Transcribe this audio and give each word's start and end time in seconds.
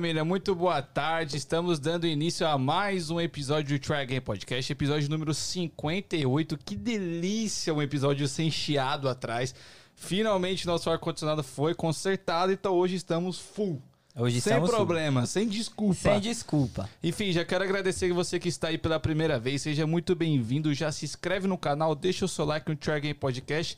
família, 0.00 0.24
muito 0.24 0.54
boa 0.54 0.80
tarde. 0.80 1.36
Estamos 1.36 1.78
dando 1.78 2.06
início 2.06 2.46
a 2.46 2.56
mais 2.56 3.10
um 3.10 3.20
episódio 3.20 3.78
do 3.78 3.82
Try 3.82 3.96
Again 3.96 4.22
Podcast, 4.22 4.72
episódio 4.72 5.10
número 5.10 5.34
58. 5.34 6.56
Que 6.56 6.74
delícia, 6.74 7.74
um 7.74 7.82
episódio 7.82 8.26
sem 8.26 8.50
chiado 8.50 9.10
atrás. 9.10 9.54
Finalmente 9.94 10.66
nosso 10.66 10.88
ar-condicionado 10.88 11.42
foi 11.42 11.74
consertado, 11.74 12.50
então 12.50 12.72
hoje 12.72 12.94
estamos 12.94 13.38
full. 13.38 13.78
Hoje 14.16 14.40
sem 14.40 14.58
problema, 14.62 15.26
sem 15.26 15.46
desculpa. 15.46 15.94
Sem 15.94 16.18
desculpa. 16.18 16.88
Enfim, 17.02 17.30
já 17.30 17.44
quero 17.44 17.62
agradecer 17.62 18.10
você 18.10 18.40
que 18.40 18.48
está 18.48 18.68
aí 18.68 18.78
pela 18.78 18.98
primeira 18.98 19.38
vez. 19.38 19.60
Seja 19.60 19.86
muito 19.86 20.14
bem-vindo. 20.14 20.72
Já 20.72 20.90
se 20.90 21.04
inscreve 21.04 21.46
no 21.46 21.58
canal, 21.58 21.94
deixa 21.94 22.24
o 22.24 22.28
seu 22.28 22.46
like 22.46 22.66
no 22.66 22.74
Try 22.74 22.94
Again 22.94 23.14
Podcast, 23.16 23.76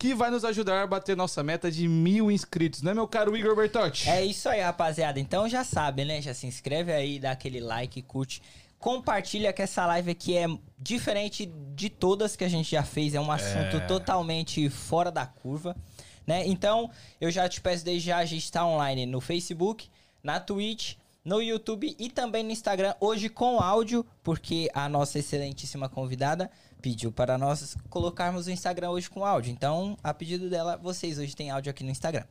que 0.00 0.14
vai 0.14 0.30
nos 0.30 0.46
ajudar 0.46 0.82
a 0.82 0.86
bater 0.86 1.14
nossa 1.14 1.42
meta 1.42 1.70
de 1.70 1.86
mil 1.86 2.30
inscritos, 2.30 2.80
né, 2.80 2.94
meu 2.94 3.06
caro 3.06 3.36
Igor 3.36 3.54
Bertotti? 3.54 4.08
É 4.08 4.24
isso 4.24 4.48
aí, 4.48 4.62
rapaziada. 4.62 5.20
Então 5.20 5.46
já 5.46 5.62
sabe, 5.62 6.06
né? 6.06 6.22
Já 6.22 6.32
se 6.32 6.46
inscreve 6.46 6.90
aí, 6.90 7.18
dá 7.18 7.32
aquele 7.32 7.60
like, 7.60 8.00
curte. 8.00 8.40
Compartilha 8.78 9.52
que 9.52 9.60
essa 9.60 9.84
live 9.84 10.10
aqui 10.10 10.38
é 10.38 10.46
diferente 10.78 11.44
de 11.74 11.90
todas 11.90 12.34
que 12.34 12.44
a 12.44 12.48
gente 12.48 12.70
já 12.70 12.82
fez. 12.82 13.14
É 13.14 13.20
um 13.20 13.30
assunto 13.30 13.86
totalmente 13.86 14.70
fora 14.70 15.12
da 15.12 15.26
curva, 15.26 15.76
né? 16.26 16.46
Então, 16.46 16.90
eu 17.20 17.30
já 17.30 17.46
te 17.46 17.60
peço 17.60 17.84
desde 17.84 18.08
já, 18.08 18.16
a 18.16 18.24
gente 18.24 18.44
está 18.44 18.64
online 18.64 19.04
no 19.04 19.20
Facebook, 19.20 19.90
na 20.22 20.40
Twitch, 20.40 20.94
no 21.22 21.42
YouTube 21.42 21.94
e 21.98 22.08
também 22.08 22.42
no 22.42 22.50
Instagram. 22.50 22.94
Hoje 23.00 23.28
com 23.28 23.60
áudio, 23.60 24.06
porque 24.22 24.70
a 24.72 24.88
nossa 24.88 25.18
excelentíssima 25.18 25.90
convidada 25.90 26.50
pediu 26.80 27.12
para 27.12 27.38
nós 27.38 27.76
colocarmos 27.88 28.46
o 28.46 28.50
Instagram 28.50 28.90
hoje 28.90 29.08
com 29.08 29.24
áudio. 29.24 29.52
Então, 29.52 29.96
a 30.02 30.12
pedido 30.12 30.48
dela, 30.50 30.76
vocês 30.76 31.18
hoje 31.18 31.36
têm 31.36 31.50
áudio 31.50 31.70
aqui 31.70 31.84
no 31.84 31.90
Instagram. 31.90 32.24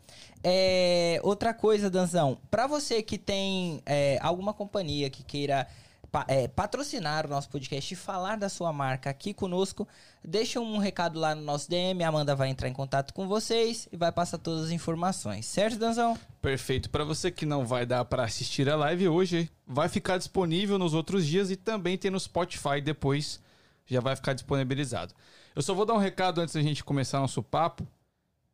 É, 0.44 1.20
outra 1.24 1.54
coisa, 1.54 1.90
Danzão, 1.90 2.38
para 2.50 2.68
você 2.68 3.02
que 3.02 3.18
tem 3.18 3.82
é, 3.86 4.18
alguma 4.22 4.54
companhia 4.54 5.10
que 5.10 5.22
queira 5.24 5.68
pa- 6.12 6.26
é, 6.28 6.48
patrocinar 6.48 7.26
o 7.26 7.30
nosso 7.30 7.50
podcast 7.50 7.94
e 7.94 7.98
falar 7.98 8.38
da 8.38 8.48
sua 8.50 8.72
marca 8.72 9.10
aqui 9.10 9.34
conosco, 9.34 9.88
deixa 10.24 10.60
um 10.60 10.78
recado 10.78 11.20
lá 11.20 11.36
no 11.36 11.42
nosso 11.42 11.70
DM, 11.70 12.04
a 12.04 12.08
Amanda 12.08 12.36
vai 12.36 12.50
entrar 12.50 12.68
em 12.70 12.74
contato 12.74 13.14
com 13.14 13.28
vocês 13.28 13.88
e 13.92 13.98
vai 13.98 14.12
passar 14.12 14.38
todas 14.38 14.66
as 14.66 14.72
informações. 14.72 15.46
Certo, 15.46 15.78
Danzão? 15.78 16.18
Perfeito. 16.42 16.90
Para 16.90 17.04
você 17.04 17.30
que 17.30 17.46
não 17.46 17.66
vai 17.66 17.86
dar 17.86 18.06
para 18.06 18.24
assistir 18.24 18.70
a 18.70 18.76
live 18.78 19.08
hoje, 19.10 19.50
vai 19.68 19.90
ficar 19.90 20.18
disponível 20.18 20.80
nos 20.80 20.94
outros 20.94 21.26
dias 21.28 21.52
e 21.52 21.56
também 21.56 21.98
tem 21.98 22.10
no 22.10 22.20
Spotify 22.20 22.82
depois. 22.84 23.40
Já 23.90 24.00
vai 24.00 24.16
ficar 24.16 24.34
disponibilizado. 24.34 25.14
Eu 25.56 25.62
só 25.62 25.74
vou 25.74 25.86
dar 25.86 25.94
um 25.94 25.98
recado 25.98 26.40
antes 26.42 26.54
da 26.54 26.62
gente 26.62 26.84
começar 26.84 27.20
nosso 27.20 27.42
papo. 27.42 27.88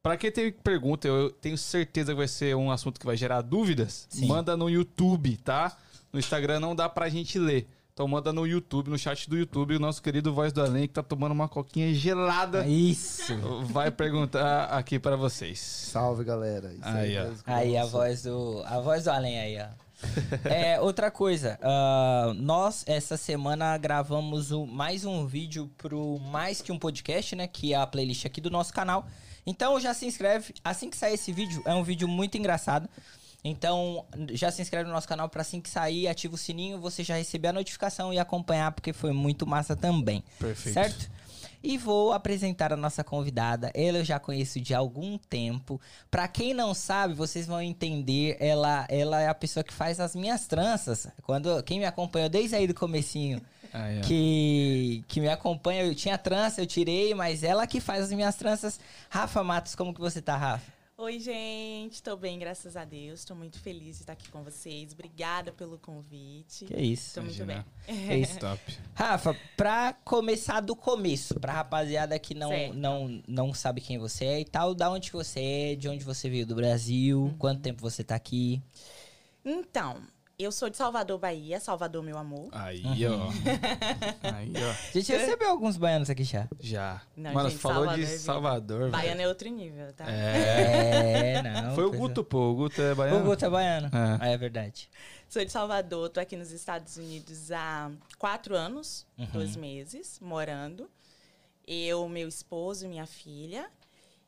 Para 0.02 0.18
quem 0.18 0.32
tem 0.32 0.52
pergunta, 0.52 1.08
eu 1.08 1.32
tenho 1.32 1.58
certeza 1.58 2.12
que 2.12 2.18
vai 2.18 2.28
ser 2.28 2.56
um 2.56 2.72
assunto 2.72 3.00
que 3.00 3.06
vai 3.06 3.18
gerar 3.18 3.42
dúvidas. 3.42 4.08
Sim. 4.10 4.28
Manda 4.28 4.56
no 4.56 4.70
YouTube, 4.70 5.36
tá? 5.38 5.76
No 6.14 6.20
Instagram 6.20 6.60
não 6.60 6.76
dá 6.76 6.88
pra 6.88 7.10
gente 7.10 7.38
ler. 7.40 7.68
Então 7.92 8.08
manda 8.10 8.34
no 8.34 8.46
YouTube, 8.46 8.90
no 8.90 8.98
chat 9.00 9.30
do 9.30 9.38
YouTube, 9.38 9.78
o 9.78 9.80
nosso 9.80 10.04
querido 10.04 10.34
Voz 10.34 10.52
do 10.52 10.62
Além, 10.62 10.86
que 10.86 10.94
tá 10.94 11.02
tomando 11.02 11.32
uma 11.32 11.48
coquinha 11.48 11.94
gelada, 11.94 12.68
Isso. 12.68 13.34
vai 13.68 13.90
perguntar 13.90 14.66
aqui 14.66 15.00
para 15.00 15.16
vocês. 15.16 15.60
Salve, 15.60 16.26
galera. 16.26 16.74
Isso 16.74 16.82
Aí, 16.84 17.18
ó. 17.18 17.24
mesmo 17.24 17.44
que 17.44 17.50
Aí 17.50 17.78
a 17.78 17.86
voz 17.86 18.24
do 18.24 18.62
a 18.66 18.82
voz 18.82 19.06
do 19.06 19.12
além 19.12 19.40
aí, 19.40 19.58
ó. 19.62 19.85
É, 20.46 20.80
outra 20.80 21.10
coisa, 21.12 21.58
ah, 21.62 22.34
nós 22.36 22.84
essa 22.88 23.18
semana 23.18 23.78
gravamos 23.78 24.52
o- 24.52 24.66
mais 24.66 25.06
um 25.06 25.26
vídeo 25.26 25.70
pro 25.78 26.20
Mais 26.20 26.62
Que 26.62 26.72
Um 26.72 26.80
Podcast, 26.80 27.36
né? 27.36 27.48
Que 27.48 27.74
é 27.74 27.78
a 27.78 27.88
playlist 27.88 28.26
aqui 28.26 28.40
do 28.42 28.50
nosso 28.50 28.74
canal. 28.74 29.08
Então 29.46 29.80
já 29.80 29.94
se 29.94 30.06
inscreve, 30.06 30.54
assim 30.64 30.90
que 30.90 30.98
sair 30.98 31.14
esse 31.14 31.32
vídeo, 31.32 31.62
é 31.66 31.74
um 31.74 31.84
vídeo 31.84 32.08
muito 32.08 32.38
engraçado. 32.38 32.90
Então 33.44 34.06
já 34.32 34.50
se 34.50 34.62
inscreve 34.62 34.88
no 34.88 34.94
nosso 34.94 35.08
canal 35.08 35.30
para 35.30 35.42
assim 35.42 35.62
que 35.62 35.70
sair, 35.70 36.08
ativa 36.08 36.34
o 36.34 36.38
sininho, 36.38 36.80
você 36.80 37.04
já 37.04 37.16
receber 37.16 37.50
a 37.50 37.54
notificação 37.54 38.12
e 38.12 38.18
acompanhar, 38.18 38.72
porque 38.72 38.92
foi 38.92 39.12
muito 39.14 39.46
massa 39.46 39.76
também. 39.76 40.24
Perfeito. 40.40 40.74
Certo? 40.74 41.12
E 41.66 41.78
vou 41.80 42.14
apresentar 42.14 42.72
a 42.72 42.78
nossa 42.78 43.04
convidada. 43.04 43.72
Ela 43.74 43.98
eu 43.98 44.06
já 44.06 44.20
conheço 44.20 44.62
de 44.62 44.74
algum 44.76 45.18
tempo. 45.18 45.82
Pra 46.12 46.28
quem 46.28 46.54
não 46.54 46.76
sabe, 46.76 47.16
vocês 47.16 47.48
vão 47.48 47.60
entender. 47.60 48.38
Ela, 48.40 48.86
ela 48.88 49.20
é 49.20 49.28
a 49.28 49.34
pessoa 49.34 49.64
que 49.64 49.74
faz 49.74 50.00
as 50.00 50.16
minhas 50.16 50.46
tranças. 50.46 51.08
Quando 51.24 51.64
quem 51.64 51.80
me 51.80 51.86
acompanhou 51.86 52.30
desde 52.30 52.56
aí 52.56 52.68
do 52.68 52.74
comecinho, 52.76 53.42
Aí, 53.74 53.98
ó. 53.98 54.02
que, 54.04 55.04
que 55.08 55.20
me 55.20 55.28
acompanha, 55.28 55.84
eu 55.84 55.96
tinha 55.96 56.18
trança, 56.18 56.62
eu 56.62 56.68
tirei, 56.68 57.16
mas 57.16 57.42
ela 57.44 57.66
que 57.66 57.80
faz 57.82 58.04
as 58.06 58.12
minhas 58.12 58.36
tranças. 58.36 58.80
Rafa 59.10 59.44
Matos, 59.44 59.74
como 59.74 59.94
que 59.94 60.00
você 60.00 60.22
tá, 60.22 60.38
Rafa? 60.38 60.75
Oi, 60.98 61.20
gente. 61.20 62.02
Tô 62.02 62.16
bem, 62.16 62.40
graças 62.40 62.78
a 62.78 62.86
Deus. 62.86 63.26
Tô 63.26 63.36
muito 63.36 63.60
feliz 63.60 63.98
de 63.98 64.04
estar 64.04 64.14
aqui 64.14 64.30
com 64.30 64.42
vocês. 64.44 64.94
Obrigada 64.94 65.52
pelo 65.52 65.78
convite. 65.78 66.64
Que 66.66 66.78
isso? 66.82 67.16
Tô 67.16 67.22
muito 67.22 67.46
bem. 67.46 67.66
É 67.86 68.18
isso. 68.18 68.40
Top. 68.40 68.62
Rafa, 68.94 69.36
pra 69.58 69.92
começar 70.06 70.62
do 70.62 70.74
começo, 70.74 71.38
pra 71.38 71.52
rapaziada 71.52 72.18
que 72.18 72.34
não, 72.34 72.48
Certo. 72.50 72.74
não, 72.76 73.22
não 73.28 73.54
sabe 73.54 73.82
quem 73.82 73.98
você 73.98 74.24
é 74.26 74.40
e 74.40 74.46
tal, 74.46 74.74
da 74.74 74.90
onde 74.90 75.12
você 75.12 75.42
é, 75.42 75.76
de 75.76 75.90
onde 75.90 76.04
você 76.06 76.30
veio 76.30 76.46
do 76.46 76.56
Brasil, 76.56 77.24
Uhum. 77.24 77.38
quanto 77.38 77.62
tempo 77.62 77.82
você 77.82 78.02
tá 78.02 78.16
aqui. 78.16 78.62
Então, 79.44 80.02
eu 80.38 80.52
sou 80.52 80.70
de 80.70 80.78
Salvador, 80.78 81.18
Bahia. 81.18 81.60
Salvador, 81.60 82.04
meu 82.04 82.18
amor. 82.18 82.50
Aí, 82.52 82.84
Uhum. 82.84 83.28
ó. 83.28 83.30
Aí, 84.36 84.54
ó. 84.58 84.70
A 84.72 84.92
gente 84.94 85.12
recebeu 85.12 85.50
alguns 85.50 85.78
baianos 85.78 86.10
aqui 86.10 86.24
já. 86.24 86.48
Já. 86.60 87.02
Não, 87.16 87.34
Mano, 87.34 87.50
gente, 87.50 87.60
falou 87.60 87.78
Salvador 87.86 88.00
de 88.00 88.04
é 88.04 88.08
vida. 88.12 88.20
Salvador, 88.20 88.80
velho. 88.80 88.92
Baiano 88.92 89.22
é 89.22 89.28
outro 89.28 89.50
nível, 89.50 89.94
tá? 89.94 90.06
É. 90.10 91.34
É, 91.38 91.42
não. 91.42 91.76
Foi 91.76 91.86
o 91.86 91.92
Guto, 91.92 92.24
pô. 92.24 92.52
O 92.52 92.56
Guto 92.56 92.82
é 92.82 92.94
baiano. 92.96 93.20
O 93.22 93.24
Guto 93.24 93.46
é 93.46 93.50
baiano. 93.50 93.88
É. 93.88 94.18
Ah, 94.22 94.28
é 94.28 94.38
verdade. 94.38 94.90
Sou 95.30 95.44
de 95.44 95.52
Salvador, 95.52 96.10
tô 96.10 96.20
aqui 96.20 96.36
nos 96.36 96.52
Estados 96.52 96.98
Unidos 96.98 97.52
há 97.52 97.92
quatro 98.18 98.56
anos, 98.56 99.06
Uhum. 99.18 99.26
dois 99.34 99.56
meses, 99.56 100.20
morando. 100.20 100.90
Eu, 101.68 102.08
meu 102.08 102.28
esposo 102.28 102.86
e 102.86 102.88
minha 102.90 103.06
filha. 103.08 103.70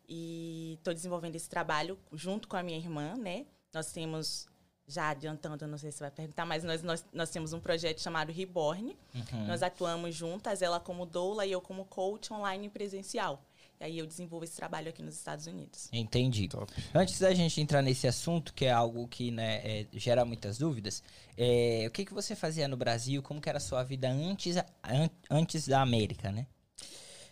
E 0.09 0.79
tô 0.83 0.93
desenvolvendo 0.93 1.35
esse 1.35 1.49
trabalho 1.49 1.99
junto 2.13 2.47
com 2.47 2.55
a 2.55 2.63
minha 2.63 2.77
irmã, 2.77 3.15
né? 3.17 3.45
Nós 3.73 3.91
temos, 3.91 4.47
já 4.87 5.09
adiantando, 5.09 5.67
não 5.67 5.77
sei 5.77 5.91
se 5.91 5.97
você 5.97 6.05
vai 6.05 6.11
perguntar, 6.11 6.45
mas 6.45 6.63
nós, 6.63 6.81
nós, 6.81 7.05
nós 7.11 7.29
temos 7.29 7.51
um 7.51 7.59
projeto 7.59 7.99
chamado 8.01 8.31
Reborn. 8.31 8.97
Uhum. 9.13 9.45
Nós 9.47 9.61
atuamos 9.61 10.15
juntas, 10.15 10.61
ela 10.61 10.79
como 10.79 11.05
doula 11.05 11.45
e 11.45 11.51
eu 11.51 11.59
como 11.59 11.83
coach 11.85 12.31
online 12.33 12.67
e 12.67 12.69
presencial. 12.69 13.43
E 13.79 13.83
aí 13.83 13.99
eu 13.99 14.07
desenvolvo 14.07 14.43
esse 14.45 14.55
trabalho 14.55 14.89
aqui 14.89 15.03
nos 15.03 15.15
Estados 15.15 15.45
Unidos. 15.45 15.87
Entendi. 15.91 16.47
Top. 16.47 16.71
Antes 16.95 17.19
da 17.19 17.31
gente 17.33 17.59
entrar 17.61 17.81
nesse 17.83 18.07
assunto, 18.07 18.53
que 18.53 18.65
é 18.65 18.71
algo 18.71 19.07
que 19.07 19.29
né, 19.29 19.57
é, 19.81 19.87
gera 19.93 20.23
muitas 20.25 20.57
dúvidas, 20.57 21.03
é, 21.37 21.85
o 21.87 21.91
que, 21.91 22.05
que 22.05 22.13
você 22.13 22.35
fazia 22.35 22.67
no 22.67 22.75
Brasil? 22.77 23.21
Como 23.21 23.39
que 23.41 23.49
era 23.49 23.57
a 23.57 23.61
sua 23.61 23.83
vida 23.83 24.09
antes, 24.09 24.55
an- 24.57 25.09
antes 25.29 25.67
da 25.67 25.81
América, 25.81 26.31
né? 26.31 26.47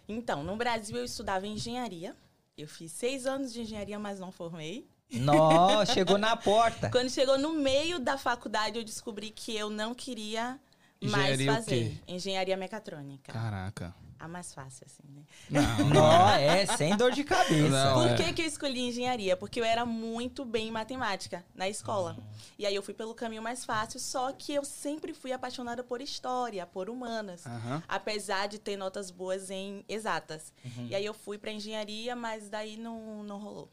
Então, 0.08 0.44
no 0.44 0.56
Brasil 0.56 0.98
eu 0.98 1.06
estudava 1.06 1.48
engenharia. 1.48 2.16
Eu 2.58 2.68
fiz 2.68 2.92
seis 2.92 3.26
anos 3.26 3.52
de 3.52 3.62
engenharia, 3.62 3.98
mas 3.98 4.20
não 4.20 4.32
formei. 4.32 4.88
Nossa, 5.12 5.94
chegou 5.94 6.18
na 6.18 6.36
porta. 6.36 6.90
Quando 6.90 7.10
chegou 7.10 7.38
no 7.38 7.54
meio 7.54 8.00
da 8.00 8.18
faculdade, 8.18 8.78
eu 8.78 8.84
descobri 8.84 9.30
que 9.30 9.56
eu 9.56 9.70
não 9.70 9.94
queria 9.94 10.60
mais 11.02 11.40
Engenharia 11.40 11.52
o 11.52 11.56
fazer. 11.56 12.04
Engenharia 12.08 12.58
mecatrônica. 12.58 13.32
Caraca. 13.32 13.94
A 14.18 14.28
mais 14.30 14.54
fácil, 14.54 14.88
assim, 14.88 15.04
né? 15.14 15.24
Não, 15.50 15.90
Não, 15.94 16.30
é, 16.30 16.66
sem 16.66 16.96
dor 16.96 17.12
de 17.12 17.24
cabeça. 17.24 17.70
Não, 17.70 18.02
Por 18.02 18.12
é. 18.12 18.16
que, 18.16 18.34
que 18.34 18.42
eu 18.42 18.46
escolhi 18.46 18.88
engenharia? 18.88 19.36
Porque 19.36 19.60
eu 19.60 19.64
era 19.66 19.86
muito 19.86 20.46
bem 20.46 20.70
em 20.70 20.72
matemática 20.72 21.46
na 21.54 21.68
escola. 21.68 22.18
E 22.58 22.66
aí 22.66 22.74
eu 22.74 22.82
fui 22.82 22.94
pelo 22.94 23.14
caminho 23.14 23.44
mais 23.44 23.66
fácil, 23.66 24.00
só 24.00 24.32
que 24.32 24.54
eu 24.54 24.64
sempre 24.64 25.14
fui 25.14 25.34
apaixonada 25.34 25.84
por 25.84 26.02
história, 26.02 26.66
por 26.66 26.90
humanas. 26.90 27.46
Aham. 27.46 27.84
Apesar 27.88 28.48
de 28.48 28.58
ter 28.58 28.78
notas 28.78 29.12
boas 29.12 29.52
em 29.52 29.84
exatas. 29.88 30.54
E 30.90 30.96
aí 30.96 31.06
eu 31.06 31.14
fui 31.14 31.38
para 31.38 31.52
engenharia, 31.52 32.16
mas 32.16 32.50
daí 32.50 32.78
não, 32.78 33.22
não 33.22 33.38
rolou. 33.38 33.70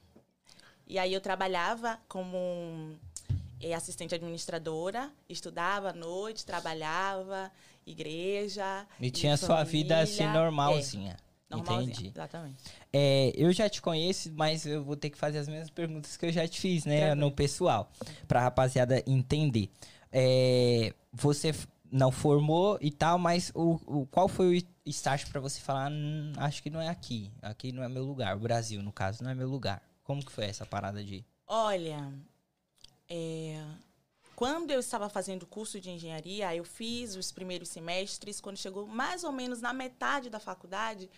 E 0.93 0.99
aí 0.99 1.15
eu 1.15 1.23
trabalhava 1.23 1.99
como 2.07 2.29
eh, 3.63 3.73
assistente 3.73 4.15
administradora, 4.15 5.11
estudava 5.27 5.89
à 5.89 5.93
noite, 5.95 6.45
trabalhava, 6.45 7.51
igreja. 7.87 8.87
E 9.01 9.11
tinha 9.11 9.39
sua 9.39 9.65
vida 9.65 10.01
assim 10.01 10.17
família. 10.19 10.39
normalzinha. 10.39 11.17
É, 11.51 11.57
Entendi. 11.57 12.09
Exatamente. 12.09 12.63
É, 12.93 13.33
eu 13.35 13.51
já 13.55 13.71
te 13.71 13.81
conheço, 13.81 14.31
mas 14.35 14.67
eu 14.67 14.85
vou 14.85 14.95
ter 14.95 15.09
que 15.09 15.17
fazer 15.17 15.39
as 15.39 15.49
mesmas 15.49 15.71
perguntas 15.71 16.15
que 16.19 16.27
eu 16.27 16.33
já 16.33 16.47
te 16.47 16.61
fiz, 16.61 16.85
né? 16.85 17.15
No 17.15 17.33
pessoal. 17.33 17.91
Pra 18.29 18.43
rapaziada 18.43 19.03
entender. 19.07 19.71
É, 20.13 20.93
você 21.11 21.55
não 21.91 22.11
formou 22.13 22.77
e 22.83 22.91
tal, 22.91 23.19
mas 23.19 23.51
o, 23.55 23.81
o- 23.87 24.07
qual 24.11 24.29
foi 24.29 24.59
o 24.59 24.63
start 24.91 25.27
pra 25.31 25.41
você 25.41 25.59
falar, 25.59 25.91
"Hum, 25.91 26.35
acho 26.37 26.63
que 26.63 26.69
não 26.69 26.83
é 26.83 26.89
aqui. 26.89 27.31
Aqui 27.41 27.73
não 27.73 27.83
é 27.83 27.89
meu 27.89 28.05
lugar. 28.05 28.37
O 28.37 28.41
Brasil, 28.41 28.83
no 28.83 28.93
caso, 28.93 29.25
não 29.25 29.31
é 29.31 29.35
meu 29.35 29.49
lugar. 29.49 29.81
Como 30.03 30.25
que 30.25 30.33
foi 30.33 30.45
essa 30.45 30.67
parada 30.67 31.03
de... 31.03 31.25
Olha, 31.47 32.13
é, 33.09 33.65
quando 34.35 34.71
eu 34.71 34.81
estava 34.81 35.09
fazendo 35.09 35.45
o 35.45 35.47
curso 35.47 35.81
de 35.81 35.91
engenharia, 35.91 36.55
eu 36.55 36.65
fiz 36.65 37.15
os 37.15 37.31
primeiros 37.31 37.69
semestres. 37.69 38.41
Quando 38.41 38.57
chegou 38.57 38.87
mais 38.87 39.23
ou 39.23 39.33
menos 39.33 39.61
na 39.61 39.73
metade 39.73 40.31
da 40.31 40.41
faculdade, 40.41 41.11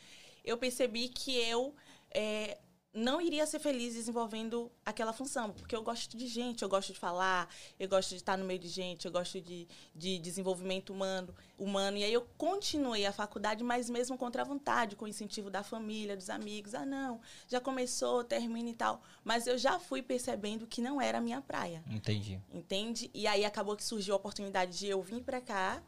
eu 0.45 0.59
percebi 0.59 1.09
que 1.09 1.35
eu 1.37 1.75
é, 2.11 2.59
não 2.95 3.21
iria 3.21 3.45
ser 3.45 3.59
feliz 3.59 3.95
desenvolvendo 3.95 4.71
aquela 4.87 5.13
função, 5.13 5.51
porque 5.53 5.75
eu 5.75 5.83
gosto 5.83 6.17
de 6.17 6.29
gente, 6.29 6.63
eu 6.63 6.69
gosto 6.69 6.93
de 6.93 6.99
falar, 6.99 7.53
eu 7.79 7.89
gosto 7.89 8.11
de 8.11 8.17
estar 8.17 8.39
no 8.39 8.45
meio 8.45 8.61
de 8.61 8.69
gente, 8.69 9.05
eu 9.05 9.11
gosto 9.11 9.41
de, 9.41 9.67
de 9.93 10.19
desenvolvimento 10.21 10.93
humano, 10.93 11.35
humano. 11.59 11.97
E 11.97 12.05
aí 12.05 12.13
eu 12.13 12.25
continuei 12.39 13.05
a 13.05 13.13
faculdade, 13.13 13.65
mas 13.65 13.91
mesmo 13.91 14.17
contra 14.17 14.43
a 14.43 14.45
vontade, 14.45 14.95
com 14.95 15.07
o 15.07 15.09
incentivo 15.09 15.51
da 15.51 15.65
família, 15.65 16.17
dos 16.17 16.31
amigos. 16.31 16.73
Ah, 16.73 16.87
não, 16.87 17.21
já 17.49 17.61
começou, 17.61 18.23
termina 18.23 18.71
e 18.71 18.75
tal. 18.75 19.03
Mas 19.25 19.49
eu 19.49 19.59
já 19.59 19.81
fui 19.81 20.01
percebendo 20.01 20.65
que 20.65 20.81
não 20.81 21.01
era 21.01 21.19
a 21.19 21.21
minha 21.21 21.41
praia, 21.43 21.83
Entendi. 21.91 22.41
entende? 22.53 23.11
E 23.13 23.27
aí 23.27 23.45
acabou 23.45 23.75
que 23.75 23.83
surgiu 23.83 24.15
a 24.15 24.17
oportunidade 24.17 24.79
de 24.79 24.87
eu 24.87 25.03
vir 25.03 25.25
para 25.25 25.41
cá 25.41 25.83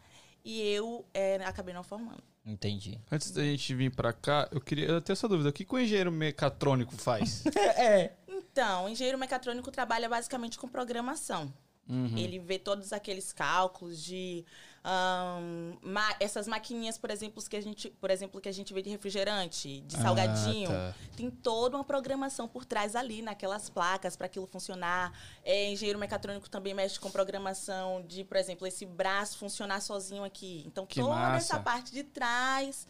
e 0.45 0.61
eu 0.61 1.05
é, 1.15 1.37
acabei 1.45 1.73
não 1.73 1.85
formando. 1.85 2.23
Entendi. 2.47 3.01
Antes 3.11 3.33
da 3.33 3.43
gente 3.43 3.75
vir 3.75 3.91
pra 3.91 4.13
cá, 4.13 4.49
eu 4.53 4.61
queria 4.61 4.87
eu 4.87 5.01
tenho 5.01 5.15
essa 5.15 5.29
dúvida. 5.29 5.49
O 5.49 5.53
que, 5.53 5.65
que 5.65 5.75
o 5.75 5.79
engenheiro 5.79 6.13
mecatrônico 6.13 6.95
faz? 6.97 7.45
é. 7.77 8.13
Então, 8.29 8.85
o 8.85 8.89
engenheiro 8.89 9.19
mecatrônico 9.19 9.71
trabalha 9.71 10.09
basicamente 10.09 10.57
com 10.57 10.69
programação. 10.69 11.53
Uhum. 11.89 12.17
Ele 12.17 12.39
vê 12.39 12.59
todos 12.59 12.93
aqueles 12.93 13.33
cálculos 13.33 14.03
de 14.03 14.45
ahn, 14.89 15.77
ma- 15.83 16.15
essas 16.21 16.47
maquininhas, 16.47 16.97
por 16.97 17.11
exemplo, 17.11 17.43
que 17.49 17.57
a 17.57 17.61
gente, 17.61 17.91
por 17.91 18.09
exemplo, 18.11 18.41
que 18.41 18.49
a 18.49 18.53
gente 18.53 18.73
vê 18.73 18.81
de 18.83 18.89
refrigerante, 18.91 19.81
de 19.81 19.97
Ah, 19.97 20.01
salgadinho. 20.03 20.69
tá. 20.71 20.95
Tem 21.17 21.29
toda 21.31 21.77
uma 21.77 21.85
programação 21.85 22.47
por 22.47 22.65
trás 22.65 22.95
ali 22.95 23.21
naquelas 23.21 23.69
placas 23.69 24.15
para 24.17 24.27
aquilo 24.27 24.47
funcionar. 24.47 25.13
É, 25.45 25.71
engenheiro 25.71 25.99
mecatrônico 25.99 26.49
também 26.49 26.73
mexe 26.73 27.01
com 27.01 27.11
programação 27.11 28.05
de, 28.07 28.23
por 28.23 28.37
exemplo, 28.37 28.67
esse 28.67 28.87
braço 28.87 29.37
funcionar 29.39 29.81
sozinho 29.81 30.23
aqui. 30.23 30.63
Então 30.67 30.87
Que 30.87 31.01
toda 31.01 31.15
massa. 31.15 31.55
essa 31.55 31.61
parte 31.63 31.93
de 31.93 32.05
trás 32.05 32.87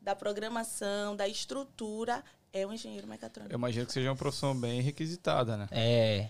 da 0.00 0.14
programação, 0.16 1.14
da 1.14 1.28
estrutura, 1.28 2.24
é 2.52 2.66
o 2.66 2.72
engenheiro 2.72 3.06
mecatrônico. 3.06 3.52
Eu 3.54 3.58
imagino 3.58 3.84
que 3.86 3.92
seja 3.92 4.08
uma 4.10 4.16
profissão 4.16 4.58
bem 4.58 4.80
requisitada, 4.80 5.56
né? 5.56 5.66
É. 5.70 6.28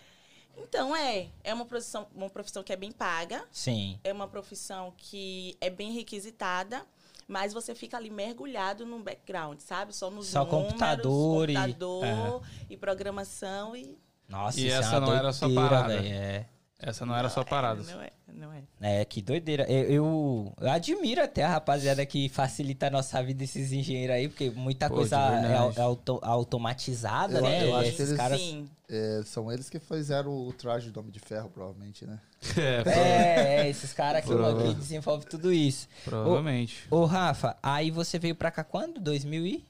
Então, 0.57 0.95
é. 0.95 1.29
É 1.43 1.53
uma 1.55 1.65
profissão, 1.65 2.07
uma 2.15 2.31
profissão 2.31 2.63
que 2.63 2.73
é 2.73 2.77
bem 2.77 2.93
paga. 2.93 3.45
Sim. 3.51 3.99
É 4.05 4.13
uma 4.13 4.27
profissão 4.29 4.93
que 4.97 5.57
é 5.61 5.69
bem 5.71 5.93
requisitada. 5.93 6.85
Mas 7.27 7.55
você 7.55 7.75
fica 7.75 7.97
ali 7.97 8.11
mergulhado 8.11 8.85
no 8.85 8.99
background, 8.99 9.59
sabe? 9.61 9.97
Só 9.97 10.11
nos 10.11 10.27
Só 10.27 10.45
números, 10.45 10.67
computador 10.73 11.49
e- 11.49 11.55
computador 11.55 12.43
e 12.69 12.77
programação 12.77 13.75
e... 13.75 13.97
Nossa, 14.29 14.61
E 14.61 14.67
isso 14.67 14.77
essa 14.77 14.97
é 14.97 14.99
uma 14.99 15.07
não 15.07 15.15
era 15.15 15.29
a 15.31 15.33
sua 15.33 15.55
parada. 15.55 15.89
velho, 15.97 16.07
É. 16.15 16.47
Essa 16.79 17.07
não 17.07 17.17
era 17.17 17.29
a 17.29 17.31
sua 17.31 17.45
parada. 17.45 17.81
É, 17.81 17.85
não 17.95 18.03
é, 18.03 18.11
não 18.29 18.53
é. 18.53 18.63
É, 19.01 19.05
que 19.05 19.23
doideira. 19.23 19.63
Eu, 19.71 20.53
eu, 20.61 20.69
admiro 20.69 21.23
até 21.23 21.43
a 21.45 21.49
rapaziada 21.49 22.05
que 22.05 22.29
facilita 22.29 22.89
a 22.89 22.91
nossa 22.91 23.23
vida, 23.23 23.43
esses 23.45 23.71
engenheiros 23.73 24.17
aí, 24.17 24.29
porque 24.29 24.51
muita 24.51 24.89
Pô, 24.89 24.97
coisa 24.97 25.17
é, 25.17 25.53
é 25.79 25.81
auto- 25.81 26.19
automatizada, 26.23 27.39
Eu- 27.39 27.43
né? 27.43 27.65
eu 27.65 27.75
acho 27.77 27.85
Esses 27.89 27.97
que 27.97 28.03
eles- 28.03 28.17
caras... 28.17 28.41
Sim. 28.41 28.69
É, 28.87 29.23
são 29.25 29.51
eles 29.51 29.71
que 29.71 29.79
fizeram 29.79 30.31
o 30.31 30.53
traje 30.53 30.91
do 30.91 31.01
Homem 31.01 31.11
de 31.11 31.19
Ferro, 31.21 31.49
provavelmente, 31.49 32.05
né? 32.05 32.21
É, 32.87 32.91
É, 32.91 33.63
é, 33.63 33.69
esses 33.71 33.95
caras 33.95 34.23
que, 34.25 34.31
que 34.31 34.75
desenvolvem 34.75 35.27
tudo 35.27 35.51
isso. 35.53 35.89
provavelmente. 36.05 36.87
Ô, 36.91 37.07
Rafa, 37.07 37.57
aí 37.63 37.91
você 37.91 38.19
veio 38.19 38.35
pra 38.35 38.51
cá 38.51 38.63
quando? 38.63 39.01
2000 39.01 39.47
e? 39.47 39.65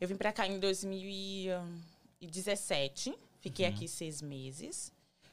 Eu 0.00 0.08
vim 0.08 0.16
pra 0.16 0.32
cá 0.32 0.46
em 0.46 0.58
2017. 0.58 3.14
Fiquei 3.40 3.66
Uhum. 3.66 3.72
aqui 3.74 3.86
seis 3.88 4.22
meses. 4.22 4.90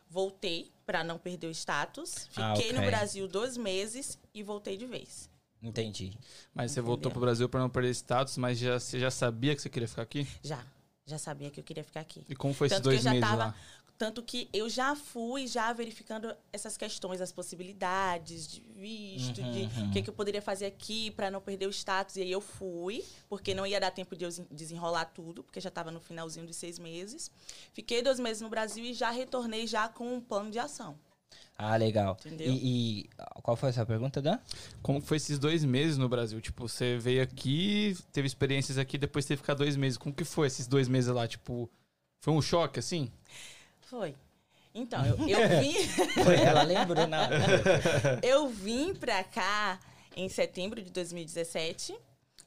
Voltei 0.10 0.72
pra 0.86 1.04
não 1.04 1.18
perder 1.18 1.48
o 1.48 1.52
status. 1.52 2.30
Ah, 2.36 2.56
Fiquei 2.56 2.72
no 2.72 2.80
ok. 2.80 2.90
Brasil 2.90 3.28
dois 3.28 3.58
meses 3.58 4.18
e 4.34 4.44
voltei 4.44 4.78
de 4.78 4.86
vez. 4.86 5.30
Entendi. 5.62 6.14
Mas 6.54 6.72
você 6.72 6.80
Entendeu? 6.80 6.88
voltou 6.88 7.12
pro 7.12 7.22
Brasil 7.22 7.50
pra 7.50 7.60
não 7.60 7.70
perder 7.70 7.90
status, 7.92 8.38
mas 8.38 8.58
já, 8.60 8.80
você 8.80 9.00
já 9.00 9.10
sabia 9.10 9.56
que 9.56 9.62
você 9.62 9.70
queria 9.70 9.88
ficar 9.88 10.04
aqui? 10.04 10.28
Já. 10.44 10.64
Já 11.08 11.18
sabia 11.20 11.50
que 11.52 11.60
eu 11.60 11.64
queria 11.64 11.84
ficar 11.84 12.02
aqui. 12.02 12.24
E 12.30 12.36
como 12.36 12.54
foi 12.54 12.68
esses 12.68 12.78
Tanto 12.78 12.90
que 12.90 12.90
eu 12.90 12.94
dois 12.94 13.04
já 13.04 13.12
meses 13.12 13.28
tava- 13.30 13.46
lá? 13.46 13.56
Tanto 13.98 14.22
que 14.22 14.50
eu 14.52 14.70
já 14.70 14.94
fui 14.94 15.48
já 15.48 15.72
verificando 15.72 16.36
essas 16.52 16.76
questões, 16.76 17.22
as 17.22 17.32
possibilidades 17.32 18.46
de 18.48 18.60
visto, 18.60 19.40
Uhum, 19.42 19.52
de 19.52 19.80
uhum. 19.80 19.88
o 19.88 19.92
que, 19.92 20.02
que 20.02 20.10
eu 20.10 20.14
poderia 20.14 20.42
fazer 20.42 20.66
aqui 20.66 21.12
para 21.12 21.32
não 21.32 21.40
perder 21.40 21.68
o 21.68 21.70
status. 21.70 22.18
E 22.18 22.22
aí 22.22 22.32
eu 22.32 22.42
fui, 22.42 23.04
porque 23.30 23.54
não 23.54 23.66
ia 23.66 23.80
dar 23.80 23.92
tempo 23.92 24.16
de 24.16 24.26
eu 24.26 24.30
desenrolar 24.52 25.06
tudo, 25.06 25.44
porque 25.44 25.62
já 25.62 25.70
estava 25.70 25.92
no 25.92 26.02
finalzinho 26.02 26.46
dos 26.46 26.58
seis 26.58 26.78
meses. 26.78 27.32
Fiquei 27.74 28.02
dois 28.02 28.20
meses 28.20 28.42
no 28.42 28.50
Brasil 28.50 28.84
e 28.84 28.94
já 28.94 29.12
retornei 29.12 29.66
já 29.66 29.88
com 29.88 30.16
um 30.16 30.20
plano 30.20 30.52
de 30.52 30.60
ação. 30.60 30.98
Ah, 31.58 31.78
legal. 31.78 32.18
Entendeu? 32.20 32.52
E, 32.52 33.02
e 33.02 33.10
qual 33.42 33.56
foi 33.56 33.70
a 33.70 33.74
sua 33.74 33.86
pergunta, 33.86 34.22
Dan? 34.22 34.38
Como 34.82 35.00
foi 35.00 35.18
esses 35.18 35.40
dois 35.40 35.64
meses 35.64 35.98
no 35.98 36.10
Brasil? 36.10 36.42
Tipo, 36.42 36.68
você 36.68 36.98
veio 36.98 37.24
aqui, 37.24 37.98
teve 38.12 38.28
experiências 38.28 38.78
aqui, 38.78 38.98
depois 38.98 39.26
teve 39.26 39.38
que 39.38 39.44
ficar 39.44 39.54
dois 39.54 39.78
meses. 39.78 39.98
Como 39.98 40.14
que 40.14 40.26
foi 40.26 40.48
esses 40.48 40.68
dois 40.68 40.90
meses 40.90 41.10
lá? 41.14 41.26
Tipo, 41.26 41.70
foi 42.20 42.34
um 42.34 42.42
choque, 42.42 42.80
assim? 42.80 43.10
Foi. 43.86 44.16
Então, 44.74 45.06
eu, 45.06 45.18
eu 45.28 45.40
vim. 45.62 45.74
Foi, 46.24 46.36
ela 46.36 46.64
lembrou 46.64 47.08
na 47.08 47.30
Eu 48.22 48.50
vim 48.50 48.94
pra 48.94 49.24
cá 49.24 49.80
em 50.16 50.28
setembro 50.30 50.82
de 50.82 50.90
2017 50.92 51.98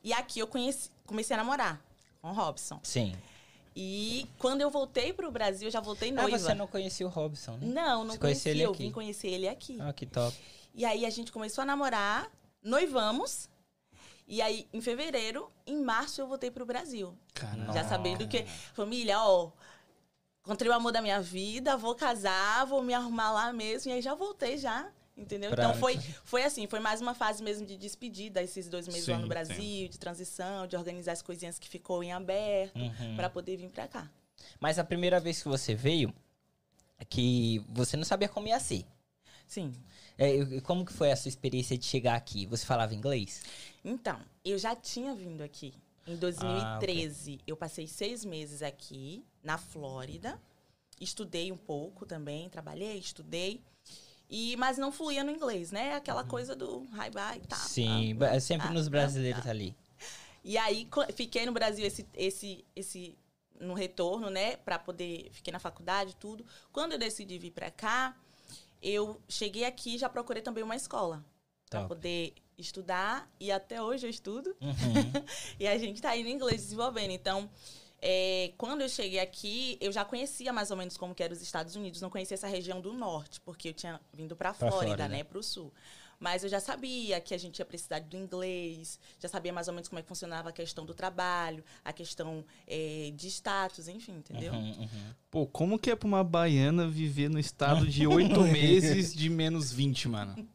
e 0.04 0.12
aqui 0.12 0.38
eu 0.38 0.46
conheci, 0.46 0.90
comecei 1.06 1.34
a 1.34 1.38
namorar 1.38 1.80
com 2.20 2.28
o 2.30 2.32
Robson. 2.32 2.78
Sim. 2.82 3.14
E 3.74 4.26
quando 4.38 4.60
eu 4.60 4.70
voltei 4.70 5.12
pro 5.12 5.30
Brasil, 5.30 5.68
eu 5.68 5.72
já 5.72 5.80
voltei 5.80 6.10
Ah, 6.10 6.14
noiva. 6.22 6.38
você 6.38 6.54
não 6.54 6.66
conhecia 6.66 7.06
o 7.06 7.10
Robson, 7.10 7.52
né? 7.58 7.66
Não, 7.66 8.04
não 8.04 8.12
Você 8.14 8.18
conheceu 8.18 8.18
conhecia. 8.18 8.50
ele 8.52 8.62
Eu 8.62 8.70
aqui? 8.72 8.82
vim 8.82 8.90
conhecer 8.92 9.28
ele 9.28 9.48
aqui. 9.48 9.78
Ah, 9.80 9.92
que 9.92 10.04
top. 10.04 10.36
E 10.74 10.84
aí 10.84 11.06
a 11.06 11.10
gente 11.10 11.30
começou 11.30 11.62
a 11.62 11.64
namorar, 11.64 12.28
noivamos. 12.62 13.48
E 14.26 14.42
aí, 14.42 14.68
em 14.74 14.80
fevereiro, 14.80 15.50
em 15.66 15.80
março, 15.80 16.20
eu 16.20 16.26
voltei 16.26 16.50
pro 16.50 16.66
Brasil. 16.66 17.16
Caramba. 17.32 17.72
Já 17.72 17.84
sabendo 17.88 18.28
que, 18.28 18.44
família, 18.74 19.18
ó, 19.22 19.50
encontrei 20.48 20.70
o 20.70 20.74
amor 20.74 20.92
da 20.92 21.02
minha 21.02 21.20
vida, 21.20 21.76
vou 21.76 21.94
casar, 21.94 22.64
vou 22.64 22.82
me 22.82 22.94
arrumar 22.94 23.30
lá 23.32 23.52
mesmo. 23.52 23.90
E 23.90 23.94
aí 23.94 24.00
já 24.02 24.14
voltei 24.14 24.56
já. 24.56 24.90
Entendeu? 25.14 25.50
Então 25.52 25.74
foi, 25.74 25.98
foi 26.24 26.44
assim, 26.44 26.66
foi 26.68 26.78
mais 26.78 27.00
uma 27.00 27.12
fase 27.12 27.42
mesmo 27.42 27.66
de 27.66 27.76
despedida, 27.76 28.40
esses 28.40 28.68
dois 28.68 28.86
meses 28.86 29.08
lá 29.08 29.16
Sim, 29.16 29.22
no 29.22 29.28
Brasil, 29.28 29.88
de 29.88 29.98
transição, 29.98 30.64
de 30.66 30.76
organizar 30.76 31.10
as 31.12 31.20
coisinhas 31.20 31.58
que 31.58 31.68
ficou 31.68 32.02
em 32.04 32.12
aberto, 32.12 32.78
Uhum. 32.78 33.16
pra 33.16 33.28
poder 33.28 33.56
vir 33.56 33.68
pra 33.68 33.88
cá. 33.88 34.08
Mas 34.60 34.78
a 34.78 34.84
primeira 34.84 35.18
vez 35.18 35.42
que 35.42 35.48
você 35.48 35.74
veio, 35.74 36.14
que 37.08 37.60
você 37.68 37.96
não 37.96 38.04
sabia 38.04 38.28
como 38.28 38.46
ia 38.46 38.60
ser. 38.60 38.86
Sim. 39.46 39.72
É, 40.16 40.60
como 40.60 40.86
que 40.86 40.92
foi 40.92 41.10
a 41.10 41.16
sua 41.16 41.28
experiência 41.28 41.76
de 41.76 41.84
chegar 41.84 42.14
aqui? 42.14 42.46
Você 42.46 42.64
falava 42.64 42.94
inglês? 42.94 43.42
Então, 43.84 44.20
eu 44.44 44.56
já 44.56 44.76
tinha 44.76 45.14
vindo 45.16 45.42
aqui. 45.42 45.74
Em 46.08 46.16
2013, 46.16 47.40
eu 47.46 47.56
passei 47.56 47.86
seis 47.86 48.24
meses 48.24 48.62
aqui, 48.62 49.24
na 49.42 49.58
Flórida. 49.58 50.40
Estudei 50.98 51.52
um 51.52 51.56
pouco 51.56 52.06
também, 52.06 52.48
trabalhei, 52.48 52.98
estudei. 52.98 53.62
E, 54.30 54.56
mas 54.56 54.78
não 54.78 54.90
fluía 54.90 55.22
no 55.22 55.30
inglês, 55.30 55.70
né? 55.70 55.94
Aquela 55.94 56.24
coisa 56.24 56.56
do 56.56 56.82
hi 56.92 57.10
bye 57.10 57.38
e 57.38 57.46
tal. 57.46 57.58
Sim, 57.58 58.16
tá, 58.18 58.34
é 58.34 58.40
sempre 58.40 58.68
tá, 58.68 58.72
nos 58.72 58.84
tá, 58.84 58.90
brasileiros 58.90 59.44
tá. 59.44 59.50
ali. 59.50 59.76
E 60.42 60.56
aí 60.56 60.88
fiquei 61.14 61.44
no 61.44 61.52
Brasil 61.52 61.86
esse 61.86 62.06
esse 62.14 62.64
esse 62.74 63.18
no 63.60 63.74
retorno, 63.74 64.30
né, 64.30 64.56
Pra 64.56 64.78
poder 64.78 65.28
fiquei 65.32 65.52
na 65.52 65.58
faculdade 65.58 66.12
e 66.12 66.14
tudo. 66.14 66.44
Quando 66.72 66.92
eu 66.92 66.98
decidi 66.98 67.38
vir 67.38 67.50
pra 67.50 67.70
cá, 67.70 68.16
eu 68.80 69.20
cheguei 69.28 69.64
aqui 69.64 69.96
e 69.96 69.98
já 69.98 70.08
procurei 70.08 70.42
também 70.42 70.62
uma 70.64 70.76
escola 70.76 71.24
pra 71.68 71.80
Top. 71.80 71.88
poder 71.88 72.34
estudar 72.58 73.30
e 73.38 73.50
até 73.52 73.80
hoje 73.80 74.06
eu 74.06 74.10
estudo. 74.10 74.54
Uhum. 74.60 74.72
E 75.58 75.66
a 75.66 75.78
gente 75.78 76.00
tá 76.02 76.10
aí 76.10 76.22
no 76.22 76.28
inglês 76.28 76.62
desenvolvendo. 76.62 77.10
Então, 77.12 77.48
é, 78.00 78.52
quando 78.56 78.80
eu 78.82 78.88
cheguei 78.88 79.20
aqui, 79.20 79.76
eu 79.80 79.90
já 79.90 80.04
conhecia 80.04 80.52
mais 80.52 80.70
ou 80.70 80.76
menos 80.76 80.96
como 80.96 81.14
que 81.14 81.22
era 81.22 81.32
os 81.32 81.42
Estados 81.42 81.74
Unidos. 81.76 82.00
Não 82.00 82.10
conhecia 82.10 82.34
essa 82.34 82.46
região 82.46 82.80
do 82.80 82.92
norte, 82.92 83.40
porque 83.40 83.68
eu 83.70 83.72
tinha 83.74 84.00
vindo 84.12 84.36
pra 84.36 84.52
Pra 84.52 84.70
Flórida, 84.70 84.96
Flórida. 84.96 85.08
né? 85.08 85.24
Pro 85.24 85.42
sul. 85.42 85.72
Mas 86.20 86.42
eu 86.42 86.48
já 86.50 86.58
sabia 86.58 87.20
que 87.20 87.32
a 87.32 87.38
gente 87.38 87.60
ia 87.60 87.64
precisar 87.64 88.00
do 88.00 88.16
inglês, 88.16 88.98
já 89.20 89.28
sabia 89.28 89.52
mais 89.52 89.68
ou 89.68 89.74
menos 89.74 89.88
como 89.88 90.00
é 90.00 90.02
que 90.02 90.08
funcionava 90.08 90.48
a 90.48 90.52
questão 90.52 90.84
do 90.84 90.92
trabalho, 90.92 91.62
a 91.84 91.92
questão 91.92 92.44
é, 92.66 93.12
de 93.14 93.28
status, 93.28 93.86
enfim, 93.86 94.16
entendeu? 94.16 94.52
Uhum, 94.52 94.80
uhum. 94.80 95.14
Pô, 95.30 95.46
como 95.46 95.78
que 95.78 95.90
é 95.92 95.94
pra 95.94 96.08
uma 96.08 96.24
baiana 96.24 96.88
viver 96.88 97.30
no 97.30 97.38
estado 97.38 97.86
de 97.86 98.04
oito 98.08 98.40
meses 98.42 99.14
de 99.14 99.30
menos 99.30 99.72
20, 99.72 100.08
mano? 100.08 100.48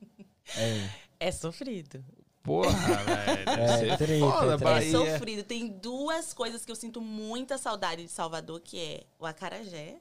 É. 0.58 0.90
É 1.27 1.32
sofrido. 1.32 2.03
Porra, 2.44 2.72
velho. 3.06 3.46
Deve 3.46 3.62
É, 3.62 3.77
ser 3.77 3.98
treta, 3.98 4.25
foda. 4.25 4.53
É 4.53 4.58
Bahia. 4.58 4.92
sofrido. 4.92 5.44
Tem 5.44 5.68
duas 5.70 6.34
coisas 6.34 6.65
que 6.65 6.72
eu 6.72 6.75
sinto 6.75 7.00
muita 7.01 7.58
saudade 7.58 8.03
de 8.03 8.10
Salvador, 8.12 8.60
que 8.60 8.80
é 8.80 9.03
o 9.18 9.25
acarajé 9.25 9.96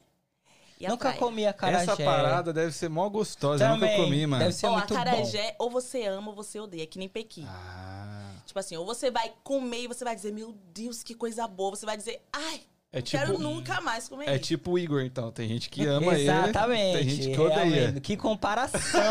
e 0.79 0.85
a 0.85 0.89
Nunca 0.89 1.09
praia. 1.09 1.19
comi 1.19 1.45
acarajé. 1.47 1.83
Essa 1.91 1.95
parada 2.03 2.51
deve 2.51 2.73
ser 2.73 2.89
mó 2.89 3.07
gostosa. 3.07 3.63
Eu 3.63 3.69
nunca 3.75 3.87
Também. 3.87 4.03
comi, 4.03 4.27
mano. 4.27 4.43
Deve 4.43 4.53
ser 4.55 4.67
Ó, 4.67 4.73
muito 4.73 4.93
bom. 4.93 4.99
acarajé, 4.99 5.55
ou 5.57 5.69
você 5.69 6.03
ama 6.05 6.29
ou 6.31 6.35
você 6.35 6.59
odeia, 6.59 6.83
é 6.83 6.85
que 6.85 6.99
nem 6.99 7.07
pequi. 7.07 7.45
Ah, 7.47 8.33
Tipo 8.45 8.59
assim, 8.59 8.75
ou 8.75 8.85
você 8.85 9.09
vai 9.09 9.33
comer 9.43 9.83
e 9.83 9.87
você 9.87 10.03
vai 10.03 10.13
dizer, 10.15 10.33
meu 10.33 10.51
Deus, 10.73 11.01
que 11.01 11.15
coisa 11.15 11.47
boa. 11.47 11.71
Você 11.77 11.85
vai 11.85 11.95
dizer, 11.95 12.21
ai, 12.33 12.61
é 12.93 13.01
tipo, 13.01 13.25
quero 13.25 13.39
nunca 13.39 13.81
mais 13.81 14.07
comer 14.07 14.29
é 14.29 14.35
isso. 14.35 14.43
tipo 14.43 14.71
o 14.71 14.79
Igor, 14.79 15.01
então. 15.01 15.31
Tem 15.31 15.49
gente 15.49 15.67
que 15.67 15.83
ama 15.85 16.17
Exatamente. 16.17 16.97
ele, 16.97 16.99
tem 16.99 17.09
gente 17.09 17.35
que 17.35 17.41
odeia. 17.41 17.63
realmente. 17.63 18.01
Que 18.01 18.15
comparação. 18.15 19.01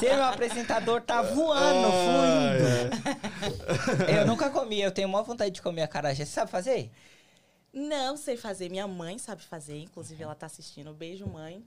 Você, 0.00 0.14
meu 0.14 0.24
apresentador, 0.24 1.02
tá 1.02 1.20
voando, 1.20 1.88
fluindo. 1.92 4.08
Eu 4.10 4.26
nunca 4.26 4.48
comi, 4.48 4.80
eu 4.80 4.90
tenho 4.90 5.08
maior 5.08 5.24
vontade 5.24 5.50
de 5.50 5.60
comer 5.62 5.82
acarajé. 5.82 6.24
Você 6.24 6.32
sabe 6.32 6.50
fazer? 6.50 6.90
Não 7.72 8.16
sei 8.16 8.36
fazer. 8.36 8.70
Minha 8.70 8.88
mãe 8.88 9.18
sabe 9.18 9.42
fazer, 9.42 9.78
inclusive 9.82 10.22
ela 10.22 10.34
tá 10.34 10.46
assistindo. 10.46 10.92
Beijo, 10.94 11.26
mãe. 11.26 11.62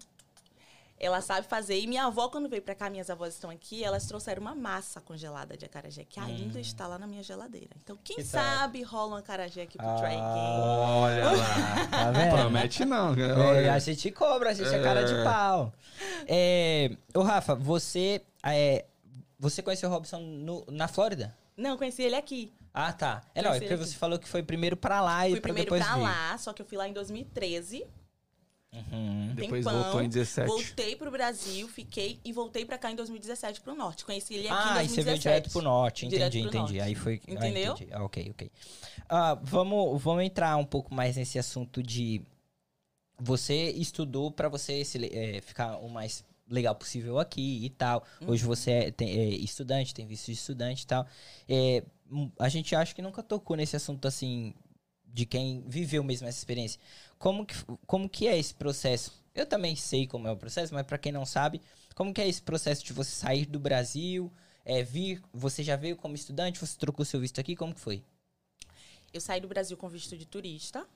Ela 1.00 1.22
sabe 1.22 1.48
fazer. 1.48 1.80
E 1.80 1.88
minha 1.88 2.06
avó, 2.06 2.28
quando 2.28 2.50
veio 2.50 2.62
pra 2.62 2.76
cá, 2.76 2.90
minhas 2.90 3.10
avós 3.10 3.34
estão 3.34 3.50
aqui, 3.50 3.84
elas 3.84 4.06
trouxeram 4.06 4.42
uma 4.42 4.54
massa 4.54 5.00
congelada 5.00 5.56
de 5.56 5.66
acarajé, 5.66 6.04
que 6.04 6.20
ainda 6.20 6.60
está 6.60 6.86
lá 6.88 7.00
na 7.00 7.08
minha 7.08 7.24
geladeira. 7.24 7.70
Então, 7.82 7.98
quem 8.04 8.18
Que 8.18 8.24
sabe 8.24 8.84
rola 8.84 9.14
um 9.16 9.18
acarajé 9.20 9.62
aqui 9.62 9.78
pro 9.78 9.96
Try 9.96 10.10
Game. 10.10 10.22
Olha 10.22 11.32
lá. 11.32 11.88
Tá 11.90 12.12
vendo? 12.12 12.36
Promete 12.38 12.84
não. 12.86 13.14
É, 13.16 13.70
a 13.70 13.80
gente 13.80 14.12
cobra, 14.12 14.50
a 14.50 14.54
gente 14.54 14.74
é 14.74 14.84
cara 14.84 15.04
de 15.04 15.24
pau. 15.24 15.72
É, 16.28 16.92
ô, 17.16 17.22
Rafa, 17.22 17.56
você, 17.56 18.22
é, 18.44 18.86
você 19.40 19.62
conheceu 19.62 19.90
o 19.90 19.94
Robson 19.94 20.20
no- 20.20 20.66
na 20.70 20.88
Flórida? 20.88 21.36
Não, 21.56 21.78
conheci 21.78 22.02
ele 22.04 22.16
aqui. 22.16 22.54
Ah, 22.74 22.94
tá. 22.94 23.22
É, 23.34 23.42
não, 23.42 23.54
é 23.54 23.60
porque 23.60 23.76
você 23.76 23.96
falou 23.96 24.20
que 24.20 24.28
foi 24.28 24.44
primeiro 24.44 24.78
pra 24.78 25.02
lá 25.02 25.28
e 25.28 25.32
Fui 25.32 25.40
pra 25.42 25.48
primeiro 25.54 25.66
depois 25.72 25.84
pra 25.84 25.96
vir. 25.96 26.04
lá, 26.04 26.38
só 26.38 26.54
que 26.54 26.62
eu 26.62 26.66
fui 26.66 26.78
lá 26.78 26.88
em 26.88 26.94
2013. 26.94 27.86
Uhum. 28.72 29.34
Depois 29.34 29.66
tempão, 29.66 29.82
voltou 29.84 30.02
em 30.04 30.10
17. 30.10 30.48
Voltei 30.48 30.96
pro 30.96 31.10
Brasil, 31.10 31.68
fiquei 31.68 32.20
e 32.24 32.32
voltei 32.32 32.66
pra 32.66 32.78
cá 32.78 32.92
em 32.92 32.96
2017 32.96 33.62
pro 33.62 33.74
norte. 33.74 34.06
Conheci 34.06 34.36
ele 34.36 34.48
aqui 34.48 34.56
Ah, 34.70 34.84
em 34.84 34.86
e 34.86 34.88
2017. 34.90 34.94
você 34.96 35.04
veio 35.04 35.20
direto 35.20 35.52
pro 35.52 35.62
norte, 35.62 36.06
entendi, 36.06 36.16
Direto 36.18 36.32
pro 36.32 36.40
entendi. 36.42 36.58
norte. 36.78 36.82
Aí 36.82 36.96
foi. 36.96 37.22
ah, 37.28 37.32
Entendeu? 37.32 37.74
entendi. 37.74 37.92
Ah, 37.94 38.04
ok, 38.04 38.28
ok. 38.32 38.52
Ah, 39.10 39.34
vamos, 39.42 40.02
vamos 40.02 40.24
entrar 40.24 40.56
um 40.58 40.66
pouco 40.66 40.94
mais 40.94 41.16
nesse 41.16 41.40
assunto 41.40 41.82
de. 41.82 42.22
Você 43.22 43.72
estudou 43.72 44.32
pra 44.32 44.48
você 44.48 44.86
se, 44.86 44.98
é, 45.14 45.42
ficar 45.42 45.78
o 45.78 45.90
mais 45.90 46.24
legal 46.48 46.74
possível 46.74 47.20
aqui 47.20 47.66
e 47.66 47.70
tal. 47.70 48.04
Hoje 48.26 48.44
Uhum. 48.44 48.50
você 48.50 48.72
é, 48.72 48.92
tem- 48.92 49.10
é 49.10 49.26
estudante, 49.30 49.94
tem 49.94 50.06
visto 50.08 50.28
de 50.28 50.34
estudante 50.34 50.84
e 50.84 50.88
tal. 50.88 51.06
É, 51.48 51.84
hum, 52.12 52.30
a 52.40 52.48
gente 52.50 52.76
acha 52.76 52.94
que 52.96 53.02
nunca 53.02 53.22
tocou 53.22 53.58
nesse 53.58 53.76
assunto 53.76 54.08
assim 54.08 54.54
de 55.14 55.26
quem 55.26 55.64
viveu 55.68 56.04
mesmo 56.04 56.28
essa 56.28 56.38
experiência. 56.38 56.80
Como 57.18 57.46
que, 57.46 57.56
como 57.86 58.10
que 58.10 58.28
é 58.28 58.38
esse 58.38 58.54
processo? 58.54 59.20
Eu 59.34 59.46
também 59.46 59.76
sei 59.76 60.08
como 60.08 60.28
é 60.28 60.32
o 60.32 60.38
processo, 60.38 60.74
mas 60.74 60.86
para 60.86 60.98
quem 60.98 61.12
não 61.12 61.26
sabe, 61.26 61.62
como 61.96 62.14
que 62.14 62.22
é 62.22 62.28
esse 62.28 62.42
processo 62.42 62.84
de 62.84 62.94
você 62.94 63.12
sair 63.12 63.46
do 63.46 63.60
Brasil, 63.60 64.32
é, 64.66 64.84
vir, 64.84 65.22
você 65.34 65.64
já 65.64 65.76
veio 65.76 65.96
como 65.96 66.16
estudante, 66.16 66.60
você 66.60 66.78
trocou 66.78 67.06
seu 67.06 67.20
visto 67.20 67.40
aqui, 67.40 67.56
como 67.56 67.74
que 67.74 67.82
foi? 67.82 68.04
Eu 69.14 69.20
saí 69.20 69.42
do 69.42 69.48
Brasil 69.48 69.76
com 69.76 69.90
visto 69.90 70.18
de 70.18 70.26
turista, 70.26 70.88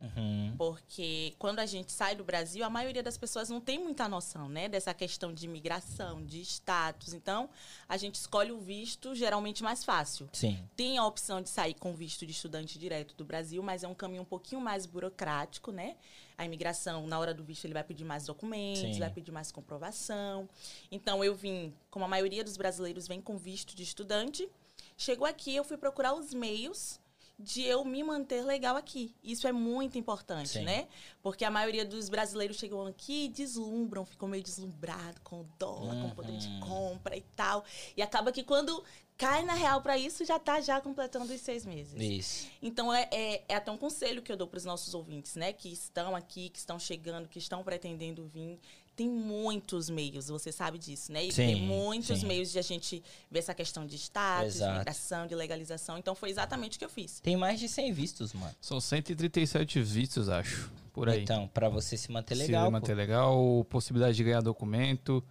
Uhum. 0.00 0.54
porque 0.56 1.34
quando 1.38 1.58
a 1.58 1.66
gente 1.66 1.92
sai 1.92 2.14
do 2.14 2.24
Brasil, 2.24 2.64
a 2.64 2.70
maioria 2.70 3.02
das 3.02 3.18
pessoas 3.18 3.50
não 3.50 3.60
tem 3.60 3.78
muita 3.78 4.08
noção, 4.08 4.48
né, 4.48 4.66
dessa 4.66 4.94
questão 4.94 5.32
de 5.32 5.44
imigração, 5.44 6.24
de 6.24 6.40
status. 6.40 7.12
Então, 7.12 7.50
a 7.86 7.98
gente 7.98 8.14
escolhe 8.14 8.50
o 8.50 8.58
visto 8.58 9.14
geralmente 9.14 9.62
mais 9.62 9.84
fácil. 9.84 10.28
Sim. 10.32 10.58
Tem 10.74 10.96
a 10.96 11.04
opção 11.04 11.42
de 11.42 11.50
sair 11.50 11.74
com 11.74 11.94
visto 11.94 12.24
de 12.24 12.32
estudante 12.32 12.78
direto 12.78 13.14
do 13.14 13.24
Brasil, 13.24 13.62
mas 13.62 13.84
é 13.84 13.88
um 13.88 13.94
caminho 13.94 14.22
um 14.22 14.26
pouquinho 14.26 14.60
mais 14.60 14.86
burocrático, 14.86 15.70
né? 15.70 15.96
A 16.38 16.46
imigração, 16.46 17.06
na 17.06 17.18
hora 17.18 17.34
do 17.34 17.44
visto, 17.44 17.66
ele 17.66 17.74
vai 17.74 17.84
pedir 17.84 18.04
mais 18.04 18.24
documentos, 18.24 18.80
Sim. 18.94 18.98
vai 18.98 19.10
pedir 19.10 19.30
mais 19.30 19.52
comprovação. 19.52 20.48
Então, 20.90 21.22
eu 21.22 21.34
vim, 21.34 21.74
como 21.90 22.06
a 22.06 22.08
maioria 22.08 22.42
dos 22.42 22.56
brasileiros 22.56 23.06
vem 23.06 23.20
com 23.20 23.36
visto 23.36 23.76
de 23.76 23.82
estudante, 23.82 24.48
chegou 24.96 25.26
aqui, 25.26 25.54
eu 25.54 25.64
fui 25.64 25.76
procurar 25.76 26.14
os 26.14 26.32
meios 26.32 26.98
de 27.40 27.62
eu 27.62 27.84
me 27.84 28.02
manter 28.04 28.44
legal 28.44 28.76
aqui. 28.76 29.14
Isso 29.24 29.48
é 29.48 29.52
muito 29.52 29.96
importante, 29.98 30.50
Sim. 30.50 30.64
né? 30.64 30.86
Porque 31.22 31.44
a 31.44 31.50
maioria 31.50 31.84
dos 31.84 32.08
brasileiros 32.08 32.56
chegam 32.58 32.86
aqui 32.86 33.24
e 33.24 33.28
deslumbram, 33.28 34.04
ficam 34.04 34.28
meio 34.28 34.42
deslumbrados 34.42 35.20
com 35.24 35.40
o 35.40 35.48
dólar, 35.58 35.94
com 36.02 36.08
o 36.08 36.14
poder 36.14 36.36
de 36.36 36.46
Uhum. 36.48 36.60
compra 36.60 37.16
e 37.16 37.22
tal. 37.34 37.64
E 37.96 38.02
acaba 38.02 38.30
que 38.30 38.44
quando 38.44 38.84
cai 39.16 39.42
na 39.44 39.52
real 39.54 39.82
para 39.82 39.98
isso, 39.98 40.24
já 40.24 40.38
tá 40.38 40.60
já 40.60 40.80
completando 40.80 41.32
os 41.32 41.40
seis 41.40 41.66
meses. 41.66 41.94
Isso. 42.00 42.46
Então, 42.62 42.92
é, 42.92 43.08
é, 43.10 43.44
é 43.48 43.54
até 43.54 43.70
um 43.70 43.76
conselho 43.76 44.22
que 44.22 44.30
eu 44.32 44.36
dou 44.36 44.46
para 44.46 44.56
os 44.58 44.64
nossos 44.64 44.94
ouvintes, 44.94 45.34
né? 45.36 45.52
Que 45.52 45.70
estão 45.72 46.14
aqui, 46.16 46.48
que 46.48 46.58
estão 46.58 46.78
chegando, 46.78 47.28
que 47.28 47.38
estão 47.38 47.62
pretendendo 47.62 48.24
vir. 48.26 48.58
Tem 49.00 49.08
muitos 49.08 49.88
meios, 49.88 50.28
você 50.28 50.52
sabe 50.52 50.76
disso, 50.78 51.10
né? 51.10 51.24
E 51.24 51.32
Sim, 51.32 51.46
tem 51.46 51.62
muitos 51.62 52.20
sim. 52.20 52.26
meios 52.26 52.52
de 52.52 52.58
a 52.58 52.62
gente 52.62 53.02
ver 53.30 53.38
essa 53.38 53.54
questão 53.54 53.86
de 53.86 53.96
status, 53.96 54.52
de 54.52 54.58
Exato. 54.58 54.74
imigração, 54.74 55.26
de 55.26 55.34
legalização. 55.34 55.96
Então, 55.96 56.14
foi 56.14 56.28
exatamente 56.28 56.76
o 56.76 56.78
que 56.78 56.84
eu 56.84 56.88
fiz. 56.90 57.18
Tem 57.20 57.34
mais 57.34 57.58
de 57.58 57.66
100 57.66 57.94
vistos, 57.94 58.34
mano. 58.34 58.54
São 58.60 58.78
137 58.78 59.80
vistos, 59.80 60.28
acho. 60.28 60.70
Por 60.92 61.08
aí. 61.08 61.22
Então, 61.22 61.48
pra 61.48 61.70
você 61.70 61.96
se 61.96 62.12
manter 62.12 62.34
Se 62.36 62.42
legal, 62.42 62.70
manter 62.70 62.92
pô. 62.92 62.98
legal, 62.98 63.66
possibilidade 63.70 64.14
de 64.18 64.22
ganhar 64.22 64.42
documento. 64.42 65.24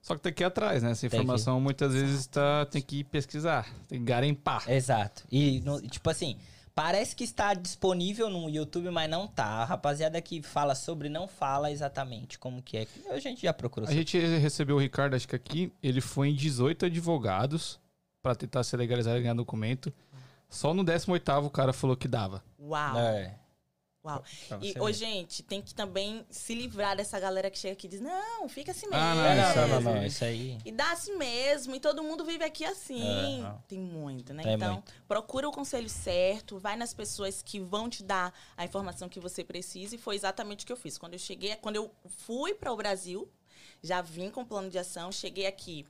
Só 0.00 0.14
que 0.16 0.22
tem 0.22 0.32
que 0.32 0.42
ir 0.42 0.46
atrás, 0.46 0.82
né? 0.82 0.92
Essa 0.92 1.02
Tem 1.02 1.10
que- 1.10 1.16
informação 1.16 1.60
muitas 1.60 1.92
vezes 1.92 2.26
tá, 2.26 2.64
tem 2.70 2.80
que 2.80 3.00
ir 3.00 3.04
pesquisar, 3.04 3.68
tem 3.86 3.98
que 3.98 4.04
garimpar. 4.06 4.64
Exato. 4.66 5.24
E, 5.30 5.60
no- 5.60 5.78
tipo 5.82 6.08
assim, 6.08 6.38
parece 6.74 7.14
que 7.14 7.24
está 7.24 7.54
disponível 7.54 8.28
no 8.30 8.48
YouTube, 8.48 8.90
mas 8.90 9.08
não 9.10 9.26
tá. 9.26 9.44
A 9.44 9.64
rapaziada 9.64 10.20
que 10.20 10.42
fala 10.42 10.74
sobre 10.74 11.08
não 11.08 11.26
fala 11.26 11.70
exatamente 11.70 12.38
como 12.38 12.62
que 12.62 12.76
é. 12.78 12.86
A 13.10 13.18
gente 13.18 13.42
já 13.42 13.52
procurou. 13.52 13.88
A 13.88 13.92
gente 13.92 14.18
recebeu 14.18 14.76
o 14.76 14.80
Ricardo, 14.80 15.14
acho 15.14 15.28
que 15.28 15.36
aqui, 15.36 15.72
ele 15.82 16.00
foi 16.00 16.28
em 16.28 16.34
18 16.34 16.86
advogados 16.86 17.80
pra 18.22 18.34
tentar 18.34 18.62
se 18.64 18.76
legalizar 18.76 19.16
e 19.16 19.20
ganhar 19.20 19.34
documento. 19.34 19.92
Só 20.48 20.74
no 20.74 20.84
18º 20.84 21.46
o 21.46 21.50
cara 21.50 21.72
falou 21.72 21.96
que 21.96 22.08
dava. 22.08 22.42
Uau! 22.58 22.98
É, 22.98 23.38
Uau! 24.02 24.24
pra 24.48 24.58
E, 24.62 24.74
ô, 24.80 24.90
gente, 24.90 25.42
tem 25.42 25.60
que 25.60 25.74
também 25.74 26.24
se 26.30 26.54
livrar 26.54 26.96
dessa 26.96 27.20
galera 27.20 27.50
que 27.50 27.58
chega 27.58 27.74
aqui 27.74 27.86
e 27.86 27.90
diz: 27.90 28.00
não, 28.00 28.48
fica 28.48 28.72
assim 28.72 28.86
mesmo. 28.86 29.02
Ah, 29.02 29.26
É, 29.26 29.36
não, 29.36 29.68
não, 29.68 29.80
não, 29.82 29.94
não, 29.96 30.06
isso 30.06 30.24
aí. 30.24 30.58
E 30.64 30.72
dá 30.72 30.90
assim 30.92 31.16
mesmo, 31.18 31.74
e 31.74 31.80
todo 31.80 32.02
mundo 32.02 32.24
vive 32.24 32.42
aqui 32.42 32.64
assim. 32.64 33.42
Aham. 33.42 33.62
Tem 33.68 33.78
muito, 33.78 34.32
né? 34.32 34.42
Então, 34.54 34.74
muito. 34.74 34.92
procura 35.06 35.46
o 35.48 35.52
conselho 35.52 35.88
certo, 35.88 36.58
vai 36.58 36.76
nas 36.76 36.94
pessoas 36.94 37.42
que 37.42 37.60
vão 37.60 37.90
te 37.90 38.02
dar 38.02 38.32
a 38.56 38.64
informação 38.64 39.06
que 39.06 39.20
você 39.20 39.44
precisa, 39.44 39.94
e 39.94 39.98
foi 39.98 40.16
exatamente 40.16 40.64
o 40.64 40.66
que 40.66 40.72
eu 40.72 40.76
fiz. 40.78 40.96
Quando 40.96 41.12
eu 41.12 41.18
cheguei, 41.18 41.54
quando 41.56 41.76
eu 41.76 41.90
fui 42.06 42.54
para 42.54 42.72
o 42.72 42.76
Brasil, 42.76 43.30
já 43.82 44.00
vim 44.00 44.30
com 44.30 44.44
plano 44.46 44.70
de 44.70 44.78
ação, 44.78 45.12
cheguei 45.12 45.46
aqui, 45.46 45.86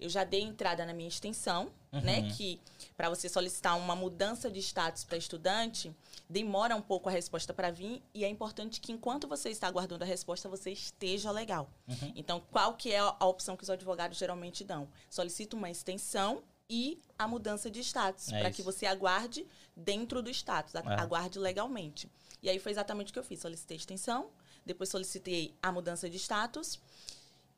eu 0.00 0.08
já 0.08 0.24
dei 0.24 0.42
entrada 0.42 0.84
na 0.84 0.92
minha 0.92 1.08
extensão, 1.08 1.70
né? 1.92 2.20
Uhum. 2.20 2.30
Que 2.30 2.60
para 2.96 3.10
você 3.10 3.28
solicitar 3.28 3.76
uma 3.76 3.94
mudança 3.94 4.50
de 4.50 4.60
status 4.60 5.04
para 5.04 5.16
estudante, 5.18 5.94
demora 6.28 6.74
um 6.74 6.80
pouco 6.80 7.08
a 7.08 7.12
resposta 7.12 7.52
para 7.52 7.70
vir, 7.70 8.02
e 8.14 8.24
é 8.24 8.28
importante 8.28 8.80
que 8.80 8.92
enquanto 8.92 9.28
você 9.28 9.50
está 9.50 9.66
aguardando 9.66 10.04
a 10.04 10.06
resposta, 10.06 10.48
você 10.48 10.70
esteja 10.70 11.30
legal. 11.30 11.70
Uhum. 11.86 12.12
Então, 12.16 12.42
qual 12.50 12.74
que 12.74 12.92
é 12.92 12.98
a 12.98 13.26
opção 13.26 13.56
que 13.56 13.62
os 13.62 13.70
advogados 13.70 14.18
geralmente 14.18 14.64
dão? 14.64 14.88
Solicita 15.10 15.56
uma 15.56 15.70
extensão 15.70 16.42
e 16.70 16.98
a 17.18 17.28
mudança 17.28 17.70
de 17.70 17.80
status, 17.80 18.32
É 18.32 18.40
para 18.40 18.50
que 18.50 18.62
você 18.62 18.86
aguarde 18.86 19.46
dentro 19.76 20.22
do 20.22 20.30
status, 20.30 20.74
É. 20.74 20.80
aguarde 20.98 21.38
legalmente. 21.38 22.08
E 22.42 22.48
aí 22.48 22.58
foi 22.58 22.72
exatamente 22.72 23.10
o 23.10 23.12
que 23.12 23.18
eu 23.18 23.24
fiz. 23.24 23.40
Solicitei 23.40 23.76
extensão, 23.76 24.30
depois 24.64 24.88
solicitei 24.88 25.54
a 25.62 25.70
mudança 25.70 26.08
de 26.08 26.16
status. 26.18 26.80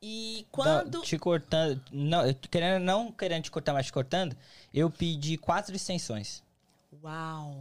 E 0.01 0.45
quando. 0.51 0.95
Não, 0.95 1.01
te 1.01 1.17
cortando. 1.17 1.81
Não, 1.91 2.33
querendo, 2.33 2.83
não 2.83 3.11
querendo 3.11 3.43
te 3.43 3.51
cortar, 3.51 3.73
mas 3.73 3.87
te 3.87 3.93
cortando, 3.93 4.35
eu 4.73 4.89
pedi 4.89 5.37
quatro 5.37 5.75
extensões. 5.75 6.43
Uau! 7.03 7.55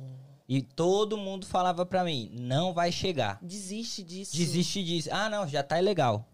E 0.48 0.60
todo 0.60 1.16
mundo 1.16 1.46
falava 1.46 1.86
pra 1.86 2.04
mim, 2.04 2.30
não 2.38 2.74
vai 2.74 2.92
chegar. 2.92 3.38
Desiste 3.40 4.02
disso. 4.02 4.36
Desiste 4.36 4.84
disso. 4.84 5.08
Ah, 5.10 5.30
não, 5.30 5.48
já 5.48 5.62
tá 5.62 5.78
legal. 5.80 6.28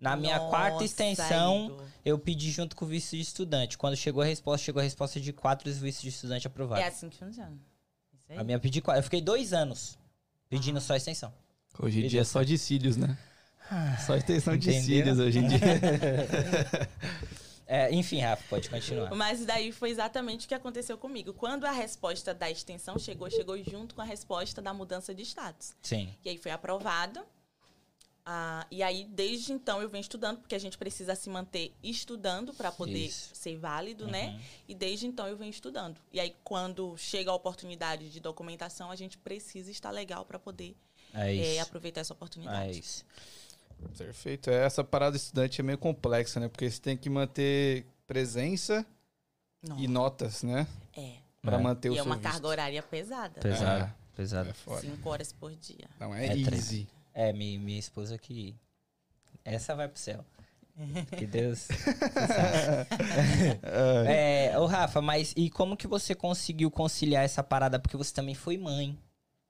Na 0.00 0.16
minha 0.16 0.38
quarta 0.38 0.72
Nossa, 0.72 0.84
extensão, 0.84 1.78
eu 2.04 2.18
pedi 2.18 2.50
junto 2.50 2.74
com 2.76 2.84
o 2.84 2.88
visto 2.88 3.16
de 3.16 3.22
estudante. 3.22 3.78
Quando 3.78 3.96
chegou 3.96 4.22
a 4.22 4.26
resposta, 4.26 4.64
chegou 4.64 4.80
a 4.80 4.82
resposta 4.82 5.20
de 5.20 5.32
quatro 5.32 5.70
vistos 5.72 6.02
de 6.02 6.08
estudante 6.08 6.46
aprovados. 6.46 6.84
É 6.84 6.88
assim 6.88 7.08
que 7.08 7.16
funciona. 7.16 7.56
Isso 8.12 8.32
aí. 8.32 8.38
A 8.38 8.44
minha 8.44 8.58
pedi 8.58 8.80
quatro. 8.80 8.98
Eu 8.98 9.04
fiquei 9.04 9.20
dois 9.20 9.52
anos 9.52 9.98
pedindo 10.48 10.80
só 10.80 10.94
extensão. 10.94 11.32
Hoje 11.78 12.04
em 12.04 12.08
dia 12.08 12.20
é 12.20 12.24
só 12.24 12.42
de 12.42 12.56
cílios, 12.58 12.96
né? 12.96 13.16
Só 14.06 14.16
extensão 14.16 14.56
de 14.56 14.72
cílios 14.82 15.18
hoje 15.18 15.38
em 15.38 15.48
dia. 15.48 15.58
É, 17.66 17.90
enfim, 17.94 18.20
Rafa, 18.20 18.44
pode 18.50 18.68
continuar. 18.68 19.14
Mas 19.14 19.44
daí 19.46 19.72
foi 19.72 19.88
exatamente 19.88 20.44
o 20.44 20.48
que 20.48 20.54
aconteceu 20.54 20.98
comigo. 20.98 21.32
Quando 21.32 21.64
a 21.64 21.70
resposta 21.70 22.34
da 22.34 22.50
extensão 22.50 22.98
chegou, 22.98 23.30
chegou 23.30 23.56
junto 23.64 23.94
com 23.94 24.02
a 24.02 24.04
resposta 24.04 24.60
da 24.60 24.74
mudança 24.74 25.14
de 25.14 25.22
status. 25.22 25.74
Sim. 25.82 26.14
E 26.22 26.28
aí 26.28 26.36
foi 26.36 26.50
aprovado. 26.50 27.24
Ah, 28.26 28.66
e 28.70 28.82
aí, 28.82 29.06
desde 29.10 29.52
então, 29.52 29.80
eu 29.80 29.88
venho 29.88 30.02
estudando, 30.02 30.38
porque 30.40 30.54
a 30.54 30.58
gente 30.58 30.76
precisa 30.76 31.14
se 31.14 31.28
manter 31.30 31.72
estudando 31.82 32.52
para 32.52 32.70
poder 32.70 33.06
Isso. 33.06 33.30
ser 33.34 33.56
válido, 33.56 34.06
né? 34.06 34.28
Uhum. 34.28 34.40
E 34.68 34.74
desde 34.74 35.06
então 35.06 35.26
eu 35.26 35.36
venho 35.36 35.50
estudando. 35.50 35.98
E 36.12 36.20
aí, 36.20 36.34
quando 36.44 36.94
chega 36.98 37.30
a 37.30 37.34
oportunidade 37.34 38.10
de 38.10 38.20
documentação, 38.20 38.90
a 38.90 38.96
gente 38.96 39.16
precisa 39.18 39.70
estar 39.70 39.90
legal 39.90 40.24
para 40.26 40.38
poder 40.38 40.76
É 41.14 41.32
isso. 41.34 41.62
aproveitar 41.62 42.02
essa 42.02 42.12
É 42.12 42.16
oportunidade. 42.16 42.78
isso. 42.78 43.04
Perfeito. 43.96 44.50
Essa 44.50 44.82
parada 44.84 45.16
estudante 45.16 45.60
é 45.60 45.64
meio 45.64 45.78
complexa, 45.78 46.38
né? 46.40 46.48
Porque 46.48 46.70
você 46.70 46.80
tem 46.80 46.96
que 46.96 47.08
manter 47.10 47.86
presença 48.06 48.84
Não, 49.62 49.78
e 49.78 49.86
notas, 49.88 50.42
né? 50.42 50.66
é. 50.96 51.14
Pra 51.42 51.58
É. 51.58 51.60
manter 51.60 51.90
o 51.90 51.94
E 51.94 51.98
é 51.98 52.02
uma 52.02 52.16
visto. 52.16 52.30
carga 52.30 52.46
horária 52.48 52.82
pesada. 52.82 53.40
Pesado. 53.40 53.84
É. 53.84 53.94
Pesado. 54.16 54.48
É 54.50 54.52
foda. 54.54 54.80
Cinco 54.80 55.10
horas 55.10 55.32
por 55.32 55.54
dia. 55.54 55.88
Não 56.00 56.14
é, 56.14 56.26
É 56.28 56.36
easy. 56.38 56.88
É, 57.12 57.32
minha, 57.32 57.58
minha 57.60 57.78
esposa 57.78 58.16
que. 58.16 58.56
Essa 59.44 59.74
vai 59.74 59.86
pro 59.88 59.98
céu. 60.00 60.24
Que 61.16 61.26
Deus. 61.26 61.68
é, 64.06 64.58
ô 64.58 64.66
Rafa, 64.66 65.00
mas 65.00 65.32
e 65.36 65.50
como 65.50 65.76
que 65.76 65.86
você 65.86 66.14
conseguiu 66.14 66.70
conciliar 66.70 67.24
essa 67.24 67.42
parada? 67.42 67.78
Porque 67.78 67.96
você 67.96 68.12
também 68.12 68.34
foi 68.34 68.56
mãe, 68.56 68.98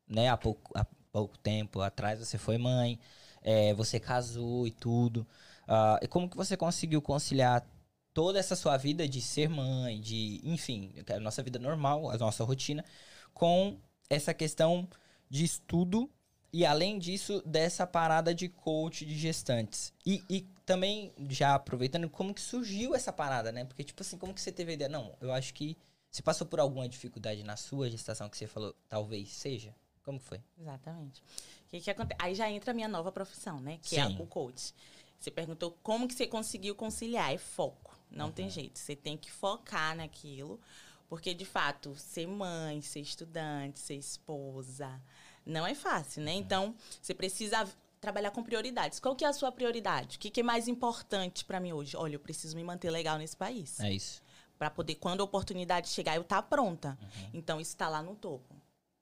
né? 0.08 0.28
Há 0.28 0.36
pouco, 0.36 0.70
há 0.76 0.84
pouco 1.12 1.36
tempo 1.38 1.80
atrás 1.80 2.18
você 2.18 2.36
foi 2.38 2.58
mãe, 2.58 2.98
é, 3.44 3.74
você 3.74 4.00
casou 4.00 4.66
e 4.66 4.70
tudo. 4.72 5.26
Ah, 5.68 6.00
e 6.02 6.08
como 6.08 6.28
que 6.28 6.36
você 6.36 6.56
conseguiu 6.56 7.00
conciliar 7.02 7.64
toda 8.12 8.38
essa 8.38 8.56
sua 8.56 8.76
vida 8.76 9.06
de 9.08 9.20
ser 9.20 9.48
mãe, 9.48 10.00
de, 10.00 10.40
enfim, 10.44 10.92
a 11.08 11.20
nossa 11.20 11.42
vida 11.42 11.58
normal, 11.58 12.10
a 12.10 12.16
nossa 12.16 12.44
rotina, 12.44 12.84
com 13.32 13.76
essa 14.08 14.32
questão 14.32 14.88
de 15.28 15.44
estudo 15.44 16.10
e 16.52 16.64
além 16.64 17.00
disso, 17.00 17.42
dessa 17.44 17.84
parada 17.84 18.32
de 18.32 18.48
coach 18.48 19.04
de 19.04 19.18
gestantes. 19.18 19.92
E, 20.06 20.22
e 20.30 20.42
também, 20.64 21.12
já 21.28 21.56
aproveitando, 21.56 22.08
como 22.08 22.32
que 22.32 22.40
surgiu 22.40 22.94
essa 22.94 23.12
parada, 23.12 23.50
né? 23.50 23.64
Porque, 23.64 23.82
tipo 23.82 24.02
assim, 24.02 24.16
como 24.16 24.32
que 24.32 24.40
você 24.40 24.52
teve 24.52 24.70
a 24.70 24.74
ideia? 24.74 24.88
Não, 24.88 25.16
eu 25.20 25.32
acho 25.32 25.52
que 25.52 25.76
você 26.08 26.22
passou 26.22 26.46
por 26.46 26.60
alguma 26.60 26.88
dificuldade 26.88 27.42
na 27.42 27.56
sua 27.56 27.90
gestação 27.90 28.28
que 28.28 28.38
você 28.38 28.46
falou, 28.46 28.72
talvez 28.88 29.30
seja? 29.32 29.74
Como 30.04 30.18
foi? 30.20 30.40
Exatamente. 30.58 31.20
O 31.66 31.68
que 31.70 31.80
que 31.80 31.90
acontece? 31.90 32.18
Aí 32.22 32.34
já 32.34 32.50
entra 32.50 32.70
a 32.70 32.74
minha 32.74 32.88
nova 32.88 33.10
profissão, 33.10 33.58
né? 33.58 33.78
Que 33.82 33.98
é 33.98 34.06
Sim. 34.06 34.16
o 34.20 34.26
coach. 34.26 34.74
Você 35.18 35.30
perguntou 35.30 35.76
como 35.82 36.06
que 36.06 36.14
você 36.14 36.26
conseguiu 36.26 36.74
conciliar. 36.74 37.32
É 37.32 37.38
foco. 37.38 37.98
Não 38.10 38.26
Uhum. 38.26 38.32
tem 38.32 38.50
jeito. 38.50 38.78
Você 38.78 38.94
tem 38.94 39.16
que 39.16 39.30
focar 39.30 39.96
naquilo. 39.96 40.60
Porque, 41.08 41.32
de 41.32 41.44
fato, 41.44 41.94
ser 41.96 42.26
mãe, 42.26 42.80
ser 42.82 43.00
estudante, 43.00 43.78
ser 43.78 43.94
esposa, 43.94 45.00
não 45.46 45.66
é 45.66 45.74
fácil, 45.74 46.20
Uhum. 46.20 46.26
né? 46.26 46.32
Então, 46.34 46.74
você 47.00 47.14
precisa 47.14 47.66
trabalhar 48.00 48.30
com 48.30 48.42
prioridades. 48.42 49.00
Qual 49.00 49.14
que 49.16 49.24
é 49.24 49.28
a 49.28 49.32
sua 49.32 49.50
prioridade? 49.50 50.16
O 50.16 50.20
que, 50.20 50.28
que 50.30 50.40
é 50.40 50.42
mais 50.42 50.68
importante 50.68 51.44
para 51.44 51.60
mim 51.60 51.72
hoje? 51.72 51.96
Olha, 51.96 52.16
eu 52.16 52.20
preciso 52.20 52.54
me 52.56 52.62
manter 52.64 52.90
legal 52.90 53.16
nesse 53.18 53.36
país. 53.36 53.80
É 53.80 53.90
isso. 53.92 54.22
Para 54.58 54.70
poder, 54.70 54.96
quando 54.96 55.20
a 55.20 55.24
oportunidade 55.24 55.88
chegar, 55.88 56.14
eu 56.16 56.22
estar 56.22 56.42
pronta. 56.42 56.98
Uhum. 57.00 57.30
Então, 57.34 57.60
isso 57.60 57.70
está 57.72 57.88
lá 57.88 58.02
no 58.02 58.14
topo. 58.14 58.54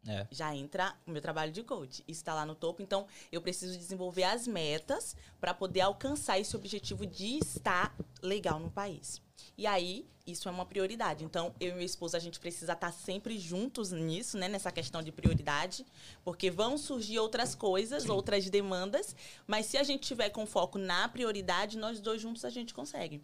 É. 0.06 0.26
já 0.32 0.54
entra 0.54 0.94
o 1.06 1.10
meu 1.10 1.22
trabalho 1.22 1.52
de 1.52 1.62
coach. 1.62 2.02
Isso 2.08 2.20
está 2.20 2.34
lá 2.34 2.44
no 2.44 2.54
topo, 2.54 2.82
então 2.82 3.06
eu 3.30 3.40
preciso 3.40 3.78
desenvolver 3.78 4.24
as 4.24 4.46
metas 4.46 5.16
para 5.40 5.54
poder 5.54 5.82
alcançar 5.82 6.40
esse 6.40 6.56
objetivo 6.56 7.06
de 7.06 7.38
estar 7.38 7.94
legal 8.20 8.58
no 8.58 8.70
país. 8.70 9.22
E 9.56 9.66
aí, 9.66 10.06
isso 10.26 10.48
é 10.48 10.52
uma 10.52 10.64
prioridade. 10.64 11.24
Então, 11.24 11.54
eu 11.60 11.70
e 11.70 11.74
meu 11.74 11.84
esposo, 11.84 12.16
a 12.16 12.20
gente 12.20 12.38
precisa 12.38 12.72
estar 12.72 12.92
sempre 12.92 13.38
juntos 13.38 13.90
nisso, 13.90 14.38
né? 14.38 14.48
Nessa 14.48 14.70
questão 14.70 15.02
de 15.02 15.10
prioridade, 15.10 15.84
porque 16.24 16.50
vão 16.50 16.78
surgir 16.78 17.18
outras 17.18 17.54
coisas, 17.54 18.08
outras 18.08 18.48
demandas, 18.48 19.16
mas 19.46 19.66
se 19.66 19.76
a 19.76 19.82
gente 19.82 20.06
tiver 20.06 20.30
com 20.30 20.46
foco 20.46 20.78
na 20.78 21.08
prioridade, 21.08 21.76
nós 21.76 22.00
dois 22.00 22.20
juntos 22.20 22.44
a 22.44 22.50
gente 22.50 22.72
consegue. 22.72 23.20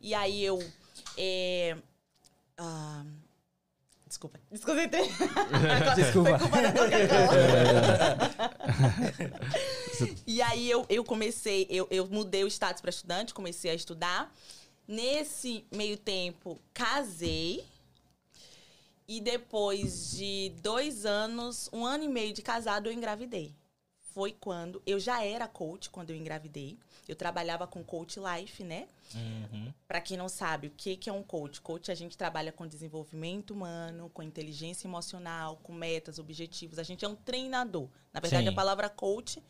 E 0.00 0.14
aí 0.14 0.42
eu. 0.44 0.58
é, 1.16 1.76
Desculpa. 4.14 4.38
Desconcentrei. 4.48 5.08
Desculpa. 5.96 6.38
Foi 6.38 6.38
culpa 6.38 6.62
da 6.62 6.72
Coca-Cola. 6.72 7.30
e 10.24 10.40
aí 10.40 10.70
eu, 10.70 10.86
eu 10.88 11.02
comecei, 11.02 11.66
eu, 11.68 11.88
eu 11.90 12.06
mudei 12.06 12.44
o 12.44 12.46
status 12.46 12.80
para 12.80 12.90
estudante, 12.90 13.34
comecei 13.34 13.72
a 13.72 13.74
estudar. 13.74 14.32
Nesse 14.86 15.66
meio 15.74 15.96
tempo, 15.96 16.60
casei. 16.72 17.64
E 19.08 19.20
depois 19.20 20.12
de 20.12 20.52
dois 20.62 21.04
anos, 21.04 21.68
um 21.72 21.84
ano 21.84 22.04
e 22.04 22.08
meio 22.08 22.32
de 22.32 22.40
casado, 22.40 22.86
eu 22.86 22.92
engravidei. 22.92 23.52
Foi 24.14 24.30
quando 24.38 24.80
eu 24.86 25.00
já 25.00 25.24
era 25.24 25.48
coach 25.48 25.90
quando 25.90 26.10
eu 26.10 26.16
engravidei. 26.16 26.78
Eu 27.08 27.16
trabalhava 27.16 27.66
com 27.66 27.82
coach 27.82 28.18
life, 28.20 28.62
né? 28.62 28.86
Uhum. 29.12 29.72
Para 29.88 30.00
quem 30.00 30.16
não 30.16 30.28
sabe, 30.28 30.68
o 30.68 30.70
que, 30.70 30.96
que 30.96 31.10
é 31.10 31.12
um 31.12 31.22
coach? 31.22 31.60
Coach, 31.60 31.90
a 31.90 31.94
gente 31.94 32.16
trabalha 32.16 32.52
com 32.52 32.64
desenvolvimento 32.66 33.50
humano, 33.50 34.08
com 34.14 34.22
inteligência 34.22 34.86
emocional, 34.86 35.58
com 35.64 35.72
metas, 35.72 36.20
objetivos. 36.20 36.78
A 36.78 36.84
gente 36.84 37.04
é 37.04 37.08
um 37.08 37.16
treinador. 37.16 37.88
Na 38.12 38.20
verdade, 38.20 38.44
Sim. 38.44 38.48
a 38.50 38.54
palavra 38.54 38.88
coach, 38.88 39.42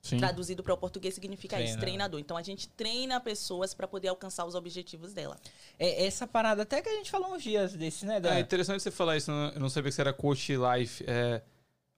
Sim. 0.00 0.18
traduzido 0.18 0.62
para 0.62 0.72
o 0.72 0.76
português, 0.78 1.14
significa 1.14 1.56
isso, 1.56 1.64
Treina. 1.72 1.80
treinador. 1.80 2.20
Então, 2.20 2.36
a 2.36 2.42
gente 2.42 2.68
treina 2.68 3.20
pessoas 3.20 3.74
para 3.74 3.86
poder 3.88 4.08
alcançar 4.08 4.44
os 4.46 4.54
objetivos 4.54 5.12
dela. 5.12 5.36
É, 5.78 6.06
essa 6.06 6.26
parada 6.28 6.62
até 6.62 6.80
que 6.80 6.88
a 6.88 6.94
gente 6.94 7.10
falou 7.10 7.34
uns 7.34 7.42
dias 7.42 7.74
desse, 7.74 8.06
né? 8.06 8.20
Da... 8.20 8.36
É 8.36 8.40
interessante 8.40 8.82
você 8.82 8.90
falar 8.90 9.16
isso, 9.16 9.30
eu 9.30 9.34
não- 9.34 9.50
eu 9.50 9.60
não 9.60 9.68
sabia 9.68 9.90
que 9.90 9.94
você 9.96 10.00
era 10.00 10.12
coach 10.12 10.52
life. 10.56 11.04
É, 11.06 11.42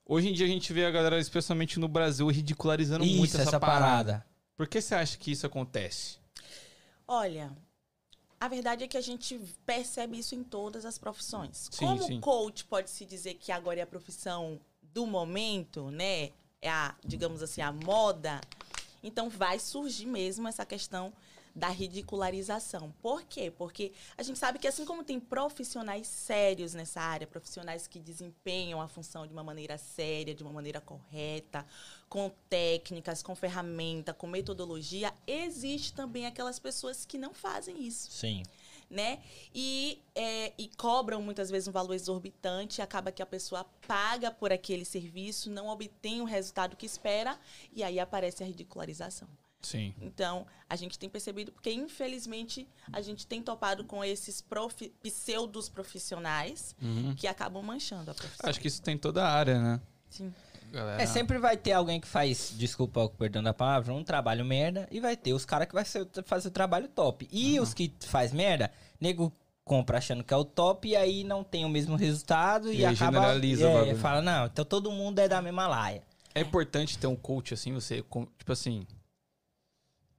hoje 0.05 0.29
em 0.29 0.33
dia 0.33 0.45
a 0.45 0.49
gente 0.49 0.71
vê 0.71 0.85
a 0.85 0.91
galera, 0.91 1.19
especialmente 1.19 1.79
no 1.79 1.87
Brasil, 1.87 2.27
ridicularizando 2.27 3.03
Isso, 3.03 3.17
muito 3.17 3.35
essa, 3.35 3.49
essa 3.49 3.59
parada. 3.59 3.85
parada. 3.85 4.25
Por 4.55 4.67
que 4.67 4.79
você 4.79 4.95
acha 4.95 5.17
que 5.17 5.31
isso 5.31 5.45
acontece? 5.45 6.17
Olha, 7.07 7.51
a 8.39 8.47
verdade 8.47 8.83
é 8.83 8.87
que 8.87 8.97
a 8.97 9.01
gente 9.01 9.39
percebe 9.65 10.17
isso 10.17 10.35
em 10.35 10.43
todas 10.43 10.85
as 10.85 10.97
profissões. 10.97 11.69
Sim, 11.71 11.85
Como 11.85 12.03
sim. 12.03 12.19
coach 12.19 12.63
pode 12.65 12.89
se 12.89 13.05
dizer 13.05 13.35
que 13.35 13.51
agora 13.51 13.79
é 13.79 13.83
a 13.83 13.87
profissão 13.87 14.59
do 14.81 15.05
momento, 15.05 15.89
né? 15.91 16.29
É 16.61 16.69
a, 16.69 16.95
digamos 17.03 17.41
assim, 17.41 17.61
a 17.61 17.71
moda. 17.71 18.39
Então 19.03 19.29
vai 19.29 19.59
surgir 19.59 20.05
mesmo 20.05 20.47
essa 20.47 20.65
questão 20.65 21.13
da 21.55 21.69
ridicularização. 21.69 22.93
Por 23.01 23.23
quê? 23.23 23.49
Porque 23.49 23.93
a 24.17 24.23
gente 24.23 24.37
sabe 24.37 24.59
que 24.59 24.67
assim 24.67 24.83
como 24.83 25.05
tem 25.05 25.19
profissionais 25.19 26.05
sérios 26.05 26.73
nessa 26.73 26.99
área, 26.99 27.25
profissionais 27.25 27.87
que 27.87 27.97
desempenham 27.97 28.81
a 28.81 28.87
função 28.89 29.25
de 29.25 29.31
uma 29.31 29.43
maneira 29.43 29.77
séria, 29.77 30.35
de 30.35 30.43
uma 30.43 30.51
maneira 30.51 30.81
correta, 30.81 31.65
com 32.09 32.29
técnicas, 32.49 33.23
com 33.23 33.33
ferramenta, 33.35 34.13
com 34.13 34.27
metodologia, 34.27 35.13
existe 35.25 35.93
também 35.93 36.25
aquelas 36.25 36.59
pessoas 36.59 37.05
que 37.05 37.17
não 37.17 37.33
fazem 37.33 37.81
isso 37.81 38.11
Sim. 38.11 38.43
né? 38.89 39.19
E, 39.53 40.01
é, 40.13 40.51
e 40.57 40.67
cobram 40.75 41.21
muitas 41.21 41.49
vezes 41.49 41.69
um 41.69 41.71
valor 41.71 41.93
exorbitante, 41.93 42.81
acaba 42.81 43.13
que 43.13 43.21
a 43.21 43.25
pessoa 43.25 43.65
paga 43.87 44.29
por 44.29 44.51
aquele 44.51 44.83
serviço, 44.83 45.49
não 45.49 45.69
obtém 45.69 46.21
o 46.21 46.25
resultado 46.25 46.75
que 46.75 46.85
espera, 46.85 47.39
e 47.73 47.81
aí 47.81 47.97
aparece 47.97 48.43
a 48.43 48.45
ridicularização. 48.45 49.27
Sim. 49.65 49.93
Então, 50.01 50.45
a 50.69 50.75
gente 50.75 50.97
tem 50.99 51.09
percebido, 51.09 51.51
porque 51.51 51.71
infelizmente 51.71 52.67
a 52.93 53.01
gente 53.01 53.25
tem 53.25 53.41
topado 53.41 53.83
com 53.83 54.03
esses 54.03 54.41
profi 54.41 54.93
pseudos 55.01 55.67
profissionais 55.67 56.75
que 57.17 57.27
acabam 57.27 57.63
manchando 57.63 58.11
a 58.11 58.13
profissão. 58.13 58.49
Acho 58.49 58.59
que 58.59 58.67
isso 58.67 58.81
tem 58.81 58.97
toda 58.97 59.23
a 59.25 59.31
área, 59.31 59.59
né? 59.59 59.81
Sim. 60.09 60.33
Galera. 60.71 61.01
É, 61.01 61.05
sempre 61.05 61.37
vai 61.39 61.55
ter 61.55 61.71
alguém 61.71 61.99
que 62.01 62.07
faz, 62.07 62.53
desculpa 62.57 63.01
o 63.03 63.09
perdão 63.09 63.41
da 63.41 63.53
palavra, 63.53 63.93
um 63.93 64.03
trabalho 64.03 64.43
merda, 64.43 64.87
e 64.91 64.99
vai 64.99 65.15
ter 65.15 65.33
os 65.33 65.45
caras 65.45 65.67
que 65.67 65.73
vai 65.73 65.85
ser- 65.85 66.07
fazer 66.25 66.49
o 66.49 66.51
trabalho 66.51 66.87
top. 66.89 67.27
E 67.31 67.59
os 67.59 67.73
que 67.73 67.93
faz 68.01 68.31
merda, 68.33 68.71
nego 68.99 69.31
compra 69.63 69.97
achando 69.97 70.23
que 70.23 70.33
é 70.33 70.37
o 70.37 70.43
top 70.45 70.87
e 70.87 70.95
aí 70.95 71.23
não 71.23 71.43
tem 71.43 71.65
o 71.65 71.69
mesmo 71.69 71.95
resultado 71.95 72.71
e, 72.71 72.79
E 72.81 72.85
acaba 72.85 73.17
generaliza 73.19 73.67
o 73.67 73.69
é, 73.69 73.73
bagulho. 73.79 73.97
fala, 73.97 74.21
não, 74.21 74.45
então 74.47 74.63
todo 74.65 74.91
mundo 74.91 75.17
é 75.19 75.27
da 75.27 75.41
mesma 75.41 75.65
laia. 75.67 76.03
É 76.33 76.41
importante 76.41 76.97
ter 76.97 77.07
um 77.07 77.15
coach 77.15 77.53
assim, 77.53 77.71
você, 77.73 78.03
tipo 78.37 78.51
assim. 78.51 78.85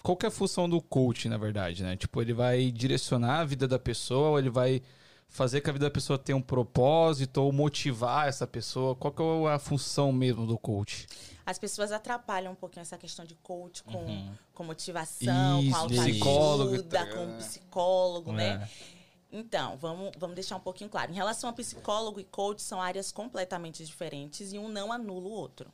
Qual 0.07 0.17
que 0.17 0.25
é 0.25 0.29
a 0.29 0.31
função 0.31 0.69
do 0.69 0.81
coach, 0.81 1.29
na 1.29 1.37
verdade, 1.37 1.83
né? 1.83 1.97
Tipo, 1.97 2.23
ele 2.23 2.33
vai 2.33 2.71
direcionar 2.71 3.41
a 3.41 3.45
vida 3.45 3.67
da 3.67 3.77
pessoa, 3.77 4.29
ou 4.29 4.39
ele 4.39 4.49
vai 4.49 4.81
fazer 5.29 5.61
que 5.61 5.69
a 5.69 5.73
vida 5.73 5.87
da 5.87 5.91
pessoa 5.91 6.17
tenha 6.17 6.37
um 6.37 6.41
propósito, 6.41 7.39
ou 7.39 7.51
motivar 7.51 8.29
essa 8.29 8.47
pessoa. 8.47 8.95
Qual 8.95 9.13
que 9.13 9.21
é 9.21 9.53
a 9.53 9.59
função 9.59 10.13
mesmo 10.13 10.47
do 10.47 10.57
coach? 10.57 11.09
As 11.45 11.59
pessoas 11.59 11.91
atrapalham 11.91 12.53
um 12.53 12.55
pouquinho 12.55 12.83
essa 12.83 12.97
questão 12.97 13.25
de 13.25 13.35
coach 13.35 13.83
com, 13.83 13.99
Uhum. 13.99 14.33
com 14.55 14.63
motivação, 14.63 15.61
Isso, 15.61 15.71
com 15.73 15.77
autoajuda, 15.77 16.11
psicólogo, 16.13 16.83
tá 16.85 17.07
com 17.07 17.37
psicólogo, 17.39 18.33
né? 18.33 18.63
É. 18.63 19.39
Então, 19.39 19.77
vamos, 19.77 20.13
vamos 20.17 20.37
deixar 20.37 20.55
um 20.55 20.61
pouquinho 20.61 20.89
claro. 20.89 21.11
Em 21.11 21.17
relação 21.17 21.51
a 21.51 21.53
psicólogo 21.53 22.21
e 22.21 22.25
coach, 22.25 22.63
são 22.63 22.81
áreas 22.81 23.11
completamente 23.11 23.85
diferentes 23.85 24.53
e 24.53 24.59
um 24.61 24.69
não 24.69 24.93
anula 24.93 25.27
o 25.27 25.33
outro. 25.33 25.69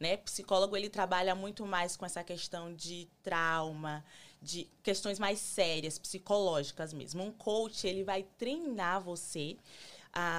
Né? 0.00 0.16
Psicólogo, 0.16 0.74
ele 0.74 0.88
trabalha 0.88 1.34
muito 1.34 1.66
mais 1.66 1.94
com 1.94 2.06
essa 2.06 2.24
questão 2.24 2.74
de 2.74 3.06
trauma, 3.22 4.02
de 4.40 4.66
questões 4.82 5.18
mais 5.18 5.38
sérias, 5.38 5.98
psicológicas 5.98 6.94
mesmo. 6.94 7.22
Um 7.22 7.30
coach, 7.30 7.86
ele 7.86 8.02
vai 8.02 8.22
treinar 8.38 9.02
você 9.02 9.58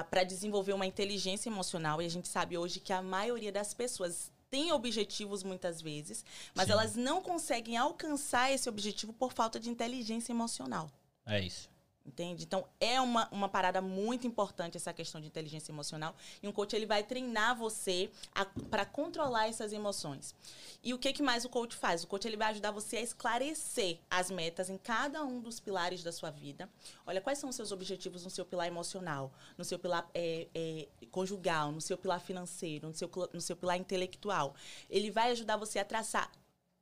para 0.10 0.24
desenvolver 0.24 0.74
uma 0.74 0.88
inteligência 0.88 1.48
emocional. 1.48 2.02
E 2.02 2.06
a 2.06 2.10
gente 2.10 2.28
sabe 2.28 2.58
hoje 2.58 2.80
que 2.80 2.92
a 2.92 3.04
maioria 3.04 3.52
das 3.52 3.74
pessoas 3.74 4.32
tem 4.50 4.72
objetivos 4.74 5.44
muitas 5.44 5.82
vezes, 5.82 6.26
mas 6.54 6.66
Sim. 6.66 6.74
elas 6.74 6.96
não 6.96 7.22
conseguem 7.22 7.78
alcançar 7.78 8.52
esse 8.52 8.68
objetivo 8.68 9.14
por 9.14 9.32
falta 9.32 9.58
de 9.58 9.70
inteligência 9.70 10.34
emocional. 10.34 10.90
É 11.26 11.40
isso. 11.40 11.70
Entende? 12.12 12.44
Então, 12.44 12.68
é 12.78 13.00
uma, 13.00 13.30
uma 13.32 13.48
parada 13.48 13.82
muito 13.82 14.28
importante 14.28 14.76
essa 14.76 14.92
questão 14.92 15.22
de 15.22 15.28
inteligência 15.28 15.72
emocional. 15.72 16.14
E 16.44 16.48
um 16.48 16.52
coach, 16.52 16.76
ele 16.76 16.86
vai 16.86 17.04
treinar 17.04 17.56
você 17.56 18.12
para 18.70 18.86
controlar 18.86 19.48
essas 19.48 19.72
emoções. 19.72 20.36
E 20.84 20.94
o 20.94 21.00
que, 21.00 21.14
que 21.14 21.24
mais 21.24 21.46
o 21.46 21.50
coach 21.50 21.74
faz? 21.74 22.04
O 22.04 22.08
coach, 22.08 22.28
ele 22.28 22.36
vai 22.36 22.50
ajudar 22.50 22.72
você 22.72 22.98
a 22.98 23.02
esclarecer 23.02 24.00
as 24.10 24.30
metas 24.30 24.70
em 24.70 24.78
cada 24.78 25.24
um 25.24 25.40
dos 25.40 25.62
pilares 25.62 26.04
da 26.04 26.12
sua 26.12 26.30
vida. 26.30 26.70
Olha, 27.08 27.22
quais 27.22 27.40
são 27.40 27.50
os 27.50 27.56
seus 27.56 27.72
objetivos 27.72 28.26
no 28.26 28.30
seu 28.30 28.46
pilar 28.46 28.68
emocional, 28.68 29.32
no 29.58 29.64
seu 29.64 29.80
pilar 29.80 30.10
é, 30.14 30.50
é, 30.54 30.88
conjugal, 31.12 31.72
no 31.72 31.80
seu 31.80 31.98
pilar 31.98 32.20
financeiro, 32.20 32.90
no 32.90 32.94
seu, 32.94 33.10
no 33.32 33.40
seu 33.40 33.56
pilar 33.56 33.78
intelectual. 33.78 34.54
Ele 34.90 35.10
vai 35.10 35.32
ajudar 35.32 35.56
você 35.56 35.80
a 35.80 35.86
traçar 35.86 36.30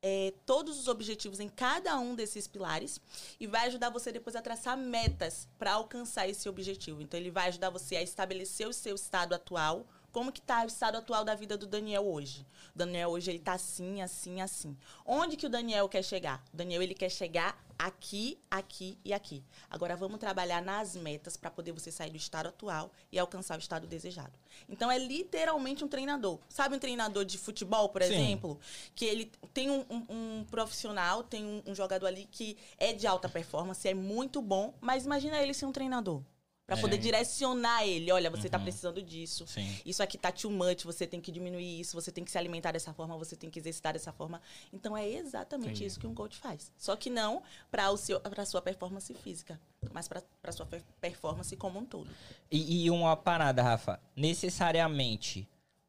é, 0.01 0.33
todos 0.45 0.79
os 0.79 0.87
objetivos 0.87 1.39
em 1.39 1.49
cada 1.49 1.97
um 1.99 2.15
desses 2.15 2.47
pilares 2.47 2.99
e 3.39 3.47
vai 3.47 3.67
ajudar 3.67 3.89
você 3.89 4.11
depois 4.11 4.35
a 4.35 4.41
traçar 4.41 4.77
metas 4.77 5.47
para 5.57 5.73
alcançar 5.73 6.27
esse 6.27 6.47
objetivo. 6.47 7.01
Então 7.01 7.19
ele 7.19 7.31
vai 7.31 7.49
ajudar 7.49 7.69
você 7.69 7.95
a 7.95 8.01
estabelecer 8.01 8.67
o 8.67 8.73
seu 8.73 8.95
estado 8.95 9.33
atual. 9.33 9.85
Como 10.11 10.31
que 10.31 10.41
tá 10.41 10.63
o 10.63 10.67
estado 10.67 10.97
atual 10.97 11.23
da 11.23 11.35
vida 11.35 11.57
do 11.57 11.67
Daniel 11.67 12.05
hoje? 12.07 12.45
O 12.73 12.77
Daniel 12.77 13.09
hoje 13.09 13.29
ele 13.31 13.39
tá 13.39 13.53
assim, 13.53 14.01
assim, 14.01 14.41
assim. 14.41 14.75
Onde 15.05 15.37
que 15.37 15.45
o 15.45 15.49
Daniel 15.49 15.87
quer 15.87 16.03
chegar? 16.03 16.43
O 16.53 16.57
Daniel 16.57 16.81
ele 16.81 16.95
quer 16.95 17.09
chegar 17.09 17.63
aqui, 17.77 18.37
aqui 18.51 18.97
e 19.05 19.13
aqui. 19.13 19.43
Agora 19.69 19.95
vamos 19.95 20.19
trabalhar 20.19 20.61
nas 20.61 20.95
metas 20.95 21.37
para 21.37 21.49
poder 21.51 21.71
você 21.71 21.91
sair 21.91 22.09
do 22.09 22.17
estado 22.17 22.47
atual 22.47 22.91
e 23.11 23.17
alcançar 23.19 23.55
o 23.55 23.59
estado 23.61 23.87
desejado. 23.87 24.33
Então 24.67 24.91
é 24.91 24.97
literalmente 24.97 25.83
um 25.85 25.87
treinador. 25.87 26.39
Sabe 26.49 26.75
um 26.75 26.79
treinador 26.79 27.23
de 27.23 27.37
futebol, 27.37 27.89
por 27.89 28.01
Sim. 28.03 28.13
exemplo? 28.13 28.59
Que 28.95 29.05
ele 29.05 29.31
tem 29.53 29.69
um, 29.69 29.85
um- 29.89 30.05
um 30.39 30.45
profissional, 30.49 31.23
tem 31.23 31.45
um, 31.45 31.63
um 31.67 31.75
jogador 31.75 32.07
ali 32.07 32.25
que 32.25 32.57
é 32.77 32.91
de 32.91 33.07
alta 33.07 33.29
performance, 33.29 33.87
é 33.87 33.93
muito 33.93 34.41
bom, 34.41 34.73
mas 34.81 35.05
imagina 35.05 35.41
ele 35.41 35.53
ser 35.53 35.65
um 35.65 35.71
treinador. 35.71 36.21
Pra 36.69 36.77
É. 36.77 36.81
poder 36.81 36.97
direcionar 36.99 37.83
ele. 37.85 38.11
Olha, 38.11 38.29
você 38.29 38.47
tá 38.47 38.57
Uhum. 38.57 38.63
precisando 38.63 39.01
disso. 39.01 39.45
Sim. 39.47 39.75
Isso 39.83 40.03
aqui 40.03 40.17
tá 40.17 40.31
too 40.31 40.51
much, 40.51 40.83
você 40.83 41.07
tem 41.07 41.19
que 41.19 41.31
diminuir 41.31 41.79
isso, 41.81 41.99
você 41.99 42.11
tem 42.11 42.23
que 42.23 42.29
se 42.29 42.37
alimentar 42.37 42.71
dessa 42.71 42.93
forma, 42.93 43.17
você 43.17 43.35
tem 43.35 43.49
que 43.49 43.57
exercitar 43.57 43.93
dessa 43.93 44.11
forma. 44.13 44.39
Então 44.71 44.95
é 44.95 45.07
exatamente 45.09 45.69
Entendi. 45.71 45.85
isso 45.85 45.99
que 45.99 46.05
um 46.05 46.13
coach 46.13 46.37
faz. 46.37 46.71
Só 46.77 46.95
que 46.95 47.09
não 47.09 47.41
para 47.71 47.89
o 47.89 47.97
seu 47.97 48.19
para 48.19 48.45
sua 48.45 48.61
performance 48.61 49.11
física, 49.15 49.59
mas 49.91 50.07
para 50.07 50.21
sua 50.51 50.65
per- 50.67 50.83
performance 51.01 51.55
como 51.57 51.79
um 51.79 51.85
todo. 51.85 52.09
E, 52.51 52.85
e 52.85 52.91
uma 52.91 53.17
parada, 53.17 53.63
Rafa. 53.63 53.99
Necessariamente, 54.15 55.47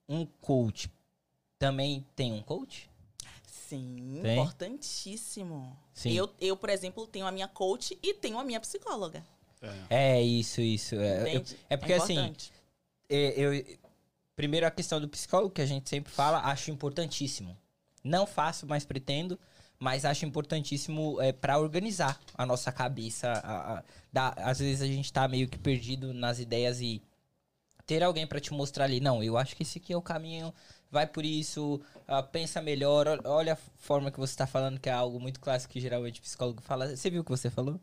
um 0.09 0.25
coach 0.25 0.91
também 1.59 2.07
tem 2.17 2.33
um 2.33 2.43
coach? 2.43 2.89
Sim, 3.47 4.19
Tem? 4.23 4.33
importantíssimo. 4.33 5.77
Sim. 5.93 6.13
Eu, 6.13 6.29
eu, 6.41 6.57
por 6.57 6.71
exemplo, 6.71 7.07
tenho 7.07 7.27
a 7.27 7.31
minha 7.31 7.47
coach 7.47 7.97
e 8.03 8.15
tenho 8.15 8.39
a 8.39 8.43
minha 8.45 8.59
psicóloga. 8.61 9.25
É 9.89 10.23
isso, 10.23 10.61
isso. 10.61 10.95
É, 10.97 11.37
eu- 11.37 11.45
é 11.69 11.77
porque 11.77 11.93
assim, 11.93 12.15
importante. 12.15 12.53
é, 13.09 13.35
eu 13.37 13.79
Primeiro, 14.37 14.67
a 14.67 14.71
questão 14.71 14.99
do 14.99 15.07
psicólogo, 15.09 15.51
que 15.53 15.61
a 15.61 15.67
gente 15.67 15.91
sempre 15.91 16.11
fala, 16.11 16.41
acho 16.41 16.71
importantíssimo. 16.71 17.55
Não 18.03 18.27
faço, 18.27 18.67
mas 18.67 18.87
pretendo, 18.87 19.39
mas 19.79 20.07
acho 20.07 20.25
importantíssimo 20.25 21.21
é, 21.21 21.31
para 21.31 21.59
organizar 21.59 22.19
a 22.39 22.47
nossa 22.47 22.73
cabeça. 22.73 23.29
a- 23.33 23.79
a- 23.81 23.85
dá- 24.11 24.33
às 24.39 24.59
vezes 24.61 24.81
a 24.81 24.87
gente 24.87 25.13
tá 25.13 25.29
meio 25.29 25.47
que 25.47 25.59
perdido 25.59 26.15
nas 26.15 26.39
ideias 26.39 26.81
e 26.81 27.03
ter 27.87 28.03
alguém 28.03 28.27
para 28.27 28.41
te 28.41 28.53
mostrar 28.53 28.85
ali, 28.85 29.01
não, 29.01 29.23
eu 29.23 29.37
acho 29.37 29.55
que 29.57 29.63
esse 29.63 29.79
aqui 29.79 29.93
é 29.93 29.97
o 29.97 30.01
caminho, 30.03 30.55
vai 30.91 31.07
por 31.07 31.25
isso, 31.25 31.81
ah, 32.07 32.23
pensa 32.23 32.63
melhor, 32.63 33.09
ol- 33.09 33.21
olha 33.25 33.55
a 33.55 33.57
forma 33.57 34.11
que 34.11 34.19
você 34.21 34.35
tá 34.37 34.47
falando, 34.47 34.79
que 34.81 34.89
é 34.89 34.93
algo 34.93 35.19
muito 35.21 35.41
clássico 35.41 35.73
que 35.73 35.81
geralmente 35.81 36.21
o 36.21 36.23
psicólogo 36.23 36.63
fala. 36.63 36.97
Você 36.97 37.11
viu 37.11 37.21
o 37.23 37.25
que 37.25 37.31
você 37.31 37.51
falou? 37.51 37.79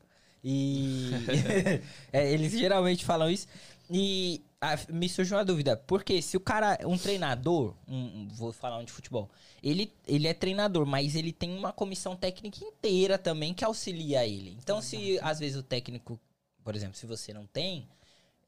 E 0.50 1.12
É, 2.14 2.32
eles 2.32 2.54
geralmente 2.54 3.04
falam 3.04 3.30
isso. 3.30 3.48
E 3.90 4.42
ah, 4.62 4.78
me 4.90 5.08
surgiu 5.10 5.38
uma 5.38 5.44
dúvida, 5.46 5.76
porque 5.76 6.22
se 6.22 6.36
o 6.38 6.40
cara, 6.40 6.80
um 6.86 6.98
treinador, 6.98 7.74
um- 7.88 8.28
vou 8.30 8.52
falar 8.54 8.78
um 8.78 8.84
de 8.86 8.92
futebol, 8.92 9.30
ele, 9.62 9.92
ele 10.08 10.28
é 10.28 10.34
treinador, 10.34 10.86
mas 10.86 11.16
ele 11.16 11.32
tem 11.34 11.56
uma 11.58 11.72
comissão 11.74 12.16
técnica 12.16 12.58
inteira 12.64 13.18
também 13.18 13.54
que 13.54 13.64
auxilia 13.66 14.26
ele. 14.26 14.58
Então, 14.62 14.82
se 14.82 15.20
às 15.22 15.40
vezes 15.40 15.58
o 15.58 15.64
técnico, 15.64 16.20
por 16.64 16.76
exemplo, 16.76 16.98
se 16.98 17.06
você 17.06 17.34
não 17.34 17.46
tem, 17.46 17.88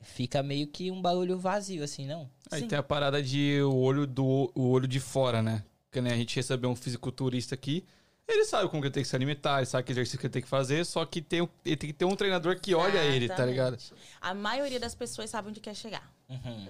fica 0.01 0.41
meio 0.41 0.67
que 0.67 0.89
um 0.89 1.01
bagulho 1.01 1.38
vazio, 1.38 1.83
assim, 1.83 2.05
não? 2.07 2.29
Aí 2.51 2.62
Sim. 2.62 2.67
tem 2.67 2.77
a 2.79 2.83
parada 2.83 3.21
de 3.21 3.62
o 3.62 3.75
olho 3.75 4.07
do 4.07 4.51
o 4.55 4.69
olho 4.69 4.88
de 4.88 4.99
fora, 4.99 5.41
né? 5.41 5.63
Que 5.91 5.99
nem 6.01 6.13
a 6.13 6.17
gente 6.17 6.35
recebeu 6.35 6.69
um 6.69 6.75
fisiculturista 6.75 7.55
aqui. 7.55 7.85
Ele 8.32 8.46
sabe 8.46 8.70
como 8.70 8.82
que 8.82 8.88
ele 8.88 8.94
tem 8.94 9.04
que 9.04 9.10
se 9.10 9.15
alimentar, 9.15 9.58
ele 9.58 9.65
sabe 9.65 9.84
que 9.84 9.92
exercício 9.92 10.20
que 10.20 10.26
ele 10.28 10.34
tem 10.34 10.42
que 10.42 10.48
fazer, 10.48 10.86
só 10.86 11.04
que 11.06 11.20
tem, 11.22 11.42
um- 11.42 11.50
ele 11.65 11.76
tem 11.76 11.89
que 11.89 11.94
ter 11.96 12.06
um 12.06 12.15
treinador 12.15 12.60
que 12.60 12.76
olha 12.76 13.00
ele, 13.04 13.28
tá 13.28 13.44
ligado? 13.46 13.78
A 14.22 14.34
maioria 14.36 14.80
das 14.80 14.94
pessoas 14.94 15.30
sabe 15.32 15.50
onde 15.50 15.60
quer 15.60 15.76
chegar. 15.76 16.08
Uhum. 16.30 16.68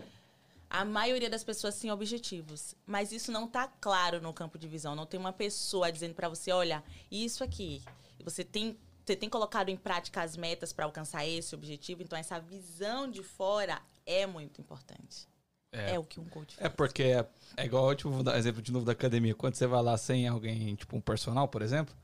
A 0.69 0.85
maioria 0.85 1.29
das 1.29 1.43
pessoas 1.43 1.77
tem 1.79 1.91
objetivos, 1.91 2.75
mas 2.85 3.11
isso 3.11 3.31
não 3.31 3.47
tá 3.47 3.67
claro 3.81 4.21
no 4.21 4.31
campo 4.31 4.57
de 4.57 4.67
visão. 4.67 4.95
Não 4.95 5.05
tem 5.05 5.19
uma 5.19 5.33
pessoa 5.33 5.91
dizendo 5.91 6.13
pra 6.13 6.29
você, 6.29 6.51
olha, 6.51 6.81
isso 7.11 7.43
aqui. 7.43 7.81
Você 8.23 8.43
tem, 8.43 8.77
você 9.03 9.15
tem 9.15 9.27
colocado 9.27 9.69
em 9.69 9.75
prática 9.75 10.21
as 10.21 10.37
metas 10.37 10.71
pra 10.71 10.85
alcançar 10.85 11.25
esse 11.27 11.53
objetivo. 11.55 12.03
Então 12.03 12.17
essa 12.17 12.39
visão 12.39 13.09
de 13.09 13.23
fora 13.23 13.81
é 14.05 14.25
muito 14.27 14.61
importante. 14.61 15.27
É. 15.71 15.93
É, 15.95 15.99
o 15.99 16.03
que 16.03 16.19
um 16.19 16.25
coach 16.25 16.55
É 16.57 16.63
faz. 16.63 16.73
porque 16.75 17.03
é, 17.03 17.25
é 17.57 17.65
igual, 17.65 17.93
tipo, 17.95 18.09
vou 18.09 18.23
dar 18.23 18.37
exemplo 18.37 18.61
de 18.61 18.71
novo 18.71 18.85
da 18.85 18.91
academia. 18.93 19.35
Quando 19.35 19.55
você 19.55 19.67
vai 19.67 19.81
lá 19.83 19.97
sem 19.97 20.27
alguém, 20.27 20.75
tipo 20.75 20.95
um 20.97 21.01
personal, 21.01 21.47
por 21.47 21.61
exemplo, 21.61 21.95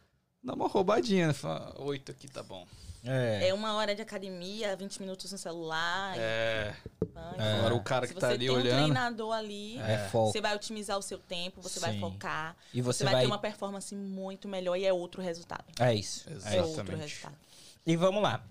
dá 0.44 0.54
uma 0.54 0.68
roubadinha, 0.68 1.28
né? 1.28 1.34
Fala, 1.34 1.74
oito 1.82 2.12
aqui 2.12 2.28
tá 2.28 2.44
bom. 2.44 2.68
É. 3.08 3.50
É 3.50 3.54
uma 3.54 3.74
hora 3.76 3.94
de 3.96 4.02
academia, 4.02 4.76
20 4.76 5.00
minutos 5.00 5.32
no 5.32 5.38
celular. 5.38 6.16
É. 6.18 6.76
banho. 7.14 7.40
É. 7.42 7.54
Agora 7.60 7.76
o 7.76 7.84
cara 7.84 8.08
Se 8.08 8.14
que 8.14 8.20
tá 8.20 8.28
você 8.30 8.34
ali 8.34 8.48
tem 8.48 8.56
um 8.56 8.60
olhando. 8.60 8.84
treinador 8.84 9.32
ali, 9.34 9.78
É 9.80 10.08
foco. 10.10 10.32
você 10.32 10.42
vai 10.42 10.56
otimizar 10.56 10.98
o 10.98 11.02
seu 11.04 11.18
tempo, 11.20 11.62
você 11.62 11.80
vai 11.80 11.94
Sim. 11.94 12.00
focar. 12.00 12.56
E 12.74 12.82
Você, 12.82 13.00
você 13.00 13.04
vai, 13.04 13.14
vai. 13.14 13.22
ter 13.24 13.28
uma 13.28 13.38
performance 13.40 13.96
muito 13.96 14.48
melhor 14.48 14.76
e 14.76 14.86
é 14.86 14.92
outro 14.94 15.22
resultado. 15.22 15.66
É 15.80 15.94
isso. 15.94 16.28
É 16.30 16.34
outro 16.62 16.82
Exatamente. 16.82 17.02
resultado. 17.02 17.36
E 17.86 17.96
vamos 17.96 18.22
lá. 18.24 18.44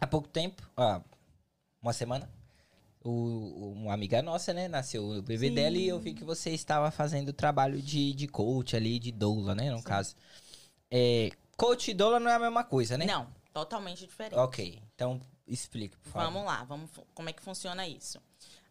Há 0.00 0.06
pouco 0.06 0.26
tempo, 0.28 0.62
ó, 0.76 1.00
uma 1.82 1.92
semana, 1.92 2.28
o, 3.02 3.72
uma 3.76 3.94
amiga 3.94 4.20
nossa, 4.22 4.52
né, 4.52 4.68
nasceu 4.68 5.04
o 5.04 5.22
bebê 5.22 5.48
Sim. 5.48 5.54
dela 5.54 5.76
e 5.76 5.88
eu 5.88 5.98
vi 5.98 6.14
que 6.14 6.24
você 6.24 6.50
estava 6.50 6.90
fazendo 6.90 7.32
trabalho 7.32 7.80
de, 7.80 8.12
de 8.12 8.28
coach 8.28 8.76
ali, 8.76 8.98
de 8.98 9.10
doula, 9.10 9.54
né, 9.54 9.70
no 9.70 9.82
caso. 9.82 10.14
É, 10.90 11.30
coach 11.56 11.90
e 11.90 11.94
doula 11.94 12.20
não 12.20 12.30
é 12.30 12.34
a 12.34 12.38
mesma 12.38 12.64
coisa, 12.64 12.98
né? 12.98 13.06
Não, 13.06 13.28
totalmente 13.52 14.06
diferente. 14.06 14.38
Ok, 14.38 14.82
então 14.94 15.20
explique, 15.46 15.96
por 15.98 16.10
favor. 16.12 16.32
Vamos 16.32 16.46
lá, 16.46 16.64
vamos, 16.64 16.90
como 17.14 17.28
é 17.28 17.32
que 17.32 17.42
funciona 17.42 17.86
isso? 17.86 18.20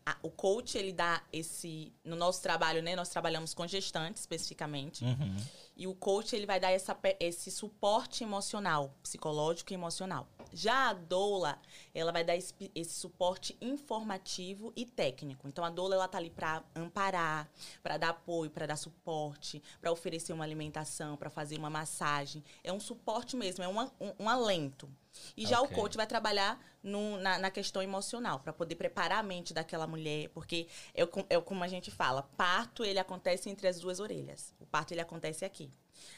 A- 0.05 0.17
o 0.23 0.29
coach, 0.31 0.77
ele 0.77 0.91
dá 0.91 1.21
esse. 1.31 1.93
No 2.03 2.15
nosso 2.15 2.41
trabalho, 2.41 2.81
né? 2.81 2.95
Nós 2.95 3.09
trabalhamos 3.09 3.53
com 3.53 3.67
gestantes 3.67 4.21
especificamente. 4.23 5.03
Uhum. 5.03 5.37
E 5.79 5.87
o 5.87 5.95
coach, 5.95 6.35
ele 6.35 6.45
vai 6.45 6.59
dar 6.59 6.71
essa, 6.71 6.95
esse 7.21 7.49
suporte 7.49 8.21
emocional, 8.21 8.93
psicológico 9.01 9.71
e 9.71 9.75
emocional. 9.75 10.27
Já 10.51 10.89
a 10.89 10.93
doula, 10.93 11.57
ela 11.95 12.11
vai 12.11 12.21
dar 12.21 12.35
esse, 12.35 12.53
esse 12.75 12.95
suporte 12.95 13.55
informativo 13.61 14.73
e 14.75 14.85
técnico. 14.85 15.47
Então, 15.47 15.63
a 15.63 15.69
doula, 15.69 15.95
ela 15.95 16.07
tá 16.07 16.17
ali 16.17 16.29
para 16.29 16.61
amparar, 16.75 17.49
para 17.81 17.95
dar 17.95 18.09
apoio, 18.09 18.51
para 18.51 18.65
dar 18.65 18.75
suporte, 18.75 19.63
para 19.79 19.89
oferecer 19.89 20.33
uma 20.33 20.43
alimentação, 20.43 21.15
para 21.15 21.29
fazer 21.29 21.57
uma 21.57 21.69
massagem. 21.69 22.43
É 22.61 22.73
um 22.73 22.79
suporte 22.79 23.37
mesmo, 23.37 23.63
é 23.63 23.67
uma- 23.67 23.89
um, 24.01 24.25
um 24.25 24.29
alento. 24.29 24.89
E 25.35 25.45
já 25.45 25.61
Ok. 25.61 25.75
o 25.75 25.79
coach 25.79 25.95
vai 25.97 26.05
trabalhar 26.07 26.59
no- 26.83 27.17
na, 27.17 27.37
na 27.39 27.51
questão 27.51 27.81
emocional, 27.81 28.39
para 28.39 28.53
poder 28.53 28.75
preparar 28.75 29.19
a 29.19 29.23
mente 29.23 29.53
daquela 29.53 29.87
mulher, 29.87 30.29
porque 30.29 30.67
é, 30.93 31.01
é 31.29 31.41
como 31.41 31.63
a 31.63 31.67
gente 31.67 31.89
fala, 31.91 32.23
parto 32.37 32.83
ele 32.83 32.99
acontece 32.99 33.49
entre 33.49 33.67
as 33.67 33.79
duas 33.79 33.99
orelhas. 33.99 34.53
O 34.59 34.65
parto 34.65 34.93
ele 34.93 35.01
acontece 35.01 35.43
aqui. 35.45 35.68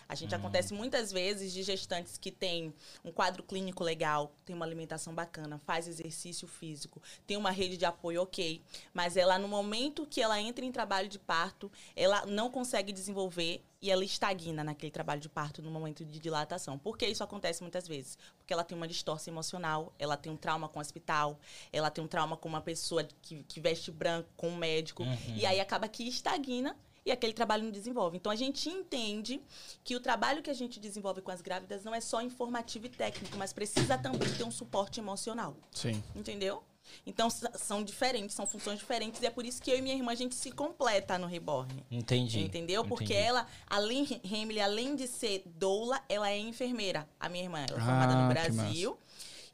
A 0.07 0.15
gente 0.15 0.33
acontece 0.35 0.73
muitas 0.73 1.11
vezes 1.11 1.53
de 1.53 1.63
gestantes 1.63 2.17
que 2.17 2.31
têm 2.31 2.73
um 3.03 3.11
quadro 3.11 3.43
clínico 3.43 3.83
legal, 3.83 4.33
tem 4.45 4.55
uma 4.55 4.65
alimentação 4.65 5.13
bacana, 5.13 5.59
faz 5.65 5.87
exercício 5.87 6.47
físico, 6.47 7.01
tem 7.25 7.37
uma 7.37 7.51
rede 7.51 7.77
de 7.77 7.85
apoio 7.85 8.21
ok, 8.21 8.61
mas 8.93 9.17
ela 9.17 9.37
no 9.39 9.47
momento 9.47 10.05
que 10.05 10.21
ela 10.21 10.39
entra 10.39 10.65
em 10.65 10.71
trabalho 10.71 11.07
de 11.07 11.19
parto, 11.19 11.71
ela 11.95 12.25
não 12.25 12.49
consegue 12.49 12.91
desenvolver 12.91 13.63
e 13.81 13.89
ela 13.89 14.05
estagna 14.05 14.63
naquele 14.63 14.91
trabalho 14.91 15.19
de 15.19 15.27
parto 15.27 15.61
no 15.61 15.71
momento 15.71 16.05
de 16.05 16.19
dilatação. 16.19 16.77
Por 16.77 16.97
que 16.97 17.07
isso 17.07 17.23
acontece 17.23 17.63
muitas 17.63 17.87
vezes? 17.87 18.17
Porque 18.37 18.53
ela 18.53 18.63
tem 18.63 18.77
uma 18.77 18.87
distorção 18.87 19.33
emocional, 19.33 19.91
ela 19.97 20.15
tem 20.15 20.31
um 20.31 20.37
trauma 20.37 20.69
com 20.69 20.77
o 20.77 20.81
hospital, 20.81 21.39
ela 21.73 21.89
tem 21.89 22.03
um 22.03 22.07
trauma 22.07 22.37
com 22.37 22.47
uma 22.47 22.61
pessoa 22.61 23.03
que, 23.21 23.43
que 23.43 23.59
veste 23.59 23.89
branco, 23.89 24.29
com 24.37 24.49
um 24.49 24.55
médico, 24.55 25.03
e 25.35 25.45
aí 25.45 25.59
acaba 25.59 25.87
que 25.87 26.07
estagna 26.07 26.77
e 27.05 27.11
aquele 27.11 27.33
trabalho 27.33 27.63
não 27.63 27.71
desenvolve. 27.71 28.17
Então 28.17 28.31
a 28.31 28.35
gente 28.35 28.69
entende 28.69 29.41
que 29.83 29.95
o 29.95 29.99
trabalho 29.99 30.41
que 30.41 30.49
a 30.49 30.53
gente 30.53 30.79
desenvolve 30.79 31.21
com 31.21 31.31
as 31.31 31.41
grávidas 31.41 31.83
não 31.83 31.93
é 31.95 32.01
só 32.01 32.21
informativo 32.21 32.85
e 32.85 32.89
técnico, 32.89 33.37
mas 33.37 33.51
precisa 33.53 33.97
também 33.97 34.29
ter 34.33 34.43
um 34.43 34.51
suporte 34.51 34.99
emocional. 34.99 35.55
Sim. 35.71 36.01
Entendeu? 36.15 36.63
Então 37.05 37.29
são 37.29 37.83
diferentes, 37.83 38.35
são 38.35 38.45
funções 38.47 38.79
diferentes, 38.79 39.21
e 39.21 39.25
é 39.25 39.29
por 39.29 39.45
isso 39.45 39.61
que 39.61 39.71
eu 39.71 39.77
e 39.77 39.81
minha 39.81 39.95
irmã 39.95 40.11
a 40.11 40.15
gente 40.15 40.35
se 40.35 40.51
completa 40.51 41.17
no 41.17 41.27
Reborn. 41.27 41.85
Entendi. 41.89 42.39
Entendeu? 42.39 42.83
Porque 42.83 43.05
Entendi. 43.05 43.19
ela, 43.19 43.47
além, 43.67 44.19
Emily, 44.23 44.59
além 44.59 44.95
de 44.95 45.07
ser 45.07 45.43
doula, 45.45 46.01
ela 46.09 46.29
é 46.29 46.37
enfermeira. 46.37 47.07
A 47.19 47.29
minha 47.29 47.43
irmã, 47.43 47.59
ela 47.59 47.77
é 47.77 47.81
Ah, 47.81 47.85
formada 47.85 48.15
no 48.15 48.27
que 48.27 48.33
Brasil. 48.33 48.97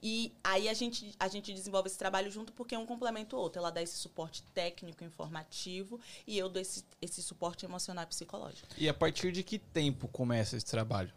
E 0.02 0.34
aí 0.44 0.70
a 0.70 0.74
gente, 0.74 1.16
a 1.20 1.28
gente 1.28 1.54
desenvolve 1.54 1.88
esse 1.88 1.98
trabalho 1.98 2.30
junto 2.30 2.54
porque 2.54 2.78
um 2.78 2.86
complementa 2.86 3.36
o 3.36 3.40
outro. 3.40 3.60
Ela 3.60 3.72
dá 3.72 3.82
esse 3.82 3.98
suporte 3.98 4.44
técnico, 4.54 5.04
informativo, 5.04 6.00
e 6.26 6.38
eu 6.38 6.50
dou 6.50 6.62
esse, 6.62 6.86
esse 7.02 7.22
suporte 7.22 7.66
emocional 7.66 8.04
e 8.04 8.08
psicológico. 8.08 8.68
E 8.78 8.88
a 8.88 8.94
partir 8.94 9.32
de 9.32 9.44
que 9.44 9.58
tempo 9.58 10.08
começa 10.08 10.56
esse 10.56 10.66
trabalho? 10.66 11.12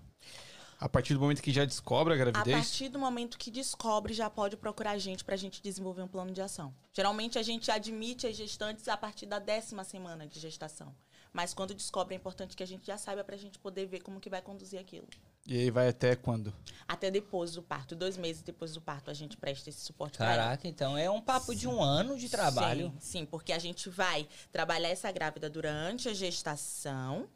A 0.78 0.88
partir 0.88 1.12
do 1.12 1.20
momento 1.20 1.42
que 1.42 1.52
já 1.52 1.66
descobre 1.66 2.14
a 2.14 2.16
A 2.16 2.18
gravidez? 2.18 2.56
partir 2.56 2.88
do 2.88 2.98
momento 2.98 3.36
que 3.36 3.50
descobre, 3.50 4.14
já 4.14 4.30
pode 4.30 4.56
procurar 4.56 4.92
a 4.92 4.98
gente 4.98 5.22
pra 5.22 5.36
gente 5.36 5.62
desenvolver 5.62 6.00
um 6.00 6.08
plano 6.08 6.32
de 6.32 6.40
ação. 6.40 6.74
Geralmente 6.94 7.38
a 7.38 7.42
gente 7.42 7.70
admite 7.70 8.26
as 8.26 8.34
gestantes 8.34 8.88
a 8.88 8.96
partir 8.96 9.26
da 9.26 9.38
décima 9.38 9.84
semana 9.84 10.26
de 10.26 10.40
gestação. 10.40 10.94
Mas 11.34 11.52
quando 11.52 11.74
descobre, 11.74 12.14
é 12.14 12.16
importante 12.16 12.56
que 12.56 12.62
a 12.62 12.66
gente 12.66 12.86
já 12.86 12.96
saiba 12.96 13.22
pra 13.22 13.36
gente 13.36 13.58
poder 13.58 13.86
ver 13.86 14.00
como 14.00 14.20
que 14.20 14.30
vai 14.30 14.40
conduzir 14.40 14.80
aquilo. 14.80 15.06
E 15.46 15.56
aí 15.56 15.70
vai 15.70 15.88
até 15.88 16.14
quando? 16.14 16.52
Até 16.86 17.10
depois 17.10 17.52
do 17.52 17.62
parto, 17.62 17.94
dois 17.94 18.16
meses 18.16 18.42
depois 18.42 18.74
do 18.74 18.80
parto, 18.80 19.10
a 19.10 19.14
gente 19.14 19.36
presta 19.36 19.68
esse 19.68 19.80
suporte 19.80 20.18
pra 20.18 20.26
ela. 20.26 20.42
Caraca, 20.42 20.68
então 20.68 20.98
é 20.98 21.08
um 21.08 21.20
papo 21.20 21.54
de 21.54 21.68
um 21.68 21.82
ano 21.82 22.18
de 22.18 22.28
trabalho. 22.28 22.92
Sim, 22.98 23.20
sim, 23.20 23.26
porque 23.26 23.52
a 23.52 23.58
gente 23.58 23.88
vai 23.88 24.28
trabalhar 24.52 24.88
essa 24.88 25.10
grávida 25.10 25.48
durante 25.48 26.08
a 26.08 26.14
gestação. 26.14 27.28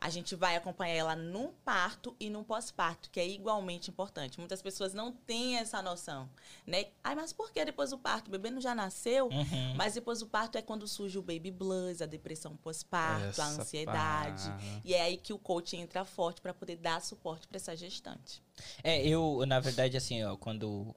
A 0.00 0.10
gente 0.10 0.34
vai 0.34 0.56
acompanhar 0.56 0.94
ela 0.94 1.16
no 1.16 1.48
parto 1.64 2.14
e 2.18 2.30
no 2.30 2.44
pós-parto, 2.44 3.10
que 3.10 3.20
é 3.20 3.28
igualmente 3.28 3.90
importante. 3.90 4.38
Muitas 4.38 4.62
pessoas 4.62 4.94
não 4.94 5.12
têm 5.12 5.56
essa 5.56 5.82
noção, 5.82 6.28
né? 6.66 6.86
Ai, 7.02 7.14
mas 7.14 7.32
por 7.32 7.50
que 7.50 7.64
depois 7.64 7.90
do 7.90 7.98
parto? 7.98 8.28
O 8.28 8.30
bebê 8.30 8.50
não 8.50 8.60
já 8.60 8.74
nasceu? 8.74 9.26
Uhum. 9.26 9.74
Mas 9.76 9.94
depois 9.94 10.20
do 10.20 10.26
parto 10.26 10.56
é 10.58 10.62
quando 10.62 10.86
surge 10.86 11.18
o 11.18 11.22
baby 11.22 11.50
blues, 11.50 12.02
a 12.02 12.06
depressão 12.06 12.56
pós-parto, 12.56 13.40
a 13.40 13.46
ansiedade. 13.46 14.52
E 14.84 14.94
é 14.94 15.02
aí 15.02 15.16
que 15.16 15.32
o 15.32 15.38
coach 15.38 15.76
entra 15.76 16.04
forte 16.04 16.40
para 16.40 16.54
poder 16.54 16.76
dar 16.76 17.00
suporte 17.00 17.46
para 17.46 17.56
essa 17.56 17.76
gestante. 17.76 18.42
É, 18.82 19.06
eu, 19.06 19.44
na 19.46 19.60
verdade, 19.60 19.96
assim, 19.96 20.22
ó, 20.24 20.36
quando. 20.36 20.94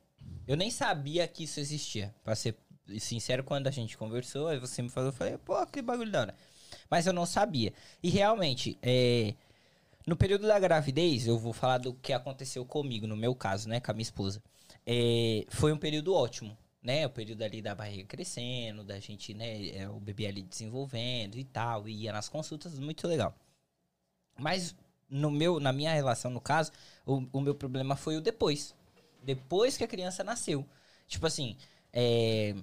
Eu 0.47 0.57
nem 0.57 0.71
sabia 0.71 1.27
que 1.27 1.43
isso 1.43 1.59
existia. 1.59 2.13
Pra 2.23 2.35
ser 2.35 2.57
sincero, 2.99 3.43
quando 3.43 3.67
a 3.67 3.71
gente 3.71 3.97
conversou, 3.97 4.47
aí 4.47 4.59
você 4.59 4.81
me 4.81 4.89
falou, 4.89 5.09
eu 5.09 5.13
falei, 5.13 5.37
pô, 5.37 5.65
que 5.67 5.81
bagulho 5.81 6.11
da 6.11 6.21
hora. 6.21 6.35
Mas 6.89 7.05
eu 7.05 7.13
não 7.13 7.25
sabia. 7.25 7.73
E 8.01 8.09
realmente, 8.09 8.77
é, 8.81 9.33
no 10.05 10.15
período 10.15 10.47
da 10.47 10.59
gravidez, 10.59 11.27
eu 11.27 11.37
vou 11.37 11.53
falar 11.53 11.77
do 11.77 11.93
que 11.93 12.13
aconteceu 12.13 12.65
comigo, 12.65 13.05
no 13.05 13.15
meu 13.15 13.35
caso, 13.35 13.69
né, 13.69 13.79
com 13.79 13.91
a 13.91 13.93
minha 13.93 14.03
esposa. 14.03 14.41
É, 14.85 15.45
foi 15.49 15.71
um 15.71 15.77
período 15.77 16.13
ótimo, 16.13 16.57
né? 16.81 17.05
O 17.05 17.09
período 17.09 17.43
ali 17.43 17.61
da 17.61 17.75
barriga 17.75 18.05
crescendo, 18.05 18.83
da 18.83 18.99
gente, 18.99 19.33
né, 19.33 19.67
é, 19.69 19.89
o 19.89 19.99
bebê 19.99 20.25
ali 20.27 20.41
desenvolvendo 20.41 21.37
e 21.37 21.43
tal, 21.43 21.87
e 21.87 22.03
ia 22.03 22.11
nas 22.11 22.27
consultas, 22.27 22.79
muito 22.79 23.07
legal. 23.07 23.35
Mas 24.37 24.75
no 25.09 25.29
meu, 25.29 25.59
na 25.59 25.73
minha 25.73 25.93
relação, 25.93 26.31
no 26.31 26.41
caso, 26.41 26.71
o, 27.05 27.23
o 27.33 27.41
meu 27.41 27.55
problema 27.55 27.95
foi 27.95 28.17
o 28.17 28.21
depois. 28.21 28.75
Depois 29.23 29.77
que 29.77 29.83
a 29.83 29.87
criança 29.87 30.23
nasceu. 30.23 30.65
Tipo 31.07 31.27
assim, 31.27 31.57
é, 31.91 32.55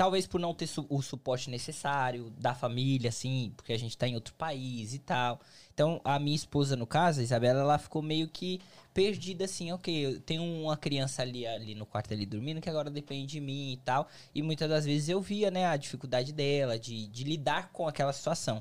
Talvez 0.00 0.26
por 0.26 0.40
não 0.40 0.54
ter 0.54 0.66
su- 0.66 0.86
o 0.88 1.02
suporte 1.02 1.50
necessário 1.50 2.30
da 2.38 2.54
família, 2.54 3.10
assim, 3.10 3.52
porque 3.54 3.70
a 3.70 3.78
gente 3.78 3.98
tá 3.98 4.08
em 4.08 4.14
outro 4.14 4.32
país 4.32 4.94
e 4.94 4.98
tal. 4.98 5.38
Então, 5.74 6.00
a 6.02 6.18
minha 6.18 6.34
esposa, 6.34 6.74
no 6.74 6.86
caso, 6.86 7.20
a 7.20 7.22
Isabela, 7.22 7.60
ela 7.60 7.76
ficou 7.76 8.00
meio 8.00 8.26
que 8.26 8.62
perdida, 8.94 9.44
assim, 9.44 9.70
ok, 9.72 9.94
eu 10.06 10.18
tenho 10.22 10.42
uma 10.42 10.74
criança 10.74 11.20
ali, 11.20 11.46
ali 11.46 11.74
no 11.74 11.84
quarto 11.84 12.14
ali 12.14 12.24
dormindo 12.24 12.62
que 12.62 12.70
agora 12.70 12.88
depende 12.90 13.26
de 13.32 13.40
mim 13.42 13.74
e 13.74 13.76
tal. 13.76 14.08
E 14.34 14.40
muitas 14.40 14.70
das 14.70 14.86
vezes 14.86 15.10
eu 15.10 15.20
via, 15.20 15.50
né, 15.50 15.66
a 15.66 15.76
dificuldade 15.76 16.32
dela 16.32 16.78
de, 16.78 17.06
de 17.08 17.22
lidar 17.22 17.70
com 17.70 17.86
aquela 17.86 18.14
situação. 18.14 18.58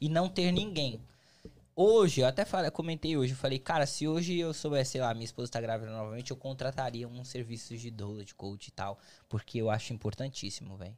E 0.00 0.08
não 0.08 0.28
ter 0.28 0.50
ninguém. 0.50 0.98
Hoje, 1.74 2.20
eu 2.20 2.26
até 2.26 2.44
falei, 2.44 2.70
comentei 2.70 3.16
hoje, 3.16 3.32
eu 3.32 3.36
falei, 3.38 3.58
cara, 3.58 3.86
se 3.86 4.06
hoje 4.06 4.36
eu 4.38 4.52
soubesse, 4.52 4.92
sei 4.92 5.00
lá, 5.00 5.14
minha 5.14 5.24
esposa 5.24 5.50
tá 5.50 5.60
grávida 5.60 5.90
novamente, 5.90 6.30
eu 6.30 6.36
contrataria 6.36 7.08
um 7.08 7.24
serviço 7.24 7.76
de 7.76 7.90
doula, 7.90 8.24
de 8.24 8.34
coach 8.34 8.68
e 8.68 8.70
tal, 8.72 8.98
porque 9.28 9.58
eu 9.58 9.70
acho 9.70 9.92
importantíssimo, 9.92 10.76
velho. 10.76 10.96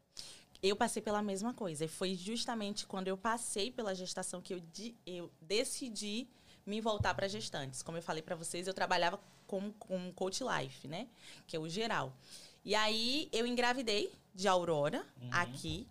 Eu 0.62 0.74
passei 0.74 1.02
pela 1.02 1.22
mesma 1.22 1.52
coisa. 1.54 1.84
E 1.84 1.88
foi 1.88 2.14
justamente 2.14 2.86
quando 2.86 3.08
eu 3.08 3.16
passei 3.16 3.70
pela 3.70 3.94
gestação 3.94 4.40
que 4.40 4.54
eu, 4.54 4.60
di- 4.60 4.96
eu 5.06 5.30
decidi 5.40 6.28
me 6.64 6.80
voltar 6.80 7.14
para 7.14 7.28
gestantes. 7.28 7.82
Como 7.82 7.98
eu 7.98 8.02
falei 8.02 8.22
para 8.22 8.36
vocês, 8.36 8.66
eu 8.66 8.74
trabalhava 8.74 9.20
com, 9.46 9.72
com 9.72 10.12
coach 10.12 10.42
life, 10.42 10.86
né? 10.88 11.08
Que 11.46 11.56
é 11.56 11.58
o 11.58 11.68
geral. 11.68 12.16
E 12.64 12.74
aí 12.76 13.28
eu 13.32 13.44
engravidei 13.46 14.12
de 14.34 14.46
Aurora 14.48 15.04
aqui. 15.32 15.86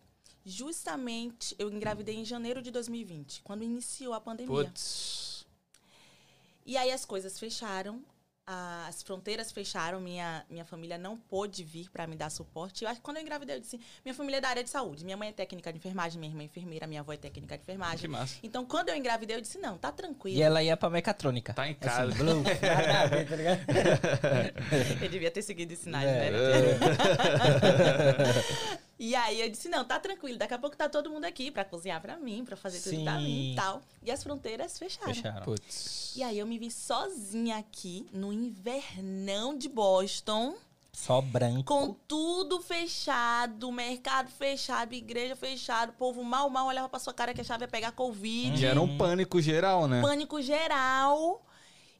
Justamente 0.45 1.55
eu 1.59 1.69
engravidei 1.71 2.15
em 2.15 2.25
janeiro 2.25 2.61
de 2.61 2.71
2020, 2.71 3.41
quando 3.43 3.63
iniciou 3.63 4.13
a 4.13 4.21
pandemia. 4.21 4.65
Putz. 4.65 5.45
E 6.65 6.77
aí 6.77 6.91
as 6.91 7.05
coisas 7.05 7.39
fecharam, 7.39 8.01
as 8.45 9.01
fronteiras 9.03 9.51
fecharam, 9.51 9.99
minha, 10.01 10.43
minha 10.49 10.65
família 10.65 10.97
não 10.97 11.15
pôde 11.15 11.63
vir 11.63 11.89
para 11.89 12.05
me 12.05 12.15
dar 12.15 12.29
suporte. 12.29 12.83
Eu 12.83 12.89
acho 12.89 12.99
que 12.99 13.03
quando 13.03 13.17
eu 13.17 13.21
engravidei, 13.23 13.55
eu 13.55 13.59
disse: 13.59 13.79
minha 14.03 14.13
família 14.13 14.37
é 14.37 14.41
da 14.41 14.49
área 14.49 14.63
de 14.63 14.69
saúde. 14.69 15.05
Minha 15.05 15.15
mãe 15.15 15.29
é 15.29 15.31
técnica 15.31 15.71
de 15.71 15.77
enfermagem, 15.77 16.19
minha 16.19 16.31
irmã 16.31 16.41
é 16.41 16.45
enfermeira, 16.45 16.85
minha 16.87 17.01
avó 17.01 17.13
é 17.13 17.17
técnica 17.17 17.55
de 17.57 17.63
Que 17.63 17.71
enfermagem. 17.71 18.09
massa. 18.09 18.37
Então, 18.43 18.65
quando 18.65 18.89
eu 18.89 18.95
engravidei, 18.95 19.37
eu 19.37 19.41
disse: 19.41 19.57
não, 19.59 19.77
tá 19.77 19.91
tranquilo. 19.91 20.37
E 20.37 20.41
ela 20.41 20.61
ia 20.61 20.75
pra 20.75 20.89
mecatrônica. 20.89 21.53
Tá 21.53 21.67
em 21.67 21.71
Assim, 21.71 21.79
casa. 21.79 22.13
blum, 22.15 22.41
nada 22.43 22.99
a 23.01 23.05
ver, 23.07 23.27
tá 23.29 23.35
ligado? 23.35 23.61
Eu 25.03 25.09
devia 25.09 25.31
ter 25.31 25.41
seguido 25.43 25.73
os 25.73 25.79
sinais, 25.79 26.07
É. 26.09 26.31
né? 26.31 26.77
E 29.03 29.15
aí 29.15 29.41
eu 29.41 29.49
disse, 29.49 29.67
não, 29.67 29.83
tá 29.83 29.99
tranquilo, 29.99 30.37
daqui 30.37 30.53
a 30.53 30.59
pouco 30.59 30.77
tá 30.77 30.87
todo 30.87 31.09
mundo 31.09 31.25
aqui 31.25 31.49
pra 31.49 31.65
cozinhar 31.65 31.99
pra 31.99 32.17
mim, 32.17 32.45
pra 32.45 32.55
fazer 32.55 32.79
tudo 32.87 33.03
pra 33.03 33.17
mim 33.17 33.53
e 33.53 33.55
tal. 33.55 33.81
E 34.03 34.11
as 34.11 34.21
fronteiras 34.21 34.77
fecharam. 34.77 35.11
Fecharam. 35.11 35.41
Putz. 35.41 36.15
E 36.15 36.21
aí 36.21 36.37
eu 36.37 36.45
me 36.45 36.59
vi 36.59 36.69
sozinha 36.69 37.57
aqui, 37.57 38.05
no 38.13 38.31
invernão 38.31 39.57
de 39.57 39.67
Boston. 39.67 40.53
Só 40.93 41.19
branco. 41.19 41.63
Com 41.63 41.95
tudo 42.07 42.61
fechado, 42.61 43.71
mercado 43.71 44.29
fechado, 44.29 44.93
igreja 44.93 45.35
fechado, 45.35 45.89
o 45.89 45.93
povo 45.93 46.23
mal, 46.23 46.47
mal 46.51 46.67
olhava 46.67 46.87
pra 46.87 46.99
sua 46.99 47.11
cara 47.11 47.33
que 47.33 47.41
achava 47.41 47.63
ia 47.63 47.67
pegar 47.67 47.93
Covid. 47.93 48.55
Gera 48.55 48.79
um 48.79 48.99
pânico 48.99 49.41
geral, 49.41 49.87
né? 49.87 49.99
Pânico 49.99 50.39
geral. 50.43 51.43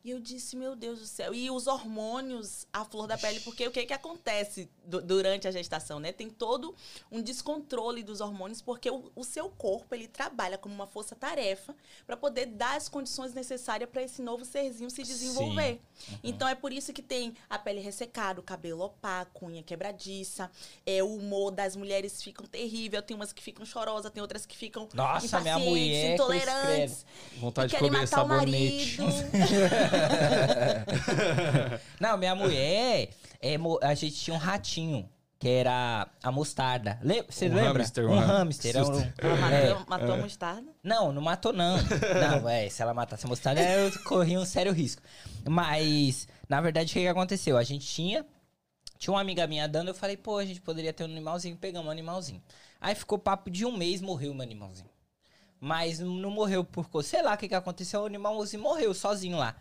E 0.04 0.10
eu 0.10 0.20
disse, 0.20 0.56
meu 0.56 0.76
Deus 0.76 1.00
do 1.00 1.06
céu. 1.06 1.32
E 1.34 1.52
os 1.52 1.68
hormônios 1.68 2.66
à 2.74 2.84
flor 2.84 3.06
da 3.06 3.18
pele, 3.18 3.40
porque 3.42 3.68
o 3.68 3.72
que 3.72 3.86
que 3.86 3.94
acontece 3.94 4.68
du- 4.84 5.02
durante 5.02 5.48
a 5.48 5.52
gestação, 5.52 6.00
né? 6.00 6.12
Tem 6.12 6.28
todo 6.28 6.74
um 7.12 7.22
descontrole 7.22 8.02
dos 8.02 8.20
hormônios, 8.20 8.62
porque 8.64 8.90
o, 8.90 9.12
o 9.16 9.24
seu 9.24 9.48
corpo, 9.50 9.94
ele 9.94 10.08
trabalha 10.08 10.58
como 10.58 10.74
uma 10.74 10.88
força-tarefa 10.88 11.76
para 12.08 12.18
poder 12.18 12.48
dar 12.48 12.78
as 12.78 12.90
condições 12.90 13.34
necessárias 13.36 13.88
para 13.90 14.02
esse 14.02 14.24
novo 14.24 14.44
serzinho 14.44 14.90
se 14.90 15.04
desenvolver. 15.04 15.80
Então 16.24 16.48
é 16.48 16.56
por 16.56 16.74
isso 16.74 16.92
que 16.92 17.02
tem 17.04 17.36
a 17.48 17.60
pele 17.60 17.80
ressecada, 17.80 18.40
o 18.40 18.44
cabelo 18.44 18.82
opaco, 18.84 19.46
unha 19.46 19.62
quebradiça, 19.62 20.50
é, 20.84 21.04
o 21.04 21.16
humor 21.16 21.52
das 21.52 21.76
mulheres 21.76 22.24
ficam 22.24 22.48
terrível, 22.48 23.04
tem 23.04 23.16
umas 23.16 23.32
que 23.32 23.42
ficam 23.44 23.64
chorosas, 23.66 24.12
tem 24.12 24.22
outras 24.22 24.48
que 24.48 24.58
ficam 24.58 24.90
Nossa, 24.96 25.40
minha 25.42 25.60
mulher, 25.60 26.14
intolerantes. 26.16 27.06
Vontade 27.40 27.72
de 27.72 27.78
comer 27.78 27.92
matar 27.92 28.08
sabonete. 28.08 28.98
Não, 32.00 32.18
minha 32.18 32.36
mulher, 32.36 33.10
é, 33.42 33.56
a 33.82 33.94
gente 33.94 34.16
tinha 34.16 34.36
um 34.36 34.40
ratinho, 34.40 35.10
que 35.40 35.50
era 35.50 36.08
a 36.22 36.32
mostarda. 36.32 37.00
Você 37.28 37.48
Um 37.50 37.56
lembra? 37.56 37.80
hamster, 37.80 38.08
um 38.08 38.14
um 38.14 38.20
hamster. 38.20 38.76
era 38.76 38.86
um-. 38.86 39.12
Ela 39.18 39.52
é. 39.52 39.70
matou, 39.70 39.86
matou 39.90 40.14
a 40.14 40.18
mostarda. 40.18 40.72
Não, 40.84 41.12
não 41.12 41.22
matou 41.22 41.52
não. 41.52 41.78
Não, 41.78 42.48
é, 42.48 42.70
se 42.70 42.82
ela 42.82 42.94
matasse 42.94 43.26
a 43.26 43.30
mostarda, 43.30 43.62
eu 43.62 43.92
corria 44.04 44.40
um 44.40 44.46
sério 44.46 44.72
risco. 44.72 45.02
Mas, 45.50 46.28
na 46.48 46.62
verdade, 46.62 46.92
o 46.92 46.94
que, 46.94 47.02
que 47.02 47.08
aconteceu? 47.08 47.58
A 47.58 47.64
gente 47.64 47.88
tinha, 47.88 48.24
tinha 49.00 49.14
uma 49.14 49.22
amiga 49.22 49.48
minha 49.48 49.68
dando, 49.68 49.88
eu 49.88 49.96
falei, 49.96 50.16
pô, 50.16 50.38
a 50.38 50.46
gente 50.46 50.62
poderia 50.62 50.94
ter 50.94 51.04
um 51.04 51.08
animalzinho, 51.08 51.58
pegamos 51.58 51.88
um 51.88 51.92
animalzinho. 51.92 52.42
Aí 52.80 52.94
ficou 52.94 53.18
papo 53.18 53.50
de 53.50 53.66
um 53.66 53.76
mês, 53.76 54.00
morreu 54.00 54.34
meu 54.36 54.44
animalzinho. 54.44 54.90
Mas 55.60 56.00
não 56.00 56.30
morreu 56.30 56.64
por 56.64 57.04
sei 57.04 57.24
lá 57.24 57.34
o 57.34 57.38
que, 57.38 57.48
que 57.48 57.56
aconteceu, 57.56 58.02
o 58.02 58.06
animalzinho 58.06 58.62
morreu 58.62 58.94
sozinho 58.94 59.38
lá. 59.38 59.56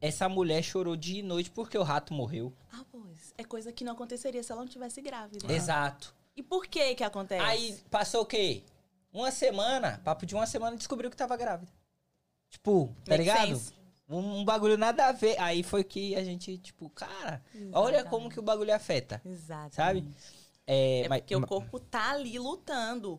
Essa 0.00 0.28
mulher 0.28 0.62
chorou 0.62 0.96
dia 0.96 1.20
e 1.20 1.22
noite 1.22 1.50
porque 1.50 1.76
o 1.76 1.82
rato 1.82 2.14
morreu. 2.14 2.52
Ah, 2.72 2.84
pois. 2.90 3.34
É 3.36 3.44
coisa 3.44 3.72
que 3.72 3.84
não 3.84 3.92
aconteceria 3.92 4.42
se 4.42 4.52
ela 4.52 4.60
não 4.60 4.68
tivesse 4.68 5.00
grávida. 5.00 5.52
Exato. 5.52 6.14
E 6.36 6.42
por 6.42 6.66
que 6.66 6.94
que 6.94 7.02
acontece? 7.02 7.42
Aí 7.44 7.76
passou 7.90 8.22
o 8.22 8.26
quê? 8.26 8.62
Uma 9.12 9.30
semana, 9.32 10.00
papo 10.04 10.24
de 10.24 10.34
uma 10.34 10.46
semana, 10.46 10.76
descobriu 10.76 11.10
que 11.10 11.16
tava 11.16 11.36
grávida. 11.36 11.72
Tipo, 12.48 12.94
tá 13.04 13.12
Make 13.12 13.22
ligado? 13.24 13.46
sense. 13.48 13.72
Um, 14.08 14.40
um 14.40 14.44
bagulho 14.44 14.78
nada 14.78 15.06
a 15.06 15.12
ver. 15.12 15.38
Aí 15.40 15.62
foi 15.62 15.82
que 15.82 16.14
a 16.14 16.22
gente, 16.22 16.56
tipo, 16.58 16.88
cara, 16.90 17.42
olha 17.72 18.04
como 18.04 18.30
que 18.30 18.38
o 18.38 18.42
bagulho 18.42 18.74
afeta, 18.74 19.20
Exato. 19.24 19.74
sabe? 19.74 20.06
É, 20.70 21.00
É 21.04 21.08
mas- 21.08 21.20
porque 21.22 21.34
o 21.34 21.46
corpo 21.46 21.80
tá 21.80 22.10
ali 22.10 22.38
lutando. 22.38 23.18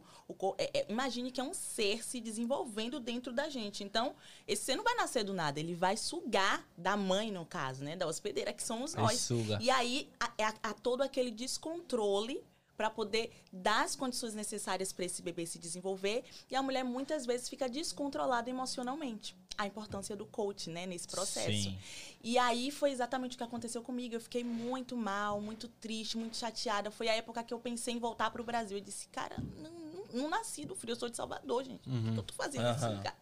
É- 0.60 0.82
é- 0.82 0.86
imagine 0.88 1.32
que 1.32 1.42
é 1.42 1.44
um 1.44 1.54
ser 1.56 2.04
se 2.06 2.22
desenvolvendo 2.22 3.00
dentro 3.00 3.34
da 3.34 3.50
gente. 3.50 3.84
Então, 3.84 4.14
esse 4.48 4.64
ser 4.66 4.76
não 4.76 4.84
vai 4.84 4.94
nascer 4.94 5.24
do 5.24 5.34
nada. 5.34 5.60
Ele 5.60 5.74
vai 5.74 5.98
sugar 5.98 6.64
da 6.78 6.96
mãe, 6.96 7.32
no 7.32 7.44
caso, 7.48 7.84
né? 7.84 7.96
Da 7.96 8.06
hospedeira, 8.06 8.54
que 8.54 8.62
somos 8.62 8.94
nós. 8.94 9.20
suga. 9.20 9.58
E 9.60 9.72
aí, 9.72 10.08
há, 10.20 10.32
é- 10.38 10.54
há 10.62 10.74
todo 10.76 11.02
aquele 11.02 11.32
descontrole 11.32 12.44
para 12.80 12.90
poder 12.90 13.30
dar 13.52 13.84
as 13.84 13.94
condições 13.94 14.34
necessárias 14.34 14.94
para 14.94 15.04
esse 15.04 15.22
bebê 15.22 15.46
se 15.46 15.60
desenvolver. 15.60 16.24
E 16.50 16.56
a 16.56 16.64
mulher 16.64 16.82
muitas 16.82 17.26
vezes 17.26 17.50
fica 17.50 17.68
descontrolada 17.68 18.50
emocionalmente. 18.50 19.36
A 19.58 19.68
importância 19.68 20.16
do 20.16 20.26
coach, 20.26 20.70
né, 20.70 20.86
nesse 20.86 21.06
processo. 21.06 21.52
Sim. 21.52 21.78
E 22.24 22.38
aí 22.38 22.72
foi 22.72 22.92
exatamente 22.92 23.36
o 23.36 23.38
que 23.38 23.44
aconteceu 23.44 23.82
comigo. 23.82 24.16
Eu 24.16 24.22
fiquei 24.22 24.46
muito 24.46 24.96
mal, 24.96 25.42
muito 25.42 25.68
triste, 25.68 26.18
muito 26.18 26.38
chateada. 26.38 26.90
Foi 26.90 27.10
a 27.10 27.16
época 27.16 27.44
que 27.44 27.54
eu 27.54 27.60
pensei 27.60 27.96
em 27.96 28.00
voltar 28.00 28.32
pro 28.32 28.46
Brasil. 28.46 28.78
Eu 28.78 28.82
disse, 28.82 29.10
cara, 29.10 29.36
não, 29.58 29.72
não, 29.72 30.06
não 30.14 30.30
nasci 30.30 30.64
do 30.64 30.74
frio, 30.74 30.94
eu 30.94 30.96
sou 30.96 31.10
de 31.10 31.18
Salvador, 31.18 31.66
gente. 31.66 31.82
O 31.90 32.14
que 32.14 32.20
eu 32.20 32.24
tô 32.24 32.34
fazendo 32.34 32.64
nesse 32.64 32.86
Aham. 32.86 32.96
lugar? 32.96 33.18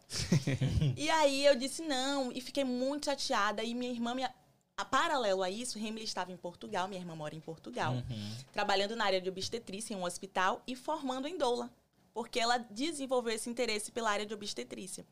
e 0.96 1.10
aí 1.10 1.44
eu 1.48 1.56
disse 1.56 1.82
não, 1.82 2.32
e 2.32 2.40
fiquei 2.42 2.64
muito 2.64 3.06
chateada. 3.06 3.64
E 3.64 3.74
minha 3.74 3.92
irmã, 3.92 4.14
minha... 4.14 4.32
a 4.78 4.86
paralelo 4.86 5.42
a 5.42 5.50
isso, 5.50 5.80
Remily 5.80 6.06
estava 6.06 6.32
em 6.32 6.38
Portugal, 6.38 6.88
minha 6.88 7.02
irmã 7.02 7.16
mora 7.16 7.34
em 7.36 7.40
Portugal, 7.40 7.94
Uhum. 7.94 8.36
trabalhando 8.54 8.96
na 8.96 9.06
área 9.06 9.20
de 9.20 9.28
obstetrícia 9.28 9.94
em 9.94 9.98
um 9.98 10.04
hospital 10.04 10.62
e 10.68 10.76
formando 10.76 11.28
em 11.28 11.36
doula. 11.36 11.70
Porque 12.14 12.40
ela 12.40 12.58
desenvolveu 12.58 13.34
esse 13.34 13.50
interesse 13.50 13.92
pela 13.92 14.12
área 14.12 14.26
de 14.26 14.34
obstetrícia. 14.34 15.06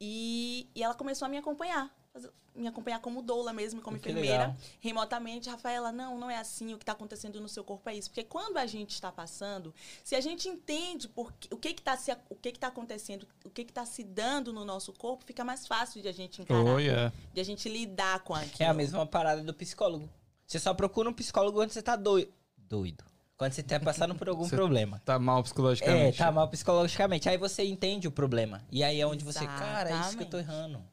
E, 0.00 0.66
e 0.74 0.82
ela 0.82 0.94
começou 0.94 1.26
a 1.26 1.28
me 1.28 1.36
acompanhar. 1.36 1.94
Fazer- 2.12 2.30
Me 2.54 2.66
acompanhar 2.66 3.00
como 3.00 3.22
doula 3.22 3.52
mesmo, 3.52 3.80
como 3.80 3.96
Que 3.98 4.10
enfermeira, 4.10 4.38
legal. 4.48 4.56
remotamente. 4.80 5.48
Rafaela, 5.48 5.92
não, 5.92 6.18
não 6.18 6.30
é 6.30 6.36
assim. 6.36 6.74
O 6.74 6.76
que 6.76 6.82
está 6.82 6.92
acontecendo 6.92 7.40
no 7.40 7.48
seu 7.48 7.62
corpo 7.64 7.88
é 7.88 7.94
isso. 7.94 8.10
Porque 8.10 8.24
quando 8.24 8.58
a 8.58 8.66
gente 8.66 8.90
está 8.90 9.10
passando, 9.12 9.72
se 10.04 10.14
a 10.16 10.20
gente 10.20 10.48
entende 10.48 11.08
por 11.08 11.32
que- 11.32 11.48
o 11.54 11.56
que 11.56 11.68
está 11.68 11.96
se, 11.96 12.10
o 12.28 12.34
que 12.34 12.52
que 12.52 12.58
tá 12.58 12.66
acontecendo, 12.66 13.26
o 13.44 13.50
que 13.50 13.62
está 13.62 13.86
se 13.86 14.02
dando 14.02 14.52
no 14.52 14.64
nosso 14.64 14.92
corpo, 14.92 15.24
fica 15.24 15.44
mais 15.44 15.66
fácil 15.66 16.02
de 16.02 16.08
a 16.08 16.12
gente 16.12 16.42
encarar, 16.42 16.60
Oh, 16.64 16.78
yeah. 16.78 17.12
de 17.32 17.40
a 17.40 17.44
gente 17.44 17.68
lidar 17.68 18.20
com 18.20 18.34
aquilo. 18.34 18.56
É 18.58 18.66
a 18.66 18.74
mesma 18.74 19.06
parada 19.06 19.42
do 19.42 19.54
psicólogo. 19.54 20.10
Você 20.46 20.58
só 20.58 20.74
procura 20.74 21.08
um 21.08 21.14
psicólogo 21.14 21.56
quando 21.58 21.70
você 21.70 21.80
tá 21.80 21.94
doido. 21.96 22.32
Doido. 22.58 23.04
Quando 23.38 23.52
você 23.52 23.62
tá 23.62 23.80
passando 23.80 24.14
por 24.16 24.28
algum 24.28 24.44
Você 24.44 24.54
problema. 24.56 25.00
Tá 25.04 25.18
mal 25.18 25.38
É, 25.38 25.42
psicologicamente. 25.44 26.18
tá 26.18 26.30
mal 26.30 26.46
psicologicamente. 26.48 27.28
Aí 27.28 27.38
você 27.38 27.64
entende 27.64 28.06
o 28.06 28.10
problema. 28.10 28.62
E 28.70 28.84
aí 28.84 29.00
é 29.00 29.06
onde 29.06 29.24
você, 29.24 29.46
cara, 29.46 29.88
é 29.90 30.00
isso 30.00 30.16
que 30.16 30.24
eu 30.24 30.28
tô 30.28 30.36
Exatamente. 30.38 30.72
errando. 30.74 30.89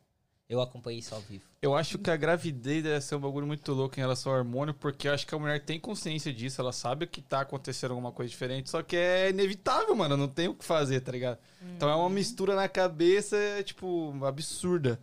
Eu 0.49 0.61
acompanhei 0.61 0.99
isso 0.99 1.13
ao 1.13 1.19
vivo. 1.21 1.43
Eu 1.61 1.75
acho 1.75 1.97
que 1.97 2.09
a 2.09 2.15
gravidez 2.15 2.81
deve 2.81 3.01
ser 3.01 3.15
um 3.15 3.19
bagulho 3.19 3.45
muito 3.45 3.73
louco 3.73 3.95
em 3.97 4.01
relação 4.01 4.31
ao 4.31 4.37
hormônio, 4.37 4.73
porque 4.73 5.07
eu 5.09 5.13
acho 5.13 5.27
que 5.27 5.35
a 5.35 5.39
mulher 5.39 5.59
tem 5.65 5.77
consciência 5.79 6.31
disso, 6.31 6.61
ela 6.61 6.71
sabe 6.71 7.05
que 7.05 7.21
tá 7.21 7.41
acontecendo 7.41 7.91
alguma 7.91 8.11
coisa 8.13 8.29
diferente, 8.29 8.69
só 8.69 8.81
que 8.81 8.95
é 8.95 9.29
inevitável, 9.29 9.93
mano, 9.93 10.15
não 10.15 10.27
tem 10.29 10.47
o 10.47 10.53
que 10.55 10.63
fazer, 10.63 11.01
tá 11.01 11.11
ligado? 11.11 11.37
Então 11.75 11.89
é 11.89 11.95
uma 11.95 12.09
mistura 12.09 12.55
na 12.55 12.69
cabeça, 12.69 13.35
tipo, 13.65 14.13
absurda. 14.23 14.97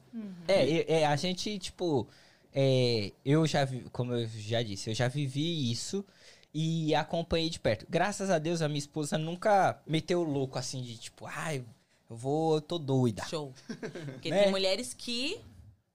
É, 0.49 0.67
e- 0.67 0.85
é, 0.89 1.05
a 1.07 1.15
gente, 1.17 1.59
tipo, 1.59 2.09
é, 2.55 3.13
eu 3.25 3.47
já 3.47 3.67
vi, 3.67 3.81
como 3.93 4.15
eu 4.15 4.27
já 4.27 4.63
disse, 4.63 4.89
eu 4.89 4.95
já 4.95 5.09
vivi 5.09 5.71
isso 5.71 6.03
e 6.55 6.95
acompanhei 6.95 7.51
de 7.51 7.61
perto. 7.61 7.85
Graças 7.91 8.31
a 8.31 8.39
Deus, 8.39 8.63
a 8.63 8.69
minha 8.69 8.79
esposa 8.79 9.19
nunca 9.19 9.79
meteu 9.87 10.21
o 10.21 10.25
louco 10.25 10.59
assim 10.59 10.81
de 10.81 10.97
tipo, 10.97 11.27
ai, 11.27 11.65
eu 12.15 12.19
vou, 12.19 12.55
eu 12.55 12.61
tô 12.61 12.79
doida. 12.79 13.25
Show. 13.27 13.53
Porque 14.15 14.31
Né? 14.31 14.45
tem 14.45 14.51
mulheres 14.51 14.95
que 14.95 15.41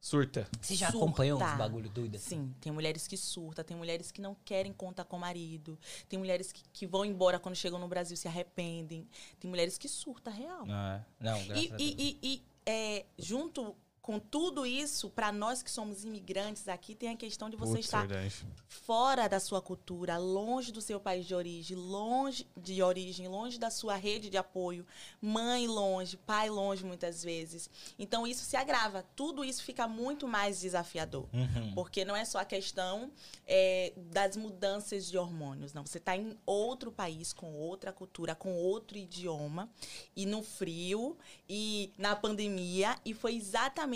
Surta. 0.01 0.47
Você 0.61 0.75
já 0.75 0.89
Surta. 0.91 1.05
acompanhou 1.05 1.37
uns 1.43 1.57
bagulho 1.57 1.89
doido 1.89 2.15
assim? 2.15 2.29
Sim, 2.37 2.55
tem 2.61 2.71
mulheres 2.71 3.05
que 3.05 3.17
surtam, 3.17 3.65
tem 3.65 3.75
mulheres 3.75 4.11
que 4.11 4.21
não 4.21 4.33
querem 4.45 4.71
contar 4.71 5.03
com 5.03 5.17
o 5.17 5.19
marido, 5.19 5.77
tem 6.07 6.17
mulheres 6.17 6.53
que, 6.53 6.63
que 6.71 6.87
vão 6.87 7.03
embora 7.03 7.37
quando 7.37 7.55
chegam 7.55 7.77
no 7.77 7.87
Brasil 7.87 8.15
se 8.15 8.25
arrependem, 8.25 9.05
tem 9.41 9.49
mulheres 9.49 9.77
que 9.77 9.89
surtam 9.89 10.31
real. 10.31 10.65
Não, 10.65 10.73
é? 10.73 11.05
Não, 11.19 11.45
graças 11.45 11.63
E, 11.65 11.73
a 11.73 11.75
Deus. 11.75 11.81
e, 11.81 12.17
e, 12.23 12.33
e, 12.33 12.43
é, 12.65 13.05
junto 13.17 13.75
com 14.01 14.19
tudo 14.19 14.65
isso, 14.65 15.09
para 15.09 15.31
nós 15.31 15.61
que 15.61 15.69
somos 15.69 16.03
imigrantes 16.03 16.67
aqui, 16.67 16.95
tem 16.95 17.09
a 17.09 17.15
questão 17.15 17.49
de 17.49 17.57
você 17.57 17.73
Putz, 17.73 17.85
estar 17.85 18.07
verdade. 18.07 18.45
fora 18.67 19.27
da 19.27 19.39
sua 19.39 19.61
cultura, 19.61 20.17
longe 20.17 20.71
do 20.71 20.81
seu 20.81 20.99
país 20.99 21.25
de 21.25 21.35
origem, 21.35 21.75
longe 21.75 22.47
de 22.55 22.81
origem, 22.81 23.27
longe 23.27 23.59
da 23.59 23.69
sua 23.69 23.95
rede 23.95 24.29
de 24.29 24.37
apoio, 24.37 24.85
mãe 25.21 25.67
longe, 25.67 26.17
pai 26.17 26.49
longe 26.49 26.83
muitas 26.83 27.23
vezes. 27.23 27.69
Então 27.97 28.25
isso 28.25 28.45
se 28.45 28.55
agrava, 28.55 29.05
tudo 29.15 29.43
isso 29.43 29.63
fica 29.63 29.87
muito 29.87 30.27
mais 30.27 30.61
desafiador. 30.61 31.27
Uhum. 31.33 31.73
Porque 31.75 32.05
não 32.05 32.15
é 32.15 32.25
só 32.25 32.39
a 32.39 32.45
questão 32.45 33.11
é, 33.45 33.93
das 33.95 34.37
mudanças 34.37 35.09
de 35.09 35.17
hormônios, 35.17 35.73
não. 35.73 35.85
Você 35.85 35.97
está 35.97 36.15
em 36.15 36.37
outro 36.45 36.91
país, 36.91 37.33
com 37.33 37.53
outra 37.53 37.91
cultura, 37.91 38.33
com 38.33 38.55
outro 38.55 38.97
idioma, 38.97 39.69
e 40.15 40.25
no 40.25 40.41
frio, 40.41 41.17
e 41.47 41.91
na 41.97 42.15
pandemia, 42.15 42.97
e 43.05 43.13
foi 43.13 43.35
exatamente 43.35 43.88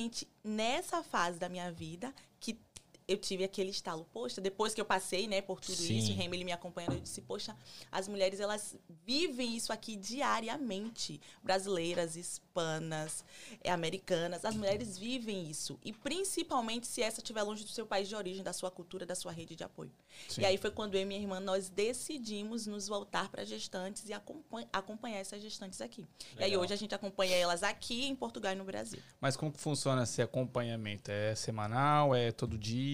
nessa 0.43 1.03
fase 1.03 1.39
da 1.39 1.49
minha 1.49 1.71
vida 1.71 2.13
que 2.39 2.59
eu 3.07 3.17
tive 3.17 3.43
aquele 3.43 3.69
estalo. 3.69 4.07
Poxa, 4.13 4.39
depois 4.39 4.73
que 4.73 4.81
eu 4.81 4.85
passei, 4.85 5.27
né, 5.27 5.41
por 5.41 5.59
tudo 5.59 5.75
Sim. 5.75 5.97
isso, 5.97 6.11
o 6.11 6.15
Remeli 6.15 6.43
me 6.43 6.51
acompanhando, 6.51 6.93
eu 6.93 6.99
disse, 6.99 7.21
poxa, 7.21 7.55
as 7.91 8.07
mulheres, 8.07 8.39
elas 8.39 8.75
vivem 9.05 9.55
isso 9.55 9.73
aqui 9.73 9.95
diariamente. 9.95 11.19
Brasileiras, 11.43 12.15
hispanas, 12.15 13.23
é, 13.63 13.71
americanas, 13.71 14.45
as 14.45 14.55
mulheres 14.55 14.97
vivem 14.97 15.49
isso. 15.49 15.79
E 15.83 15.91
principalmente 15.91 16.87
se 16.87 17.01
essa 17.01 17.19
estiver 17.19 17.43
longe 17.43 17.63
do 17.63 17.69
seu 17.69 17.85
país 17.85 18.07
de 18.07 18.15
origem, 18.15 18.43
da 18.43 18.53
sua 18.53 18.71
cultura, 18.71 19.05
da 19.05 19.15
sua 19.15 19.31
rede 19.31 19.55
de 19.55 19.63
apoio. 19.63 19.91
Sim. 20.29 20.41
E 20.41 20.45
aí 20.45 20.57
foi 20.57 20.71
quando 20.71 20.95
eu 20.95 21.01
e 21.01 21.05
minha 21.05 21.19
irmã, 21.19 21.39
nós 21.39 21.69
decidimos 21.69 22.67
nos 22.67 22.87
voltar 22.87 23.29
para 23.29 23.43
gestantes 23.43 24.07
e 24.07 24.13
acompan- 24.13 24.67
acompanhar 24.71 25.19
essas 25.19 25.41
gestantes 25.41 25.81
aqui. 25.81 26.05
E 26.37 26.43
aí 26.43 26.49
Legal. 26.51 26.63
hoje 26.63 26.73
a 26.73 26.77
gente 26.77 26.93
acompanha 26.95 27.35
elas 27.35 27.63
aqui 27.63 28.05
em 28.05 28.15
Portugal 28.15 28.53
e 28.53 28.55
no 28.55 28.63
Brasil. 28.63 28.99
Mas 29.19 29.35
como 29.35 29.51
que 29.51 29.59
funciona 29.59 30.03
esse 30.03 30.21
acompanhamento? 30.21 31.11
É 31.11 31.35
semanal? 31.35 32.15
É 32.15 32.31
todo 32.31 32.57
dia? 32.57 32.92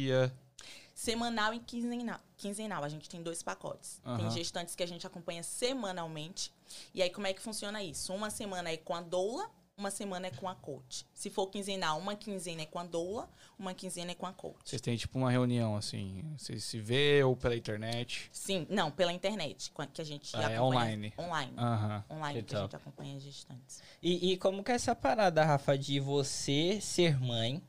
Semanal 0.93 1.54
e 1.54 1.60
quinzenal. 1.60 2.20
Quinzenal, 2.36 2.84
a 2.84 2.89
gente 2.89 3.08
tem 3.10 3.22
dois 3.24 3.41
pacotes. 3.41 4.02
Aham. 4.06 4.18
Tem 4.18 4.32
gestantes 4.32 4.76
que 4.76 4.84
a 4.84 4.88
gente 4.88 5.08
acompanha 5.08 5.43
semanalmente. 5.43 6.52
E 6.93 7.02
aí, 7.02 7.10
como 7.10 7.26
é 7.28 7.34
que 7.34 7.41
funciona 7.41 7.82
isso? 7.82 8.14
Uma 8.14 8.30
semana 8.30 8.70
é 8.70 8.76
com 8.78 8.93
a 8.93 9.02
doula, 9.02 9.50
uma 9.78 9.89
semana 9.91 10.28
é 10.28 10.32
com 10.32 10.47
a 10.50 10.56
coach. 10.56 11.06
Se 11.14 11.30
for 11.30 11.47
quinzenal, 11.47 11.97
uma 11.97 12.16
quinzena 12.18 12.64
é 12.64 12.66
com 12.66 12.80
a 12.80 12.84
doula, 12.84 13.30
uma 13.58 13.74
quinzena 13.74 14.12
é 14.12 14.16
com 14.16 14.26
a 14.26 14.34
coach. 14.34 14.58
Vocês 14.66 14.82
têm 14.82 14.97
tipo 14.97 15.18
uma 15.18 15.32
reunião 15.32 15.78
assim? 15.78 16.22
Vocês 16.38 16.66
se 16.66 16.78
vê 16.82 17.24
ou 17.24 17.34
pela 17.38 17.56
internet? 17.56 18.30
Sim, 18.34 18.68
não, 18.70 18.91
pela 18.91 19.14
internet, 19.14 19.72
que 19.93 20.02
a 20.02 20.04
gente 20.04 20.36
Ah, 20.36 20.41
é 20.52 20.58
acompanha. 20.58 20.64
online. 20.68 21.14
Online. 21.18 21.54
Aham. 21.58 22.04
Online, 22.10 22.34
que 22.34 22.39
a 22.39 22.41
Então. 22.58 22.62
gente 22.64 22.76
acompanha 22.76 23.16
as 23.16 23.24
gestantes. 23.24 23.82
E, 24.04 24.34
e 24.34 24.38
como 24.38 24.62
que 24.66 24.72
é 24.74 24.76
essa 24.76 24.93
parada, 24.93 25.45
Rafa, 25.45 25.78
de 25.78 25.97
você 26.02 26.82
ser 26.82 27.18
mãe, 27.22 27.62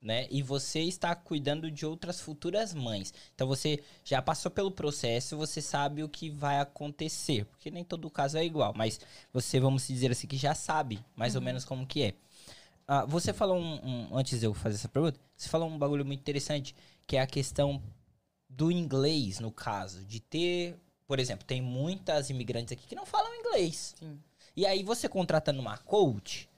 né? 0.00 0.26
E 0.30 0.42
você 0.42 0.80
estar 0.80 1.14
cuidando 1.16 1.70
de 1.70 1.84
outras 1.86 2.20
futuras 2.20 2.72
mães. 2.74 3.12
Então 3.34 3.46
você 3.46 3.82
já 4.04 4.20
passou 4.22 4.50
pelo 4.50 4.70
processo, 4.70 5.36
você 5.36 5.60
sabe 5.62 6.02
o 6.02 6.08
que 6.08 6.30
vai 6.30 6.60
acontecer. 6.60 7.44
Porque 7.46 7.70
nem 7.70 7.84
todo 7.84 8.10
caso 8.10 8.38
é 8.38 8.44
igual, 8.44 8.72
mas 8.76 9.00
você, 9.32 9.58
vamos 9.58 9.86
dizer 9.86 10.10
assim, 10.10 10.26
que 10.26 10.36
já 10.36 10.54
sabe 10.54 11.04
mais 11.14 11.34
ou 11.34 11.42
menos 11.42 11.64
como 11.64 11.86
que 11.86 12.02
é. 12.02 12.14
Ah, 12.88 13.04
você 13.04 13.32
falou 13.32 13.56
um, 13.58 13.74
um- 14.12 14.16
Antes 14.16 14.38
de 14.40 14.46
eu 14.46 14.54
fazer 14.54 14.76
essa 14.76 14.88
pergunta, 14.88 15.18
você 15.36 15.48
falou 15.48 15.68
um 15.68 15.78
bagulho 15.78 16.04
muito 16.04 16.20
interessante, 16.20 16.74
que 17.06 17.16
é 17.16 17.20
a 17.20 17.26
questão 17.26 17.82
do 18.48 18.70
inglês, 18.70 19.40
no 19.40 19.50
caso. 19.50 20.04
De 20.04 20.20
ter. 20.20 20.78
Por 21.06 21.18
exemplo, 21.20 21.44
tem 21.44 21.60
muitas 21.60 22.30
imigrantes 22.30 22.72
aqui 22.72 22.86
que 22.86 22.94
não 22.94 23.06
falam 23.06 23.34
inglês. 23.34 23.94
Sim. 23.98 24.18
E 24.56 24.64
aí 24.64 24.82
você 24.82 25.08
contratando 25.08 25.60
uma 25.60 25.76
coach, 25.78 26.48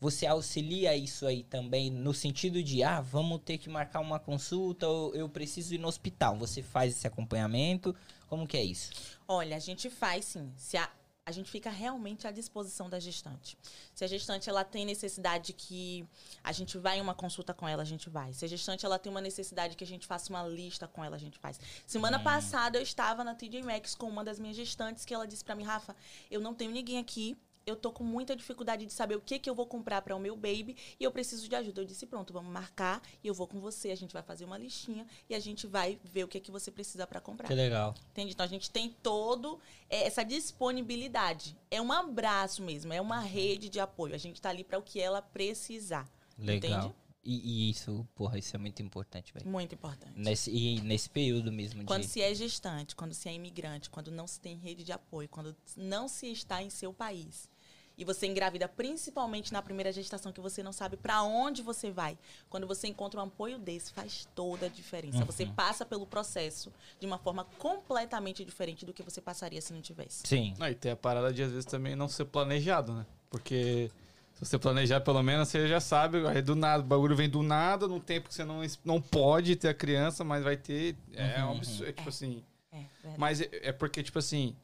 você 0.00 0.26
auxilia 0.26 0.96
isso 0.96 1.26
aí 1.26 1.42
também 1.42 1.90
no 1.90 2.12
sentido 2.12 2.62
de, 2.62 2.82
ah, 2.82 3.00
vamos 3.00 3.40
ter 3.44 3.58
que 3.58 3.68
marcar 3.68 4.00
uma 4.00 4.18
consulta 4.18 4.86
ou 4.86 5.14
eu 5.14 5.28
preciso 5.28 5.74
ir 5.74 5.78
no 5.78 5.88
hospital. 5.88 6.36
Você 6.38 6.62
faz 6.62 6.92
esse 6.92 7.06
acompanhamento? 7.06 7.94
Como 8.28 8.46
que 8.46 8.56
é 8.56 8.62
isso? 8.62 8.90
Olha, 9.26 9.56
a 9.56 9.60
gente 9.60 9.88
faz 9.88 10.26
sim. 10.26 10.52
Se 10.56 10.76
a, 10.76 10.90
a 11.24 11.32
gente 11.32 11.50
fica 11.50 11.70
realmente 11.70 12.26
à 12.26 12.30
disposição 12.30 12.88
da 12.88 13.00
gestante. 13.00 13.58
Se 13.94 14.04
a 14.04 14.06
gestante 14.06 14.48
ela 14.48 14.62
tem 14.62 14.84
necessidade 14.84 15.52
que 15.52 16.06
a 16.44 16.52
gente 16.52 16.78
vá 16.78 16.94
em 16.94 17.00
uma 17.00 17.14
consulta 17.14 17.52
com 17.52 17.66
ela, 17.66 17.82
a 17.82 17.86
gente 17.86 18.08
vai. 18.10 18.32
Se 18.32 18.44
a 18.44 18.48
gestante 18.48 18.84
ela 18.84 18.98
tem 18.98 19.10
uma 19.10 19.20
necessidade 19.20 19.76
que 19.76 19.82
a 19.82 19.86
gente 19.86 20.06
faça 20.06 20.30
uma 20.30 20.46
lista 20.46 20.86
com 20.86 21.04
ela, 21.04 21.16
a 21.16 21.18
gente 21.18 21.38
faz. 21.38 21.58
Semana 21.86 22.18
passada 22.20 22.78
eu 22.78 22.82
estava 22.82 23.24
na 23.24 23.34
TJ 23.34 23.62
Maxx 23.62 23.94
com 23.94 24.08
uma 24.08 24.22
das 24.22 24.38
minhas 24.38 24.56
gestantes 24.56 25.04
que 25.04 25.12
ela 25.12 25.26
disse 25.26 25.42
pra 25.42 25.56
mim, 25.56 25.64
Rafa, 25.64 25.96
eu 26.30 26.40
não 26.40 26.54
tenho 26.54 26.70
ninguém 26.70 26.98
aqui. 26.98 27.36
Eu 27.66 27.74
tô 27.74 27.90
com 27.90 28.04
muita 28.04 28.36
dificuldade 28.36 28.86
de 28.86 28.92
saber 28.92 29.16
o 29.16 29.20
que 29.20 29.40
que 29.40 29.50
eu 29.50 29.54
vou 29.54 29.66
comprar 29.66 30.00
para 30.00 30.14
o 30.14 30.20
meu 30.20 30.36
baby 30.36 30.76
e 31.00 31.02
eu 31.02 31.10
preciso 31.10 31.48
de 31.48 31.56
ajuda. 31.56 31.80
Eu 31.80 31.84
disse, 31.84 32.06
pronto, 32.06 32.32
vamos 32.32 32.52
marcar 32.52 33.02
e 33.24 33.26
eu 33.26 33.34
vou 33.34 33.48
com 33.48 33.58
você. 33.60 33.90
A 33.90 33.96
gente 33.96 34.12
vai 34.12 34.22
fazer 34.22 34.44
uma 34.44 34.56
listinha 34.56 35.04
e 35.28 35.34
a 35.34 35.40
gente 35.40 35.66
vai 35.66 35.98
ver 36.04 36.22
o 36.22 36.28
que 36.28 36.38
que 36.38 36.52
você 36.52 36.70
precisa 36.70 37.08
para 37.08 37.20
comprar. 37.20 37.52
legal. 37.52 37.92
Entende? 38.12 38.34
Então 38.34 38.44
a 38.44 38.48
gente 38.48 38.70
tem 38.70 38.94
todo 39.02 39.58
é, 39.90 40.06
essa 40.06 40.22
disponibilidade. 40.22 41.56
É 41.68 41.82
um 41.82 41.90
abraço 41.90 42.62
mesmo, 42.62 42.92
é 42.92 43.00
uma 43.00 43.18
rede 43.18 43.68
de 43.68 43.80
apoio. 43.80 44.14
A 44.14 44.18
gente 44.18 44.40
tá 44.40 44.50
ali 44.50 44.62
para 44.62 44.78
o 44.78 44.82
que 44.82 45.00
ela 45.00 45.20
precisar. 45.20 46.08
Legal. 46.38 46.78
Entende? 46.78 46.94
E, 47.24 47.66
e 47.66 47.70
isso, 47.70 48.06
porra, 48.14 48.38
isso 48.38 48.54
é 48.54 48.58
muito 48.60 48.80
importante, 48.80 49.34
velho. 49.34 49.48
Muito 49.48 49.74
importante. 49.74 50.12
Nesse, 50.14 50.48
e 50.48 50.80
nesse 50.82 51.10
período 51.10 51.50
mesmo 51.50 51.84
Quando 51.84 52.02
de... 52.02 52.06
se 52.06 52.22
é 52.22 52.32
gestante, 52.32 52.94
quando 52.94 53.12
se 53.12 53.28
é 53.28 53.34
imigrante, 53.34 53.90
quando 53.90 54.12
não 54.12 54.28
se 54.28 54.38
tem 54.38 54.56
rede 54.56 54.84
de 54.84 54.92
apoio, 54.92 55.28
quando 55.28 55.56
não 55.76 56.06
se 56.06 56.30
está 56.30 56.62
em 56.62 56.70
seu 56.70 56.94
país. 56.94 57.50
E 57.98 58.04
você 58.04 58.26
engravida 58.26 58.68
principalmente 58.68 59.52
na 59.52 59.62
primeira 59.62 59.90
gestação, 59.90 60.30
que 60.30 60.40
você 60.40 60.62
não 60.62 60.72
sabe 60.72 60.96
para 60.96 61.22
onde 61.22 61.62
você 61.62 61.90
vai. 61.90 62.18
Quando 62.50 62.66
você 62.66 62.88
encontra 62.88 63.20
um 63.20 63.24
apoio 63.24 63.58
desse, 63.58 63.90
faz 63.90 64.28
toda 64.34 64.66
a 64.66 64.68
diferença. 64.68 65.24
Você 65.24 65.46
passa 65.46 65.84
pelo 65.86 66.06
processo 66.06 66.70
de 67.00 67.06
uma 67.06 67.16
forma 67.16 67.44
completamente 67.58 68.44
diferente 68.44 68.84
do 68.84 68.92
que 68.92 69.02
você 69.02 69.20
passaria 69.20 69.62
se 69.62 69.72
não 69.72 69.80
tivesse. 69.80 70.26
Sim. 70.26 70.54
Aí 70.60 70.74
tem 70.74 70.92
a 70.92 70.96
parada 70.96 71.32
de 71.32 71.42
às 71.42 71.50
vezes 71.50 71.64
também 71.64 71.96
não 71.96 72.08
ser 72.08 72.26
planejado, 72.26 72.92
né? 72.92 73.06
Porque 73.30 73.90
se 74.34 74.44
você 74.44 74.58
planejar 74.58 75.00
pelo 75.00 75.22
menos, 75.22 75.48
você 75.48 75.66
já 75.66 75.80
sabe, 75.80 76.26
aí 76.26 76.42
do 76.42 76.54
nada, 76.54 76.82
o 76.82 76.86
bagulho 76.86 77.16
vem 77.16 77.28
do 77.28 77.42
nada, 77.42 77.88
num 77.88 77.98
tempo 77.98 78.28
que 78.28 78.34
você 78.34 78.44
não, 78.44 78.60
não 78.84 79.00
pode 79.00 79.56
ter 79.56 79.68
a 79.68 79.74
criança, 79.74 80.22
mas 80.22 80.44
vai 80.44 80.58
ter. 80.58 80.94
É 81.14 81.42
um 81.42 81.52
absurdo. 81.52 81.88
É 81.88 81.92
tipo 81.92 82.08
assim. 82.10 82.44
É, 82.70 82.76
verdade. 82.76 83.18
Mas 83.18 83.40
é, 83.40 83.48
é 83.52 83.72
porque, 83.72 84.02
tipo 84.02 84.18
assim. 84.18 84.54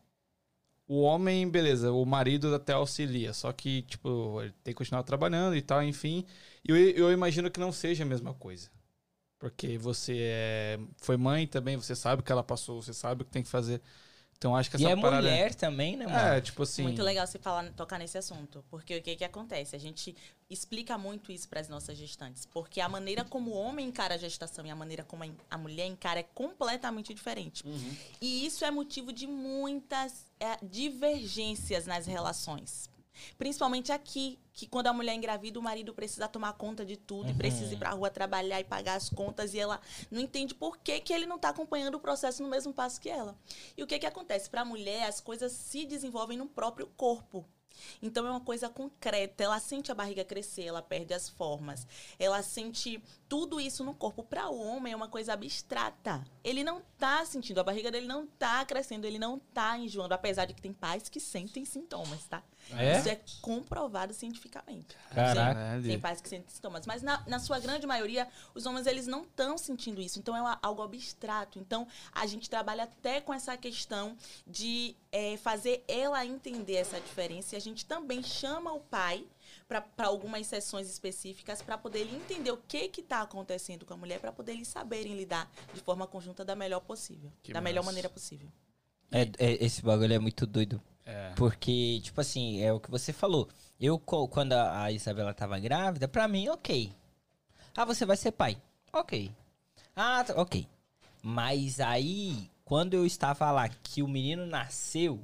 O 0.93 1.01
homem, 1.01 1.49
beleza, 1.49 1.91
o 1.91 2.05
marido 2.05 2.55
até 2.55 2.75
auxilia, 2.75 3.33
só 3.33 3.51
que, 3.51 3.81
tipo, 3.83 4.43
ele 4.43 4.53
tem 4.63 4.75
que 4.75 4.79
continuar 4.79 5.03
trabalhando 5.03 5.57
e 5.57 5.63
tal, 5.63 5.83
enfim. 5.83 6.23
E 6.63 6.71
eu, 6.71 6.77
eu 6.77 7.13
imagino 7.13 7.51
que 7.51 7.59
não 7.59 7.73
seja 7.73 8.05
a 8.05 8.07
mesma 8.07 8.35
coisa. 8.35 8.71
Porque 9.39 9.79
você 9.79 10.19
é, 10.21 10.81
foi 10.99 11.17
mãe 11.17 11.47
também, 11.47 11.77
você 11.79 11.97
sabe 11.97 12.21
o 12.21 12.25
que 12.25 12.31
ela 12.31 12.43
passou, 12.45 12.83
você 12.83 12.93
sabe 12.93 13.23
o 13.23 13.25
que 13.25 13.31
tem 13.31 13.43
que 13.43 13.49
fazer. 13.49 13.81
Então 14.43 14.57
acho 14.57 14.69
que 14.73 14.77
E 14.77 14.85
essa 14.85 14.93
é 14.93 15.01
parada. 15.01 15.23
mulher 15.23 15.55
também, 15.55 15.97
né, 15.97 16.05
mano? 16.05 16.19
É, 16.35 16.41
tipo 16.41 16.65
assim. 16.65 16.83
Muito 16.83 17.01
legal 17.01 17.25
você 17.25 17.39
falar, 17.39 17.71
tocar 17.75 17.97
nesse 17.97 18.19
assunto, 18.19 18.65
porque 18.69 18.97
o 18.97 19.01
que 19.01 19.15
que 19.15 19.23
acontece? 19.25 19.77
A 19.77 19.79
gente 19.79 20.17
explica 20.51 20.99
muito 20.99 21.31
isso 21.31 21.49
para 21.49 21.61
as 21.61 21.69
nossas 21.69 21.97
gestantes, 21.97 22.45
porque 22.47 22.81
a 22.81 22.89
maneira 22.89 23.25
como 23.25 23.53
o 23.53 23.55
homem 23.55 23.87
encara 23.87 24.17
a 24.17 24.19
gestação 24.19 24.67
e 24.67 24.71
a 24.71 24.75
maneira 24.75 25.05
como 25.05 25.23
a- 25.49 25.57
mulher 25.59 25.87
encara 25.87 26.19
é 26.19 26.25
completamente 26.25 27.15
diferente. 27.15 27.63
E 28.21 28.45
isso 28.45 28.65
é 28.65 28.71
motivo 28.73 29.13
de 29.13 29.29
muitas 29.29 30.27
é, 30.41 30.59
divergências 30.61 31.87
nas 31.87 32.05
relações. 32.07 32.91
Principalmente 33.37 33.93
aqui, 33.93 34.39
que 34.53 34.67
quando 34.67 34.87
a 34.87 34.93
mulher 34.93 35.15
engravida, 35.15 35.59
o 35.59 35.63
marido 35.63 35.95
precisa 35.95 36.29
tomar 36.29 36.53
conta 36.55 36.85
de 36.85 36.97
tudo 36.97 37.31
e 37.31 37.35
precisa 37.35 37.73
ir 37.73 37.79
pra 37.79 37.91
rua 37.91 38.11
trabalhar 38.11 38.61
e 38.61 38.65
pagar 38.65 38.95
as 38.95 39.09
contas 39.09 39.55
e 39.55 39.59
ela 39.59 39.81
não 40.11 40.21
entende 40.21 40.55
por 40.55 40.79
que, 40.79 41.01
que 41.01 41.13
ele 41.13 41.27
não 41.27 41.39
tá 41.39 41.49
acompanhando 41.49 41.95
o 41.95 42.01
processo 42.01 42.43
no 42.43 42.49
mesmo 42.49 42.73
passo 42.73 43.01
que 43.01 43.09
ela. 43.09 43.37
E 43.77 43.83
o 43.83 43.87
que 43.87 43.99
que 43.99 44.07
acontece? 44.07 44.51
Para 44.51 44.63
a 44.63 44.65
mulher, 44.65 45.07
as 45.07 45.21
coisas 45.21 45.53
se 45.53 45.87
desenvolvem 45.87 46.37
no 46.37 46.47
próprio 46.47 46.87
corpo. 46.97 47.47
Então 48.03 48.27
é 48.27 48.31
uma 48.31 48.41
coisa 48.41 48.69
concreta. 48.69 49.45
Ela 49.45 49.59
sente 49.59 49.91
a 49.91 49.95
barriga 49.95 50.25
crescer, 50.25 50.65
ela 50.65 50.83
perde 50.83 51.15
as 51.15 51.29
formas. 51.29 51.87
Ela 52.19 52.43
sente 52.43 53.03
tudo 53.29 53.61
isso 53.61 53.85
no 53.85 53.95
corpo. 53.95 54.23
Para 54.23 54.49
o 54.49 54.61
homem 54.61 54.93
é 54.93 54.97
uma 54.97 55.09
coisa 55.09 55.33
abstrata. 55.33 56.25
Ele 56.45 56.63
não 56.65 56.83
tá 56.99 57.25
sentindo, 57.25 57.61
a 57.61 57.65
barriga 57.65 57.91
dele 57.91 58.07
não 58.07 58.27
tá 58.27 58.65
crescendo, 58.65 59.07
ele 59.07 59.19
não 59.19 59.39
tá 59.39 59.79
enjoando, 59.79 60.15
apesar 60.15 60.45
de 60.45 60.55
que 60.55 60.63
tem 60.63 60.73
pais 60.73 61.09
que 61.09 61.21
sentem 61.21 61.65
sintomas, 61.65 62.25
tá? 62.27 62.43
É? 62.71 62.99
Isso 62.99 63.09
é 63.09 63.21
comprovado 63.43 64.15
cientificamente. 64.15 64.97
Caraca. 65.15 65.81
Tem 65.83 65.99
pais 65.99 66.21
que 66.21 66.29
sentem 66.29 66.49
sintomas. 66.49 66.87
Mas 66.87 67.03
na, 67.03 67.23
na 67.27 67.39
sua 67.39 67.59
grande 67.59 67.87
maioria, 67.87 68.27
os 68.55 68.65
homens 68.65 68.87
eles 68.87 69.07
não 69.07 69.23
estão 69.25 69.59
sentindo 69.59 70.01
isso. 70.01 70.19
Então 70.19 70.35
é 70.37 70.41
uma- 70.41 70.59
algo 70.63 70.81
abstrato. 70.83 71.59
Então 71.59 71.87
a 72.13 72.27
gente 72.27 72.49
trabalha 72.49 72.85
até 72.85 73.21
com 73.21 73.35
essa 73.35 73.57
questão 73.57 74.17
de 74.47 74.97
é, 75.11 75.37
fazer 75.37 75.85
ela 75.87 76.25
entender 76.25 76.75
essa 76.77 76.99
diferença. 77.01 77.55
E 77.55 77.59
a 77.59 77.61
gente 77.61 77.85
também 77.85 78.23
chama 78.23 78.73
o 78.73 78.81
pai 78.81 79.27
para 79.69 80.07
algumas 80.07 80.47
sessões 80.47 80.89
específicas 80.89 81.61
para 81.63 81.77
poder 81.77 82.01
ele 82.01 82.17
entender 82.17 82.51
o 82.51 82.57
que 82.57 82.89
que 82.89 83.03
tá 83.03 83.23
acontecendo 83.23 83.85
com 83.85 83.95
a 83.95 83.97
mulher, 83.97 84.19
para 84.21 84.33
poder 84.33 84.53
eles 84.53 84.69
saberem 84.69 85.15
lidar 85.15 85.51
de 85.75 85.81
forma 85.81 86.07
conjunta 86.07 86.45
da 86.45 86.55
melhor 86.55 86.81
possível, 86.81 87.31
Que 87.43 87.53
da 87.53 87.61
melhor 87.61 87.81
massa. 87.83 87.87
maneira 87.87 88.09
possível. 88.09 88.49
É, 89.11 89.23
é- 89.39 89.65
esse 89.65 89.83
bagulho 89.83 90.13
é 90.15 90.19
muito 90.19 90.47
doido. 90.47 90.81
É. 91.05 91.33
Porque, 91.37 92.01
tipo 92.03 92.21
assim, 92.21 92.61
é 92.63 92.73
o 92.73 92.81
que 92.81 92.91
você 92.91 93.13
falou. 93.13 93.49
Eu, 93.81 93.99
co- 93.99 94.29
quando 94.29 94.53
a 94.53 94.85
a 94.85 94.93
Isabela 94.93 95.35
tava 95.35 95.59
grávida, 95.59 96.07
pra 96.09 96.29
mim, 96.29 96.49
ok. 96.49 96.93
Ah, 97.77 97.85
você 97.85 98.05
vai 98.07 98.17
ser 98.17 98.33
pai. 98.33 98.57
Ok. 98.93 99.31
Ah, 99.97 100.23
tá- 100.25 100.35
ok. 100.41 100.67
Mas 101.23 101.81
aí, 101.81 102.49
quando 102.65 102.95
eu 102.95 103.05
estava 103.07 103.51
lá, 103.51 103.69
que 103.69 104.03
o 104.03 104.09
menino 104.09 104.47
nasceu, 104.47 105.21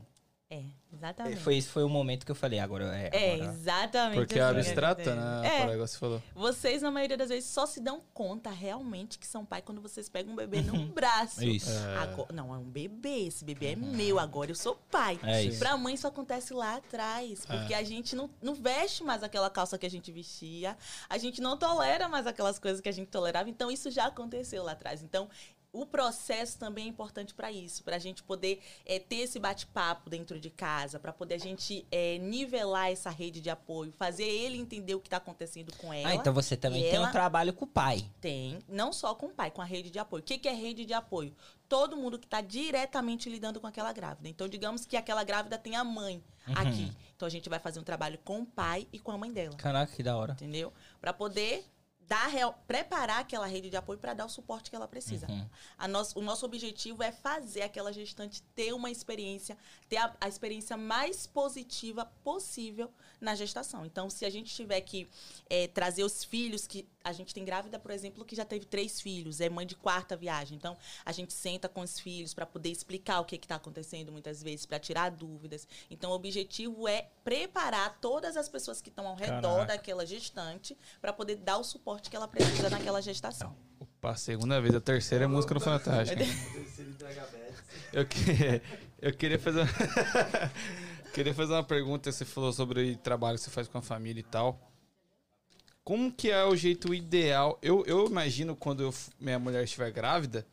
É, 0.51 0.63
exatamente. 0.93 1.37
foi, 1.41 1.57
esse 1.57 1.69
foi 1.69 1.83
o 1.85 1.89
momento 1.89 2.25
que 2.25 2.31
eu 2.33 2.35
falei, 2.37 2.59
agora 2.59 2.85
é. 2.97 3.11
É, 3.13 3.35
agora- 3.35 3.51
exatamente. 3.53 4.19
Porque 4.19 4.39
é 4.39 4.43
assim 4.43 4.53
que 4.55 4.59
abstrata, 4.61 5.15
né? 5.15 5.49
É. 5.49 5.63
Igual 5.73 5.87
você 5.87 5.99
falou. 5.99 6.23
Vocês, 6.35 6.83
na 6.83 6.91
maioria 6.91 7.17
das 7.17 7.29
vezes, 7.29 7.49
só 7.51 7.67
se 7.67 7.81
dão 7.81 8.01
conta 8.15 8.51
realmente 8.51 9.19
que 9.19 9.27
são 9.27 9.45
pai 9.45 9.63
quando 9.63 9.81
vocês 9.81 10.09
pegam 10.09 10.33
um 10.33 10.37
bebê 10.37 10.61
no 10.63 10.87
braço. 10.93 11.45
Isso. 11.45 11.71
Agora- 12.01 12.33
não, 12.33 12.55
é 12.55 12.59
um 12.59 12.65
bebê. 12.65 13.27
Esse 13.27 13.45
bebê 13.45 13.73
é 13.73 13.77
meu. 13.77 14.19
Agora 14.19 14.51
eu 14.51 14.55
sou 14.55 14.75
pai. 14.91 15.19
É 15.23 15.43
isso. 15.43 15.59
Pra 15.59 15.77
mãe, 15.77 15.95
isso 15.95 16.07
acontece 16.07 16.53
lá 16.55 16.77
atrás. 16.77 17.45
Porque 17.47 17.75
a 17.75 17.83
gente 17.83 18.15
não, 18.17 18.31
não 18.43 18.55
veste 18.55 19.03
mais 19.05 19.23
aquela 19.23 19.51
calça 19.51 19.77
que 19.79 19.87
a 19.87 19.91
gente 19.91 20.11
vestia. 20.11 20.77
A 21.09 21.19
gente 21.19 21.41
não 21.41 21.57
tolera 21.57 22.09
mais 22.09 22.27
aquelas 22.27 22.59
coisas 22.59 22.81
que 22.81 22.89
a 22.89 22.93
gente 22.93 23.09
tolerava. 23.09 23.49
Então, 23.51 23.71
isso 23.71 23.91
já 23.91 24.07
aconteceu 24.07 24.63
lá 24.65 24.73
atrás. 24.73 25.03
Então, 25.03 25.29
o 25.73 25.85
processo 25.85 26.59
também 26.59 26.87
é 26.87 26.89
importante 26.89 27.35
para 27.35 27.53
isso, 27.53 27.85
para 27.85 27.97
a 27.97 27.99
gente 27.99 28.23
poder 28.23 28.61
é, 28.87 28.99
ter 28.99 29.17
esse 29.17 29.39
bate-papo 29.39 30.09
dentro 30.09 30.41
de 30.41 30.49
casa, 30.51 30.99
para 30.99 31.13
poder 31.13 31.35
a 31.35 31.39
gente 31.39 31.87
é, 31.91 32.17
nivelar 32.19 32.91
essa 32.91 33.11
rede 33.11 33.41
de 33.41 33.51
apoio, 33.51 33.93
fazer 33.93 34.25
ele 34.25 34.57
entender 34.59 34.95
o 34.95 35.01
que 35.01 35.09
está 35.09 35.19
acontecendo 35.19 35.73
com 35.77 35.93
ela. 35.93 36.09
Ah, 36.11 36.15
então 36.15 36.33
você 36.33 36.57
também 36.57 36.83
tem 36.83 36.93
um 36.99 37.03
ela- 37.03 37.13
trabalho 37.13 37.53
com 37.53 37.65
o 37.65 37.69
pai. 37.69 38.05
Tem, 38.21 38.59
não 38.69 38.93
só 38.93 39.15
com 39.15 39.27
o 39.27 39.31
pai, 39.35 39.51
com 39.51 39.61
a 39.61 39.65
rede 39.65 39.91
de 39.91 39.99
apoio. 39.99 40.23
O 40.23 40.25
que, 40.27 40.39
que 40.39 40.49
é 40.49 40.53
rede 40.55 40.85
de 40.87 40.95
apoio? 40.95 41.35
Todo 41.69 41.97
mundo 41.99 42.19
que 42.19 42.25
está 42.27 42.41
diretamente 42.41 43.29
lidando 43.29 43.61
com 43.61 43.67
aquela 43.67 43.93
grávida. 43.93 44.27
Então, 44.29 44.49
digamos 44.49 44.87
que 44.87 44.97
aquela 44.97 45.23
grávida 45.23 45.59
tem 45.59 45.77
a 45.77 45.85
mãe 45.85 46.23
Uhum. 46.47 46.55
aqui. 46.57 46.93
Então, 47.15 47.27
a 47.27 47.31
gente 47.31 47.47
vai 47.51 47.59
fazer 47.59 47.79
um 47.79 47.85
trabalho 47.85 48.19
com 48.25 48.41
o 48.41 48.47
pai 48.47 48.89
e 48.91 48.99
com 48.99 49.13
a 49.13 49.19
mãe 49.19 49.31
dela. 49.31 49.55
Caraca, 49.57 49.93
que 49.95 50.03
da 50.03 50.17
hora. 50.17 50.33
Entendeu? 50.33 50.73
Para 50.99 51.13
poder 51.13 51.63
dar 52.09 52.27
real- 52.29 52.59
preparar 52.67 53.21
aquela 53.21 53.47
rede 53.47 53.69
de 53.69 53.77
apoio 53.77 53.99
para 53.99 54.15
dar 54.15 54.25
o 54.25 54.29
suporte 54.29 54.71
que 54.71 54.77
ela 54.77 54.89
precisa. 54.89 55.27
Uhum. 55.31 55.47
A 55.77 55.87
nosso, 55.87 56.19
o 56.19 56.23
nosso 56.23 56.47
objetivo 56.47 57.03
é 57.03 57.13
fazer 57.13 57.63
aquela 57.63 57.93
gestante 57.93 58.43
ter 58.55 58.73
uma 58.73 58.91
experiência, 58.91 59.59
ter 59.89 59.99
a, 59.99 60.17
a 60.21 60.27
experiência 60.27 60.77
mais 60.77 61.27
positiva 61.27 62.07
possível 62.25 62.91
na 63.21 63.35
gestação. 63.35 63.85
Então, 63.85 64.09
se 64.09 64.25
a 64.25 64.31
gente 64.31 64.55
tiver 64.55 64.81
que 64.81 65.07
eh, 65.51 65.69
trazer 65.69 66.05
os 66.05 66.25
filhos, 66.25 66.67
que 66.67 66.89
a 67.05 67.13
gente 67.13 67.35
tem 67.35 67.45
grávida, 67.45 67.79
por 67.79 67.91
exemplo, 67.91 68.25
que 68.25 68.37
já 68.37 68.45
teve 68.45 68.65
três 68.65 69.01
filhos, 69.01 69.41
é 69.41 69.49
mãe 69.51 69.67
de 69.67 69.75
quarta 69.75 70.17
viagem. 70.17 70.57
Então, 70.57 70.77
a 71.05 71.13
gente 71.13 71.33
senta 71.33 71.69
com 71.69 71.81
os 71.81 71.99
filhos 71.99 72.33
para 72.33 72.47
poder 72.47 72.71
explicar 72.71 73.21
o 73.21 73.25
que 73.25 73.37
está 73.37 73.57
acontecendo 73.57 74.13
muitas 74.13 74.43
vezes, 74.43 74.65
para 74.65 74.79
tirar 74.79 75.11
dúvidas. 75.11 75.67
Então, 75.91 76.11
o 76.11 76.15
objetivo 76.15 76.87
é 76.89 77.09
preparar 77.25 77.99
todas 78.01 78.37
as 78.37 78.49
pessoas 78.49 78.81
que 78.81 78.89
estão 78.89 79.07
ao 79.07 79.17
redor 79.17 79.43
Caraca. 79.43 79.67
daquela 79.67 80.07
gestante 80.07 80.77
para 81.01 81.13
poder 81.13 81.37
dar 81.37 81.59
o 81.59 81.65
suporte 81.65 81.98
que 82.03 82.17
ela 82.17 82.29
precisa 82.29 82.69
naquela 82.71 83.01
gestação. 83.03 83.55
Opa, 83.81 84.15
segunda 84.17 84.61
vez, 84.61 84.75
a 84.75 84.81
terceira 84.81 85.25
é 85.25 85.27
música 85.27 85.55
no 85.55 85.61
Fantástico. 85.61 86.21
Eu, 87.93 88.07
que- 88.07 88.63
eu 89.01 89.13
queria 89.15 89.39
fazer 89.39 89.61
uma... 89.61 89.69
queria 91.13 91.35
fazer 91.35 91.53
uma 91.53 91.65
pergunta. 91.65 92.11
Você 92.13 92.25
falou 92.25 92.53
sobre 92.53 92.93
o 92.93 92.97
trabalho 92.99 93.39
que 93.39 93.45
você 93.45 93.51
faz 93.51 93.67
com 93.69 93.79
a 93.79 93.83
família 93.83 94.21
e 94.21 94.25
tal. 94.25 94.61
Como 95.83 96.13
que 96.13 96.31
é 96.31 96.45
o 96.45 96.55
jeito 96.55 96.93
ideal? 96.93 97.59
Eu, 97.63 97.83
eu 97.87 98.07
imagino 98.07 98.55
quando 98.55 98.83
eu 98.83 98.95
minha 99.19 99.39
mulher 99.39 99.65
estiver 99.65 99.91
grávida, 99.91 100.47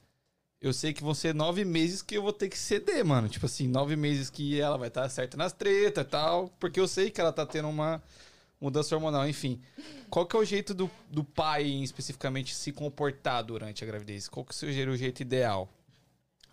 eu 0.62 0.72
sei 0.72 0.94
que 0.94 1.04
vão 1.04 1.14
ser 1.14 1.36
nove 1.36 1.66
meses 1.66 2.02
que 2.02 2.16
eu 2.16 2.22
vou 2.22 2.32
ter 2.32 2.48
que 2.48 2.58
ceder, 2.58 3.04
mano. 3.04 3.28
Tipo 3.28 3.46
assim, 3.46 3.68
nove 3.68 3.96
meses 3.98 4.30
que 4.30 4.60
ela 4.60 4.78
vai 4.78 4.88
estar 4.88 5.08
certa 5.10 5.36
nas 5.36 5.52
tretas 5.52 6.06
e 6.06 6.08
tal. 6.08 6.48
Porque 6.60 6.80
eu 6.80 6.88
sei 6.88 7.12
que 7.12 7.20
ela 7.20 7.34
tá 7.34 7.46
tendo 7.46 7.68
uma 7.68 8.02
mudança 8.66 8.96
hormonal, 8.96 9.28
enfim. 9.28 9.62
Qual 10.10 10.26
que 10.26 10.36
é 10.36 10.40
o 10.40 10.44
jeito 10.44 10.74
do, 10.74 10.90
do 11.10 11.24
pai, 11.24 11.64
especificamente, 11.64 12.56
se 12.56 12.72
comportar 12.72 13.44
durante 13.44 13.84
a 13.84 13.88
gravidez? 13.88 14.28
Qual 14.28 14.46
que 14.46 14.56
seria 14.56 14.90
o 14.90 14.98
jeito 14.98 15.22
ideal? 15.22 15.70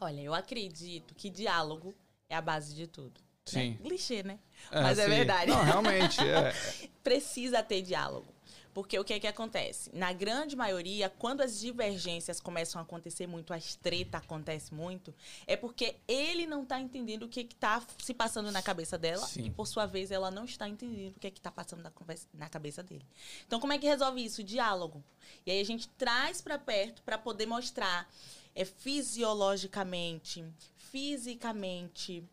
Olha, 0.00 0.20
eu 0.20 0.34
acredito 0.34 1.14
que 1.14 1.30
diálogo 1.30 1.94
é 2.28 2.36
a 2.36 2.40
base 2.40 2.74
de 2.74 2.86
tudo. 2.86 3.20
Sim. 3.46 3.70
Né? 3.70 3.78
Clichê, 3.82 4.22
né? 4.22 4.38
Ah, 4.70 4.82
Mas 4.82 4.98
é 4.98 5.04
sim. 5.04 5.10
verdade. 5.10 5.50
Não, 5.50 5.64
realmente, 5.64 6.20
é. 6.20 6.52
Precisa 7.02 7.62
ter 7.62 7.82
diálogo. 7.82 8.26
Porque 8.74 8.98
o 8.98 9.04
que 9.04 9.12
é 9.12 9.20
que 9.20 9.26
acontece? 9.26 9.90
Na 9.94 10.12
grande 10.12 10.56
maioria, 10.56 11.10
quando 11.10 11.42
as 11.42 11.60
divergências 11.60 12.40
começam 12.40 12.80
a 12.80 12.84
acontecer 12.84 13.26
muito, 13.26 13.52
as 13.52 13.74
treta 13.74 14.18
acontece 14.18 14.72
muito, 14.72 15.14
é 15.46 15.56
porque 15.56 15.96
ele 16.08 16.46
não 16.46 16.62
está 16.62 16.80
entendendo 16.80 17.24
o 17.24 17.28
que 17.28 17.40
está 17.40 17.82
se 17.98 18.14
passando 18.14 18.50
na 18.50 18.62
cabeça 18.62 18.96
dela 18.96 19.26
Sim. 19.26 19.44
e, 19.44 19.50
por 19.50 19.66
sua 19.66 19.84
vez, 19.84 20.10
ela 20.10 20.30
não 20.30 20.44
está 20.44 20.66
entendendo 20.68 21.16
o 21.16 21.20
que 21.20 21.26
é 21.26 21.30
está 21.30 21.50
passando 21.50 21.82
na, 21.82 21.90
conversa- 21.90 22.28
na 22.32 22.48
cabeça 22.48 22.82
dele. 22.82 23.04
Então, 23.46 23.60
como 23.60 23.72
é 23.72 23.78
que 23.78 23.86
resolve 23.86 24.24
isso? 24.24 24.42
Diálogo. 24.42 25.04
E 25.44 25.50
aí 25.50 25.60
a 25.60 25.64
gente 25.64 25.88
traz 25.90 26.40
para 26.40 26.58
perto 26.58 27.02
para 27.02 27.18
poder 27.18 27.46
mostrar 27.46 28.08
é, 28.54 28.64
fisiologicamente, 28.64 30.44
fisicamente, 30.76 32.24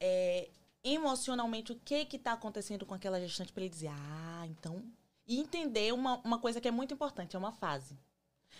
é, 0.00 0.48
emocionalmente 0.84 1.72
o 1.72 1.76
que 1.84 2.04
que 2.04 2.18
tá 2.18 2.32
acontecendo 2.32 2.84
com 2.86 2.94
aquela 2.94 3.20
gestante 3.20 3.52
para 3.52 3.62
ele 3.62 3.70
dizer, 3.70 3.90
ah, 3.90 4.46
então 4.46 4.82
e 5.28 5.38
entender 5.38 5.92
uma, 5.92 6.20
uma 6.24 6.38
coisa 6.38 6.60
que 6.60 6.66
é 6.66 6.70
muito 6.70 6.94
importante, 6.94 7.36
é 7.36 7.38
uma 7.38 7.52
fase. 7.52 7.96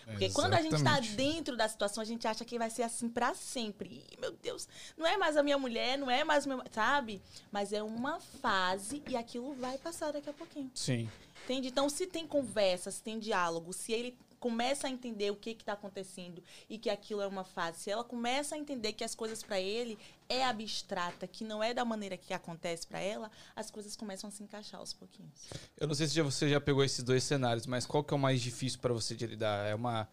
Porque 0.05 0.29
quando 0.29 0.53
a 0.53 0.61
gente 0.61 0.75
está 0.75 0.91
Exatamente. 0.91 1.15
dentro 1.15 1.57
da 1.57 1.67
situação, 1.67 2.01
a 2.01 2.05
gente 2.05 2.27
acha 2.27 2.45
que 2.45 2.57
vai 2.57 2.69
ser 2.69 2.83
assim 2.83 3.09
para 3.09 3.33
sempre. 3.33 4.05
Ih, 4.11 4.17
meu 4.19 4.31
Deus, 4.31 4.67
não 4.97 5.05
é 5.05 5.17
mais 5.17 5.35
a 5.35 5.43
minha 5.43 5.57
mulher, 5.57 5.97
não 5.97 6.09
é 6.09 6.23
mais 6.23 6.45
o 6.45 6.49
meu, 6.49 6.63
sabe? 6.71 7.21
Mas 7.51 7.73
é 7.73 7.83
uma 7.83 8.19
fase 8.19 9.03
e 9.07 9.15
aquilo 9.15 9.53
vai 9.53 9.77
passar 9.77 10.13
daqui 10.13 10.29
a 10.29 10.33
pouquinho. 10.33 10.71
Sim. 10.73 11.09
Entende? 11.43 11.67
Então, 11.67 11.89
se 11.89 12.07
tem 12.07 12.25
conversa, 12.25 12.91
se 12.91 13.01
tem 13.01 13.19
diálogo, 13.19 13.73
se 13.73 13.91
ele 13.91 14.17
começa 14.39 14.87
a 14.87 14.89
entender 14.89 15.31
o 15.31 15.35
que 15.35 15.51
está 15.51 15.73
acontecendo 15.73 16.43
e 16.69 16.77
que 16.77 16.89
aquilo 16.89 17.21
é 17.21 17.27
uma 17.27 17.43
fase, 17.43 17.79
se 17.81 17.91
ela 17.91 18.03
começa 18.03 18.55
a 18.55 18.57
entender 18.57 18.93
que 18.93 19.03
as 19.03 19.13
coisas 19.13 19.43
para 19.43 19.59
ele 19.59 19.97
é 20.27 20.43
abstrata, 20.45 21.27
que 21.27 21.43
não 21.43 21.63
é 21.63 21.73
da 21.73 21.83
maneira 21.83 22.17
que 22.17 22.33
acontece 22.33 22.87
para 22.87 22.99
ela, 22.99 23.29
as 23.55 23.69
coisas 23.69 23.95
começam 23.95 24.27
a 24.27 24.31
se 24.31 24.43
encaixar 24.43 24.79
aos 24.79 24.93
pouquinhos. 24.93 25.49
Eu 25.77 25.87
não 25.87 25.95
sei 25.95 26.07
se 26.07 26.21
você 26.21 26.49
já 26.49 26.61
pegou 26.61 26.83
esses 26.83 27.03
dois 27.03 27.23
cenários, 27.23 27.65
mas 27.65 27.85
qual 27.85 28.03
que 28.03 28.13
é 28.13 28.17
o 28.17 28.19
mais 28.19 28.41
difícil 28.41 28.79
pra 28.79 28.93
você 28.93 29.15
de 29.15 29.25
lidar? 29.27 29.65
É 29.65 29.75
uma, 29.75 30.07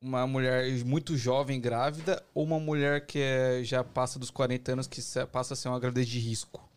uma 0.00 0.26
mulher 0.26 0.84
muito 0.84 1.16
jovem 1.16 1.60
grávida 1.60 2.24
ou 2.34 2.44
uma 2.44 2.58
mulher 2.60 3.06
que 3.06 3.18
é- 3.18 3.62
já 3.64 3.82
passa 3.82 4.18
dos 4.18 4.30
40 4.30 4.72
anos 4.72 4.86
que 4.86 5.00
passa 5.32 5.54
a 5.54 5.56
ser 5.56 5.68
uma 5.68 5.80
gravidez 5.80 6.08
de 6.08 6.18
risco? 6.18 6.68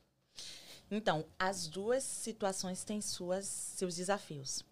Então, 0.90 1.26
as 1.40 1.68
duas 1.68 2.04
situações 2.04 2.84
têm 2.84 3.00
suas, 3.00 3.46
seus 3.46 3.96
desafios. 3.96 4.64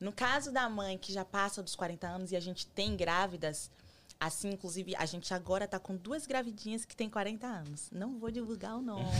No 0.00 0.12
caso 0.12 0.52
da 0.52 0.68
mãe 0.68 0.98
que 0.98 1.12
já 1.12 1.24
passa 1.24 1.62
dos 1.62 1.74
40 1.74 2.06
anos 2.06 2.32
e 2.32 2.36
a 2.36 2.40
gente 2.40 2.66
tem 2.66 2.96
grávidas, 2.96 3.70
assim, 4.18 4.50
inclusive, 4.50 4.94
a 4.96 5.06
gente 5.06 5.32
agora 5.32 5.66
tá 5.66 5.78
com 5.78 5.96
duas 5.96 6.26
gravidinhas 6.26 6.84
que 6.84 6.96
têm 6.96 7.08
40 7.08 7.46
anos. 7.46 7.88
Não 7.90 8.18
vou 8.18 8.30
divulgar 8.30 8.76
o 8.76 8.82
nome. 8.82 9.04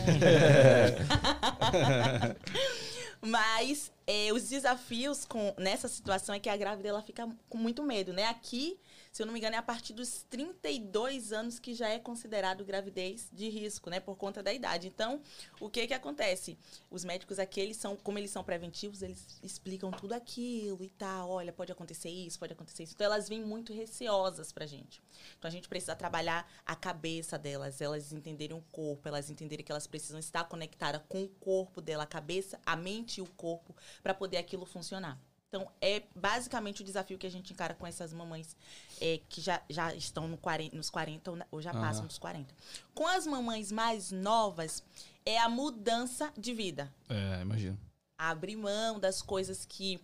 Mas 3.20 3.90
é, 4.06 4.32
os 4.32 4.48
desafios 4.48 5.24
com, 5.24 5.54
nessa 5.56 5.88
situação 5.88 6.34
é 6.34 6.38
que 6.38 6.48
a 6.48 6.56
grávida 6.56 6.88
ela 6.88 7.02
fica 7.02 7.28
com 7.48 7.58
muito 7.58 7.82
medo, 7.82 8.12
né? 8.12 8.26
Aqui, 8.26 8.78
se 9.14 9.22
eu 9.22 9.26
não 9.26 9.32
me 9.32 9.38
engano, 9.38 9.54
é 9.54 9.58
a 9.60 9.62
partir 9.62 9.92
dos 9.92 10.24
32 10.28 11.32
anos 11.32 11.60
que 11.60 11.72
já 11.72 11.88
é 11.88 12.00
considerado 12.00 12.64
gravidez 12.64 13.28
de 13.32 13.48
risco, 13.48 13.88
né? 13.88 14.00
Por 14.00 14.16
conta 14.16 14.42
da 14.42 14.52
idade. 14.52 14.88
Então, 14.88 15.22
o 15.60 15.70
que 15.70 15.86
que 15.86 15.94
acontece? 15.94 16.58
Os 16.90 17.04
médicos 17.04 17.38
aqui, 17.38 17.60
eles 17.60 17.76
são, 17.76 17.94
como 17.94 18.18
eles 18.18 18.32
são 18.32 18.42
preventivos, 18.42 19.02
eles 19.02 19.38
explicam 19.40 19.92
tudo 19.92 20.14
aquilo 20.14 20.82
e 20.82 20.88
tal. 20.88 21.30
Olha, 21.30 21.52
pode 21.52 21.70
acontecer 21.70 22.08
isso, 22.08 22.40
pode 22.40 22.54
acontecer 22.54 22.82
isso. 22.82 22.94
Então, 22.94 23.04
elas 23.04 23.28
vêm 23.28 23.40
muito 23.40 23.72
receosas 23.72 24.50
pra 24.50 24.66
gente. 24.66 25.00
Então, 25.38 25.48
a 25.48 25.52
gente 25.52 25.68
precisa 25.68 25.94
trabalhar 25.94 26.52
a 26.66 26.74
cabeça 26.74 27.38
delas, 27.38 27.80
elas 27.80 28.12
entenderem 28.12 28.56
o 28.56 28.64
corpo, 28.72 29.06
elas 29.06 29.30
entenderem 29.30 29.64
que 29.64 29.70
elas 29.70 29.86
precisam 29.86 30.18
estar 30.18 30.42
conectadas 30.48 31.00
com 31.08 31.22
o 31.22 31.28
corpo 31.28 31.80
dela, 31.80 32.02
a 32.02 32.06
cabeça, 32.06 32.58
a 32.66 32.74
mente 32.74 33.18
e 33.18 33.22
o 33.22 33.30
corpo, 33.36 33.76
para 34.02 34.12
poder 34.12 34.38
aquilo 34.38 34.66
funcionar. 34.66 35.20
Então, 35.54 35.70
é 35.80 36.02
basicamente 36.16 36.82
o 36.82 36.84
desafio 36.84 37.16
que 37.16 37.28
a 37.28 37.30
gente 37.30 37.52
encara 37.52 37.74
com 37.74 37.86
essas 37.86 38.12
mamães 38.12 38.56
é, 39.00 39.20
que 39.28 39.40
já, 39.40 39.62
já 39.70 39.94
estão 39.94 40.26
no 40.26 40.36
40, 40.36 40.76
nos 40.76 40.90
40 40.90 41.46
ou 41.48 41.62
já 41.62 41.72
passam 41.72 42.08
dos 42.08 42.18
40. 42.18 42.52
Com 42.92 43.06
as 43.06 43.24
mamães 43.24 43.70
mais 43.70 44.10
novas, 44.10 44.82
é 45.24 45.38
a 45.38 45.48
mudança 45.48 46.32
de 46.36 46.52
vida 46.52 46.92
É, 47.08 47.40
imagino. 47.40 47.78
abrir 48.18 48.56
mão 48.56 48.98
das 48.98 49.22
coisas 49.22 49.64
que, 49.64 50.00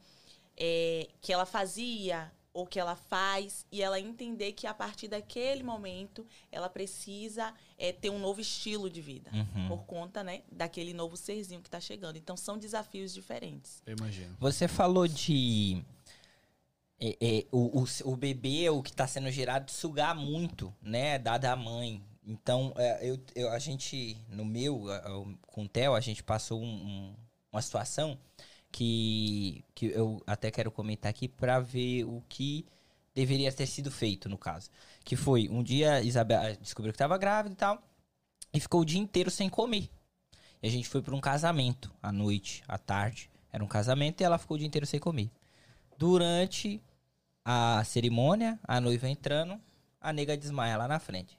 é, 0.56 1.08
que 1.20 1.32
ela 1.32 1.44
fazia 1.44 2.30
ou 2.52 2.64
que 2.64 2.78
ela 2.78 2.94
faz 2.94 3.66
e 3.72 3.82
ela 3.82 3.98
entender 3.98 4.52
que 4.52 4.68
a 4.68 4.74
partir 4.74 5.08
daquele 5.08 5.64
momento 5.64 6.24
ela 6.52 6.68
precisa 6.68 7.52
é, 7.80 7.92
ter 7.92 8.10
um 8.10 8.18
novo 8.18 8.40
estilo 8.40 8.88
de 8.90 9.00
vida 9.00 9.30
Uhum. 9.32 9.68
por 9.68 9.84
conta 9.84 10.22
né 10.22 10.42
daquele 10.52 10.92
novo 10.92 11.16
serzinho 11.16 11.60
que 11.62 11.68
está 11.68 11.80
chegando 11.80 12.16
então 12.16 12.36
são 12.36 12.58
desafios 12.58 13.12
diferentes 13.14 13.82
Eu 13.86 13.96
imagino. 13.96 14.36
Você 14.38 14.68
falou 14.68 15.08
de. 15.08 15.82
é, 17.00 17.16
é, 17.20 17.46
o, 17.50 17.80
o, 17.82 17.86
o 18.12 18.16
bebê, 18.16 18.68
o 18.70 18.82
que 18.82 18.92
tá 18.92 19.06
sendo 19.06 19.30
gerado, 19.30 19.70
sugar 19.70 20.14
muito, 20.14 20.72
né? 20.82 21.18
Da 21.18 21.38
da 21.38 21.56
mãe. 21.56 22.02
Então, 22.26 22.72
é, 22.76 23.08
eu, 23.10 23.18
eu- 23.34 23.50
a 23.50 23.58
gente, 23.58 24.16
no 24.28 24.44
meu, 24.44 24.88
a- 24.90 24.96
a- 24.98 25.24
com 25.46 25.64
o 25.64 25.68
Theo, 25.68 25.94
a 25.94 26.00
gente 26.00 26.22
passou 26.22 26.60
um- 26.62 26.66
um- 26.86 27.14
uma 27.50 27.62
situação 27.62 28.18
que, 28.70 29.64
que 29.74 29.86
eu 29.86 30.22
até 30.26 30.50
quero 30.50 30.70
comentar 30.70 31.10
aqui 31.10 31.26
pra 31.26 31.58
ver 31.58 32.04
o 32.04 32.22
que 32.28 32.64
deveria 33.14 33.50
ter 33.52 33.66
sido 33.66 33.90
feito, 33.90 34.28
no 34.28 34.38
caso. 34.38 34.70
Que 35.10 35.16
foi, 35.16 35.48
um 35.50 35.60
dia 35.60 35.94
a 35.94 36.00
Isabela 36.02 36.56
descobriu 36.62 36.92
que 36.92 36.98
tava 37.00 37.18
grávida 37.18 37.52
e 37.52 37.56
tal, 37.56 37.82
e 38.54 38.60
ficou 38.60 38.82
o 38.82 38.84
dia 38.84 39.00
inteiro 39.00 39.28
sem 39.28 39.48
comer. 39.48 39.90
E 40.62 40.68
a 40.68 40.70
gente 40.70 40.88
foi 40.88 41.02
pra 41.02 41.16
um 41.16 41.20
casamento, 41.20 41.92
à 42.00 42.12
noite, 42.12 42.62
à 42.68 42.78
tarde. 42.78 43.28
Era 43.52 43.64
um 43.64 43.66
casamento 43.66 44.20
e 44.20 44.24
ela 44.24 44.38
ficou 44.38 44.54
o 44.54 44.58
dia 44.58 44.68
inteiro 44.68 44.86
sem 44.86 45.00
comer. 45.00 45.28
Durante 45.98 46.80
a 47.44 47.82
cerimônia, 47.84 48.56
a 48.62 48.80
noiva 48.80 49.08
entrando, 49.08 49.60
a 50.00 50.12
nega 50.12 50.36
desmaia 50.36 50.76
lá 50.76 50.86
na 50.86 51.00
frente. 51.00 51.36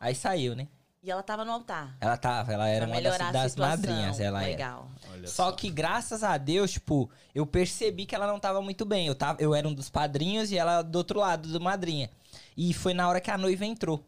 Aí 0.00 0.16
saiu, 0.16 0.56
né? 0.56 0.66
e 1.02 1.10
ela 1.10 1.20
estava 1.20 1.44
no 1.46 1.52
altar 1.52 1.96
Ela 1.98 2.16
tava, 2.16 2.52
ela 2.52 2.68
era 2.68 2.86
uma 2.86 3.00
das, 3.00 3.32
das 3.32 3.56
madrinhas, 3.56 4.20
ela 4.20 4.42
era. 4.42 4.50
legal 4.50 4.90
Olha 5.12 5.26
Só 5.26 5.50
que 5.52 5.70
graças 5.70 6.22
a 6.22 6.36
Deus, 6.36 6.72
tipo, 6.72 7.10
eu 7.34 7.46
percebi 7.46 8.04
que 8.04 8.14
ela 8.14 8.26
não 8.26 8.38
tava 8.38 8.60
muito 8.60 8.84
bem. 8.84 9.06
Eu, 9.06 9.14
tava, 9.14 9.40
eu 9.40 9.54
era 9.54 9.66
um 9.66 9.72
dos 9.72 9.88
padrinhos 9.88 10.50
e 10.50 10.58
ela 10.58 10.82
do 10.82 10.96
outro 10.96 11.20
lado 11.20 11.48
do 11.48 11.60
madrinha. 11.60 12.10
E 12.56 12.72
foi 12.74 12.94
na 12.94 13.08
hora 13.08 13.20
que 13.20 13.30
a 13.30 13.38
noiva 13.38 13.64
entrou. 13.64 14.04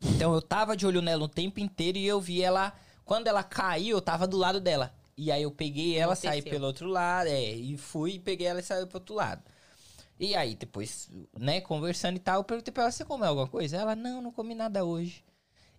Então 0.00 0.34
eu 0.34 0.42
tava 0.42 0.76
de 0.76 0.86
olho 0.86 1.00
nela 1.00 1.24
o 1.24 1.28
tempo 1.28 1.60
inteiro 1.60 1.98
e 1.98 2.06
eu 2.06 2.20
vi 2.20 2.42
ela. 2.42 2.72
Quando 3.04 3.28
ela 3.28 3.42
caiu, 3.42 3.96
eu 3.96 4.02
tava 4.02 4.26
do 4.26 4.36
lado 4.36 4.60
dela. 4.60 4.94
E 5.16 5.32
aí 5.32 5.42
eu 5.42 5.50
peguei 5.50 5.96
ela, 5.96 6.14
saí 6.14 6.40
Aconteceu. 6.40 6.52
pelo 6.52 6.66
outro 6.66 6.88
lado, 6.88 7.28
é, 7.28 7.52
e 7.52 7.76
fui, 7.78 8.18
peguei 8.18 8.46
ela 8.46 8.60
e 8.60 8.62
saí 8.62 8.84
pro 8.84 8.98
outro 8.98 9.14
lado. 9.14 9.42
E 10.20 10.34
aí, 10.34 10.54
depois, 10.54 11.10
né, 11.38 11.60
conversando 11.60 12.16
e 12.16 12.18
tal, 12.20 12.40
eu 12.40 12.44
perguntei 12.44 12.72
pra 12.72 12.84
ela, 12.84 12.92
você 12.92 13.04
comeu 13.04 13.28
alguma 13.28 13.46
coisa? 13.48 13.76
Ela, 13.76 13.94
não, 13.96 14.20
não 14.20 14.32
comi 14.32 14.54
nada 14.54 14.84
hoje. 14.84 15.24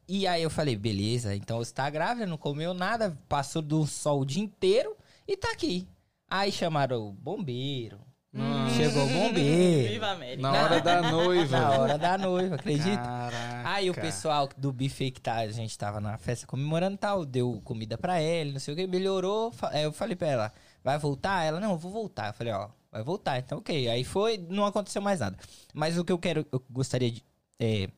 E 0.08 0.26
aí 0.26 0.42
eu 0.42 0.50
falei, 0.50 0.76
beleza, 0.76 1.36
então 1.36 1.58
você 1.58 1.74
tá 1.74 1.90
grávida, 1.90 2.26
não 2.26 2.38
comeu 2.38 2.74
nada, 2.74 3.18
passou 3.28 3.62
do 3.62 3.86
sol 3.86 4.22
o 4.22 4.26
dia 4.26 4.42
inteiro 4.42 4.96
e 5.28 5.36
tá 5.36 5.52
aqui. 5.52 5.88
Aí 6.30 6.52
chamaram 6.52 7.08
o 7.08 7.12
bombeiro. 7.12 8.00
Chegou 8.76 9.06
o 9.06 9.10
bombeiro. 9.10 9.90
Viva 9.94 10.08
América. 10.12 10.42
Na 10.42 10.52
hora 10.52 10.82
da 10.82 11.02
noiva. 11.02 11.60
Na 11.60 11.72
hora 11.80 11.98
da 11.98 12.18
noiva, 12.18 12.56
acredita? 12.56 12.98
Caraca. 12.98 13.70
Aí 13.70 13.90
o 13.90 13.94
pessoal 13.94 14.48
do 14.58 14.72
buffet 14.72 15.12
que 15.12 15.22
tá, 15.22 15.36
a 15.36 15.48
gente 15.52 15.78
tava 15.78 16.00
na 16.00 16.18
festa 16.18 16.46
comemorando 16.46 16.96
e 16.96 16.98
tal, 17.00 17.26
deu 17.26 17.60
comida 17.64 17.98
pra 17.98 18.20
ela, 18.20 18.52
não 18.52 18.60
sei 18.60 18.74
o 18.74 18.78
que, 18.78 18.86
melhorou. 18.88 19.52
Eu 19.74 19.92
falei 19.92 20.16
pra 20.16 20.28
ela, 20.28 20.54
vai 20.84 20.98
voltar? 21.00 21.44
Ela, 21.44 21.60
não, 21.60 21.72
eu 21.72 21.78
vou 21.78 21.92
voltar. 21.92 22.28
Eu 22.28 22.34
falei, 22.34 22.54
ó, 22.54 22.70
vai 22.92 23.02
voltar, 23.04 23.40
então 23.40 23.58
ok. 23.60 23.90
Aí 23.90 24.04
foi, 24.04 24.38
não 24.50 24.66
aconteceu 24.66 25.02
mais 25.02 25.20
nada. 25.20 25.38
Mas 25.74 25.98
o 25.98 26.06
que 26.06 26.12
eu 26.12 26.20
quero, 26.20 26.46
eu 26.52 26.62
gostaria 26.70 27.10
de 27.12 27.24
é, 27.60 27.90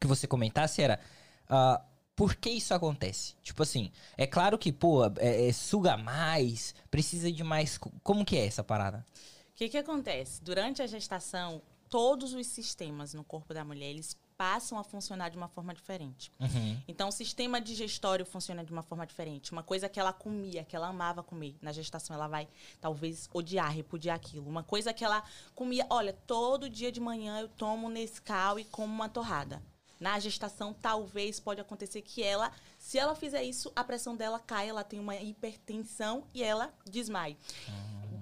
que 0.00 0.06
você 0.06 0.26
comentasse 0.26 0.80
era. 0.82 1.00
ah, 1.48 1.80
por 2.14 2.36
que 2.36 2.50
isso 2.50 2.72
acontece? 2.74 3.34
Tipo 3.42 3.62
assim, 3.62 3.90
é 4.18 4.26
claro 4.26 4.56
que, 4.58 4.70
pô, 4.70 5.04
é- 5.18 5.48
é, 5.48 5.52
suga 5.52 5.96
mais, 5.96 6.74
precisa 6.90 7.32
de 7.32 7.42
mais. 7.42 7.78
co- 7.78 7.90
Como 8.02 8.24
que 8.24 8.36
é 8.36 8.46
essa 8.46 8.62
parada? 8.62 9.04
O 9.52 9.54
que, 9.54 9.68
que 9.68 9.78
acontece? 9.78 10.42
Durante 10.42 10.82
a 10.82 10.86
gestação, 10.86 11.60
todos 11.88 12.32
os 12.32 12.46
sistemas 12.46 13.12
no 13.12 13.22
corpo 13.22 13.52
da 13.52 13.64
mulher, 13.64 13.90
eles 13.90 14.16
passam 14.34 14.78
a 14.78 14.82
funcionar 14.82 15.28
de 15.28 15.36
uma 15.36 15.46
forma 15.46 15.74
diferente. 15.74 16.32
Uhum. 16.40 16.80
Então, 16.88 17.10
o 17.10 17.12
sistema 17.12 17.60
digestório 17.60 18.24
funciona 18.24 18.64
de 18.64 18.72
uma 18.72 18.82
forma 18.82 19.06
diferente. 19.06 19.52
Uma 19.52 19.62
coisa 19.62 19.88
que 19.90 20.00
ela 20.00 20.12
comia, 20.12 20.64
que 20.64 20.74
ela 20.74 20.88
amava 20.88 21.22
comer, 21.22 21.54
na 21.60 21.70
gestação 21.70 22.16
ela 22.16 22.26
vai, 22.26 22.48
talvez, 22.80 23.28
odiar, 23.32 23.70
repudiar 23.70 24.16
aquilo. 24.16 24.48
Uma 24.48 24.64
coisa 24.64 24.92
que 24.92 25.04
ela 25.04 25.22
comia, 25.54 25.86
olha, 25.90 26.12
todo 26.26 26.68
dia 26.68 26.90
de 26.90 26.98
manhã 26.98 27.40
eu 27.40 27.48
tomo 27.48 27.90
Nescau 27.90 28.58
e 28.58 28.64
como 28.64 28.92
uma 28.92 29.08
torrada. 29.08 29.62
Na 30.00 30.18
gestação, 30.18 30.74
talvez 30.74 31.38
pode 31.38 31.60
acontecer 31.60 32.02
que 32.02 32.22
ela, 32.24 32.50
se 32.78 32.98
ela 32.98 33.14
fizer 33.14 33.44
isso, 33.44 33.70
a 33.76 33.84
pressão 33.84 34.16
dela 34.16 34.40
cai, 34.40 34.68
ela 34.68 34.82
tem 34.82 34.98
uma 34.98 35.14
hipertensão 35.14 36.24
e 36.34 36.42
ela 36.42 36.74
desmaia. 36.84 37.36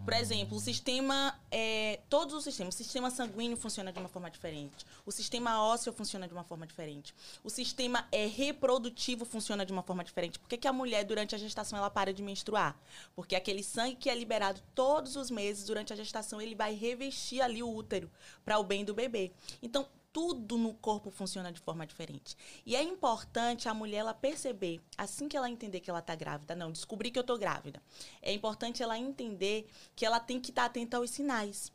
Por 0.05 0.15
exemplo, 0.15 0.57
o 0.57 0.61
sistema, 0.61 1.39
é, 1.51 2.01
todos 2.09 2.35
os 2.35 2.43
sistemas, 2.43 2.75
o 2.75 2.79
sistema 2.79 3.11
sanguíneo 3.11 3.57
funciona 3.57 3.93
de 3.93 3.99
uma 3.99 4.09
forma 4.09 4.31
diferente, 4.31 4.87
o 5.05 5.13
sistema 5.13 5.63
ósseo 5.63 5.93
funciona 5.93 6.27
de 6.27 6.33
uma 6.33 6.43
forma 6.43 6.67
diferente, 6.67 7.15
o 7.45 7.51
sistema 7.51 8.07
é, 8.11 8.27
reprodutivo 8.27 9.25
funciona 9.25 9.65
de 9.65 9.73
uma 9.73 9.83
forma 9.83 10.03
diferente. 10.03 10.39
Por 10.39 10.49
que, 10.49 10.57
que 10.57 10.67
a 10.67 10.73
mulher, 10.73 11.05
durante 11.05 11.35
a 11.35 11.39
gestação, 11.39 11.79
ela 11.79 11.91
para 11.91 12.13
de 12.13 12.23
menstruar? 12.23 12.77
Porque 13.15 13.37
aquele 13.37 13.63
sangue 13.63 13.95
que 13.95 14.09
é 14.09 14.15
liberado 14.15 14.61
todos 14.75 15.17
os 15.17 15.31
meses 15.31 15.65
durante 15.67 15.93
a 15.93 15.97
gestação, 15.97 16.41
ele 16.41 16.55
vai 16.55 16.75
revestir 16.75 17.43
ali 17.43 17.63
o 17.63 17.73
útero 17.73 18.11
para 18.45 18.59
o 18.59 18.65
bem 18.65 18.85
do 18.85 18.95
bebê. 18.95 19.31
Então, 19.63 19.87
tudo 20.13 20.59
no 20.59 20.75
corpo 20.75 21.11
funciona 21.11 21.53
de 21.53 21.61
forma 21.61 21.87
diferente. 21.87 22.37
E 22.67 22.75
é 22.75 22.83
importante 22.83 23.69
a 23.69 23.75
mulher 23.75 23.99
ela 23.99 24.15
perceber, 24.15 24.81
assim 24.97 25.29
que 25.29 25.37
ela 25.37 25.51
entender 25.51 25.81
que 25.81 25.91
ela 25.91 26.01
está 26.01 26.15
grávida, 26.15 26.55
não, 26.55 26.73
descobrir 26.73 27.11
que 27.11 27.19
eu 27.19 27.23
estou 27.23 27.39
grávida. 27.39 27.83
É 28.21 28.33
importante 28.33 28.83
ela 28.83 28.99
entender 28.99 29.69
que 29.95 30.05
ela 30.05 30.19
tem 30.19 30.41
que 30.41 30.51
estar 30.51 30.65
atenta 30.65 30.97
aos 30.97 31.11
sinais. 31.11 31.73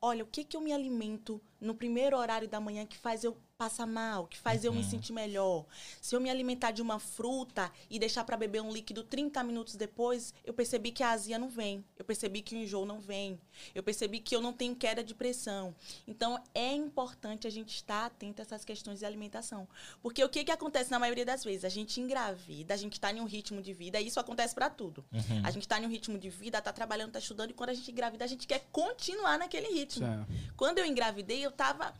Olha, 0.00 0.24
o 0.24 0.26
que, 0.26 0.44
que 0.44 0.56
eu 0.56 0.60
me 0.60 0.72
alimento 0.72 1.40
no 1.60 1.74
primeiro 1.74 2.16
horário 2.16 2.48
da 2.48 2.60
manhã 2.60 2.84
que 2.86 2.98
faz 2.98 3.24
eu 3.24 3.36
passar 3.56 3.86
mal, 3.86 4.26
que 4.26 4.38
faz 4.38 4.64
eu 4.64 4.72
me 4.72 4.84
sentir 4.84 5.12
melhor? 5.12 5.64
Se 6.00 6.14
eu 6.14 6.20
me 6.20 6.30
alimentar 6.30 6.72
de 6.72 6.82
uma 6.82 6.98
fruta 6.98 7.72
e 7.88 7.98
deixar 7.98 8.22
para 8.24 8.36
beber 8.36 8.60
um 8.60 8.70
líquido 8.70 9.02
30 9.02 9.42
minutos 9.42 9.76
depois, 9.76 10.34
eu 10.44 10.52
percebi 10.52 10.92
que 10.92 11.02
a 11.02 11.10
azia 11.10 11.38
não 11.38 11.48
vem. 11.48 11.84
Eu 11.98 12.04
percebi 12.04 12.42
que 12.42 12.54
o 12.54 12.58
enjoo 12.58 12.84
não 12.84 13.00
vem. 13.00 13.40
Eu 13.74 13.82
percebi 13.82 14.20
que 14.20 14.36
eu 14.36 14.42
não 14.42 14.52
tenho 14.52 14.76
queda 14.76 15.02
de 15.02 15.14
pressão. 15.14 15.74
Então, 16.06 16.38
é 16.54 16.72
importante 16.72 17.46
a 17.46 17.50
gente 17.50 17.74
estar 17.74 18.04
atento 18.04 18.42
a 18.42 18.44
essas 18.44 18.64
questões 18.64 18.98
de 18.98 19.06
alimentação. 19.06 19.66
Porque 20.02 20.22
o 20.22 20.28
que, 20.28 20.44
que 20.44 20.52
acontece 20.52 20.90
na 20.90 20.98
maioria 20.98 21.24
das 21.24 21.42
vezes? 21.42 21.64
A 21.64 21.70
gente 21.70 21.98
engravida, 22.00 22.74
a 22.74 22.76
gente 22.76 22.94
está 22.94 23.10
em 23.10 23.20
um 23.20 23.24
ritmo 23.24 23.62
de 23.62 23.72
vida, 23.72 23.98
e 23.98 24.06
isso 24.06 24.20
acontece 24.20 24.54
para 24.54 24.68
tudo. 24.68 25.02
Uhum. 25.12 25.42
A 25.42 25.50
gente 25.50 25.62
está 25.62 25.80
em 25.80 25.86
um 25.86 25.88
ritmo 25.88 26.18
de 26.18 26.28
vida, 26.28 26.58
está 26.58 26.72
trabalhando, 26.72 27.08
está 27.08 27.18
estudando, 27.18 27.50
e 27.50 27.54
quando 27.54 27.70
a 27.70 27.74
gente 27.74 27.90
engravida, 27.90 28.24
a 28.24 28.28
gente 28.28 28.46
quer 28.46 28.66
continuar 28.70 29.38
naquele 29.38 29.68
ritmo. 29.68 30.06
É. 30.06 30.26
Quando 30.56 30.78
eu 30.78 30.84
engravidei, 30.84 31.44
eu 31.44 31.50
tava, 31.50 31.94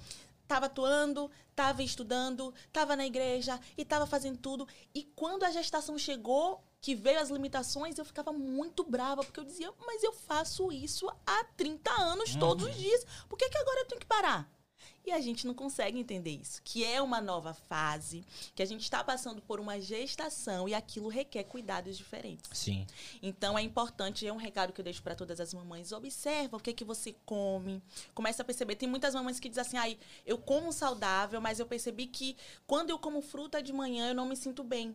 tava 0.46 0.66
atuando, 0.66 1.30
tava 1.54 1.82
estudando, 1.82 2.54
tava 2.72 2.96
na 2.96 3.06
igreja 3.06 3.60
e 3.76 3.84
tava 3.84 4.06
fazendo 4.06 4.38
tudo. 4.38 4.66
E 4.94 5.04
quando 5.14 5.44
a 5.44 5.50
gestação 5.50 5.98
chegou, 5.98 6.62
que 6.80 6.94
veio 6.94 7.18
as 7.18 7.30
limitações, 7.30 7.98
eu 7.98 8.04
ficava 8.04 8.32
muito 8.32 8.84
brava, 8.84 9.24
porque 9.24 9.40
eu 9.40 9.44
dizia, 9.44 9.72
mas 9.84 10.02
eu 10.02 10.12
faço 10.12 10.70
isso 10.70 11.08
há 11.26 11.44
30 11.56 11.90
anos, 11.90 12.36
todos 12.36 12.66
os 12.66 12.76
dias. 12.76 13.04
Por 13.28 13.36
que, 13.36 13.48
que 13.48 13.58
agora 13.58 13.80
eu 13.80 13.86
tenho 13.86 14.00
que 14.00 14.06
parar? 14.06 14.55
E 15.06 15.12
a 15.12 15.20
gente 15.20 15.46
não 15.46 15.54
consegue 15.54 16.00
entender 16.00 16.32
isso, 16.32 16.60
que 16.64 16.84
é 16.84 17.00
uma 17.00 17.20
nova 17.20 17.54
fase, 17.54 18.24
que 18.56 18.62
a 18.62 18.66
gente 18.66 18.82
está 18.82 19.04
passando 19.04 19.40
por 19.40 19.60
uma 19.60 19.80
gestação 19.80 20.68
e 20.68 20.74
aquilo 20.74 21.08
requer 21.08 21.44
cuidados 21.44 21.96
diferentes. 21.96 22.50
Sim. 22.58 22.84
Então 23.22 23.56
é 23.56 23.62
importante, 23.62 24.26
é 24.26 24.32
um 24.32 24.36
recado 24.36 24.72
que 24.72 24.80
eu 24.80 24.84
deixo 24.84 25.00
para 25.04 25.14
todas 25.14 25.38
as 25.38 25.54
mamães. 25.54 25.92
Observa 25.92 26.56
o 26.56 26.60
que 26.60 26.72
que 26.72 26.84
você 26.84 27.14
come. 27.24 27.80
Começa 28.14 28.42
a 28.42 28.44
perceber. 28.44 28.74
Tem 28.74 28.88
muitas 28.88 29.14
mamães 29.14 29.38
que 29.38 29.48
dizem 29.48 29.62
assim: 29.62 29.76
"Ai, 29.76 29.96
eu 30.26 30.38
como 30.38 30.72
saudável, 30.72 31.40
mas 31.40 31.60
eu 31.60 31.66
percebi 31.66 32.08
que 32.08 32.36
quando 32.66 32.90
eu 32.90 32.98
como 32.98 33.22
fruta 33.22 33.62
de 33.62 33.72
manhã 33.72 34.08
eu 34.08 34.14
não 34.14 34.26
me 34.26 34.34
sinto 34.34 34.64
bem". 34.64 34.92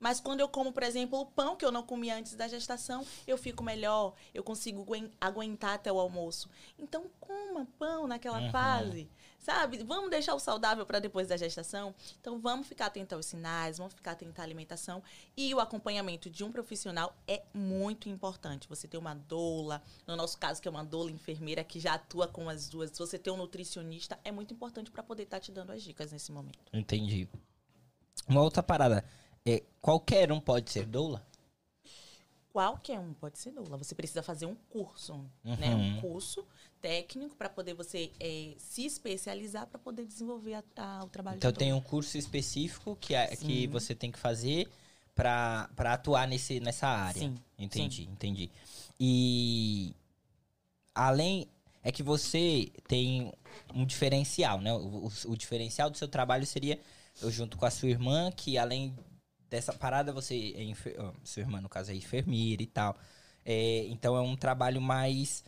Mas 0.00 0.20
quando 0.20 0.40
eu 0.40 0.48
como, 0.48 0.72
por 0.72 0.82
exemplo, 0.82 1.18
o 1.20 1.24
pão 1.24 1.54
que 1.56 1.64
eu 1.64 1.70
não 1.72 1.82
comia 1.82 2.16
antes 2.16 2.34
da 2.34 2.48
gestação, 2.48 3.06
eu 3.26 3.38
fico 3.38 3.62
melhor, 3.62 4.14
eu 4.34 4.42
consigo 4.42 4.82
aguen- 4.82 5.10
aguentar 5.20 5.74
até 5.74 5.90
o 5.90 5.98
almoço. 5.98 6.50
Então, 6.78 7.06
coma 7.20 7.66
pão 7.78 8.06
naquela 8.06 8.40
Uhum. 8.40 8.50
fase, 8.50 9.08
sabe? 9.44 9.84
Vamos 9.84 10.10
deixar 10.10 10.34
o 10.34 10.38
saudável 10.38 10.86
para 10.86 10.98
depois 10.98 11.28
da 11.28 11.36
gestação. 11.36 11.94
Então, 12.18 12.40
vamos 12.40 12.66
ficar 12.66 12.86
atento 12.86 13.14
aos 13.14 13.26
sinais, 13.26 13.76
vamos 13.76 13.92
ficar 13.92 14.12
atento 14.12 14.40
à 14.40 14.44
alimentação 14.44 15.02
e 15.36 15.54
o 15.54 15.60
acompanhamento 15.60 16.30
de 16.30 16.42
um 16.42 16.50
profissional 16.50 17.14
é 17.28 17.42
muito 17.52 18.08
importante. 18.08 18.66
Você 18.68 18.88
ter 18.88 18.96
uma 18.96 19.14
doula, 19.14 19.82
no 20.06 20.16
nosso 20.16 20.38
caso 20.38 20.62
que 20.62 20.66
é 20.66 20.70
uma 20.70 20.82
doula 20.84 21.10
enfermeira 21.10 21.62
que 21.62 21.78
já 21.78 21.94
atua 21.94 22.26
com 22.26 22.48
as 22.48 22.68
duas, 22.68 22.90
se 22.90 22.98
você 22.98 23.18
ter 23.18 23.30
um 23.30 23.36
nutricionista, 23.36 24.18
é 24.24 24.32
muito 24.32 24.54
importante 24.54 24.90
para 24.90 25.02
poder 25.02 25.24
estar 25.24 25.40
te 25.40 25.52
dando 25.52 25.72
as 25.72 25.82
dicas 25.82 26.10
nesse 26.10 26.32
momento. 26.32 26.58
Entendi. 26.72 27.28
Uma 28.26 28.40
outra 28.40 28.62
parada. 28.62 29.04
É, 29.44 29.62
qualquer 29.78 30.32
um 30.32 30.40
pode 30.40 30.70
ser 30.70 30.86
doula? 30.86 31.22
Qualquer 32.54 33.00
um 33.00 33.12
pode 33.14 33.36
ser 33.40 33.50
doula. 33.50 33.76
Você 33.76 33.96
precisa 33.96 34.22
fazer 34.22 34.46
um 34.46 34.54
curso, 34.54 35.14
Uhum. 35.44 35.56
né? 35.56 35.74
Um 35.74 36.00
curso 36.00 36.46
técnico 36.80 37.34
para 37.34 37.48
poder 37.48 37.74
você 37.74 38.12
eh, 38.20 38.54
se 38.58 38.86
especializar 38.86 39.66
para 39.66 39.76
poder 39.76 40.06
desenvolver 40.06 40.54
a- 40.54 40.64
a- 40.76 41.04
o 41.04 41.08
trabalho 41.08 41.38
Então 41.38 41.52
tem 41.52 41.72
um 41.72 41.80
curso 41.80 42.16
específico 42.16 42.94
que, 43.00 43.12
é, 43.12 43.26
que 43.34 43.62
Sim. 43.62 43.66
você 43.66 43.92
tem 43.92 44.12
que 44.12 44.20
fazer 44.20 44.68
pra 45.16 45.68
atuar 45.78 46.28
nesse, 46.28 46.60
nessa 46.60 46.86
área. 46.86 47.22
Sim, 47.22 47.34
Entendi, 47.58 48.04
entendi. 48.04 48.48
E 49.00 49.92
além. 50.94 51.48
é 51.82 51.90
que 51.92 52.04
você 52.04 52.70
tem 52.86 53.32
um 53.74 53.84
diferencial, 53.84 54.60
né? 54.60 54.72
O, 54.72 55.06
o- 55.08 55.12
o 55.32 55.36
diferencial 55.36 55.90
do 55.90 55.98
seu 55.98 56.06
trabalho 56.08 56.46
seria, 56.46 56.80
eu 57.20 57.30
junto 57.32 57.58
com 57.58 57.66
a 57.66 57.70
sua 57.70 57.88
irmã, 57.90 58.30
que 58.30 58.56
além 58.56 58.96
dessa 59.50 59.72
parada, 59.72 60.12
você 60.12 60.54
é 60.56 60.62
enfer... 60.62 60.96
no 61.60 61.68
caso, 61.68 61.90
é 61.90 61.94
enfermeira 61.94 62.62
e 62.62 62.66
tal. 62.66 62.96
É, 63.44 63.86
então 63.88 64.16
é 64.16 64.20
um 64.20 64.36
trabalho 64.36 64.80
mais 64.80 65.44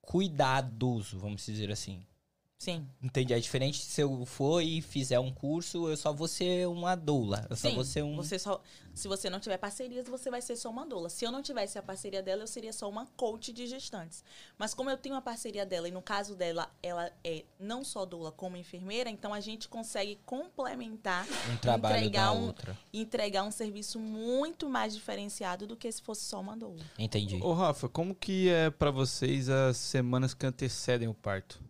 cuidadoso, 0.00 1.18
vamos 1.18 1.44
dizer 1.44 1.70
assim. 1.70 2.02
Sim. 2.58 2.84
Entendi. 3.00 3.32
É 3.32 3.38
diferente 3.38 3.80
se 3.80 4.00
eu 4.00 4.26
for 4.26 4.60
e 4.60 4.82
fizer 4.82 5.20
um 5.20 5.32
curso, 5.32 5.88
eu 5.88 5.96
só 5.96 6.12
vou 6.12 6.26
ser 6.26 6.66
uma 6.66 6.96
doula. 6.96 7.46
Eu 7.48 7.54
só 7.56 7.68
Sim, 7.68 7.74
vou 7.76 7.84
ser 7.84 8.02
um. 8.02 8.16
você 8.16 8.36
só, 8.36 8.60
se 8.92 9.06
você 9.06 9.30
não 9.30 9.38
tiver 9.38 9.56
parcerias, 9.58 10.08
você 10.08 10.28
vai 10.28 10.42
ser 10.42 10.56
só 10.56 10.68
uma 10.68 10.84
doula. 10.84 11.08
Se 11.08 11.24
eu 11.24 11.30
não 11.30 11.40
tivesse 11.40 11.78
a 11.78 11.82
parceria 11.82 12.20
dela, 12.20 12.42
eu 12.42 12.48
seria 12.48 12.72
só 12.72 12.88
uma 12.90 13.06
coach 13.16 13.52
de 13.52 13.64
gestantes. 13.68 14.24
Mas 14.58 14.74
como 14.74 14.90
eu 14.90 14.96
tenho 14.96 15.14
a 15.14 15.20
parceria 15.22 15.64
dela 15.64 15.88
e 15.88 15.92
no 15.92 16.02
caso 16.02 16.34
dela, 16.34 16.68
ela 16.82 17.12
é 17.22 17.44
não 17.60 17.84
só 17.84 18.04
doula 18.04 18.32
como 18.32 18.56
enfermeira, 18.56 19.08
então 19.08 19.32
a 19.32 19.38
gente 19.38 19.68
consegue 19.68 20.18
complementar, 20.26 21.28
um 21.52 21.56
trabalho 21.58 21.98
entregar 21.98 22.24
da 22.26 22.32
um- 22.32 22.46
outra. 22.48 22.76
entregar 22.92 23.44
um 23.44 23.52
serviço 23.52 24.00
muito 24.00 24.68
mais 24.68 24.92
diferenciado 24.94 25.64
do 25.64 25.76
que 25.76 25.90
se 25.92 26.02
fosse 26.02 26.24
só 26.24 26.40
uma 26.40 26.56
doula. 26.56 26.82
Entendi. 26.98 27.38
Ô, 27.40 27.52
Rafa, 27.52 27.88
como 27.88 28.16
que 28.16 28.48
é 28.48 28.68
pra 28.68 28.90
vocês 28.90 29.48
as 29.48 29.76
semanas 29.76 30.34
que 30.34 30.44
antecedem 30.44 31.06
o 31.06 31.14
parto? 31.14 31.67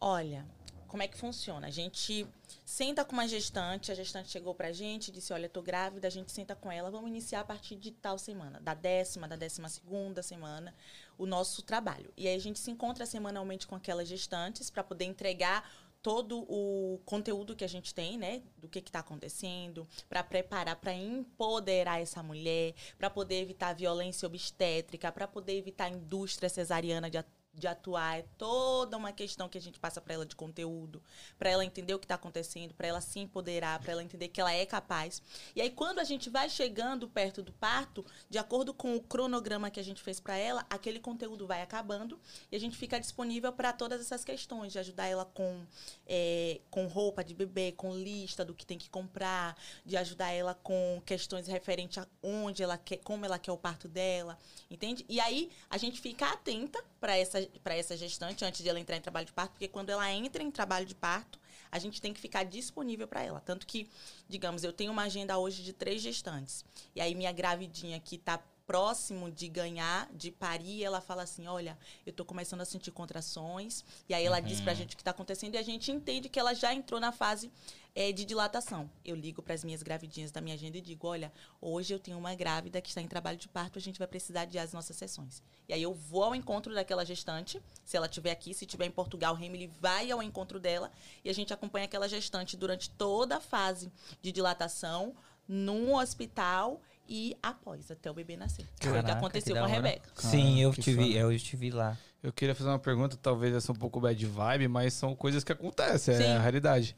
Olha, 0.00 0.46
como 0.86 1.02
é 1.02 1.08
que 1.08 1.16
funciona? 1.16 1.66
A 1.66 1.70
gente 1.70 2.26
senta 2.64 3.04
com 3.04 3.12
uma 3.12 3.26
gestante, 3.26 3.90
a 3.90 3.94
gestante 3.94 4.30
chegou 4.30 4.54
pra 4.54 4.72
gente, 4.72 5.10
disse, 5.10 5.32
olha, 5.32 5.48
tô 5.48 5.62
grávida, 5.62 6.06
a 6.08 6.10
gente 6.10 6.32
senta 6.32 6.54
com 6.54 6.70
ela, 6.70 6.90
vamos 6.90 7.10
iniciar 7.10 7.40
a 7.40 7.44
partir 7.44 7.76
de 7.76 7.90
tal 7.90 8.18
semana, 8.18 8.60
da 8.60 8.74
décima, 8.74 9.26
da 9.26 9.36
décima 9.36 9.68
segunda 9.68 10.22
semana, 10.22 10.74
o 11.18 11.26
nosso 11.26 11.62
trabalho. 11.62 12.12
E 12.16 12.28
aí 12.28 12.34
a 12.34 12.40
gente 12.40 12.58
se 12.58 12.70
encontra 12.70 13.04
semanalmente 13.04 13.66
com 13.66 13.74
aquelas 13.74 14.08
gestantes 14.08 14.70
para 14.70 14.84
poder 14.84 15.04
entregar 15.04 15.68
todo 16.02 16.46
o 16.48 17.00
conteúdo 17.04 17.56
que 17.56 17.64
a 17.64 17.68
gente 17.68 17.92
tem, 17.92 18.16
né, 18.16 18.40
do 18.58 18.68
que 18.68 18.78
está 18.78 19.00
acontecendo, 19.00 19.88
para 20.08 20.22
preparar, 20.22 20.76
para 20.76 20.94
empoderar 20.94 22.00
essa 22.00 22.22
mulher, 22.22 22.74
para 22.96 23.10
poder 23.10 23.42
evitar 23.42 23.74
violência 23.74 24.24
obstétrica, 24.26 25.10
para 25.10 25.26
poder 25.26 25.58
evitar 25.58 25.86
a 25.86 25.90
indústria 25.90 26.48
cesariana 26.48 27.10
de, 27.10 27.18
de 27.56 27.66
atuar. 27.66 28.18
É 28.18 28.24
toda 28.36 28.96
uma 28.96 29.12
questão 29.12 29.48
que 29.48 29.58
a 29.58 29.60
gente 29.60 29.78
passa 29.78 30.00
para 30.00 30.14
ela 30.14 30.26
de 30.26 30.36
conteúdo, 30.36 31.02
para 31.38 31.50
ela 31.50 31.64
entender 31.64 31.94
o 31.94 31.98
que 31.98 32.04
está 32.04 32.14
acontecendo, 32.14 32.74
para 32.74 32.86
ela 32.86 33.00
se 33.00 33.18
empoderar, 33.18 33.80
para 33.80 33.92
ela 33.92 34.02
entender 34.04 34.28
que 34.28 34.40
ela 34.40 34.52
é 34.52 34.66
capaz. 34.66 35.22
E 35.54 35.60
aí, 35.60 35.70
quando 35.70 35.98
a 35.98 36.04
gente 36.04 36.28
vai 36.28 36.48
chegando 36.48 37.08
perto 37.08 37.42
do 37.42 37.52
parto, 37.52 38.04
de 38.28 38.38
acordo 38.38 38.74
com 38.74 38.96
o 38.96 39.00
cronograma 39.00 39.70
que 39.70 39.80
a 39.80 39.84
gente 39.84 40.02
fez 40.02 40.20
para 40.20 40.36
ela, 40.36 40.66
aquele 40.68 41.00
conteúdo 41.00 41.46
vai 41.46 41.62
acabando 41.62 42.18
e 42.50 42.56
a 42.56 42.60
gente 42.60 42.76
fica 42.76 43.00
disponível 43.00 43.52
para 43.52 43.72
todas 43.72 44.00
essas 44.00 44.24
questões, 44.24 44.72
de 44.72 44.78
ajudar 44.78 45.06
ela 45.06 45.24
com, 45.24 45.64
é, 46.06 46.60
com 46.70 46.86
roupa 46.86 47.24
de 47.24 47.34
bebê, 47.34 47.72
com 47.72 47.94
lista 47.94 48.44
do 48.44 48.54
que 48.54 48.66
tem 48.66 48.78
que 48.78 48.90
comprar, 48.90 49.56
de 49.84 49.96
ajudar 49.96 50.30
ela 50.32 50.54
com 50.54 51.02
questões 51.04 51.46
referentes 51.46 51.98
a 51.98 52.06
onde 52.22 52.62
ela 52.62 52.76
quer, 52.76 52.98
como 52.98 53.24
ela 53.24 53.38
quer 53.38 53.52
o 53.52 53.56
parto 53.56 53.88
dela, 53.88 54.38
entende? 54.70 55.04
E 55.08 55.20
aí 55.20 55.50
a 55.70 55.78
gente 55.78 56.00
fica 56.00 56.30
atenta 56.30 56.82
para 57.00 57.16
essa, 57.16 57.45
para 57.62 57.74
essa 57.74 57.96
gestante 57.96 58.44
antes 58.44 58.62
de 58.62 58.68
ela 58.68 58.80
entrar 58.80 58.96
em 58.96 59.00
trabalho 59.00 59.26
de 59.26 59.32
parto, 59.32 59.52
porque 59.52 59.68
quando 59.68 59.90
ela 59.90 60.10
entra 60.12 60.42
em 60.42 60.50
trabalho 60.50 60.86
de 60.86 60.94
parto, 60.94 61.38
a 61.70 61.78
gente 61.78 62.00
tem 62.00 62.12
que 62.12 62.20
ficar 62.20 62.44
disponível 62.44 63.06
para 63.08 63.22
ela. 63.22 63.40
Tanto 63.40 63.66
que, 63.66 63.88
digamos, 64.28 64.64
eu 64.64 64.72
tenho 64.72 64.92
uma 64.92 65.02
agenda 65.02 65.36
hoje 65.38 65.62
de 65.62 65.72
três 65.72 66.00
gestantes. 66.00 66.64
E 66.94 67.00
aí 67.00 67.14
minha 67.14 67.32
gravidinha 67.32 67.98
que 68.00 68.16
tá 68.18 68.40
próximo 68.66 69.30
de 69.30 69.46
ganhar, 69.48 70.08
de 70.12 70.30
parir, 70.30 70.82
ela 70.82 71.00
fala 71.00 71.22
assim, 71.22 71.46
olha, 71.46 71.78
eu 72.04 72.12
tô 72.12 72.24
começando 72.24 72.60
a 72.60 72.64
sentir 72.64 72.90
contrações. 72.90 73.84
E 74.08 74.14
aí 74.14 74.24
ela 74.24 74.40
diz 74.40 74.60
pra 74.60 74.74
gente 74.74 74.94
o 74.94 74.96
que 74.96 75.04
tá 75.04 75.12
acontecendo 75.12 75.54
e 75.54 75.58
a 75.58 75.62
gente 75.62 75.92
entende 75.92 76.28
que 76.28 76.38
ela 76.38 76.52
já 76.52 76.74
entrou 76.74 76.98
na 76.98 77.12
fase 77.12 77.50
eh, 77.96 78.12
de 78.12 78.26
dilatação. 78.26 78.90
Eu 79.02 79.16
ligo 79.16 79.40
para 79.40 79.54
as 79.54 79.64
minhas 79.64 79.82
gravidinhas 79.82 80.30
da 80.30 80.42
minha 80.42 80.54
agenda 80.54 80.76
e 80.76 80.82
digo, 80.82 81.08
olha, 81.08 81.32
hoje 81.62 81.94
eu 81.94 81.98
tenho 81.98 82.18
uma 82.18 82.34
grávida 82.34 82.78
que 82.82 82.90
está 82.90 83.00
em 83.00 83.08
trabalho 83.08 83.38
de 83.38 83.48
parto, 83.48 83.78
a 83.78 83.82
gente 83.82 83.98
vai 83.98 84.06
precisar 84.06 84.44
de 84.44 84.58
as 84.58 84.74
nossas 84.74 84.96
sessões. 84.96 85.42
E 85.66 85.72
aí 85.72 85.82
eu 85.82 85.94
vou 85.94 86.22
ao 86.22 86.34
encontro 86.34 86.74
daquela 86.74 87.06
gestante, 87.06 87.60
se 87.84 87.96
ela 87.96 88.06
estiver 88.06 88.30
aqui, 88.30 88.52
se 88.52 88.66
estiver 88.66 88.84
em 88.84 88.90
Portugal, 88.90 89.32
o 89.32 89.36
Remily 89.36 89.72
vai 89.80 90.10
ao 90.10 90.22
encontro 90.22 90.60
dela 90.60 90.92
e 91.24 91.30
a 91.30 91.32
gente 91.32 91.54
acompanha 91.54 91.86
aquela 91.86 92.06
gestante 92.06 92.54
durante 92.54 92.90
toda 92.90 93.38
a 93.38 93.40
fase 93.40 93.90
de 94.20 94.30
dilatação 94.30 95.14
num 95.48 95.94
hospital 95.94 96.82
e 97.08 97.36
após, 97.42 97.90
até 97.90 98.10
o 98.10 98.14
bebê 98.14 98.36
nascer. 98.36 98.66
Foi 98.78 98.90
o 98.90 98.94
que 98.94 99.00
Caraca, 99.00 99.12
aconteceu 99.14 99.54
que 99.54 99.60
com 99.60 99.66
a. 99.66 99.68
Rebeca. 99.68 100.10
Sim, 100.16 100.60
eu 100.60 100.72
que 100.72 100.82
tive, 100.82 101.02
foda. 101.02 101.18
eu 101.18 101.32
estive 101.32 101.70
lá. 101.70 101.96
Eu 102.22 102.32
queria 102.32 102.54
fazer 102.54 102.68
uma 102.68 102.78
pergunta, 102.78 103.16
talvez 103.16 103.54
essa 103.54 103.70
um 103.70 103.74
pouco 103.76 104.00
bad 104.00 104.26
vibe, 104.26 104.68
mas 104.68 104.92
são 104.92 105.14
coisas 105.14 105.44
que 105.44 105.52
acontecem, 105.52 106.14
é 106.14 106.18
Sim. 106.18 106.32
a 106.32 106.40
realidade. 106.40 106.96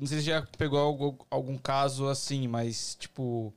Não 0.00 0.06
sei 0.06 0.18
se 0.18 0.24
já 0.24 0.42
pegou 0.56 0.78
algo- 0.78 1.26
algum 1.30 1.58
caso 1.58 2.08
assim, 2.08 2.48
mas, 2.48 2.96
tipo, 2.98 3.52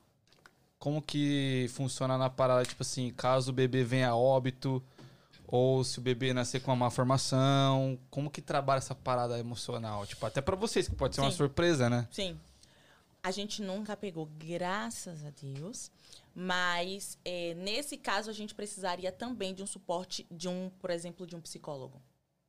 como 0.78 1.02
que 1.02 1.68
funciona 1.70 2.18
na 2.18 2.30
parada, 2.30 2.66
tipo 2.66 2.84
assim, 2.84 3.12
caso 3.14 3.52
o 3.52 3.54
bebê 3.54 3.84
venha 3.84 4.10
a 4.10 4.16
óbito, 4.16 4.84
ou 5.48 5.84
se 5.86 6.00
o 6.00 6.02
bebê 6.02 6.34
nascer 6.34 6.60
com 6.62 6.72
uma 6.72 6.76
má 6.76 6.90
formação, 6.92 7.98
como 8.10 8.30
que 8.30 8.42
trabalha 8.42 8.80
essa 8.80 8.94
parada 8.94 9.40
emocional? 9.40 10.06
Tipo, 10.06 10.26
até 10.26 10.42
pra 10.42 10.56
vocês, 10.58 10.88
que 10.88 10.96
pode 10.96 11.16
ser 11.16 11.22
uma 11.22 11.32
Sim. 11.32 11.38
surpresa, 11.38 11.90
né? 11.90 12.08
Sim. 12.12 12.38
A 13.24 13.32
gente 13.32 13.62
nunca 13.62 13.96
pegou, 13.96 14.26
graças 14.38 15.24
a 15.24 15.30
Deus. 15.30 15.90
Mas 16.36 17.18
eh, 17.24 17.54
nesse 17.54 17.96
caso 17.96 18.30
a 18.30 18.34
gente 18.34 18.54
precisaria 18.56 19.12
também 19.12 19.54
de 19.54 19.62
um 19.64 19.68
suporte 19.68 20.26
de 20.32 20.50
um, 20.50 20.70
por 20.82 20.90
exemplo, 20.90 21.26
de 21.28 21.36
um 21.36 21.40
psicólogo. 21.40 22.02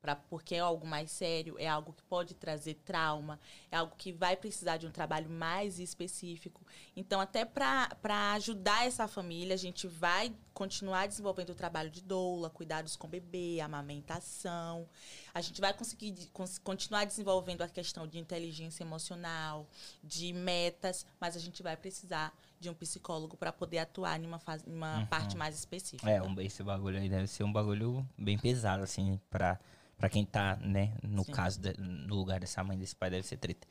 Pra, 0.04 0.14
porque 0.14 0.54
é 0.56 0.58
algo 0.58 0.86
mais 0.86 1.10
sério, 1.10 1.56
é 1.58 1.66
algo 1.66 1.94
que 1.94 2.02
pode 2.02 2.34
trazer 2.34 2.74
trauma, 2.84 3.40
é 3.70 3.76
algo 3.78 3.94
que 3.96 4.12
vai 4.12 4.36
precisar 4.36 4.76
de 4.76 4.86
um 4.86 4.90
trabalho 4.90 5.30
mais 5.30 5.78
específico. 5.78 6.60
Então, 6.94 7.22
até 7.22 7.42
para 7.42 7.88
ajudar 8.34 8.86
essa 8.86 9.08
família, 9.08 9.54
a 9.54 9.56
gente 9.56 9.86
vai 9.86 10.30
continuar 10.52 11.08
desenvolvendo 11.08 11.50
o 11.50 11.54
trabalho 11.54 11.88
de 11.90 12.02
doula, 12.02 12.50
cuidados 12.50 12.96
com 12.96 13.06
o 13.06 13.10
bebê, 13.10 13.60
amamentação. 13.62 14.86
A 15.32 15.40
gente 15.40 15.58
vai 15.58 15.72
conseguir 15.72 16.12
cons- 16.34 16.58
continuar 16.58 17.06
desenvolvendo 17.06 17.62
a 17.62 17.68
questão 17.68 18.06
de 18.06 18.18
inteligência 18.18 18.84
emocional, 18.84 19.66
de 20.02 20.34
metas, 20.34 21.06
mas 21.18 21.34
a 21.34 21.40
gente 21.40 21.62
vai 21.62 21.78
precisar 21.78 22.30
de 22.60 22.68
um 22.68 22.74
psicólogo 22.74 23.38
para 23.38 23.50
poder 23.52 23.78
atuar 23.78 24.20
em 24.22 24.26
uma, 24.26 24.38
fase, 24.38 24.68
em 24.68 24.74
uma 24.74 24.98
Uhum. 25.00 25.06
parte 25.06 25.34
mais 25.34 25.54
específica. 25.58 26.10
É, 26.10 26.22
um, 26.22 26.38
esse 26.42 26.62
bagulho 26.62 26.98
aí 26.98 27.08
deve 27.08 27.26
ser 27.26 27.42
um 27.42 27.52
bagulho 27.52 28.06
bem 28.18 28.38
pesado, 28.38 28.82
assim, 28.82 29.18
pra, 29.30 29.58
pra 29.98 30.08
quem 30.08 30.24
tá, 30.24 30.56
né, 30.56 30.92
no 31.02 31.24
Sim. 31.24 31.32
caso, 31.32 31.60
de- 31.60 31.74
no 31.78 32.14
lugar 32.14 32.40
dessa 32.40 32.62
mãe, 32.64 32.78
desse 32.78 32.94
pai, 32.96 33.10
deve 33.10 33.26
ser 33.26 33.36
treta. 33.36 33.66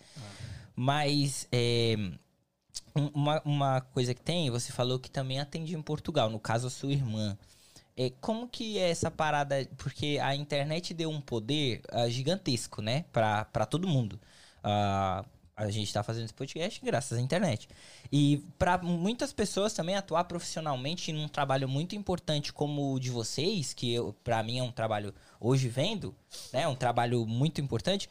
Mas, 0.75 1.47
é, 1.51 1.95
um- 2.95 3.07
uma, 3.13 3.41
uma 3.45 3.81
coisa 3.81 4.13
que 4.13 4.21
tem, 4.21 4.49
você 4.49 4.71
falou 4.71 4.99
que 4.99 5.09
também 5.09 5.39
atende 5.39 5.75
em 5.75 5.81
Portugal, 5.81 6.29
no 6.29 6.39
caso, 6.39 6.67
a 6.67 6.69
sua 6.69 6.91
irmã. 6.91 7.37
É, 7.95 8.09
como 8.21 8.47
que 8.47 8.79
é 8.79 8.89
essa 8.89 9.11
parada? 9.11 9.67
Porque 9.77 10.17
a 10.21 10.35
internet 10.35 10.93
deu 10.95 11.11
um 11.11 11.21
poder 11.21 11.81
ah, 11.91 12.09
gigantesco, 12.09 12.81
né? 12.81 13.05
Pra 13.11 13.45
todo 13.69 13.87
mundo. 13.87 14.19
Ah, 14.63 15.23
a 15.55 15.69
gente 15.69 15.93
tá 15.93 16.01
fazendo 16.01 16.25
esse 16.25 16.33
podcast 16.33 16.83
graças 16.83 17.17
à 17.17 17.21
internet. 17.21 17.69
E 18.11 18.43
para 18.57 18.77
muitas 18.79 19.31
pessoas 19.31 19.73
também 19.73 19.95
atuar 19.95 20.23
profissionalmente 20.23 21.13
num 21.13 21.27
trabalho 21.27 21.69
muito 21.69 21.95
importante 21.95 22.51
como 22.51 22.93
o 22.93 22.99
de 22.99 23.09
vocês, 23.09 23.73
que 23.73 23.95
para 24.23 24.41
mim 24.41 24.59
é 24.59 24.63
um 24.63 24.71
trabalho 24.71 25.13
hoje 25.39 25.67
vendo, 25.69 26.15
né? 26.51 26.67
Um 26.67 26.75
trabalho 26.75 27.25
muito 27.25 27.61
importante. 27.61 28.09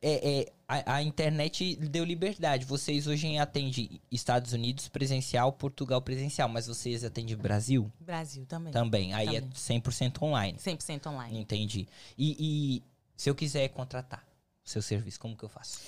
É, 0.00 0.40
é, 0.40 0.52
a, 0.68 0.94
a 0.96 1.02
internet 1.02 1.74
deu 1.76 2.04
liberdade. 2.04 2.64
Vocês 2.64 3.06
hoje 3.06 3.36
atendem 3.36 4.00
Estados 4.10 4.52
Unidos 4.52 4.88
presencial, 4.88 5.52
Portugal 5.52 6.00
presencial, 6.00 6.48
mas 6.48 6.68
vocês 6.68 7.04
atendem 7.04 7.36
Brasil 7.36 7.90
Brasil 7.98 8.46
também. 8.46 8.72
também. 8.72 9.12
Aí 9.12 9.26
Também. 9.26 9.40
é 9.40 9.80
100% 9.80 10.22
online. 10.22 10.58
100% 10.58 11.06
online. 11.08 11.38
Entendi. 11.38 11.88
E, 12.16 12.36
e 12.38 12.82
se 13.16 13.28
eu 13.28 13.34
quiser 13.34 13.68
contratar 13.70 14.24
o 14.64 14.68
seu 14.68 14.80
serviço, 14.80 15.18
como 15.18 15.36
que 15.36 15.44
eu 15.44 15.48
faço? 15.48 15.80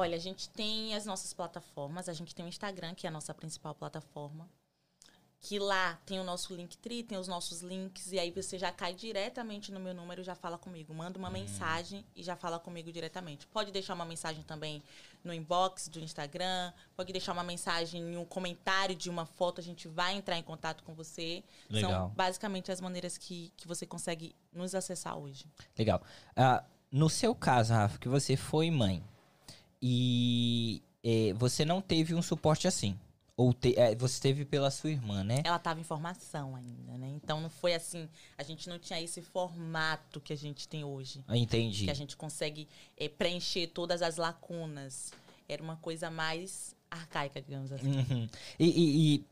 Olha, 0.00 0.16
a 0.16 0.20
gente 0.20 0.48
tem 0.48 0.94
as 0.94 1.04
nossas 1.04 1.34
plataformas. 1.34 2.08
A 2.08 2.14
gente 2.14 2.34
tem 2.34 2.42
o 2.42 2.48
Instagram, 2.48 2.94
que 2.94 3.06
é 3.06 3.10
a 3.10 3.12
nossa 3.12 3.34
principal 3.34 3.74
plataforma. 3.74 4.48
Que 5.42 5.58
lá 5.58 5.98
tem 6.06 6.18
o 6.18 6.24
nosso 6.24 6.54
Linktree, 6.54 7.02
tem 7.02 7.18
os 7.18 7.28
nossos 7.28 7.60
links. 7.60 8.10
E 8.10 8.18
aí 8.18 8.30
você 8.30 8.58
já 8.58 8.72
cai 8.72 8.94
diretamente 8.94 9.70
no 9.70 9.78
meu 9.78 9.92
número 9.92 10.22
e 10.22 10.24
já 10.24 10.34
fala 10.34 10.56
comigo. 10.56 10.94
Manda 10.94 11.18
uma 11.18 11.28
mensagem 11.28 12.02
e 12.16 12.22
já 12.22 12.34
fala 12.34 12.58
comigo 12.58 12.90
diretamente. 12.90 13.46
Pode 13.48 13.70
deixar 13.70 13.92
uma 13.92 14.06
mensagem 14.06 14.42
também 14.42 14.82
no 15.22 15.34
inbox 15.34 15.88
do 15.88 16.00
Instagram. 16.00 16.72
Pode 16.96 17.12
deixar 17.12 17.34
uma 17.34 17.44
mensagem 17.44 18.00
em 18.00 18.16
um 18.16 18.24
comentário 18.24 18.96
de 18.96 19.10
uma 19.10 19.26
foto. 19.26 19.60
A 19.60 19.64
gente 19.64 19.86
vai 19.86 20.14
entrar 20.14 20.38
em 20.38 20.42
contato 20.42 20.82
com 20.82 20.94
você. 20.94 21.44
Legal. 21.68 21.90
São 21.90 22.08
basicamente 22.10 22.72
as 22.72 22.80
maneiras 22.80 23.18
que, 23.18 23.52
que 23.54 23.68
você 23.68 23.84
consegue 23.84 24.34
nos 24.50 24.74
acessar 24.74 25.18
hoje. 25.18 25.44
Legal. 25.78 26.02
Ah, 26.34 26.64
no 26.90 27.10
seu 27.10 27.34
caso, 27.34 27.74
Rafa, 27.74 27.98
que 27.98 28.08
você 28.08 28.34
foi 28.34 28.70
mãe 28.70 29.04
e 29.82 30.82
eh, 31.02 31.32
você 31.34 31.64
não 31.64 31.80
teve 31.80 32.14
um 32.14 32.22
suporte 32.22 32.66
assim. 32.68 32.96
Ou 33.36 33.54
te- 33.54 33.74
é, 33.78 33.94
você 33.94 34.20
teve 34.20 34.44
pela 34.44 34.70
sua 34.70 34.90
irmã, 34.90 35.24
né? 35.24 35.40
Ela 35.44 35.56
estava 35.56 35.80
em 35.80 35.84
formação 35.84 36.54
ainda, 36.54 36.98
né? 36.98 37.08
Então 37.16 37.40
não 37.40 37.48
foi 37.48 37.72
assim, 37.72 38.06
a 38.36 38.42
gente 38.42 38.68
não 38.68 38.78
tinha 38.78 39.00
esse 39.00 39.22
formato 39.22 40.20
que 40.20 40.32
a 40.32 40.36
gente 40.36 40.68
tem 40.68 40.84
hoje. 40.84 41.24
Eu 41.26 41.34
Entendi. 41.36 41.84
Que 41.86 41.90
a 41.90 41.94
gente 41.94 42.16
consegue 42.18 42.68
eh, 42.98 43.08
preencher 43.08 43.68
todas 43.68 44.02
as 44.02 44.16
lacunas. 44.18 45.10
Era 45.48 45.62
uma 45.62 45.76
coisa 45.76 46.10
mais 46.10 46.74
arcaica, 46.90 47.40
digamos 47.40 47.72
assim. 47.72 47.90
Uhum. 48.10 48.28
E, 48.58 48.66
e- 48.66 49.14
e, 49.14 49.24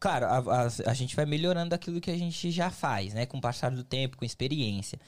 claro, 0.00 0.26
a, 0.26 0.38
a- 0.64 0.90
a 0.90 0.94
gente 0.94 1.14
vai 1.14 1.24
melhorando 1.24 1.76
aquilo 1.76 2.00
que 2.00 2.10
a 2.10 2.18
gente 2.18 2.50
já 2.50 2.70
faz, 2.72 3.14
né? 3.14 3.24
Com 3.24 3.38
o 3.38 3.40
passar 3.40 3.70
do 3.70 3.84
tempo, 3.84 4.16
com 4.16 4.24
experiência. 4.24 4.98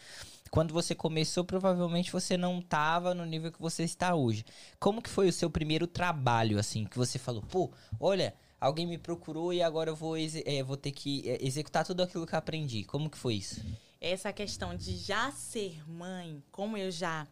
Quando 0.51 0.73
você 0.73 0.95
começou, 0.95 1.45
provavelmente 1.45 2.13
você 2.13 2.37
não 2.37 2.59
estava 2.61 3.15
no 3.15 3.25
nível 3.25 3.53
que 3.53 3.61
você 3.61 3.83
está 3.85 4.15
hoje. 4.15 4.45
Como 4.79 5.03
que 5.03 5.11
foi 5.11 5.29
o 5.29 5.33
seu 5.33 5.51
primeiro 5.51 5.87
trabalho, 5.87 6.59
assim, 6.59 6.85
que 6.85 6.97
você 6.97 7.19
falou, 7.19 7.43
pô, 7.43 7.71
olha, 8.01 8.35
alguém 8.61 8.87
me 8.87 8.99
procurou 8.99 9.53
e 9.53 9.63
agora 9.63 9.91
eu 9.91 9.97
vou, 9.97 10.17
eh, 10.17 10.63
vou 10.65 10.77
ter 10.77 10.93
que 10.93 11.23
eh, 11.29 11.39
executar 11.41 11.85
tudo 11.85 12.03
aquilo 12.03 12.27
que 12.27 12.35
eu 12.35 12.39
aprendi. 12.39 12.85
Como 12.85 13.11
que 13.11 13.19
foi 13.19 13.35
isso? 13.35 13.61
Essa 14.01 14.33
questão 14.33 14.75
de 14.75 14.97
já 14.97 15.31
ser 15.33 15.83
mãe, 15.89 16.43
como 16.51 16.77
eu 16.77 16.91
já. 16.91 17.27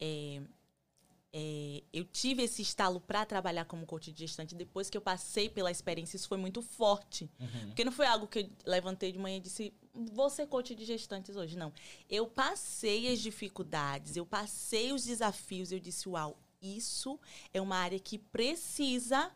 eh, 0.00 0.40
eh, 1.32 1.82
eu 1.92 2.04
tive 2.04 2.42
esse 2.42 2.62
estalo 2.62 3.00
para 3.00 3.24
trabalhar 3.26 3.64
como 3.66 3.84
coach 3.86 4.10
de 4.12 4.20
gestante 4.20 4.54
depois 4.54 4.88
que 4.88 4.96
eu 4.96 5.00
passei 5.00 5.48
pela 5.48 5.70
experiência, 5.70 6.16
isso 6.16 6.28
foi 6.28 6.38
muito 6.38 6.62
forte. 6.62 7.30
Porque 7.66 7.84
não 7.84 7.92
foi 7.92 8.06
algo 8.06 8.26
que 8.26 8.40
eu 8.40 8.50
levantei 8.64 9.12
de 9.12 9.18
manhã 9.18 9.36
e 9.36 9.40
disse, 9.40 9.72
vou 10.12 10.30
ser 10.30 10.46
coach 10.46 10.74
de 10.74 10.84
gestantes 10.84 11.36
hoje. 11.36 11.56
Não. 11.56 11.72
Eu 12.08 12.26
passei 12.26 13.12
as 13.12 13.18
dificuldades, 13.20 14.16
eu 14.16 14.24
passei 14.24 14.92
os 14.92 15.04
desafios, 15.04 15.70
eu 15.70 15.78
disse, 15.78 16.08
uau, 16.08 16.36
isso 16.62 17.18
é 17.52 17.60
uma 17.60 17.76
área 17.76 17.98
que 17.98 18.18
precisa 18.18 19.30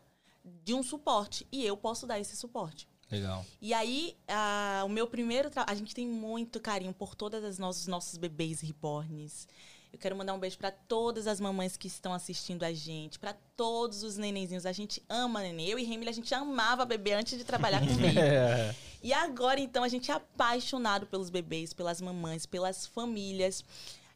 de 0.63 0.73
um 0.73 0.83
suporte. 0.83 1.47
E 1.51 1.63
eu 1.63 1.77
posso 1.77 2.07
dar 2.07 2.19
esse 2.19 2.35
suporte. 2.35 2.87
Legal. 3.09 3.45
E 3.61 3.73
aí, 3.73 4.17
ah, 4.27 4.81
o 4.85 4.89
meu 4.89 5.07
primeiro 5.07 5.49
trabalho. 5.49 5.71
A 5.71 5.77
gente 5.77 5.93
tem 5.93 6.07
muito 6.07 6.59
carinho 6.59 6.93
por 6.93 7.13
todas 7.13 7.43
as 7.43 7.59
nossos, 7.59 7.85
nossos 7.85 8.17
bebês 8.17 8.59
reborns. 8.61 9.47
Eu 9.93 9.99
quero 9.99 10.15
mandar 10.15 10.33
um 10.33 10.39
beijo 10.39 10.57
para 10.57 10.71
todas 10.71 11.27
as 11.27 11.39
mamães 11.39 11.77
que 11.77 11.85
estão 11.87 12.13
assistindo 12.13 12.63
a 12.63 12.73
gente, 12.73 13.19
para 13.19 13.35
todos 13.55 14.01
os 14.01 14.17
nenenzinhos. 14.17 14.65
A 14.65 14.71
gente 14.71 15.03
ama 15.07 15.39
neném. 15.39 15.69
Eu 15.69 15.77
e 15.77 15.83
Remily, 15.83 16.09
a 16.09 16.13
gente 16.13 16.33
amava 16.33 16.83
bebê 16.83 17.13
antes 17.13 17.37
de 17.37 17.43
trabalhar 17.43 17.79
comigo. 17.79 18.19
E 19.03 19.11
agora, 19.11 19.59
então, 19.59 19.83
a 19.83 19.89
gente 19.89 20.09
é 20.09 20.13
apaixonado 20.13 21.05
pelos 21.05 21.29
bebês, 21.29 21.73
pelas 21.73 21.99
mamães, 21.99 22.45
pelas 22.45 22.87
famílias. 22.87 23.61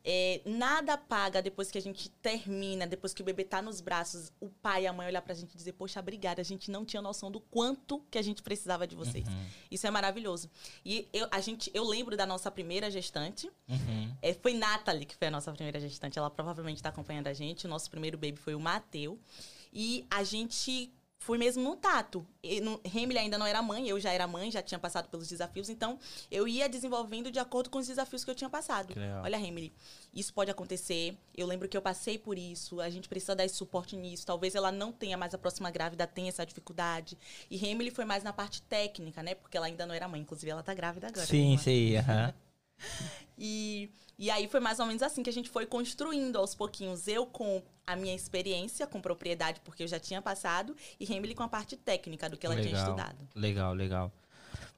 É, 0.09 0.41
nada 0.45 0.97
paga 0.97 1.41
depois 1.41 1.69
que 1.69 1.77
a 1.77 1.81
gente 1.81 2.07
termina, 2.09 2.87
depois 2.87 3.13
que 3.13 3.21
o 3.21 3.25
bebê 3.25 3.43
tá 3.43 3.61
nos 3.61 3.81
braços, 3.81 4.31
o 4.39 4.47
pai 4.47 4.83
e 4.83 4.87
a 4.87 4.93
mãe 4.93 5.05
olhar 5.05 5.21
pra 5.21 5.33
gente 5.33 5.53
e 5.53 5.57
dizer, 5.57 5.73
poxa, 5.73 5.99
obrigada, 5.99 6.39
a 6.39 6.45
gente 6.45 6.71
não 6.71 6.85
tinha 6.85 7.01
noção 7.01 7.29
do 7.29 7.41
quanto 7.41 7.99
que 8.09 8.17
a 8.17 8.21
gente 8.21 8.41
precisava 8.41 8.87
de 8.87 8.95
vocês. 8.95 9.25
Isso 9.69 9.85
é 9.85 9.91
maravilhoso. 9.91 10.49
E 10.85 11.09
eu, 11.11 11.27
a 11.29 11.41
gente, 11.41 11.69
eu 11.73 11.83
lembro 11.83 12.15
da 12.15 12.25
nossa 12.25 12.49
primeira 12.49 12.89
gestante, 12.89 13.51
Uhum. 13.67 14.15
é, 14.21 14.33
foi 14.33 14.53
Nathalie 14.53 15.05
que 15.05 15.15
foi 15.15 15.27
a 15.27 15.31
nossa 15.31 15.51
primeira 15.51 15.77
gestante. 15.79 16.17
Ela 16.17 16.29
provavelmente 16.29 16.77
está 16.77 16.87
acompanhando 16.87 17.27
a 17.27 17.33
gente. 17.33 17.65
O 17.65 17.69
nosso 17.69 17.89
primeiro 17.91 18.17
baby 18.17 18.37
foi 18.37 18.55
o 18.55 18.59
Mateu. 18.61 19.19
E 19.73 20.05
a 20.09 20.23
gente 20.23 20.93
foi 21.27 21.37
mesmo 21.37 21.61
no 21.61 21.75
tato. 21.75 22.25
E 22.41 22.61
no- 22.61 22.79
Emily 22.85 23.19
ainda 23.19 23.37
não 23.37 23.45
era 23.45 23.61
mãe, 23.61 23.85
eu 23.89 23.99
já 23.99 24.13
era 24.13 24.25
mãe, 24.25 24.49
já 24.49 24.61
tinha 24.61 24.79
passado 24.79 25.09
pelos 25.09 25.27
desafios. 25.27 25.67
Então, 25.67 25.99
eu 26.31 26.47
ia 26.47 26.69
desenvolvendo 26.69 27.29
de 27.29 27.37
acordo 27.37 27.69
com 27.69 27.79
os 27.79 27.85
desafios 27.85 28.23
que 28.23 28.31
eu 28.31 28.35
tinha 28.35 28.49
passado. 28.49 28.93
Olha, 29.21 29.35
Emily, 29.35 29.73
isso 30.13 30.33
pode 30.33 30.49
acontecer. 30.49 31.17
Eu 31.35 31.45
lembro 31.45 31.67
que 31.67 31.75
eu 31.75 31.81
passei 31.81 32.17
por 32.17 32.37
isso. 32.37 32.79
A 32.79 32.89
gente 32.89 33.09
precisa 33.09 33.35
dar 33.35 33.43
esse 33.43 33.55
suporte 33.55 33.97
nisso. 33.97 34.25
Talvez 34.25 34.55
ela 34.55 34.71
não 34.71 34.89
tenha 34.93 35.17
mais 35.17 35.33
a 35.33 35.37
próxima 35.37 35.69
grávida, 35.69 36.07
tenha 36.07 36.29
essa 36.29 36.45
dificuldade. 36.45 37.17
E 37.51 37.67
Emily 37.67 37.91
foi 37.91 38.05
mais 38.05 38.23
na 38.23 38.31
parte 38.31 38.61
técnica, 38.61 39.21
né? 39.21 39.35
Porque 39.35 39.57
ela 39.57 39.65
ainda 39.65 39.85
não 39.85 39.93
era 39.93 40.07
mãe. 40.07 40.21
Inclusive, 40.21 40.49
ela 40.49 40.63
tá 40.63 40.73
grávida 40.73 41.07
agora. 41.07 41.25
Sim, 41.27 41.57
né, 41.57 41.61
sei. 41.61 41.97
aham. 41.97 42.33
e, 43.37 43.89
e 44.17 44.29
aí 44.31 44.47
foi 44.47 44.59
mais 44.59 44.79
ou 44.79 44.85
menos 44.85 45.01
assim 45.03 45.21
que 45.23 45.29
a 45.29 45.33
gente 45.33 45.49
foi 45.49 45.65
construindo 45.65 46.37
aos 46.37 46.55
pouquinhos. 46.55 47.07
Eu 47.07 47.25
com 47.25 47.61
a 47.85 47.95
minha 47.95 48.15
experiência 48.15 48.85
com 48.87 48.99
propriedade, 49.01 49.61
porque 49.63 49.83
eu 49.83 49.87
já 49.87 49.99
tinha 49.99 50.21
passado, 50.21 50.75
e 50.99 51.11
Emily 51.13 51.33
com 51.35 51.43
a 51.43 51.47
parte 51.47 51.77
técnica 51.77 52.29
do 52.29 52.37
que 52.37 52.45
ela 52.45 52.55
tinha 52.55 52.67
Legal. 52.67 52.83
estudado. 52.85 53.17
Legal, 53.35 53.73
legal. 53.73 54.11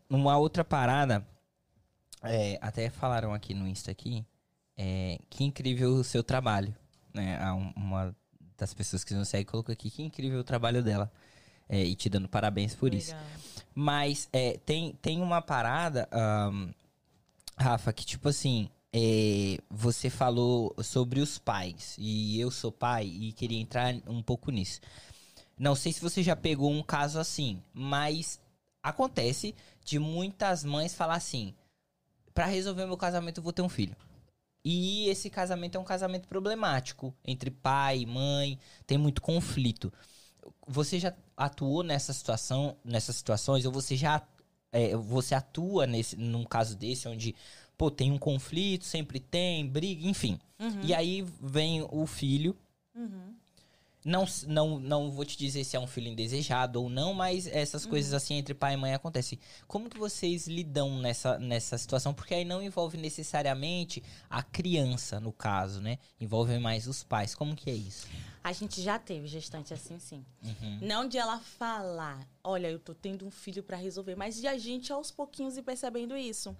Uma 0.09 0.37
outra 0.37 0.63
parada, 0.63 1.25
é, 2.21 2.57
até 2.61 2.89
falaram 2.89 3.33
aqui 3.33 3.53
no 3.53 3.67
Insta 3.67 3.91
aqui, 3.91 4.25
é, 4.77 5.19
que 5.29 5.43
incrível 5.43 5.91
o 5.93 6.03
seu 6.03 6.23
trabalho, 6.23 6.75
né? 7.13 7.39
Um- 7.53 7.73
Uma 7.75 8.15
das 8.57 8.73
pessoas 8.73 9.03
que 9.03 9.13
nos 9.13 9.29
segue 9.29 9.45
colocou 9.45 9.71
aqui, 9.71 9.89
que 9.89 10.03
incrível 10.03 10.39
o 10.39 10.43
trabalho 10.43 10.83
dela. 10.83 11.11
é, 11.71 11.83
e 11.83 11.95
te 11.95 12.09
dando 12.09 12.27
parabéns 12.27 12.73
por 12.73 12.93
isso. 12.95 13.11
Legal. 13.11 13.27
Mas 13.75 14.27
é, 14.33 14.57
tem, 14.65 14.91
tem 15.03 15.21
uma 15.21 15.39
parada, 15.39 16.09
ahn, 16.11 16.71
Rafa, 17.55 17.93
que 17.93 18.03
tipo 18.03 18.27
assim, 18.27 18.67
é, 18.93 19.57
você 19.69 20.09
falou 20.09 20.75
sobre 20.83 21.19
os 21.19 21.37
pais. 21.37 21.95
E 21.97 22.39
eu 22.39 22.51
sou 22.51 22.71
pai 22.71 23.05
e 23.05 23.31
queria 23.33 23.59
entrar 23.59 23.93
um 24.07 24.21
pouco 24.21 24.51
nisso. 24.51 24.81
Não 25.57 25.75
sei 25.75 25.91
se 25.91 26.01
você 26.01 26.23
já 26.23 26.35
pegou 26.35 26.71
um 26.71 26.81
caso 26.81 27.19
assim, 27.19 27.61
mas 27.73 28.39
acontece 28.81 29.53
de 29.83 29.99
muitas 29.99 30.63
mães 30.63 30.93
falar 30.93 31.15
assim: 31.15 31.53
pra 32.33 32.45
resolver 32.45 32.85
meu 32.85 32.97
casamento 32.97 33.39
eu 33.39 33.43
vou 33.43 33.53
ter 33.53 33.61
um 33.61 33.69
filho. 33.69 33.95
E 34.63 35.07
esse 35.07 35.29
casamento 35.29 35.77
é 35.77 35.79
um 35.79 35.85
casamento 35.85 36.27
problemático 36.27 37.13
entre 37.25 37.49
pai 37.49 37.99
e 37.99 38.05
mãe, 38.05 38.59
tem 38.85 38.97
muito 38.97 39.21
conflito. 39.21 39.91
Você 40.67 40.99
já 40.99 41.13
atuou 41.35 41.83
nessa 41.83 42.13
situação, 42.13 42.75
nessas 42.83 43.15
situações, 43.15 43.65
ou 43.65 43.71
você 43.71 43.95
já 43.95 44.21
é, 44.71 44.95
você 44.95 45.33
atua 45.33 45.87
nesse, 45.87 46.15
num 46.15 46.43
caso 46.43 46.75
desse 46.75 47.07
onde 47.07 47.35
pô, 47.79 47.89
tem 47.89 48.11
um 48.11 48.17
conflito, 48.17 48.83
sempre 48.83 49.21
tem, 49.21 49.65
briga, 49.65 50.05
enfim. 50.05 50.37
Uhum. 50.59 50.81
E 50.83 50.93
aí 50.93 51.25
vem 51.41 51.81
o 51.89 52.05
filho 52.05 52.53
Uhum. 52.93 53.33
não, 54.03 54.25
não, 54.47 54.79
não 54.79 55.09
vou 55.11 55.23
te 55.23 55.37
dizer 55.37 55.63
se 55.63 55.77
é 55.77 55.79
um 55.79 55.87
filho 55.87 56.09
indesejado 56.09 56.81
ou 56.81 56.89
não, 56.89 57.13
mas 57.13 57.47
essas 57.47 57.85
Uhum. 57.85 57.89
coisas 57.91 58.13
assim 58.13 58.33
entre 58.35 58.53
pai 58.53 58.73
e 58.73 58.77
mãe 58.77 58.93
acontecem. 58.93 59.39
Como 59.65 59.89
que 59.89 59.97
vocês 59.97 60.45
lidam 60.45 60.99
nessa, 60.99 61.39
nessa 61.39 61.77
situação? 61.77 62.13
Porque 62.13 62.33
aí 62.33 62.43
não 62.43 62.61
envolve 62.61 62.97
necessariamente 62.97 64.03
a 64.29 64.43
criança, 64.43 65.17
no 65.21 65.31
caso, 65.31 65.79
né? 65.79 65.99
Envolve 66.19 66.59
mais 66.59 66.85
os 66.85 67.01
pais. 67.03 67.33
Como 67.33 67.55
que 67.55 67.69
é 67.69 67.73
isso? 67.75 68.07
A 68.43 68.51
gente 68.51 68.81
já 68.81 68.99
teve 68.99 69.25
gestante 69.27 69.73
assim, 69.73 69.99
sim. 69.99 70.25
Uhum. 70.43 70.79
Não 70.81 71.07
de 71.07 71.17
ela 71.17 71.39
falar, 71.39 72.27
olha, 72.43 72.67
eu 72.69 72.79
tô 72.79 72.93
tendo 72.93 73.25
um 73.25 73.31
filho 73.31 73.63
pra 73.63 73.77
resolver, 73.77 74.15
mas 74.15 74.35
de 74.35 74.47
a 74.47 74.57
gente 74.57 74.91
aos 74.91 75.11
pouquinhos 75.11 75.55
ir 75.55 75.61
percebendo 75.61 76.17
isso. 76.17 76.55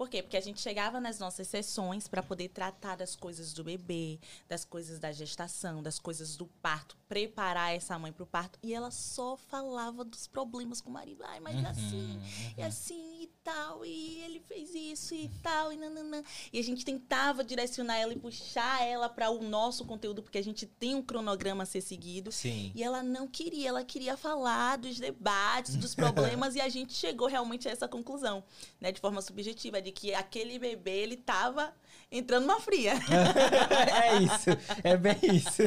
Por 0.00 0.08
quê? 0.08 0.22
Porque 0.22 0.38
a 0.38 0.40
gente 0.40 0.62
chegava 0.62 0.98
nas 0.98 1.18
nossas 1.18 1.46
sessões 1.46 2.08
para 2.08 2.22
poder 2.22 2.48
tratar 2.48 2.96
das 2.96 3.14
coisas 3.14 3.52
do 3.52 3.62
bebê, 3.62 4.18
das 4.48 4.64
coisas 4.64 4.98
da 4.98 5.12
gestação, 5.12 5.82
das 5.82 5.98
coisas 5.98 6.38
do 6.38 6.46
parto, 6.46 6.96
preparar 7.06 7.76
essa 7.76 7.98
mãe 7.98 8.10
pro 8.10 8.24
parto, 8.24 8.58
e 8.62 8.72
ela 8.72 8.90
só 8.90 9.36
falava 9.36 10.02
dos 10.02 10.26
problemas 10.26 10.80
com 10.80 10.88
o 10.88 10.92
marido. 10.94 11.22
Ai, 11.22 11.38
mas 11.40 11.62
assim, 11.66 12.18
e 12.56 12.62
assim 12.62 13.24
e 13.24 13.26
tal, 13.42 13.84
e 13.84 14.20
ele 14.24 14.40
fez 14.40 14.74
isso 14.74 15.14
e 15.14 15.30
tal, 15.42 15.72
e 15.72 15.76
nananã. 15.76 16.22
E 16.52 16.58
a 16.58 16.62
gente 16.62 16.84
tentava 16.84 17.42
direcionar 17.42 17.96
ela 17.96 18.12
e 18.12 18.18
puxar 18.18 18.82
ela 18.86 19.08
para 19.08 19.30
o 19.30 19.42
nosso 19.42 19.84
conteúdo, 19.84 20.22
porque 20.22 20.38
a 20.38 20.44
gente 20.44 20.66
tem 20.66 20.94
um 20.94 21.02
cronograma 21.02 21.62
a 21.62 21.66
ser 21.66 21.80
seguido. 21.80 22.30
Sim. 22.30 22.70
E 22.74 22.82
ela 22.82 23.02
não 23.02 23.26
queria, 23.26 23.68
ela 23.68 23.84
queria 23.84 24.16
falar 24.16 24.76
dos 24.76 24.98
debates, 24.98 25.76
dos 25.76 25.94
problemas, 25.96 26.54
e 26.54 26.60
a 26.60 26.68
gente 26.68 26.92
chegou 26.92 27.28
realmente 27.28 27.68
a 27.68 27.70
essa 27.70 27.88
conclusão, 27.88 28.44
né, 28.80 28.92
de 28.92 29.00
forma 29.00 29.22
subjetiva, 29.22 29.80
de 29.80 29.90
que 29.90 30.14
aquele 30.14 30.58
bebê, 30.58 30.98
ele 30.98 31.16
tava 31.16 31.72
entrando 32.12 32.46
numa 32.46 32.60
fria. 32.60 32.94
é 34.02 34.16
isso, 34.22 34.50
é 34.82 34.96
bem 34.96 35.16
isso. 35.22 35.62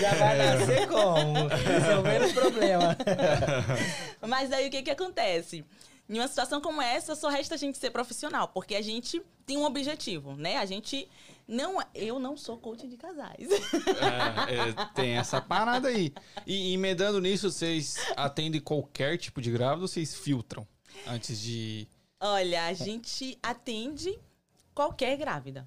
Já 0.00 0.14
vai 0.14 0.36
nascer 0.36 0.88
como? 0.88 1.46
Resolvendo 1.46 2.26
o 2.26 2.34
problema. 2.34 2.96
Mas 4.26 4.52
aí 4.52 4.68
o 4.68 4.70
que 4.70 4.82
que 4.82 4.90
acontece? 4.90 5.64
Em 6.08 6.18
uma 6.18 6.28
situação 6.28 6.60
como 6.60 6.80
essa, 6.80 7.14
só 7.14 7.28
resta 7.28 7.54
a 7.54 7.58
gente 7.58 7.76
ser 7.76 7.90
profissional, 7.90 8.48
porque 8.48 8.74
a 8.74 8.82
gente 8.82 9.20
tem 9.44 9.58
um 9.58 9.64
objetivo, 9.64 10.34
né? 10.36 10.56
A 10.56 10.64
gente 10.64 11.08
não, 11.46 11.78
eu 11.94 12.18
não 12.18 12.36
sou 12.36 12.56
coach 12.58 12.86
de 12.86 12.96
casais. 12.96 13.48
É, 13.48 14.70
é, 14.70 14.84
tem 14.94 15.18
essa 15.18 15.40
parada 15.40 15.88
aí. 15.88 16.12
E 16.46 16.72
emendando 16.72 17.20
nisso, 17.20 17.50
vocês 17.50 17.96
atendem 18.16 18.60
qualquer 18.60 19.18
tipo 19.18 19.40
de 19.40 19.50
grávida 19.50 19.82
ou 19.82 19.88
vocês 19.88 20.14
filtram 20.14 20.66
antes 21.06 21.40
de. 21.40 21.86
Olha, 22.20 22.66
a 22.66 22.72
gente 22.72 23.38
atende 23.42 24.18
qualquer 24.74 25.16
grávida. 25.16 25.66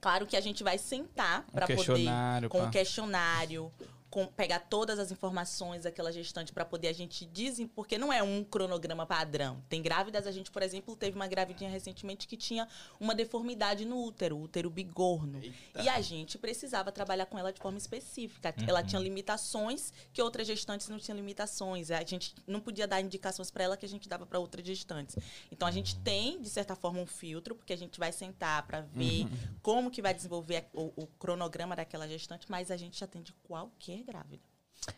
Claro 0.00 0.26
que 0.26 0.36
a 0.36 0.40
gente 0.40 0.62
vai 0.62 0.76
sentar 0.76 1.46
para 1.50 1.66
poder 1.66 1.76
questionário, 1.76 2.48
com 2.50 2.58
pá. 2.58 2.64
um 2.64 2.70
questionário, 2.70 3.72
com- 4.14 4.28
pegar 4.28 4.60
todas 4.60 5.00
as 5.00 5.10
informações 5.10 5.82
daquela 5.82 6.12
gestante 6.12 6.52
para 6.52 6.64
poder 6.64 6.86
a 6.86 6.92
gente 6.92 7.26
dizer, 7.26 7.66
porque 7.74 7.98
não 7.98 8.12
é 8.12 8.22
um 8.22 8.44
cronograma 8.44 9.04
padrão. 9.04 9.60
Tem 9.68 9.82
grávidas, 9.82 10.24
a 10.24 10.30
gente, 10.30 10.52
por 10.52 10.62
exemplo, 10.62 10.94
teve 10.94 11.16
uma 11.16 11.26
gravidinha 11.26 11.68
recentemente 11.68 12.28
que 12.28 12.36
tinha 12.36 12.68
uma 13.00 13.12
deformidade 13.12 13.84
no 13.84 14.00
útero, 14.04 14.38
útero 14.38 14.70
bigorno. 14.70 15.40
E 15.82 15.88
a 15.88 16.00
gente 16.00 16.38
precisava 16.38 16.92
trabalhar 16.92 17.26
com 17.26 17.36
ela 17.36 17.52
de 17.52 17.60
forma 17.60 17.76
específica. 17.76 18.54
Ela 18.68 18.84
tinha 18.84 19.00
limitações 19.00 19.92
que 20.12 20.22
outras 20.22 20.46
gestantes 20.46 20.88
não 20.88 20.98
tinham 20.98 21.16
limitações. 21.16 21.90
A 21.90 22.04
gente 22.04 22.34
não 22.46 22.60
podia 22.60 22.86
dar 22.86 23.00
indicações 23.00 23.50
para 23.50 23.64
ela 23.64 23.76
que 23.76 23.84
a 23.84 23.88
gente 23.88 24.08
dava 24.08 24.24
para 24.24 24.38
outras 24.38 24.64
gestantes. 24.64 25.16
Então 25.50 25.66
a 25.66 25.72
gente 25.72 25.96
tem, 25.96 26.40
de 26.40 26.48
certa 26.48 26.76
forma, 26.76 27.00
um 27.00 27.06
filtro, 27.06 27.56
porque 27.56 27.72
a 27.72 27.76
gente 27.76 27.98
vai 27.98 28.12
sentar 28.12 28.64
para 28.64 28.82
ver 28.82 29.26
como 29.60 29.90
que 29.90 30.00
vai 30.00 30.14
desenvolver 30.14 30.66
o, 30.72 30.92
o 30.94 31.06
cronograma 31.18 31.74
daquela 31.74 32.06
gestante, 32.06 32.46
mas 32.48 32.70
a 32.70 32.76
gente 32.76 33.02
atende 33.02 33.34
qualquer 33.42 34.03
grávida. 34.04 34.42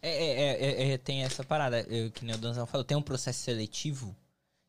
É, 0.02 0.10
é, 0.10 0.40
é, 0.40 0.64
é, 0.64 0.92
é, 0.92 0.98
tem 0.98 1.22
essa 1.22 1.44
parada, 1.44 1.80
eu, 1.82 2.10
que 2.10 2.24
nem 2.24 2.34
o 2.34 2.38
Donzão 2.38 2.66
falou, 2.66 2.84
tem 2.84 2.96
um 2.96 3.02
processo 3.02 3.38
seletivo. 3.40 4.14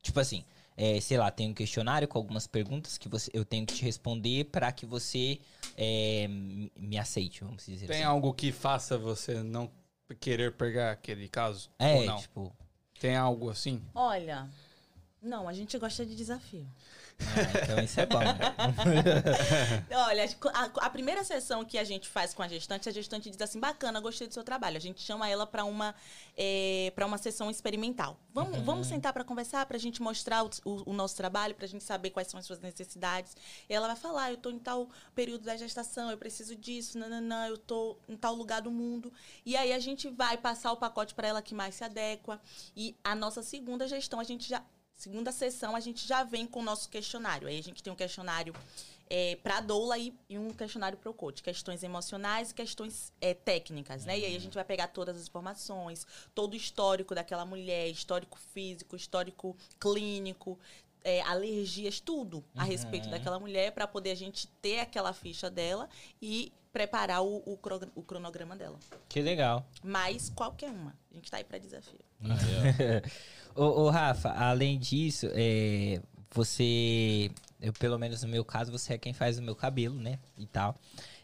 Tipo 0.01 0.19
assim, 0.19 0.45
é, 0.75 0.99
sei 1.01 1.17
lá, 1.17 1.31
tem 1.31 1.49
um 1.49 1.53
questionário 1.53 2.07
com 2.07 2.17
algumas 2.17 2.45
perguntas 2.45 2.97
que 2.97 3.09
você, 3.09 3.31
eu 3.33 3.43
tenho 3.43 3.65
que 3.65 3.73
te 3.73 3.83
responder 3.83 4.45
pra 4.45 4.71
que 4.71 4.85
você 4.85 5.39
é, 5.75 6.27
me 6.27 6.71
me 6.77 6.97
aceite, 6.97 7.43
vamos 7.43 7.65
dizer 7.65 7.87
Tem 7.87 7.97
assim. 7.97 8.05
algo 8.05 8.33
que 8.33 8.51
faça 8.51 8.97
você 8.97 9.41
não 9.41 9.69
querer 10.19 10.53
pegar 10.53 10.91
aquele 10.91 11.27
caso? 11.27 11.69
É, 11.79 11.95
Ou 11.95 12.05
não? 12.05 12.17
tipo, 12.17 12.55
Tem 12.99 13.15
algo 13.15 13.49
assim? 13.49 13.81
Olha, 13.95 14.47
não, 15.21 15.49
a 15.49 15.53
gente 15.53 15.77
gosta 15.77 16.05
de 16.05 16.15
desafio. 16.15 16.65
Ah, 17.19 17.59
então 17.63 17.79
isso 17.83 17.99
é 17.99 18.05
bom. 18.05 18.19
Olha, 20.09 20.25
a, 20.53 20.85
a 20.85 20.89
primeira 20.89 21.23
sessão 21.23 21.63
que 21.65 21.77
a 21.77 21.83
gente 21.83 22.07
faz 22.07 22.33
com 22.33 22.43
a 22.43 22.47
gestante, 22.47 22.87
a 22.87 22.91
gestante 22.91 23.29
diz 23.29 23.41
assim, 23.41 23.59
bacana, 23.59 23.99
gostei 23.99 24.27
do 24.27 24.33
seu 24.33 24.43
trabalho. 24.43 24.77
A 24.77 24.79
gente 24.79 25.01
chama 25.01 25.27
ela 25.29 25.45
para 25.45 25.63
uma, 25.65 25.95
é, 26.37 26.91
uma 27.05 27.17
sessão 27.17 27.49
experimental. 27.49 28.19
Vamos, 28.33 28.59
vamos 28.59 28.87
sentar 28.87 29.13
para 29.13 29.23
conversar, 29.23 29.65
para 29.65 29.77
a 29.77 29.79
gente 29.79 30.01
mostrar 30.01 30.43
o, 30.45 30.49
o- 30.65 30.91
o 30.91 30.93
nosso 30.93 31.15
trabalho, 31.15 31.55
para 31.55 31.65
a 31.65 31.69
gente 31.69 31.83
saber 31.83 32.11
quais 32.11 32.27
são 32.27 32.39
as 32.39 32.45
suas 32.45 32.59
necessidades. 32.59 33.35
E 33.69 33.73
ela 33.73 33.87
vai 33.87 33.95
falar, 33.95 34.29
eu 34.29 34.35
estou 34.35 34.51
em 34.51 34.59
tal 34.59 34.89
período 35.15 35.43
da 35.43 35.57
gestação, 35.57 36.11
eu 36.11 36.17
preciso 36.17 36.55
disso, 36.55 36.97
nananã, 36.99 37.47
eu 37.47 37.55
estou 37.55 37.99
em 38.07 38.15
tal 38.15 38.35
lugar 38.35 38.61
do 38.61 38.71
mundo. 38.71 39.11
E 39.45 39.55
aí 39.57 39.73
a 39.73 39.79
gente 39.79 40.07
vai 40.09 40.37
passar 40.37 40.71
o 40.71 40.77
pacote 40.77 41.13
para 41.15 41.27
ela 41.27 41.41
que 41.41 41.55
mais 41.55 41.75
se 41.75 41.83
adequa. 41.83 42.39
E 42.75 42.95
a 43.03 43.15
nossa 43.15 43.41
segunda 43.41 43.87
gestão, 43.87 44.19
a 44.19 44.23
gente 44.23 44.47
já... 44.47 44.61
Segunda 44.97 45.31
sessão, 45.31 45.75
a 45.75 45.79
gente 45.79 46.07
já 46.07 46.23
vem 46.23 46.47
com 46.47 46.59
o 46.59 46.63
nosso 46.63 46.89
questionário. 46.89 47.47
Aí 47.47 47.59
a 47.59 47.61
gente 47.61 47.83
tem 47.83 47.93
um 47.93 47.95
questionário 47.95 48.51
é, 49.07 49.35
para 49.43 49.57
a 49.57 49.61
doula 49.61 49.95
e, 49.95 50.11
e 50.27 50.39
um 50.39 50.49
questionário 50.49 50.97
para 50.97 51.11
o 51.11 51.13
coach. 51.13 51.43
Questões 51.43 51.83
emocionais 51.83 52.49
e 52.49 52.55
questões 52.55 53.13
é, 53.21 53.35
técnicas, 53.35 54.05
né? 54.05 54.17
E 54.17 54.25
aí 54.25 54.35
a 54.35 54.39
gente 54.39 54.55
vai 54.55 54.63
pegar 54.63 54.87
todas 54.87 55.15
as 55.15 55.27
informações, 55.27 56.07
todo 56.33 56.53
o 56.53 56.55
histórico 56.55 57.13
daquela 57.13 57.45
mulher, 57.45 57.87
histórico 57.89 58.39
físico, 58.39 58.95
histórico 58.95 59.55
clínico, 59.79 60.57
é, 61.03 61.21
alergias, 61.21 61.99
tudo 61.99 62.43
a 62.55 62.63
respeito 62.63 63.07
daquela 63.07 63.39
mulher 63.39 63.71
para 63.73 63.87
poder 63.87 64.09
a 64.09 64.15
gente 64.15 64.47
ter 64.63 64.79
aquela 64.79 65.13
ficha 65.13 65.47
dela 65.47 65.87
e 66.19 66.51
preparar 66.77 67.23
o, 67.23 67.41
o 67.45 67.57
cro- 67.57 67.91
o 67.95 68.03
cronograma 68.03 68.55
dela. 68.55 68.77
que 69.09 69.19
legal. 69.21 69.65
Mas 69.83 70.29
qualquer 70.29 70.69
uma. 70.69 70.93
A 71.11 71.15
gente 71.15 71.31
tá 71.31 71.37
aí 71.37 71.43
para 71.43 71.57
desafio. 71.57 71.99
ô, 73.55 73.63
ô, 73.63 73.89
Rafa, 73.89 74.29
além 74.29 74.77
disso, 74.77 75.27
é, 75.33 75.99
você, 76.31 77.31
eu, 77.59 77.73
pelo 77.73 77.97
menos 77.97 78.21
no 78.21 78.29
meu 78.29 78.45
caso, 78.45 78.71
você 78.71 78.93
é 78.93 78.97
quem 78.97 79.11
faz 79.13 79.39
o 79.39 79.41
meu 79.41 79.55
cabelo, 79.55 79.95
né? 79.95 80.19
E 80.37 80.45
tal. 80.45 80.75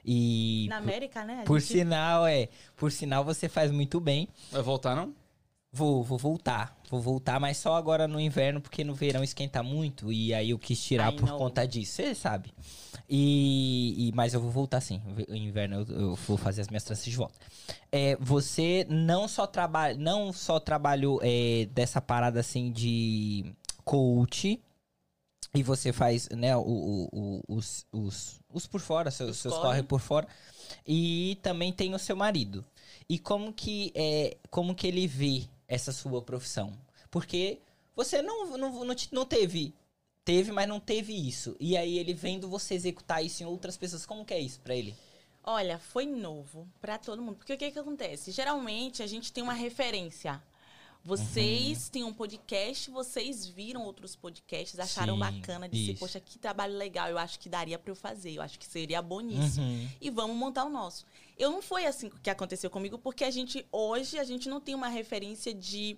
E 0.04 0.66
Na 0.70 0.78
América, 0.78 1.24
né? 1.24 1.42
a 1.42 1.46
por 1.46 1.60
gente- 1.60 1.72
sinal, 1.74 2.26
é, 2.26 2.50
por 2.76 2.92
sinal 2.92 3.24
você 3.24 3.48
faz 3.48 3.72
muito 3.72 4.00
bem. 4.00 4.28
Vai 4.52 4.62
voltar, 4.64 4.96
não? 4.96 5.14
Vou, 5.72 6.04
vou 6.04 6.18
voltar. 6.18 6.76
Vou 6.90 7.02
voltar, 7.02 7.40
mas 7.40 7.58
só 7.58 7.76
agora 7.76 8.08
no 8.08 8.20
inverno, 8.20 8.60
porque 8.62 8.84
no 8.84 8.94
verão 8.94 9.24
esquenta 9.24 9.62
muito. 9.64 10.12
E 10.12 10.34
aí 10.34 10.50
eu 10.52 10.60
quis 10.60 10.84
tirar 10.84 11.14
I 11.14 11.16
por 11.16 11.30
know. 11.30 11.38
conta 11.38 11.66
disso. 11.68 11.94
Você 11.94 12.14
sabe. 12.16 12.54
E, 13.10 14.10
e- 14.10 14.12
mas 14.14 14.34
eu 14.34 14.40
vou 14.42 14.50
voltar 14.52 14.82
sim. 14.82 15.02
No 15.28 15.36
inverno 15.36 15.86
eu, 15.90 15.96
eu 15.96 16.16
vou 16.16 16.38
fazer 16.38 16.62
as 16.62 16.68
minhas 16.70 16.84
tranças 16.84 17.06
de 17.06 17.16
volta. 17.16 17.36
É, 17.92 18.16
você 18.20 18.86
não 18.90 19.28
só 19.28 19.46
trabalha, 19.46 19.96
não 19.98 20.32
só 20.34 20.60
trabalhou 20.60 21.20
é, 21.22 21.66
dessa 21.72 22.02
parada 22.02 22.40
assim 22.40 22.72
de 22.72 23.54
coach. 23.84 24.60
E 25.56 25.62
você 25.62 25.94
faz, 25.94 26.30
né, 26.30 26.56
o, 26.58 26.62
o- 26.62 27.10
o- 27.14 27.42
os, 27.58 27.86
os, 27.92 28.40
os 28.52 28.66
por 28.66 28.80
fora, 28.82 29.12
seus, 29.12 29.32
Os 29.32 29.38
seus 29.38 29.54
corre. 29.54 29.66
corre 29.68 29.84
por 29.84 30.00
fora. 30.00 30.28
E 30.88 31.38
também 31.44 31.72
tem 31.72 31.94
o 31.94 32.00
seu 32.00 32.16
marido. 32.16 32.66
E 33.08 33.20
como 33.20 33.54
que 33.54 33.92
é, 33.94 34.38
como 34.50 34.74
que 34.74 34.88
ele 34.88 35.06
vê 35.06 35.44
essa 35.68 35.92
sua 35.92 36.22
profissão? 36.24 36.74
Porque 37.12 37.60
você 37.96 38.22
não, 38.24 38.58
não, 38.58 38.84
não, 38.84 38.96
te- 38.96 39.14
não 39.14 39.26
teve, 39.28 39.76
teve, 40.26 40.52
mas 40.52 40.68
não 40.68 40.80
teve 40.80 41.14
isso. 41.14 41.56
E 41.60 41.76
aí 41.78 41.98
ele 41.98 42.14
vendo 42.14 42.48
você 42.48 42.74
executar 42.74 43.24
isso 43.24 43.44
em 43.44 43.46
outras 43.46 43.78
pessoas, 43.78 44.06
como 44.06 44.26
que 44.26 44.34
é 44.34 44.40
isso 44.40 44.60
pra 44.62 44.76
ele? 44.76 44.96
Olha, 45.44 45.78
foi 45.78 46.06
novo 46.06 46.68
pra 46.80 46.98
todo 46.98 47.22
mundo. 47.22 47.36
Porque 47.36 47.54
o 47.54 47.58
que 47.58 47.72
que 47.72 47.80
acontece? 47.80 48.32
Geralmente 48.32 49.04
a 49.04 49.08
gente 49.08 49.32
tem 49.32 49.44
uma 49.44 49.54
referência. 49.54 50.42
Vocês 51.06 51.90
têm 51.90 52.06
um 52.06 52.14
podcast, 52.14 52.90
vocês 52.90 53.46
viram 53.46 53.84
outros 53.84 54.16
podcasts, 54.16 54.80
acharam 54.80 55.16
Sim, 55.16 55.20
bacana, 55.20 55.68
disse, 55.68 55.92
isso. 55.92 56.00
poxa, 56.00 56.18
que 56.18 56.40
trabalho 56.40 56.78
legal, 56.78 57.10
eu 57.10 57.18
acho 57.18 57.38
que 57.40 57.50
daria 57.50 57.78
pra 57.78 57.92
eu 57.92 57.96
fazer, 57.96 58.32
eu 58.32 58.42
acho 58.42 58.58
que 58.58 58.66
seria 58.66 59.02
boníssimo. 59.02 59.66
Uhum. 59.66 59.90
E 60.00 60.10
vamos 60.10 60.38
montar 60.38 60.64
o 60.64 60.70
nosso. 60.70 61.06
Eu 61.38 61.52
não 61.52 61.62
foi 61.62 61.86
assim 61.86 62.10
que 62.10 62.30
aconteceu 62.30 62.70
comigo, 62.70 62.98
porque 62.98 63.26
a 63.26 63.32
gente, 63.32 63.68
hoje, 63.70 64.18
a 64.18 64.24
gente 64.24 64.48
não 64.48 64.62
tem 64.62 64.74
uma 64.74 64.88
referência 64.88 65.54
de, 65.54 65.98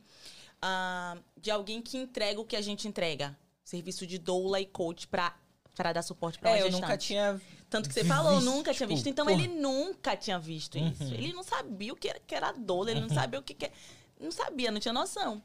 ah, 0.59 1.15
de 1.39 1.51
alguém 1.51 1.83
que 1.83 1.97
entrega 1.97 2.41
o 2.41 2.45
que 2.45 2.55
a 2.55 2.61
gente 2.61 2.87
entrega. 2.87 3.37
Serviço 3.65 4.07
de 4.07 4.17
doula 4.17 4.61
e 4.61 4.65
coach 4.65 5.07
pra, 5.07 5.35
pra 5.75 5.91
dar 5.91 6.03
suporte 6.03 6.39
pra 6.39 6.51
uma 6.51 6.57
É, 6.57 6.61
eu 6.61 6.65
gestante. 6.67 6.81
nunca 6.83 6.97
tinha. 6.97 7.41
Tanto 7.69 7.89
que 7.89 7.95
você 7.95 8.05
falou, 8.05 8.35
visto, 8.35 8.45
nunca 8.45 8.73
tinha 8.73 8.87
tipo, 8.87 8.95
visto. 8.95 9.07
Então 9.09 9.25
porra. 9.25 9.37
ele 9.43 9.47
nunca 9.53 10.15
tinha 10.15 10.39
visto 10.39 10.77
isso. 10.77 11.03
Uhum. 11.03 11.13
Ele 11.13 11.33
não 11.33 11.43
sabia 11.43 11.91
o 11.91 11.95
que 11.95 12.07
era, 12.07 12.19
que 12.19 12.33
era 12.35 12.51
dor, 12.53 12.87
ele 12.87 13.01
não 13.01 13.09
sabia 13.09 13.39
o 13.39 13.43
que, 13.43 13.53
que 13.55 13.65
é- 13.65 13.71
Não 14.19 14.31
sabia, 14.31 14.71
não 14.71 14.79
tinha 14.79 14.93
noção. 14.93 15.41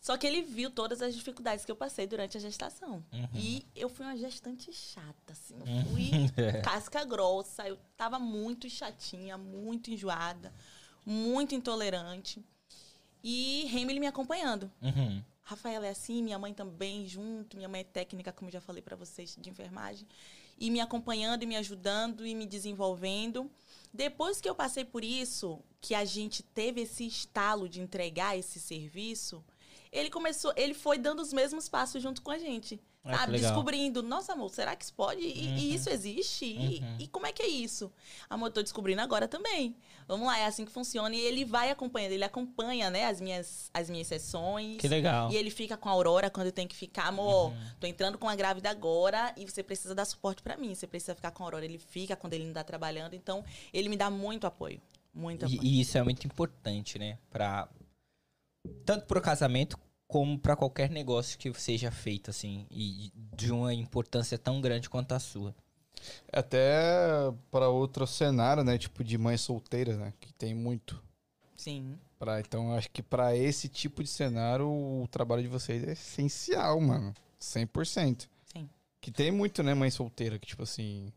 Só 0.00 0.18
que 0.18 0.26
ele 0.26 0.42
viu 0.42 0.68
todas 0.68 1.00
as 1.00 1.14
dificuldades 1.14 1.64
que 1.64 1.70
eu 1.72 1.76
passei 1.76 2.06
durante 2.06 2.36
a 2.36 2.40
gestação. 2.40 3.02
Uhum. 3.10 3.28
E 3.34 3.64
eu 3.74 3.88
fui 3.88 4.04
uma 4.04 4.14
gestante 4.16 4.70
chata, 4.70 5.32
assim. 5.32 5.54
Eu 5.60 5.84
fui 5.86 6.10
casca 6.62 7.02
grossa. 7.06 7.66
Eu 7.66 7.78
tava 7.96 8.18
muito 8.18 8.68
chatinha, 8.68 9.38
muito 9.38 9.90
enjoada, 9.90 10.52
muito 11.06 11.54
intolerante. 11.54 12.44
E 13.22 13.66
Hamilton 13.72 14.00
me 14.00 14.06
acompanhando. 14.06 14.70
Uhum. 14.82 15.22
Rafaela 15.44 15.86
é 15.86 15.90
assim, 15.90 16.22
minha 16.22 16.38
mãe 16.38 16.54
também 16.54 17.06
junto, 17.06 17.56
minha 17.56 17.68
mãe 17.68 17.82
é 17.82 17.84
técnica, 17.84 18.32
como 18.32 18.50
já 18.50 18.62
falei 18.62 18.80
para 18.80 18.96
vocês, 18.96 19.36
de 19.38 19.50
enfermagem, 19.50 20.08
e 20.58 20.70
me 20.70 20.80
acompanhando 20.80 21.42
e 21.42 21.46
me 21.46 21.56
ajudando 21.56 22.26
e 22.26 22.34
me 22.34 22.46
desenvolvendo. 22.46 23.50
Depois 23.92 24.40
que 24.40 24.48
eu 24.48 24.54
passei 24.54 24.84
por 24.84 25.04
isso, 25.04 25.60
que 25.80 25.94
a 25.94 26.04
gente 26.04 26.42
teve 26.42 26.80
esse 26.80 27.06
estalo 27.06 27.68
de 27.68 27.80
entregar 27.80 28.38
esse 28.38 28.58
serviço, 28.58 29.44
ele 29.92 30.10
começou, 30.10 30.52
ele 30.56 30.74
foi 30.74 30.96
dando 30.96 31.20
os 31.20 31.32
mesmos 31.32 31.68
passos 31.68 32.02
junto 32.02 32.22
com 32.22 32.30
a 32.30 32.38
gente. 32.38 32.80
Ah, 33.06 33.18
sabe? 33.18 33.32
Descobrindo, 33.38 34.02
nossa, 34.02 34.32
amor, 34.32 34.48
será 34.48 34.74
que 34.74 34.82
isso 34.84 34.94
pode? 34.94 35.20
E, 35.20 35.46
e 35.58 35.74
isso 35.74 35.90
existe? 35.90 36.46
E- 36.46 36.80
Uhum. 36.80 36.96
E, 37.00 37.06
como 37.08 37.26
é 37.26 37.32
que 37.32 37.42
é 37.42 37.46
isso? 37.46 37.92
Amor, 38.30 38.46
eu 38.46 38.52
tô 38.52 38.62
descobrindo 38.62 39.02
agora 39.02 39.28
também. 39.28 39.76
Vamos 40.08 40.26
lá, 40.26 40.38
é 40.38 40.46
assim 40.46 40.64
que 40.64 40.72
funciona. 40.72 41.14
E 41.14 41.20
ele 41.20 41.44
vai 41.44 41.70
acompanhando, 41.70 42.12
ele 42.12 42.24
acompanha, 42.24 42.88
né, 42.90 43.06
as 43.06 43.20
minhas, 43.20 43.70
as 43.74 43.90
minhas 43.90 44.06
sessões. 44.06 44.78
Que 44.78 44.88
legal. 44.88 45.30
E 45.30 45.36
ele 45.36 45.50
fica 45.50 45.76
com 45.76 45.88
a 45.88 45.92
Aurora 45.92 46.30
quando 46.30 46.50
tem 46.50 46.66
que 46.66 46.74
ficar, 46.76 47.06
amor, 47.08 47.52
tô 47.78 47.86
entrando 47.86 48.16
com 48.16 48.28
a 48.28 48.34
grávida 48.34 48.70
agora 48.70 49.34
e 49.36 49.44
você 49.44 49.62
precisa 49.62 49.94
dar 49.94 50.04
suporte 50.06 50.42
pra 50.42 50.56
mim. 50.56 50.74
Você 50.74 50.86
precisa 50.86 51.14
ficar 51.14 51.30
com 51.30 51.42
a 51.42 51.46
Aurora. 51.46 51.64
Ele 51.64 51.78
fica 51.78 52.16
quando 52.16 52.32
ele 52.32 52.46
não 52.46 52.54
tá 52.54 52.64
trabalhando. 52.64 53.14
Então, 53.14 53.44
ele 53.72 53.88
me 53.90 53.96
dá 53.96 54.08
muito 54.08 54.46
apoio. 54.46 54.80
Muito 55.12 55.44
apoio. 55.44 55.60
E, 55.62 55.78
e 55.78 55.80
isso 55.80 55.96
é 55.98 56.02
muito 56.02 56.26
importante, 56.26 56.98
né? 56.98 57.18
Pra, 57.30 57.68
tanto 58.84 59.06
pro 59.06 59.20
casamento 59.20 59.78
como 60.14 60.38
pra 60.38 60.54
qualquer 60.54 60.90
negócio 60.90 61.36
que 61.36 61.52
seja 61.54 61.90
feito, 61.90 62.30
assim, 62.30 62.68
e 62.70 63.10
de 63.36 63.50
uma 63.50 63.74
importância 63.74 64.38
tão 64.38 64.60
grande 64.60 64.88
quanto 64.88 65.10
a 65.10 65.18
sua. 65.18 65.52
Até 66.32 66.70
para 67.50 67.68
outro 67.68 68.06
cenário, 68.06 68.62
né? 68.62 68.78
Tipo 68.78 69.02
de 69.02 69.18
mãe 69.18 69.36
solteira, 69.36 69.96
né? 69.96 70.14
Que 70.20 70.32
tem 70.32 70.54
muito. 70.54 71.02
Sim. 71.56 71.98
Pra, 72.16 72.38
então, 72.38 72.72
acho 72.76 72.88
que 72.92 73.02
para 73.02 73.36
esse 73.36 73.68
tipo 73.68 74.04
de 74.04 74.08
cenário, 74.08 74.68
o 74.68 75.08
trabalho 75.10 75.42
de 75.42 75.48
vocês 75.48 75.82
é 75.82 75.94
essencial, 75.94 76.80
mano. 76.80 77.12
100%. 77.40 78.28
Sim. 78.52 78.70
Que 79.00 79.10
tem 79.10 79.32
muito, 79.32 79.64
né, 79.64 79.74
mãe 79.74 79.90
solteira, 79.90 80.38
que 80.38 80.46
tipo 80.46 80.62
assim. 80.62 81.12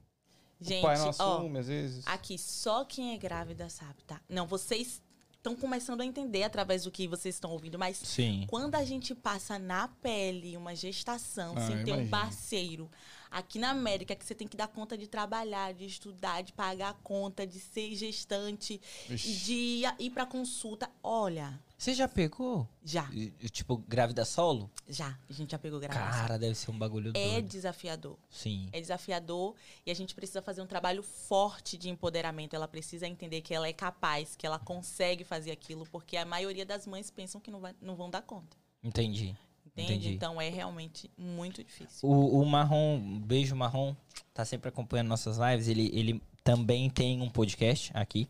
Gente, 0.60 0.80
o 0.80 0.82
pai 0.82 0.98
não 0.98 1.06
ó, 1.06 1.10
assume, 1.10 1.60
às 1.60 1.68
vezes. 1.68 2.08
aqui 2.08 2.36
só 2.40 2.84
quem 2.84 3.14
é 3.14 3.18
grávida 3.20 3.70
sabe, 3.70 4.04
tá? 4.08 4.20
Não, 4.28 4.48
vocês 4.48 5.04
estão 5.48 5.56
começando 5.56 6.02
a 6.02 6.06
entender 6.06 6.44
através 6.44 6.84
do 6.84 6.92
que 6.92 7.08
vocês 7.08 7.36
estão 7.36 7.52
ouvindo, 7.52 7.80
mas 7.80 7.98
Sim. 7.98 8.46
Quando 8.48 8.76
a 8.76 8.84
gente 8.84 9.16
passa 9.16 9.58
na 9.58 9.88
pele 9.88 10.58
uma 10.58 10.76
gestação 10.76 11.54
Ah, 11.58 11.68
sem 11.68 11.84
ter 11.84 11.94
um 11.94 12.08
parceiro, 12.08 12.90
aqui 13.32 13.60
na 13.60 13.72
América 13.72 14.16
que 14.16 14.26
você 14.26 14.36
tem 14.36 14.48
que 14.48 14.58
dar 14.58 14.68
conta 14.68 14.98
de 14.98 15.08
trabalhar, 15.08 15.74
de 15.74 15.86
estudar, 15.86 16.42
de 16.42 16.54
pagar 16.54 16.90
a 16.90 16.94
conta, 16.94 17.46
de 17.48 17.60
ser 17.60 17.96
gestante 17.96 18.82
e 19.10 19.16
de 19.16 19.84
ir, 20.00 20.10
pra 20.12 20.26
consulta. 20.26 20.90
Olha, 21.02 21.60
Você 21.78 21.94
já 21.94 22.08
pegou? 22.08 22.68
já, 22.84 23.08
E- 23.14 23.30
Tipo, 23.50 23.78
grávida 23.78 24.26
solo? 24.26 24.70
já. 24.90 25.18
A 25.30 25.34
gente 25.34 25.52
já 25.52 25.60
pegou 25.60 25.80
grávida. 25.80 26.04
Cara, 26.10 26.38
deve 26.40 26.56
ser 26.56 26.72
um 26.72 26.78
bagulho 26.78 27.12
é 27.14 27.34
doido. 27.34 27.48
desafiador. 27.50 28.18
Sim. 28.32 28.68
É 28.72 28.82
desafiador 28.82 29.54
e 29.86 29.92
a 29.92 29.94
gente 29.94 30.16
precisa 30.16 30.42
fazer 30.42 30.62
um 30.62 30.66
trabalho 30.66 31.04
forte 31.04 31.78
de 31.78 31.88
empoderamento. 31.90 32.56
Ela 32.56 32.68
precisa 32.68 33.08
entender 33.08 33.42
que 33.42 33.54
ela 33.54 33.68
é 33.68 33.74
capaz, 33.74 34.36
que 34.36 34.46
ela 34.46 34.58
consegue 34.58 35.24
fazer 35.24 35.52
aquilo, 35.52 35.86
porque 35.92 36.18
a 36.18 36.26
maioria 36.26 36.66
das 36.66 36.88
mães 36.88 37.12
pensam 37.12 37.40
que 37.40 37.52
não, 37.52 37.60
vai- 37.60 37.76
não 37.80 37.96
vão 37.96 38.10
dar 38.10 38.24
conta. 38.24 38.58
Entendi. 38.84 39.36
Entende? 39.68 39.94
Entendi. 39.94 40.14
Então 40.16 40.42
é 40.42 40.50
realmente 40.50 41.12
muito 41.16 41.64
difícil. 41.64 42.10
O, 42.10 42.42
o 42.42 42.46
Marrom, 42.48 43.20
beijo 43.20 43.56
Marrom, 43.56 43.96
tá 44.34 44.44
sempre 44.44 44.70
acompanhando 44.70 45.10
nossas 45.10 45.38
lives. 45.38 45.68
Ele, 45.68 45.92
ele 45.94 46.24
também 46.44 46.90
tem 46.90 47.22
um 47.22 47.30
podcast 47.30 47.92
aqui. 47.94 48.28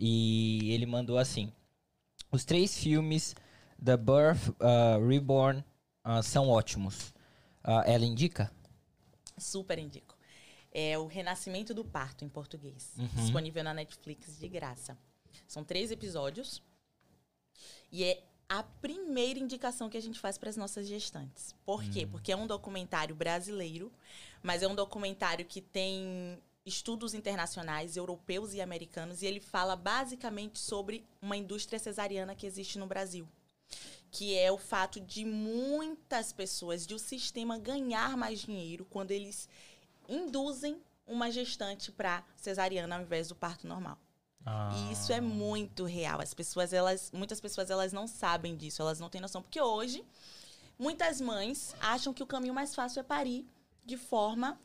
E 0.00 0.72
ele 0.72 0.86
mandou 0.86 1.18
assim: 1.18 1.52
Os 2.36 2.44
três 2.44 2.76
filmes 2.76 3.34
The 3.82 3.96
Birth, 3.96 4.50
uh, 4.60 5.08
Reborn 5.08 5.64
uh, 6.04 6.22
são 6.22 6.50
ótimos. 6.50 7.14
Uh, 7.64 7.80
ela 7.86 8.04
indica? 8.04 8.52
Super 9.38 9.78
indico. 9.78 10.14
É 10.70 10.98
o 10.98 11.06
Renascimento 11.06 11.72
do 11.72 11.82
Parto 11.82 12.26
em 12.26 12.28
português. 12.28 12.92
Uhum. 12.98 13.06
Disponível 13.06 13.64
na 13.64 13.72
Netflix 13.72 14.38
de 14.38 14.48
graça. 14.48 14.98
São 15.48 15.64
três 15.64 15.90
episódios. 15.90 16.62
E 17.90 18.04
é 18.04 18.22
a 18.50 18.62
primeira 18.62 19.38
indicação 19.38 19.88
que 19.88 19.96
a 19.96 20.02
gente 20.02 20.20
faz 20.20 20.36
para 20.36 20.50
as 20.50 20.58
nossas 20.58 20.86
gestantes. 20.86 21.54
Por 21.64 21.82
quê? 21.84 22.04
Hum. 22.04 22.10
Porque 22.10 22.32
é 22.32 22.36
um 22.36 22.46
documentário 22.46 23.14
brasileiro, 23.14 23.90
mas 24.42 24.62
é 24.62 24.68
um 24.68 24.74
documentário 24.74 25.46
que 25.46 25.62
tem 25.62 26.38
estudos 26.66 27.14
internacionais, 27.14 27.96
europeus 27.96 28.52
e 28.52 28.60
americanos, 28.60 29.22
e 29.22 29.26
ele 29.26 29.40
fala 29.40 29.76
basicamente 29.76 30.58
sobre 30.58 31.06
uma 31.22 31.36
indústria 31.36 31.78
cesariana 31.78 32.34
que 32.34 32.46
existe 32.46 32.78
no 32.78 32.86
Brasil. 32.86 33.26
Que 34.10 34.36
é 34.36 34.50
o 34.50 34.58
fato 34.58 35.00
de 35.00 35.24
muitas 35.24 36.32
pessoas, 36.32 36.86
de 36.86 36.94
o 36.94 36.98
sistema 36.98 37.56
ganhar 37.56 38.16
mais 38.16 38.40
dinheiro 38.40 38.84
quando 38.90 39.12
eles 39.12 39.48
induzem 40.08 40.80
uma 41.06 41.30
gestante 41.30 41.92
para 41.92 42.24
cesariana 42.36 42.96
ao 42.96 43.02
invés 43.02 43.28
do 43.28 43.36
parto 43.36 43.66
normal. 43.66 43.98
E 44.74 44.92
isso 44.92 45.12
é 45.12 45.20
muito 45.20 45.84
real. 45.84 46.20
As 46.20 46.32
pessoas, 46.32 46.72
elas, 46.72 47.10
muitas 47.12 47.40
pessoas, 47.40 47.68
elas 47.68 47.92
não 47.92 48.06
sabem 48.06 48.56
disso, 48.56 48.80
elas 48.80 49.00
não 49.00 49.08
têm 49.08 49.20
noção. 49.20 49.42
Porque 49.42 49.60
hoje, 49.60 50.04
muitas 50.78 51.20
mães 51.20 51.74
acham 51.80 52.14
que 52.14 52.22
o 52.22 52.26
caminho 52.26 52.54
mais 52.54 52.74
fácil 52.74 53.00
é 53.00 53.02
parir 53.02 53.44
de 53.84 53.96
forma 53.96 54.58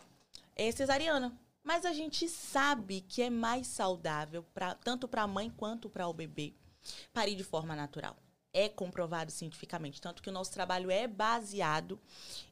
eh, 0.56 0.72
cesariana. 0.72 1.36
Mas 1.64 1.86
a 1.86 1.94
gente 1.94 2.28
sabe 2.28 3.02
que 3.02 3.22
é 3.22 3.30
mais 3.30 3.68
saudável, 3.68 4.44
pra, 4.54 4.74
tanto 4.76 5.08
para 5.08 5.22
a 5.24 5.28
mãe 5.28 5.50
quanto 5.50 5.90
para 5.90 6.08
o 6.08 6.14
bebê, 6.14 6.54
parir 7.14 7.36
de 7.36 7.44
forma 7.44 7.76
natural. 7.76 8.16
É 8.54 8.68
comprovado 8.68 9.32
cientificamente. 9.32 10.02
Tanto 10.02 10.22
que 10.22 10.30
o 10.30 10.34
nosso 10.34 10.52
trabalho 10.52 10.92
é 10.92 11.08
baseado 11.08 11.98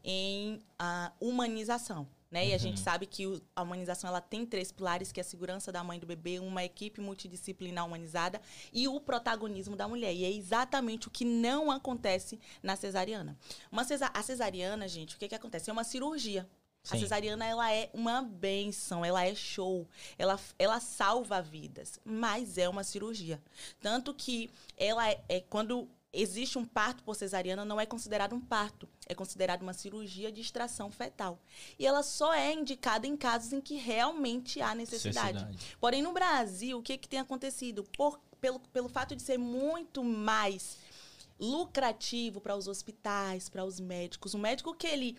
em 0.04 0.62
ah, 0.78 1.12
humanização. 1.20 2.08
Né? 2.32 2.50
E 2.50 2.54
a 2.54 2.58
gente 2.60 2.80
sabe 2.80 3.08
que 3.08 3.26
o- 3.26 3.42
a 3.56 3.64
humanização 3.64 4.08
ela 4.08 4.22
tem 4.22 4.46
três 4.46 4.72
pilares, 4.72 5.12
que 5.12 5.20
é 5.20 5.22
a 5.22 5.26
segurança 5.26 5.72
da 5.72 5.84
mãe 5.84 5.98
e 5.98 6.00
do 6.00 6.06
bebê, 6.06 6.40
uma 6.40 6.64
equipe 6.64 7.02
multidisciplinar 7.02 7.86
humanizada 7.86 8.40
e 8.72 8.88
o 8.88 9.02
protagonismo 9.02 9.76
da 9.76 9.88
mulher. 9.88 10.14
E 10.14 10.24
é 10.24 10.32
exatamente 10.32 11.08
o 11.08 11.12
que 11.12 11.26
não 11.26 11.72
acontece 11.72 12.40
na 12.62 12.76
cesariana. 12.76 13.36
Uma 13.72 13.82
a 14.14 14.22
cesariana, 14.24 14.88
gente, 14.88 15.16
o 15.16 15.20
que, 15.20 15.28
que 15.28 15.34
acontece? 15.36 15.72
É 15.72 15.74
uma 15.74 15.84
cirurgia. 15.84 16.48
A 16.90 16.96
Sim. 16.96 17.02
cesariana, 17.02 17.46
ela 17.46 17.72
é 17.72 17.90
uma 17.94 18.22
benção, 18.22 19.06
ela 19.06 19.24
é 19.26 19.36
show, 19.36 19.88
ela, 20.18 20.40
ela 20.58 20.80
salva 20.80 21.42
vidas, 21.42 22.00
mas 22.04 22.58
é 22.58 22.68
uma 22.68 22.84
cirurgia. 22.84 23.42
Tanto 23.80 24.14
que 24.14 24.50
ela 24.78 25.08
é, 25.10 25.22
é 25.30 25.40
quando 25.42 25.88
existe 26.12 26.58
um 26.58 26.66
parto 26.66 27.04
por 27.04 27.16
cesariana, 27.16 27.64
não 27.64 27.80
é 27.80 27.86
considerado 27.86 28.34
um 28.34 28.42
parto, 28.42 28.90
é 29.08 29.14
considerado 29.14 29.62
uma 29.62 29.74
cirurgia 29.74 30.32
de 30.32 30.42
extração 30.42 30.90
fetal. 30.90 31.40
E 31.78 31.86
ela 31.86 32.02
só 32.02 32.34
é 32.34 32.52
indicada 32.52 33.06
em 33.06 33.16
casos 33.16 33.54
em 33.54 33.62
que 33.62 33.76
realmente 33.76 34.60
há 34.60 34.74
necessidade. 34.74 35.46
Porém, 35.80 36.02
no 36.02 36.12
Brasil, 36.12 36.80
o 36.80 36.82
que, 36.82 36.98
que 36.98 37.08
tem 37.08 37.20
acontecido? 37.20 37.84
Por- 37.96 38.20
pelo, 38.42 38.60
pelo 38.60 38.90
fato 38.90 39.16
de 39.16 39.22
ser 39.22 39.38
muito 39.38 40.04
mais 40.04 40.78
lucrativo 41.40 42.42
para 42.42 42.56
os 42.56 42.68
hospitais, 42.68 43.48
para 43.50 43.64
os 43.64 43.80
médicos. 43.80 44.34
O 44.34 44.38
médico 44.38 44.74
que 44.74 44.88
ele 44.88 45.18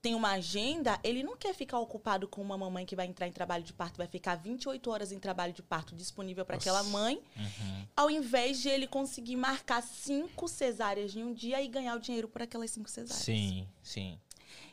tem 0.00 0.14
uma 0.14 0.30
agenda, 0.32 0.98
ele 1.02 1.22
não 1.24 1.36
quer 1.36 1.52
ficar 1.54 1.78
ocupado 1.80 2.28
com 2.28 2.40
uma 2.40 2.56
mamãe 2.56 2.86
que 2.86 2.94
vai 2.94 3.06
entrar 3.06 3.26
em 3.26 3.32
trabalho 3.32 3.64
de 3.64 3.72
parto, 3.72 3.96
vai 3.96 4.06
ficar 4.06 4.36
28 4.36 4.90
horas 4.90 5.10
em 5.10 5.18
trabalho 5.18 5.52
de 5.52 5.62
parto 5.62 5.94
disponível 5.94 6.44
para 6.44 6.56
aquela 6.56 6.82
mãe, 6.84 7.20
Uhum. 7.36 7.86
ao 7.96 8.10
invés 8.10 8.60
de 8.62 8.68
ele 8.68 8.86
conseguir 8.86 9.36
marcar 9.36 9.82
cinco 9.82 10.46
cesáreas 10.46 11.14
em 11.16 11.24
um 11.24 11.34
dia 11.34 11.60
e 11.60 11.66
ganhar 11.68 11.96
o 11.96 12.00
dinheiro 12.00 12.28
por 12.28 12.42
aquelas 12.42 12.70
cinco 12.70 12.88
cesáreas. 12.88 13.24
Sim, 13.24 13.66
sim. 13.82 14.18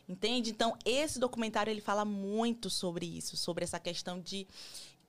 Entende? 0.08 0.52
Então, 0.52 0.78
esse 0.86 1.18
documentário 1.20 1.72
ele 1.72 1.82
fala 1.82 2.06
muito 2.06 2.70
sobre 2.70 3.08
isso, 3.08 3.36
sobre 3.36 3.64
essa 3.64 3.80
questão 3.80 4.20
de 4.22 4.46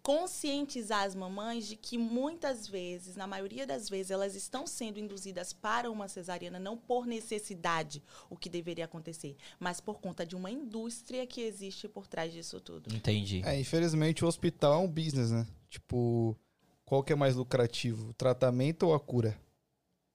conscientizar 0.07 1.03
as 1.03 1.17
mamães 1.17 1.67
de 1.67 1.75
que 1.75 1.99
muitas 1.99 2.69
vezes, 2.69 3.17
na 3.17 3.27
maioria 3.27 3.67
das 3.67 3.89
vezes, 3.89 4.13
elas 4.13 4.37
estão 4.37 4.65
sendo 4.65 5.01
induzidas 5.01 5.53
para 5.53 5.91
uma 5.91 6.07
cesariana 6.07 6.61
não 6.61 6.77
por 6.77 7.07
necessidade, 7.07 8.01
o 8.31 8.37
que 8.37 8.49
deveria 8.49 8.85
acontecer, 8.85 9.37
mas 9.59 9.81
por 9.81 10.01
conta 10.01 10.25
de 10.25 10.37
uma 10.37 10.49
indústria 10.49 11.27
que 11.27 11.41
existe 11.41 11.89
por 11.89 12.07
trás 12.07 12.33
disso 12.33 12.61
tudo. 12.61 12.95
Entendi. 12.95 13.43
É, 13.45 13.59
infelizmente 13.59 14.25
o 14.25 14.29
hospital 14.29 14.75
é 14.75 14.77
um 14.77 14.89
business, 14.89 15.33
né? 15.33 15.45
Tipo, 15.69 16.37
qual 16.85 17.03
que 17.03 17.13
é 17.13 17.17
mais 17.17 17.35
lucrativo? 17.35 18.11
O 18.11 18.15
tratamento 18.15 18.85
ou 18.85 18.95
a 18.95 19.01
cura? 19.01 19.37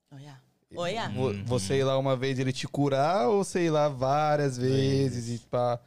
Olha. 0.10 0.42
Olha. 0.74 1.10
Vo- 1.10 1.34
Você 1.48 1.80
ir 1.80 1.84
lá 1.84 1.98
uma 1.98 2.16
vez 2.16 2.39
e 2.39 2.42
ele 2.44 2.54
te 2.54 2.66
curar 2.66 3.28
ou 3.28 3.44
você 3.44 3.66
ir 3.66 3.70
lá 3.70 3.89
várias 3.89 4.58
vezes 4.58 5.42
e 5.42 5.46
pá. 5.48 5.82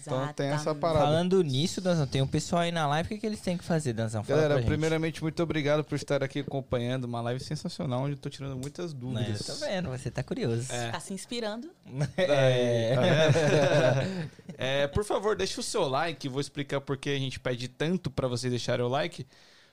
Então 0.00 0.32
tem 0.32 0.48
essa 0.48 0.74
parada. 0.74 1.04
Falando 1.04 1.42
nisso, 1.42 1.80
Danzão, 1.80 2.06
tem 2.06 2.22
um 2.22 2.26
pessoal 2.26 2.62
aí 2.62 2.72
na 2.72 2.86
live. 2.86 3.06
O 3.06 3.08
que, 3.10 3.18
que 3.18 3.26
eles 3.26 3.40
têm 3.40 3.56
que 3.56 3.64
fazer, 3.64 3.92
Danzão? 3.92 4.22
Fala 4.22 4.42
Galera, 4.42 4.62
primeiramente, 4.62 5.22
muito 5.22 5.42
obrigado 5.42 5.84
por 5.84 5.94
estar 5.94 6.22
aqui 6.22 6.40
acompanhando 6.40 7.04
uma 7.04 7.20
live 7.20 7.42
sensacional, 7.42 8.02
onde 8.02 8.12
eu 8.12 8.18
tô 8.18 8.28
tirando 8.28 8.56
muitas 8.56 8.92
dúvidas. 8.92 9.48
eu 9.48 9.54
tô 9.54 9.60
vendo, 9.64 9.88
você 9.90 10.10
tá 10.10 10.22
curioso. 10.22 10.72
É. 10.72 10.90
Tá 10.90 11.00
se 11.00 11.12
inspirando? 11.12 11.70
É. 12.16 12.94
Vendo? 12.96 14.30
É, 14.56 14.86
por 14.88 15.04
favor, 15.04 15.36
deixa 15.36 15.60
o 15.60 15.62
seu 15.62 15.88
like. 15.88 16.28
Vou 16.28 16.40
explicar 16.40 16.80
por 16.80 16.96
que 16.96 17.10
a 17.10 17.18
gente 17.18 17.38
pede 17.38 17.68
tanto 17.68 18.10
pra 18.10 18.26
você 18.26 18.50
deixar 18.50 18.80
o 18.80 18.88
like. 18.88 19.26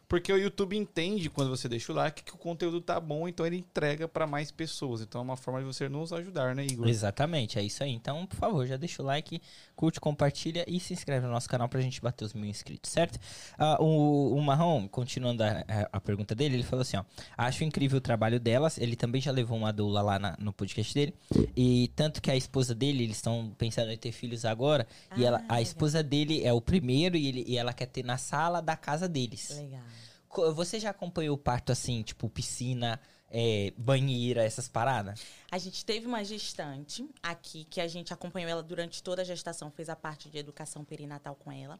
Porque 0.07 0.31
o 0.31 0.37
YouTube 0.37 0.77
entende 0.77 1.29
quando 1.29 1.49
você 1.49 1.67
deixa 1.67 1.91
o 1.91 1.95
like 1.95 2.23
que 2.23 2.33
o 2.33 2.37
conteúdo 2.37 2.79
tá 2.79 2.99
bom, 2.99 3.27
então 3.27 3.45
ele 3.45 3.57
entrega 3.57 4.07
pra 4.07 4.27
mais 4.27 4.51
pessoas. 4.51 5.01
Então 5.01 5.19
é 5.19 5.23
uma 5.23 5.35
forma 5.35 5.59
de 5.59 5.65
você 5.65 5.89
nos 5.89 6.13
ajudar, 6.13 6.53
né, 6.55 6.65
Igor? 6.65 6.87
Exatamente, 6.87 7.57
é 7.57 7.63
isso 7.63 7.83
aí. 7.83 7.91
Então, 7.91 8.25
por 8.27 8.35
favor, 8.35 8.67
já 8.67 8.77
deixa 8.77 9.01
o 9.01 9.05
like, 9.05 9.41
curte, 9.75 9.99
compartilha 9.99 10.63
e 10.67 10.79
se 10.79 10.93
inscreve 10.93 11.25
no 11.25 11.31
nosso 11.31 11.49
canal 11.49 11.67
pra 11.67 11.81
gente 11.81 11.99
bater 12.01 12.23
os 12.23 12.33
mil 12.33 12.45
inscritos, 12.49 12.91
certo? 12.91 13.19
Ah, 13.57 13.77
o, 13.81 14.35
o 14.35 14.41
Marrom, 14.41 14.87
continuando 14.87 15.43
a, 15.43 15.47
a- 15.67 15.89
a 15.93 15.99
pergunta 16.01 16.35
dele, 16.35 16.55
ele 16.57 16.63
falou 16.63 16.81
assim, 16.83 16.97
ó. 16.97 17.03
Acho 17.37 17.63
incrível 17.63 17.97
o 17.97 18.01
trabalho 18.01 18.39
delas. 18.39 18.77
Ele 18.77 18.95
também 18.95 19.19
já 19.21 19.31
levou 19.31 19.57
uma 19.57 19.73
doula 19.73 20.01
lá 20.03 20.19
na- 20.19 20.35
no 20.39 20.53
podcast 20.53 20.93
dele. 20.93 21.15
E 21.57 21.91
tanto 21.95 22.21
que 22.21 22.29
a 22.29 22.35
esposa 22.35 22.75
dele, 22.75 23.03
eles 23.03 23.15
estão 23.17 23.53
pensando 23.57 23.91
em 23.91 23.97
ter 23.97 24.11
filhos 24.11 24.45
agora. 24.45 24.87
e 25.17 25.23
Ah, 25.23 25.27
ela, 25.27 25.37
a 25.37 25.41
legal. 25.41 25.61
esposa 25.61 26.03
dele 26.03 26.43
é 26.43 26.53
o 26.53 26.61
primeiro 26.61 27.17
e, 27.17 27.27
ele, 27.27 27.43
e 27.47 27.57
ela 27.57 27.73
quer 27.73 27.87
ter 27.87 28.03
na 28.05 28.17
sala 28.17 28.61
da 28.61 28.75
casa 28.77 29.07
deles. 29.09 29.49
Legal. 29.57 29.81
Você 30.53 30.79
já 30.79 30.89
acompanhou 30.89 31.35
o 31.35 31.39
parto 31.39 31.71
assim, 31.71 32.03
tipo 32.03 32.29
piscina, 32.29 32.99
é, 33.29 33.73
banheira, 33.77 34.43
essas 34.43 34.67
paradas? 34.67 35.21
A 35.51 35.57
gente 35.57 35.83
teve 35.83 36.05
uma 36.05 36.23
gestante 36.23 37.07
aqui 37.21 37.65
que 37.65 37.81
a 37.81 37.87
gente 37.87 38.13
acompanhou 38.13 38.49
ela 38.49 38.63
durante 38.63 39.01
toda 39.01 39.21
a 39.21 39.25
gestação, 39.25 39.71
fez 39.71 39.89
a 39.89 39.95
parte 39.95 40.29
de 40.29 40.37
educação 40.37 40.83
perinatal 40.83 41.35
com 41.35 41.51
ela. 41.51 41.79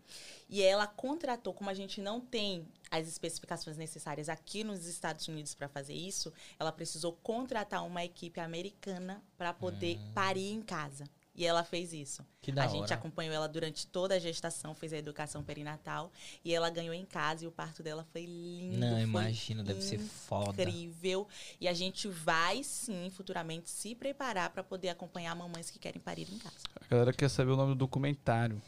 E 0.50 0.62
ela 0.62 0.88
contratou, 0.88 1.54
como 1.54 1.70
a 1.70 1.74
gente 1.74 2.02
não 2.02 2.20
tem 2.20 2.68
as 2.90 3.08
especificações 3.08 3.78
necessárias 3.78 4.30
aqui 4.30 4.64
nos 4.64 4.86
Estados 4.86 5.28
Unidos 5.28 5.56
para 5.56 5.70
fazer 5.70 5.94
isso, 5.94 6.32
ela 6.60 6.72
precisou 6.72 7.14
contratar 7.14 7.86
uma 7.86 8.04
equipe 8.04 8.40
americana 8.40 9.24
para 9.38 9.54
poder 9.54 9.98
parir 10.14 10.52
em 10.52 10.62
casa. 10.62 11.06
E 11.36 11.46
ela 11.46 11.64
fez 11.66 11.92
isso. 11.92 12.26
Que 12.42 12.52
da 12.52 12.64
a 12.64 12.68
gente 12.68 12.84
hora. 12.84 12.96
acompanhou 12.96 13.34
ela 13.34 13.48
durante 13.48 13.86
toda 13.88 14.16
a 14.16 14.20
gestação, 14.20 14.74
fez 14.74 14.94
a 14.94 14.98
educação 14.98 15.44
perinatal 15.44 16.10
e 16.46 16.54
ela 16.54 16.70
ganhou 16.70 16.94
em 16.94 17.06
casa 17.06 17.44
e 17.44 17.48
o 17.48 17.52
parto 17.52 17.84
dela 17.84 18.06
foi 18.14 18.26
lindo. 18.26 18.78
Não, 18.78 19.00
imagino, 19.00 19.64
deve 19.64 19.82
ser 19.82 19.98
foda. 20.00 20.62
incrível. 20.62 21.28
E 21.60 21.68
a 21.68 21.74
gente 21.74 22.08
vai 22.08 22.64
sim, 22.64 23.10
futuramente, 23.10 23.70
se 23.70 23.94
preparar 23.96 24.50
para 24.52 24.64
poder 24.64 24.90
acompanhar 24.90 25.36
mamães 25.36 25.70
que 25.70 25.78
querem 25.78 26.00
parir 26.02 26.28
em 26.32 26.38
casa. 26.38 26.56
A 26.80 26.88
galera 26.88 27.12
quer 27.12 27.30
saber 27.30 27.52
o 27.52 27.58
nome 27.58 27.74
do 27.74 27.80
documentário. 27.80 28.62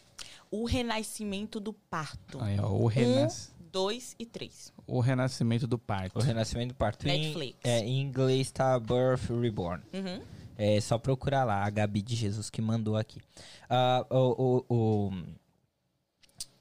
O 0.51 0.65
renascimento 0.65 1.59
do 1.59 1.71
parto. 1.71 2.41
Aí, 2.41 2.59
ó, 2.59 2.67
o, 2.69 2.87
renas... 2.87 3.51
Um, 3.61 3.65
dois 3.71 4.15
e 4.17 4.25
três. 4.25 4.73
o 4.87 4.99
renascimento 4.99 5.67
do 5.67 5.77
parto. 5.77 6.17
O 6.17 6.21
renascimento 6.21 6.69
do 6.69 6.75
parto. 6.77 7.07
Em- 7.07 7.21
Netflix. 7.27 7.59
é, 7.63 7.79
em 7.79 8.01
inglês 8.01 8.49
tá 8.51 8.77
Birth 8.79 9.29
Reborn. 9.41 9.83
Uhum. 9.93 10.21
É 10.57 10.81
só 10.81 10.97
procurar 10.97 11.43
lá, 11.43 11.63
a 11.63 11.69
Gabi 11.69 12.01
de 12.01 12.15
Jesus 12.15 12.49
que 12.49 12.61
mandou 12.61 12.95
aqui. 12.97 13.21
Ah, 13.69 14.05
o, 14.09 14.65
o, 14.69 15.09
o, 15.09 15.11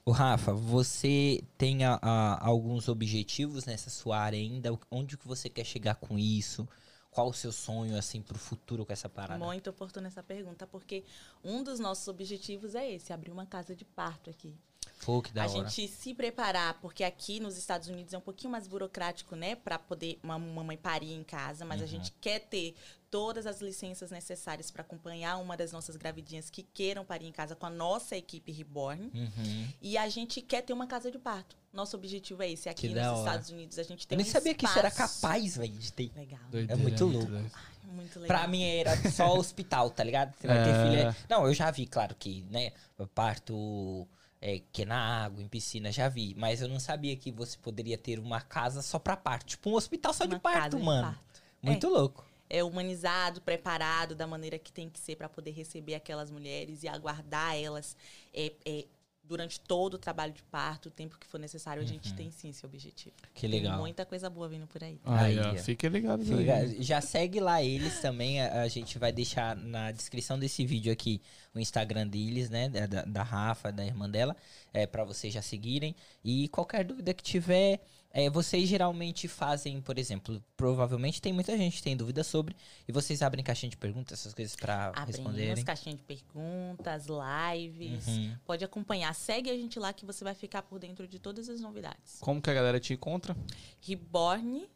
o 0.05 0.11
Rafa, 0.11 0.53
você 0.53 1.43
tem 1.57 1.83
a- 1.83 1.99
alguns 2.41 2.87
objetivos 2.87 3.65
nessa 3.65 3.89
sua 3.89 4.17
área 4.19 4.37
ainda? 4.39 4.77
Onde 4.89 5.17
que 5.17 5.27
você 5.27 5.49
quer 5.49 5.65
chegar 5.65 5.95
com 5.95 6.17
isso? 6.17 6.67
Qual 7.11 7.27
o 7.29 7.33
seu 7.33 7.51
sonho, 7.51 7.97
assim, 7.97 8.21
pro 8.21 8.37
futuro 8.37 8.85
com 8.85 8.93
essa 8.93 9.09
parada? 9.09 9.43
Muito 9.43 9.69
oportuna 9.69 10.07
essa 10.07 10.21
pergunta, 10.23 10.67
porque 10.67 11.03
um 11.43 11.63
dos 11.63 11.79
nossos 11.79 12.07
objetivos 12.07 12.75
é 12.75 12.91
esse, 12.91 13.11
abrir 13.11 13.31
uma 13.31 13.45
casa 13.45 13.75
de 13.75 13.83
parto 13.83 14.29
aqui. 14.29 14.55
Pô, 15.05 15.21
que 15.21 15.31
da 15.31 15.43
a 15.43 15.49
hora. 15.49 15.69
gente 15.69 15.87
se 15.87 16.13
preparar, 16.13 16.79
porque 16.81 17.03
aqui 17.03 17.39
nos 17.39 17.57
Estados 17.57 17.87
Unidos 17.87 18.13
é 18.13 18.17
um 18.17 18.21
pouquinho 18.21 18.51
mais 18.51 18.67
burocrático, 18.67 19.35
né, 19.35 19.55
para 19.55 19.77
poder 19.79 20.19
uma 20.23 20.37
mamãe 20.37 20.77
parir 20.77 21.13
em 21.13 21.23
casa, 21.23 21.63
mas 21.65 21.79
a 21.81 21.83
Uhum. 21.83 21.89
gente 21.89 22.11
quer 22.19 22.39
ter 22.39 22.75
todas 23.09 23.45
as 23.47 23.61
licenças 23.61 24.11
necessárias 24.11 24.69
para 24.69 24.81
acompanhar 24.81 25.37
uma 25.37 25.55
das 25.55 25.71
nossas 25.71 25.95
gravidinhas 25.95 26.49
que 26.49 26.61
queiram 26.61 27.05
parir 27.05 27.25
em 27.27 27.31
casa 27.31 27.55
com 27.55 27.65
a 27.65 27.69
nossa 27.69 28.17
equipe 28.17 28.51
Reborn. 28.51 29.09
Uhum. 29.13 29.67
E 29.81 29.97
a 29.97 30.09
gente 30.09 30.41
quer 30.41 30.61
ter 30.61 30.73
uma 30.73 30.87
casa 30.87 31.09
de 31.09 31.17
parto. 31.17 31.55
Nosso 31.71 31.95
objetivo 31.95 32.41
é 32.43 32.51
esse. 32.51 32.67
Aqui 32.67 32.89
Que 32.89 32.93
nos 32.93 33.05
hora. 33.05 33.17
Estados 33.19 33.49
Unidos 33.49 33.79
a 33.79 33.83
gente 33.83 34.05
tem 34.05 34.17
Eu 34.17 34.21
nem 34.23 34.29
um 34.29 34.33
sabia 34.33 34.53
que 34.53 34.65
isso 34.65 34.77
era 34.77 34.89
espaço- 34.89 35.21
capaz, 35.21 35.55
velho, 35.57 35.73
de 35.73 35.93
ter. 35.93 36.11
Legal. 36.15 36.39
Doideira, 36.51 36.75
muito 36.81 37.05
louco. 37.05 37.31
doido. 37.31 37.51
Muito 37.85 38.19
legal. 38.19 38.37
Pra 38.39 38.47
mim 38.47 38.63
era 38.63 38.95
só 39.11 39.33
hospital, 39.33 39.89
tá 39.89 40.03
ligado? 40.03 40.35
Você 40.37 40.45
vai 40.45 40.61
ter 40.63 40.69
É. 40.71 40.83
filha. 40.89 41.17
Não, 41.29 41.47
eu 41.47 41.53
já 41.53 41.71
vi, 41.71 41.85
claro 41.87 42.13
que, 42.15 42.41
né? 42.51 42.71
Parto 43.15 44.05
é, 44.41 44.61
que 44.71 44.83
é 44.83 44.85
na 44.85 45.23
água, 45.25 45.41
em 45.43 45.47
piscina, 45.47 45.91
já 45.91 46.07
vi. 46.09 46.35
Mas 46.37 46.61
eu 46.61 46.67
não 46.67 46.79
sabia 46.79 47.15
que 47.15 47.31
você 47.31 47.57
poderia 47.57 47.97
ter 47.97 48.19
uma 48.19 48.41
casa 48.41 48.81
só 48.81 48.99
pra 48.99 49.17
parto. 49.17 49.45
Tipo 49.47 49.69
um 49.71 49.75
hospital 49.75 50.13
só 50.13 50.25
de 50.25 50.35
Uma 50.35 50.39
parto, 50.39 50.57
casa 50.57 50.77
de 50.77 50.83
mano. 50.83 51.07
parto. 51.07 51.43
Muito 51.61 51.87
louco. 51.89 52.25
é 52.49 52.63
humanizado, 52.63 53.41
preparado 53.41 54.15
da 54.15 54.25
maneira 54.27 54.57
que 54.57 54.71
tem 54.71 54.89
que 54.89 54.99
ser 54.99 55.15
para 55.17 55.27
poder 55.27 55.51
receber 55.51 55.95
aquelas 55.95 56.31
mulheres 56.31 56.83
e 56.83 56.87
aguardar 56.87 57.55
elas 57.57 57.97
é, 58.33 58.53
é, 58.65 58.85
durante 59.27 59.59
todo 59.59 59.95
o 59.95 59.97
trabalho 59.97 60.31
de 60.33 60.41
parto, 60.43 60.87
o 60.87 60.91
tempo 60.91 61.17
que 61.19 61.27
for 61.27 61.39
necessário, 61.39 61.83
a 61.83 61.85
gente 61.85 62.13
tem 62.13 62.31
sim 62.31 62.49
esse 62.49 62.65
objetivo. 62.65 63.13
Uhum. 63.23 63.29
Que 63.33 63.47
legal. 63.47 63.73
Tem 63.73 63.81
muita 63.81 64.05
coisa 64.05 64.29
boa 64.29 64.47
vindo 64.47 64.65
por 64.67 64.83
aí. 64.83 64.99
Aí, 65.03 65.37
Aí, 65.39 65.45
ó, 65.45 65.55
fiquem 65.57 65.89
ligados 65.89 66.31
aí. 66.31 66.37
Fica- 66.69 66.81
Já 66.83 67.01
segue 67.01 67.39
lá 67.39 67.61
eles 67.61 67.99
também. 68.01 68.41
A, 68.41 68.61
a 68.61 68.67
gente 68.67 68.97
vai 68.97 69.11
deixar 69.11 69.55
na 69.55 69.91
descrição 69.91 70.39
desse 70.39 70.65
vídeo 70.65 70.91
aqui 70.93 71.21
o 71.53 71.59
Instagram 71.59 72.07
deles, 72.07 72.49
né? 72.49 72.69
Da, 72.69 72.85
da- 72.85 73.05
da 73.05 73.23
Rafa, 73.23 73.71
da 73.71 73.85
irmã 73.85 74.09
dela, 74.09 74.35
é, 74.73 74.85
para 74.87 75.03
vocês 75.03 75.33
já 75.33 75.41
seguirem. 75.41 75.95
E 76.23 76.47
qualquer 76.49 76.83
dúvida 76.85 77.13
que 77.13 77.23
tiver, 77.23 77.81
é, 78.11 78.29
vocês 78.29 78.67
geralmente 78.67 79.27
fazem, 79.27 79.81
por 79.81 79.97
exemplo, 79.99 80.43
provavelmente 80.55 81.21
tem 81.21 81.33
muita 81.33 81.57
gente 81.57 81.77
que 81.77 81.83
tem 81.83 81.95
dúvida 81.95 82.23
sobre, 82.23 82.55
e 82.87 82.91
vocês 82.91 83.21
abrem 83.21 83.43
caixinha 83.43 83.69
de 83.69 83.77
perguntas, 83.77 84.19
essas 84.19 84.33
coisas 84.33 84.55
para 84.55 84.87
Abrimos 84.87 85.07
responderem. 85.17 85.63
caixinha 85.63 85.95
de 85.95 86.03
perguntas, 86.03 87.05
lives. 87.07 88.07
Uhum. 88.07 88.35
Pode 88.45 88.63
acompanhar. 88.63 89.13
Segue 89.13 89.49
a 89.49 89.55
gente 89.55 89.77
lá 89.79 89.93
que 89.93 90.05
você 90.05 90.23
vai 90.23 90.33
ficar 90.33 90.63
por 90.63 90.79
dentro 90.79 91.07
de 91.07 91.19
todas 91.19 91.49
as 91.49 91.59
novidades. 91.61 92.19
Como 92.19 92.41
que 92.41 92.49
a 92.49 92.53
galera 92.53 92.79
te 92.79 92.93
encontra? 92.93 93.35
Reborn, 93.81 94.67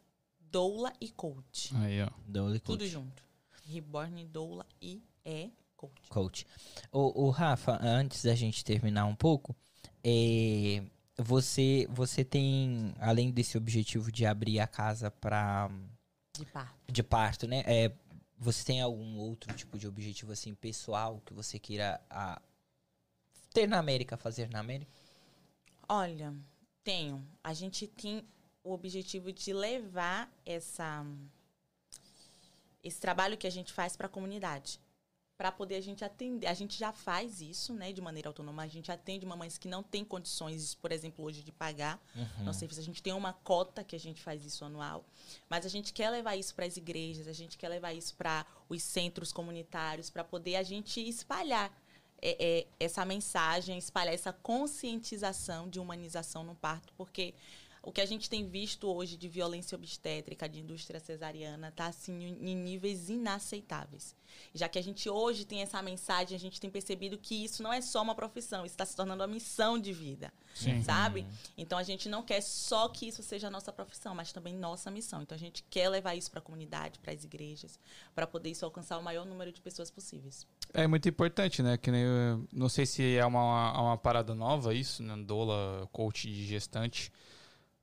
Doula 0.50 0.92
e 1.00 1.08
Coach. 1.10 1.74
Aí, 1.76 2.02
ó. 2.02 2.08
Dolly 2.26 2.60
Tudo 2.60 2.80
Coach. 2.80 2.90
junto. 2.90 3.22
Reborn, 3.64 4.24
Doula 4.26 4.66
e 4.80 5.02
é 5.24 5.48
Coach. 5.76 6.08
Coach. 6.08 6.46
O, 6.92 7.24
o 7.24 7.30
Rafa, 7.30 7.78
antes 7.82 8.22
da 8.22 8.34
gente 8.34 8.64
terminar 8.64 9.06
um 9.06 9.14
pouco, 9.16 9.56
é, 10.04 10.82
você, 11.22 11.86
você 11.90 12.24
tem, 12.24 12.94
além 12.98 13.30
desse 13.30 13.56
objetivo 13.56 14.10
de 14.10 14.26
abrir 14.26 14.60
a 14.60 14.66
casa 14.66 15.10
para 15.10 15.70
De 16.36 16.44
parto. 16.46 16.92
de 16.92 17.02
parto, 17.02 17.46
né? 17.46 17.62
É, 17.66 17.92
você 18.38 18.64
tem 18.64 18.80
algum 18.80 19.18
outro 19.18 19.54
tipo 19.54 19.78
de 19.78 19.86
objetivo 19.86 20.32
assim 20.32 20.54
pessoal 20.54 21.22
que 21.24 21.32
você 21.32 21.58
queira 21.58 22.00
ah, 22.10 22.40
ter 23.52 23.66
na 23.66 23.78
América, 23.78 24.16
fazer 24.16 24.48
na 24.50 24.58
América? 24.58 24.90
Olha, 25.88 26.34
tenho. 26.82 27.26
A 27.42 27.52
gente 27.52 27.86
tem 27.86 28.26
o 28.64 28.72
objetivo 28.72 29.32
de 29.32 29.52
levar 29.52 30.30
essa 30.44 31.04
esse 32.82 33.00
trabalho 33.00 33.38
que 33.38 33.46
a 33.46 33.50
gente 33.50 33.72
faz 33.72 33.96
para 33.96 34.06
a 34.06 34.10
comunidade. 34.10 34.80
Para 35.42 35.50
poder 35.50 35.74
a 35.74 35.80
gente 35.80 36.04
atender. 36.04 36.46
A 36.46 36.54
gente 36.54 36.78
já 36.78 36.92
faz 36.92 37.40
isso, 37.40 37.72
né, 37.72 37.92
de 37.92 38.00
maneira 38.00 38.28
autônoma. 38.28 38.62
A 38.62 38.68
gente 38.68 38.92
atende 38.92 39.26
mamães 39.26 39.58
que 39.58 39.66
não 39.66 39.82
têm 39.82 40.04
condições, 40.04 40.76
por 40.76 40.92
exemplo, 40.92 41.24
hoje 41.24 41.42
de 41.42 41.50
pagar 41.50 42.00
nosso 42.44 42.60
serviço. 42.60 42.78
A 42.78 42.84
gente 42.84 43.02
tem 43.02 43.12
uma 43.12 43.32
cota 43.32 43.82
que 43.82 43.96
a 43.96 43.98
gente 43.98 44.22
faz 44.22 44.44
isso 44.44 44.64
anual. 44.64 45.04
Mas 45.50 45.66
a 45.66 45.68
gente 45.68 45.92
quer 45.92 46.10
levar 46.10 46.36
isso 46.36 46.54
para 46.54 46.64
as 46.64 46.76
igrejas, 46.76 47.26
a 47.26 47.32
gente 47.32 47.58
quer 47.58 47.68
levar 47.68 47.92
isso 47.92 48.14
para 48.14 48.46
os 48.68 48.84
centros 48.84 49.32
comunitários, 49.32 50.10
para 50.10 50.22
poder 50.22 50.54
a 50.54 50.62
gente 50.62 51.00
espalhar 51.00 51.76
é, 52.24 52.36
é, 52.38 52.66
essa 52.78 53.04
mensagem, 53.04 53.76
espalhar 53.76 54.14
essa 54.14 54.32
conscientização 54.32 55.68
de 55.68 55.80
humanização 55.80 56.44
no 56.44 56.54
parto, 56.54 56.92
porque 56.96 57.34
o 57.82 57.90
que 57.90 58.00
a 58.00 58.06
gente 58.06 58.30
tem 58.30 58.46
visto 58.48 58.86
hoje 58.86 59.16
de 59.16 59.28
violência 59.28 59.74
obstétrica, 59.76 60.48
de 60.48 60.60
indústria 60.60 61.00
cesariana, 61.00 61.68
está 61.68 61.86
assim 61.86 62.36
em 62.40 62.54
níveis 62.54 63.08
inaceitáveis. 63.08 64.14
Já 64.54 64.66
que 64.68 64.78
a 64.78 64.82
gente 64.82 65.10
hoje 65.10 65.44
tem 65.44 65.60
essa 65.60 65.82
mensagem, 65.82 66.34
a 66.34 66.38
gente 66.40 66.58
tem 66.60 66.70
percebido 66.70 67.18
que 67.18 67.44
isso 67.44 67.62
não 67.62 67.70
é 67.72 67.80
só 67.82 68.00
uma 68.00 68.14
profissão, 68.14 68.64
isso 68.64 68.72
está 68.74 68.86
se 68.86 68.96
tornando 68.96 69.20
uma 69.22 69.26
missão 69.26 69.78
de 69.78 69.92
vida, 69.92 70.32
Sim. 70.54 70.82
sabe? 70.82 71.26
Então 71.58 71.76
a 71.76 71.82
gente 71.82 72.08
não 72.08 72.22
quer 72.22 72.40
só 72.40 72.88
que 72.88 73.06
isso 73.08 73.22
seja 73.22 73.48
a 73.48 73.50
nossa 73.50 73.70
profissão, 73.72 74.14
mas 74.14 74.32
também 74.32 74.54
nossa 74.56 74.90
missão. 74.90 75.20
Então 75.20 75.34
a 75.36 75.38
gente 75.38 75.62
quer 75.68 75.88
levar 75.90 76.14
isso 76.14 76.30
para 76.30 76.38
a 76.38 76.42
comunidade, 76.42 76.98
para 76.98 77.12
as 77.12 77.24
igrejas, 77.24 77.78
para 78.14 78.26
poder 78.26 78.50
isso 78.50 78.64
alcançar 78.64 78.96
o 78.96 79.02
maior 79.02 79.26
número 79.26 79.52
de 79.52 79.60
pessoas 79.60 79.90
possíveis. 79.90 80.46
É 80.72 80.86
muito 80.86 81.06
importante, 81.08 81.62
né? 81.62 81.76
Que 81.76 81.90
nem. 81.90 82.02
eu- 82.02 82.46
Não 82.52 82.68
sei 82.70 82.86
se 82.86 83.16
é 83.16 83.26
uma, 83.26 83.78
uma 83.78 83.98
parada 83.98 84.34
nova 84.34 84.72
isso, 84.72 85.02
né? 85.02 85.14
Doula, 85.26 85.86
coach 85.92 86.26
de 86.26 86.46
gestante. 86.46 87.12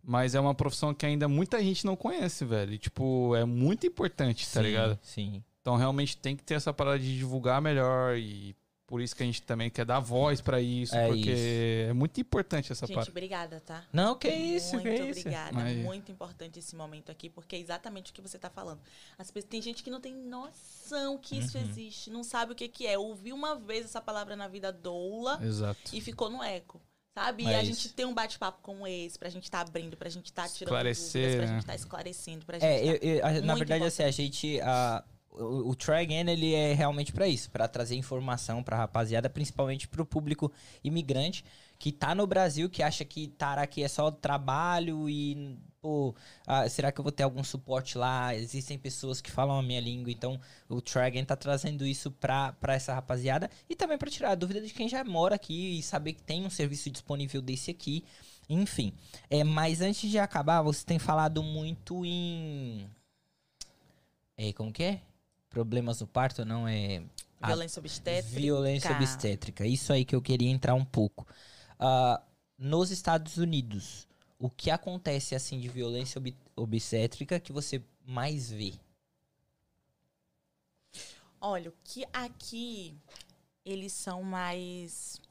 Mas 0.09 0.33
é 0.33 0.39
uma 0.39 0.55
profissão 0.55 0.91
que 0.91 1.05
ainda 1.05 1.27
muita 1.27 1.61
gente 1.61 1.85
não 1.85 1.95
conhece, 1.95 2.43
velho. 2.43 2.73
E, 2.73 2.79
tipo, 2.79 3.35
é 3.35 3.45
muito 3.45 3.85
importante, 3.85 4.43
tá 4.47 4.59
Sim, 4.59 4.65
ligado? 4.65 4.99
Sim. 5.03 5.43
Então 5.61 5.75
realmente 5.75 6.17
tem 6.17 6.35
que 6.35 6.41
ter 6.43 6.55
essa 6.55 6.73
parada 6.73 6.97
de 6.97 7.15
divulgar 7.15 7.61
melhor. 7.61 8.17
E 8.17 8.55
por 8.87 9.01
isso 9.01 9.15
que 9.15 9.21
a 9.21 9.25
gente 9.27 9.43
também 9.43 9.69
quer 9.69 9.85
dar 9.85 9.99
voz 9.99 10.41
pra 10.41 10.59
isso. 10.59 10.95
É 10.95 11.05
porque 11.09 11.29
isso. 11.31 11.89
é 11.91 11.93
muito 11.93 12.19
importante 12.19 12.71
essa 12.71 12.87
gente, 12.87 12.95
parada. 12.95 13.11
obrigada, 13.11 13.59
tá? 13.61 13.83
Não, 13.93 14.15
que 14.15 14.27
isso, 14.29 14.77
Muito 14.77 14.87
que 14.89 14.95
isso. 14.95 15.19
obrigada. 15.19 15.61
Aí. 15.61 15.83
Muito 15.83 16.11
importante 16.11 16.57
esse 16.57 16.75
momento 16.75 17.11
aqui, 17.11 17.29
porque 17.29 17.55
é 17.55 17.59
exatamente 17.59 18.09
o 18.09 18.13
que 18.15 18.21
você 18.21 18.37
está 18.37 18.49
falando. 18.49 18.79
As 19.15 19.29
pessoas, 19.29 19.47
tem 19.51 19.61
gente 19.61 19.83
que 19.83 19.91
não 19.91 20.01
tem 20.01 20.15
noção 20.15 21.19
que 21.19 21.37
isso 21.37 21.55
Uhum. 21.55 21.63
existe, 21.65 22.09
não 22.09 22.23
sabe 22.23 22.53
o 22.53 22.55
que, 22.55 22.67
que 22.67 22.87
é. 22.87 22.97
Ouviu 22.97 23.35
uma 23.35 23.53
vez 23.55 23.85
essa 23.85 24.01
palavra 24.01 24.35
na 24.35 24.47
vida 24.47 24.71
doula 24.73 25.39
Exato. 25.43 25.91
e 25.93 26.01
ficou 26.01 26.31
no 26.31 26.41
eco. 26.41 26.81
Sabe? 27.23 27.45
É 27.45 27.49
e 27.51 27.55
a 27.55 27.63
isso. 27.63 27.81
gente 27.81 27.93
tem 27.93 28.05
um 28.05 28.13
bate-papo 28.13 28.59
como 28.61 28.87
esse, 28.87 29.19
pra 29.19 29.29
gente 29.29 29.43
estar 29.43 29.61
abrindo, 29.61 29.97
pra 29.97 30.09
gente 30.09 30.25
estar 30.27 30.47
tirando 30.47 30.69
Esclarecer, 30.73 31.21
dúvidas, 31.21 31.35
pra 31.35 31.45
né? 31.45 31.51
gente 31.53 31.61
estar 31.61 31.75
esclarecendo, 31.75 32.45
pra 32.45 32.59
gente 32.59 32.65
É, 32.69 32.79
tá- 32.79 32.85
eu- 32.85 33.15
eu- 33.15 33.25
a- 33.25 33.41
na 33.41 33.55
verdade, 33.55 33.83
assim, 33.83 34.03
a 34.03 34.11
gente. 34.11 34.61
a- 34.61 35.03
o, 35.31 35.69
o 35.69 35.75
Try 35.75 35.95
Again, 36.01 36.29
ele 36.29 36.53
é 36.53 36.73
realmente 36.73 37.11
pra 37.13 37.27
isso, 37.27 37.49
pra 37.51 37.67
trazer 37.67 37.95
informação 37.95 38.63
pra 38.63 38.77
rapaziada, 38.77 39.29
principalmente 39.29 39.87
pro 39.87 40.05
público 40.05 40.51
imigrante 40.83 41.43
que 41.79 41.93
tá 41.93 42.13
no 42.13 42.27
Brasil, 42.27 42.69
que 42.69 42.83
acha 42.83 43.05
que 43.05 43.23
estar 43.23 43.57
aqui 43.57 43.81
é 43.81 43.87
só 43.87 44.11
trabalho 44.11 45.09
e, 45.09 45.57
pô, 45.81 46.13
ah, 46.45 46.67
será 46.67 46.91
que 46.91 46.99
eu 46.99 47.03
vou 47.03 47.11
ter 47.11 47.23
algum 47.23 47.41
suporte 47.41 47.97
lá? 47.97 48.35
Existem 48.35 48.77
pessoas 48.77 49.21
que 49.21 49.31
falam 49.31 49.57
a 49.57 49.63
minha 49.63 49.79
língua, 49.79 50.11
então 50.11 50.39
o 50.67 50.81
Try 50.81 51.03
Again 51.03 51.23
tá 51.23 51.37
trazendo 51.37 51.85
isso 51.85 52.11
pra, 52.11 52.51
pra 52.51 52.73
essa 52.73 52.93
rapaziada 52.93 53.49
e 53.69 53.77
também 53.77 53.97
pra 53.97 54.11
tirar 54.11 54.31
a 54.31 54.35
dúvida 54.35 54.59
de 54.59 54.73
quem 54.73 54.89
já 54.89 55.01
mora 55.05 55.35
aqui 55.35 55.79
e 55.79 55.81
saber 55.81 56.13
que 56.13 56.21
tem 56.21 56.45
um 56.45 56.49
serviço 56.49 56.91
disponível 56.91 57.41
desse 57.41 57.71
aqui. 57.71 58.03
Enfim, 58.49 58.91
é, 59.29 59.41
mas 59.45 59.79
antes 59.79 60.09
de 60.09 60.19
acabar, 60.19 60.61
você 60.61 60.83
tem 60.83 60.99
falado 60.99 61.41
muito 61.41 62.03
em. 62.05 62.89
É, 64.35 64.51
como 64.51 64.73
que 64.73 64.83
é? 64.83 65.01
Problemas 65.49 66.01
no 66.01 66.07
parto, 66.07 66.43
não 66.43 66.67
é. 66.67 67.03
Violência 67.45 67.79
obstétrica. 67.79 68.39
Violência 68.39 68.91
obstétrica. 68.91 69.65
Isso 69.65 69.93
aí 69.93 70.03
que 70.03 70.15
eu 70.15 70.21
queria 70.21 70.49
entrar 70.49 70.73
um 70.73 70.83
pouco. 70.83 71.25
Ah, 71.79 72.21
nos 72.57 72.91
Estados 72.91 73.37
Unidos, 73.37 74.07
o 74.37 74.49
que 74.49 74.69
acontece 74.69 75.33
assim 75.33 75.59
de 75.59 75.69
violência 75.69 76.19
ob- 76.19 76.35
obstétrica 76.55 77.39
que 77.39 77.53
você 77.53 77.81
mais 78.05 78.51
vê? 78.51 78.73
Olha, 81.41 81.69
o 81.69 81.73
que 81.83 82.05
aqui 82.11 82.97
eles 83.65 83.93
são 83.93 84.23
mais 84.23 85.21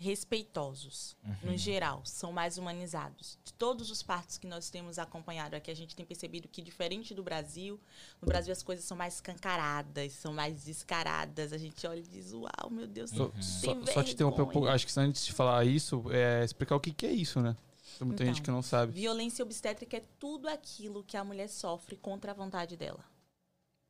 respeitosos, 0.00 1.14
Uhum. 1.22 1.50
no 1.52 1.58
geral, 1.58 2.00
são 2.04 2.32
mais 2.32 2.56
humanizados. 2.56 3.38
De 3.44 3.52
todos 3.52 3.90
os 3.90 4.02
partos 4.02 4.38
que 4.38 4.46
nós 4.46 4.70
temos 4.70 4.98
acompanhado 4.98 5.54
aqui, 5.54 5.70
a 5.70 5.76
gente 5.76 5.94
tem 5.94 6.06
percebido 6.06 6.48
que, 6.48 6.62
diferente 6.62 7.14
do 7.14 7.22
Brasil, 7.22 7.78
no 8.20 8.26
Brasil 8.26 8.50
as 8.52 8.62
coisas 8.62 8.84
são 8.84 8.96
mais 8.96 9.14
escancaradas, 9.16 10.12
são 10.14 10.32
mais 10.32 10.64
descaradas. 10.64 11.52
A 11.52 11.58
gente 11.58 11.86
olha 11.86 11.98
e 12.00 12.02
diz, 12.02 12.32
uau, 12.32 12.70
meu 12.70 12.86
Deus, 12.86 13.10
Só, 13.10 13.28
tem 13.28 13.42
só, 13.42 13.92
só 13.92 14.02
te 14.02 14.14
interromper 14.14 14.42
um 14.42 14.44
pouco. 14.46 14.52
vergonha." 14.60 14.74
Acho 14.74 14.86
que 14.86 14.98
antes 14.98 15.24
de 15.26 15.32
falar 15.32 15.64
isso, 15.66 16.04
é 16.10 16.42
explicar 16.44 16.76
o 16.76 16.80
que, 16.80 16.92
que 16.92 17.06
é 17.06 17.12
isso, 17.12 17.40
né? 17.40 17.54
Tem 17.98 18.06
muita 18.06 18.22
Então, 18.22 18.34
gente 18.34 18.42
que 18.42 18.50
não 18.50 18.62
sabe. 18.62 18.92
Violência 18.92 19.42
obstétrica 19.44 19.98
é 19.98 20.04
tudo 20.18 20.48
aquilo 20.48 21.04
que 21.04 21.16
a 21.16 21.22
mulher 21.24 21.48
sofre 21.48 21.96
contra 21.96 22.30
a 22.30 22.34
vontade 22.34 22.76
dela. 22.76 23.04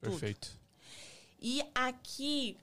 tudo. 0.00 0.10
Perfeito. 0.12 0.58
E 1.38 1.62
aqui, 1.74 2.56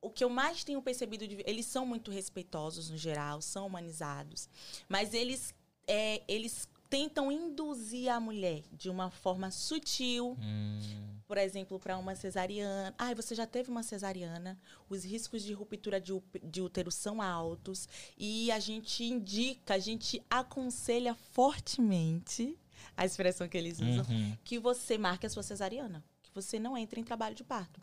o, 0.00 0.10
que 0.10 0.24
eu 0.24 0.30
mais 0.30 0.64
tenho 0.64 0.80
percebido, 0.82 1.26
de, 1.26 1.42
eles 1.46 1.66
são 1.66 1.86
muito 1.86 2.10
respeitosos 2.10 2.90
no 2.90 2.96
geral, 2.96 3.40
são 3.40 3.66
humanizados, 3.66 4.48
mas 4.88 5.14
eles, 5.14 5.54
é, 5.86 6.22
eles 6.28 6.68
tentam 6.88 7.30
induzir 7.30 8.10
a 8.10 8.18
mulher 8.18 8.62
de 8.72 8.88
uma 8.88 9.10
forma 9.10 9.50
sutil, 9.50 10.36
Hum, 10.40 11.18
por 11.26 11.36
exemplo, 11.36 11.78
para 11.78 11.98
uma 11.98 12.16
cesariana. 12.16 12.94
Ah, 12.96 13.12
você 13.12 13.34
já 13.34 13.46
teve 13.46 13.70
uma 13.70 13.82
cesariana, 13.82 14.58
os 14.88 15.04
riscos 15.04 15.42
de 15.42 15.52
ruptura 15.52 16.00
de, 16.00 16.12
de 16.42 16.62
útero 16.62 16.90
são 16.90 17.20
altos 17.20 17.86
e 18.16 18.50
a 18.50 18.58
gente 18.58 19.04
indica, 19.04 19.74
a 19.74 19.78
gente 19.78 20.22
aconselha 20.30 21.14
fortemente 21.14 22.56
a 22.96 23.04
expressão 23.04 23.46
que 23.46 23.58
eles 23.58 23.78
usam, 23.78 24.06
uhum. 24.08 24.36
que 24.42 24.58
você 24.58 24.96
marque 24.96 25.26
a 25.26 25.30
sua 25.30 25.42
cesariana, 25.42 26.02
que 26.22 26.30
você 26.34 26.58
não 26.58 26.76
entre 26.78 26.98
em 26.98 27.04
trabalho 27.04 27.34
de 27.34 27.44
parto. 27.44 27.80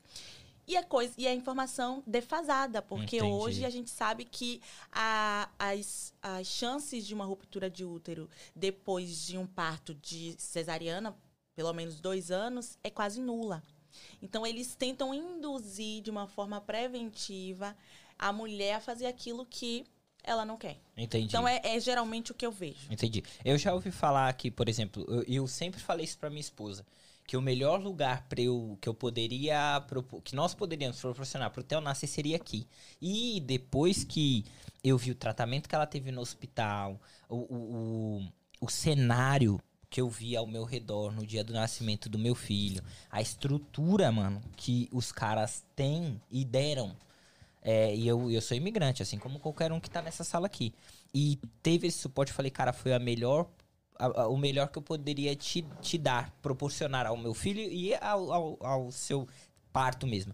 E 0.68 0.76
a 0.76 0.84
coisa 0.84 1.14
e 1.18 1.28
a 1.28 1.34
informação 1.34 2.02
defasada, 2.08 2.82
porque 2.82 3.18
Entendi. 3.18 3.32
hoje 3.34 3.66
a 3.66 3.70
gente 3.70 3.90
sabe 3.90 4.26
que 4.26 4.60
a- 4.92 5.48
as, 5.60 6.14
as 6.22 6.48
chances 6.48 7.06
de 7.06 7.14
uma 7.14 7.26
ruptura 7.26 7.70
de 7.70 7.86
útero 7.86 8.30
depois 8.56 9.26
de 9.26 9.38
um 9.38 9.46
parto 9.46 9.94
de 9.94 10.36
cesariana, 10.40 11.16
pelo 11.56 11.72
menos 11.74 12.00
dois 12.00 12.32
anos, 12.32 12.78
é 12.84 12.90
quase 12.90 13.22
nula. 13.22 13.62
Então 14.22 14.46
eles 14.46 14.76
tentam 14.76 15.14
induzir 15.14 16.02
de 16.02 16.10
uma 16.10 16.28
forma 16.28 16.60
preventiva 16.60 17.76
a 18.18 18.34
mulher 18.34 18.76
a 18.76 18.80
fazer 18.80 19.06
aquilo 19.06 19.46
que 19.46 19.86
ela 20.24 20.44
não 20.44 20.58
quer. 20.58 20.78
Entendi. 20.98 21.26
Então 21.28 21.48
é, 21.48 21.62
é 21.64 21.80
geralmente 21.80 22.32
o 22.32 22.36
que 22.36 22.46
eu 22.46 22.52
vejo. 22.52 22.92
Entendi. 22.92 23.24
Eu 23.44 23.58
já 23.58 23.74
ouvi 23.74 23.92
falar 23.92 24.28
aqui, 24.28 24.50
por 24.50 24.68
exemplo, 24.68 25.06
eu, 25.08 25.24
eu 25.24 25.48
sempre 25.48 25.80
falei 25.80 26.06
isso 26.06 26.18
pra 26.18 26.30
minha 26.30 26.42
esposa, 26.42 26.86
que 27.28 27.36
o 27.36 27.42
melhor 27.42 27.82
lugar 27.82 28.28
para 28.30 28.42
eu 28.42 28.78
que 28.80 28.88
eu 28.88 28.94
poderia 28.94 29.84
que 30.24 30.36
nós 30.36 30.54
poderíamos 30.54 31.00
proporcionar 31.00 31.50
pro 31.52 31.64
Theo 31.64 31.82
nascer 31.82 32.08
seria 32.08 32.36
aqui. 32.36 32.68
E 33.02 33.42
depois 33.42 34.04
que 34.04 34.46
eu 34.84 34.98
vi 34.98 35.12
o 35.12 35.16
tratamento 35.16 35.68
que 35.68 35.76
ela 35.76 35.88
teve 35.88 36.12
no 36.12 36.22
hospital, 36.22 37.00
o, 37.28 37.38
o, 37.38 37.56
o, 37.56 38.28
o 38.62 38.70
cenário 38.70 39.60
que 39.90 40.02
eu 40.02 40.10
vi 40.10 40.36
ao 40.36 40.46
meu 40.46 40.66
redor 40.66 41.12
no 41.12 41.26
dia 41.26 41.44
do 41.44 41.54
nascimento 41.54 42.10
do 42.10 42.20
meu 42.20 42.36
filho, 42.36 42.84
a 43.10 43.22
estrutura, 43.22 44.12
mano, 44.12 44.42
que 44.56 44.90
os 44.92 45.12
caras 45.12 45.64
têm 45.76 46.22
e 46.30 46.44
deram. 46.44 46.96
É, 47.62 47.96
e 47.96 48.08
eu, 48.08 48.30
eu 48.30 48.42
sou 48.42 48.56
imigrante, 48.56 49.02
assim 49.02 49.18
como 49.18 49.40
qualquer 49.40 49.72
um 49.72 49.80
que 49.80 49.90
tá 49.90 50.02
nessa 50.02 50.24
sala 50.24 50.46
aqui. 50.46 50.74
E 51.14 51.40
teve 51.64 51.88
esse 51.88 51.98
suporte, 51.98 52.34
falei, 52.34 52.52
cara, 52.52 52.74
foi 52.74 52.94
a 52.94 53.00
melhor, 53.00 53.48
a- 53.98 54.22
a- 54.24 54.28
o 54.28 54.38
melhor 54.38 54.68
que 54.70 54.78
eu 54.78 54.82
poderia 54.82 55.36
te, 55.36 55.64
te 55.82 55.98
dar, 55.98 56.32
proporcionar 56.42 57.06
ao 57.08 57.18
meu 57.18 57.34
filho 57.34 57.62
e 57.62 57.94
ao, 57.96 58.32
ao, 58.32 58.58
ao 58.66 58.92
seu 58.92 59.28
parto 59.72 60.06
mesmo. 60.08 60.34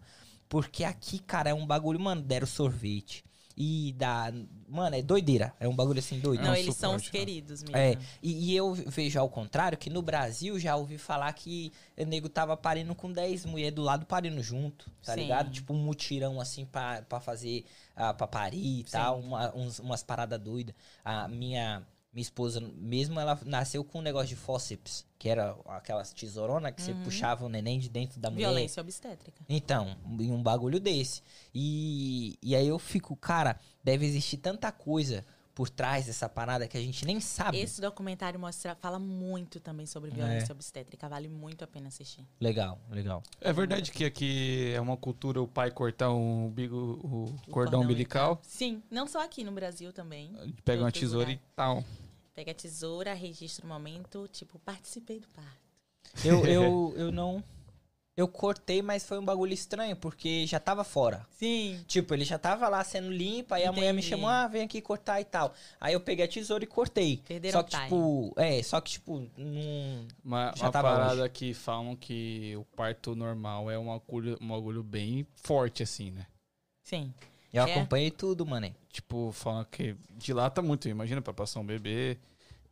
Porque 0.50 0.84
aqui, 0.84 1.20
cara, 1.20 1.50
é 1.50 1.54
um 1.54 1.66
bagulho, 1.66 2.00
mano, 2.00 2.22
deram 2.22 2.46
sorvete. 2.48 3.24
E 3.56 3.94
dá. 3.98 4.32
Mano, 4.68 4.96
é 4.96 5.02
doideira. 5.02 5.54
É 5.60 5.68
um 5.68 5.76
bagulho 5.76 6.00
assim 6.00 6.20
doido. 6.20 6.42
não, 6.44 6.52
um 6.52 6.56
eles 6.56 6.76
são 6.76 6.96
os 6.96 7.10
queridos 7.10 7.62
mesmo. 7.64 7.76
É, 7.78 7.98
e, 8.24 8.52
e 8.52 8.56
eu 8.56 8.74
vejo 8.74 9.20
ao 9.20 9.30
contrário 9.30 9.78
que 9.78 9.90
no 9.90 10.02
Brasil 10.02 10.58
já 10.58 10.76
ouvi 10.76 10.98
falar 10.98 11.32
que 11.34 11.72
o 11.98 12.06
nego 12.06 12.30
tava 12.30 12.56
parindo 12.56 12.96
com 12.96 13.12
10 13.12 13.46
mulheres 13.46 13.76
do 13.76 13.82
lado 13.82 14.06
parindo 14.06 14.42
junto, 14.42 14.90
tá 15.04 15.14
Sim. 15.14 15.22
ligado? 15.22 15.52
Tipo 15.52 15.74
um 15.74 15.78
mutirão 15.84 16.40
assim 16.40 16.66
pra, 16.66 17.02
pra 17.04 17.20
fazer, 17.20 17.66
uh, 17.96 18.14
pra 18.16 18.26
parir 18.26 18.80
e 18.80 18.84
tal, 18.86 19.20
uma- 19.20 19.54
uns- 19.56 19.80
umas 19.80 20.02
paradas 20.02 20.40
doidas. 20.40 20.74
A 21.04 21.28
minha, 21.28 21.86
minha 22.14 22.22
esposa 22.22 22.60
mesmo, 22.76 23.20
ela 23.20 23.40
nasceu 23.46 23.84
com 23.84 24.00
um 24.00 24.02
negócio 24.02 24.28
de 24.30 24.36
fósseps, 24.36 25.06
que 25.18 25.30
era 25.30 25.56
aquelas 25.68 26.12
tesourona 26.12 26.72
que 26.72 26.82
você 26.82 26.94
puxava 26.94 27.46
o 27.46 27.50
neném 27.50 27.80
de 27.80 27.88
dentro 27.90 28.20
da 28.20 28.30
mulher. 28.30 28.48
Violência 28.48 28.82
obstétrica. 28.82 29.42
Então, 29.48 29.96
em 30.20 30.32
um 30.32 30.44
bagulho 30.44 30.80
desse. 30.80 31.22
E, 31.54 32.38
e 32.42 32.56
aí 32.56 32.68
eu 32.68 32.78
fico, 32.80 33.16
cara, 33.16 33.58
deve 33.84 34.06
existir 34.06 34.38
tanta 34.38 34.72
coisa 34.72 35.26
por 35.54 35.70
trás 35.70 36.06
dessa 36.06 36.30
parada 36.30 36.66
que 36.66 36.78
a 36.78 36.82
gente 36.82 37.06
nem 37.06 37.20
sabe. 37.20 37.60
Esse 37.60 37.82
documentário 37.82 38.40
mostra, 38.40 38.74
fala 38.76 38.98
muito 38.98 39.60
também 39.60 39.86
sobre 39.86 40.10
É. 40.10 40.14
violência 40.14 40.54
obstétrica. 40.54 41.08
Vale 41.10 41.28
muito 41.28 41.64
a 41.64 41.68
pena 41.68 41.90
assistir. 41.90 42.26
Legal, 42.40 42.80
legal. 42.90 43.22
É 43.42 43.52
verdade 43.52 43.92
que 43.92 44.06
aqui 44.06 44.72
é 44.74 44.80
uma 44.80 44.96
cultura 44.96 45.42
o 45.42 45.48
pai 45.48 45.70
cortar 45.70 46.10
um 46.12 46.46
umbigo, 46.48 46.76
o, 47.04 47.26
cordão 47.26 47.52
Cordão 47.52 47.82
umbilical, 47.82 48.40
Sim, 48.44 48.82
não 48.90 49.06
só 49.06 49.24
aqui 49.24 49.44
no 49.44 49.52
Brasil 49.52 49.92
também. 49.92 50.32
pega 50.64 50.82
uma 50.84 50.92
tesoura 50.92 51.30
lugares. 51.30 51.42
e 51.42 51.56
tal. 51.56 51.84
Pega 52.34 52.52
a 52.52 52.56
tesoura, 52.56 53.14
registra 53.14 53.66
o 53.66 53.70
momento, 53.70 54.28
tipo, 54.32 54.58
participei 54.60 55.20
do 55.20 55.28
parto. 55.30 55.62
Eu, 56.24 56.46
eu, 56.48 56.94
eu 56.96 57.12
não. 57.12 57.44
Eu 58.16 58.28
cortei, 58.28 58.82
mas 58.82 59.06
foi 59.06 59.18
um 59.18 59.26
bagulho 59.26 59.54
estranho, 59.54 59.96
porque 59.96 60.46
já 60.46 60.60
tava 60.60 60.84
fora. 60.84 61.26
Sim. 61.32 61.84
Tipo, 61.88 62.14
ele 62.14 62.26
já 62.26 62.38
tava 62.38 62.68
lá 62.68 62.84
sendo 62.84 63.10
limpo, 63.10 63.54
aí 63.54 63.66
a 63.66 63.72
mulher 63.72 63.94
me 63.94 64.02
chamou, 64.02 64.30
ah, 64.30 64.48
vem 64.48 64.64
aqui 64.64 64.82
cortar 64.82 65.22
e 65.22 65.26
tal. 65.26 65.54
Aí 65.80 65.94
eu 65.94 66.00
peguei 66.00 66.26
a 66.26 66.28
tesoura 66.28 66.64
e 66.64 66.68
cortei. 66.68 67.22
Perderam 67.26 67.60
só 67.60 67.64
que, 67.64 67.72
time. 67.72 67.84
tipo, 67.84 68.34
é, 68.36 68.62
só 68.64 68.82
que, 68.82 68.92
tipo, 68.92 69.28
não. 69.38 70.08
Uma, 70.24 70.54
Já 70.56 70.66
uma 70.66 70.72
tava 70.72 70.92
parada 70.92 71.22
longe. 71.22 71.30
que 71.30 71.54
falam 71.54 71.96
que 71.96 72.54
o 72.58 72.66
parto 72.76 73.16
normal 73.16 73.72
é 73.72 73.80
um 73.80 73.92
agulho, 73.92 74.38
um 74.42 74.54
agulho 74.54 74.84
bem 74.84 75.26
forte, 75.36 75.82
assim, 75.82 76.12
né? 76.12 76.28
Sim. 76.84 77.14
Eu 77.54 77.64
É. 77.64 77.72
acompanhei 77.72 78.12
tudo, 78.12 78.46
mano. 78.46 78.74
Tipo, 78.92 79.32
falam 79.32 79.66
que 79.66 79.96
dilata 80.12 80.62
muito, 80.62 80.88
imagina, 80.88 81.22
pra 81.22 81.34
passar 81.34 81.60
um 81.60 81.66
bebê. 81.66 82.18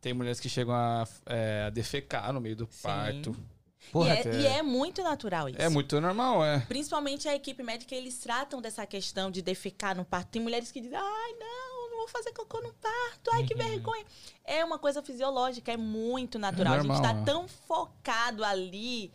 Tem 0.00 0.14
mulheres 0.14 0.40
que 0.40 0.48
chegam 0.48 0.74
a, 0.74 1.06
é, 1.26 1.64
a 1.66 1.70
defecar 1.70 2.32
no 2.32 2.40
meio 2.40 2.56
do 2.56 2.66
Sim. 2.70 2.82
parto. 2.82 3.36
Porra, 3.92 4.14
e, 4.14 4.18
é, 4.18 4.40
e 4.42 4.46
é 4.46 4.62
muito 4.62 5.02
natural 5.02 5.48
isso. 5.48 5.60
É 5.60 5.68
muito 5.68 6.00
normal, 6.00 6.44
é. 6.44 6.60
Principalmente 6.60 7.28
a 7.28 7.34
equipe 7.34 7.62
médica, 7.62 7.94
eles 7.94 8.18
tratam 8.18 8.60
dessa 8.60 8.86
questão 8.86 9.30
de 9.30 9.42
defecar 9.42 9.96
no 9.96 10.04
parto. 10.04 10.28
Tem 10.28 10.40
mulheres 10.42 10.70
que 10.70 10.80
dizem, 10.80 10.96
ai, 10.96 11.32
não, 11.38 11.90
não 11.90 11.98
vou 11.98 12.08
fazer 12.08 12.32
cocô 12.32 12.60
no 12.60 12.72
parto, 12.74 13.30
ai, 13.32 13.44
que 13.44 13.54
vergonha. 13.54 14.04
É 14.44 14.64
uma 14.64 14.78
coisa 14.78 15.02
fisiológica, 15.02 15.72
é 15.72 15.76
muito 15.76 16.38
natural. 16.38 16.74
a 16.74 16.76
normal, 16.78 16.96
gente 16.96 17.06
tá 17.06 17.18
é. 17.20 17.24
tão 17.24 17.48
focado 17.48 18.44
ali 18.44 19.12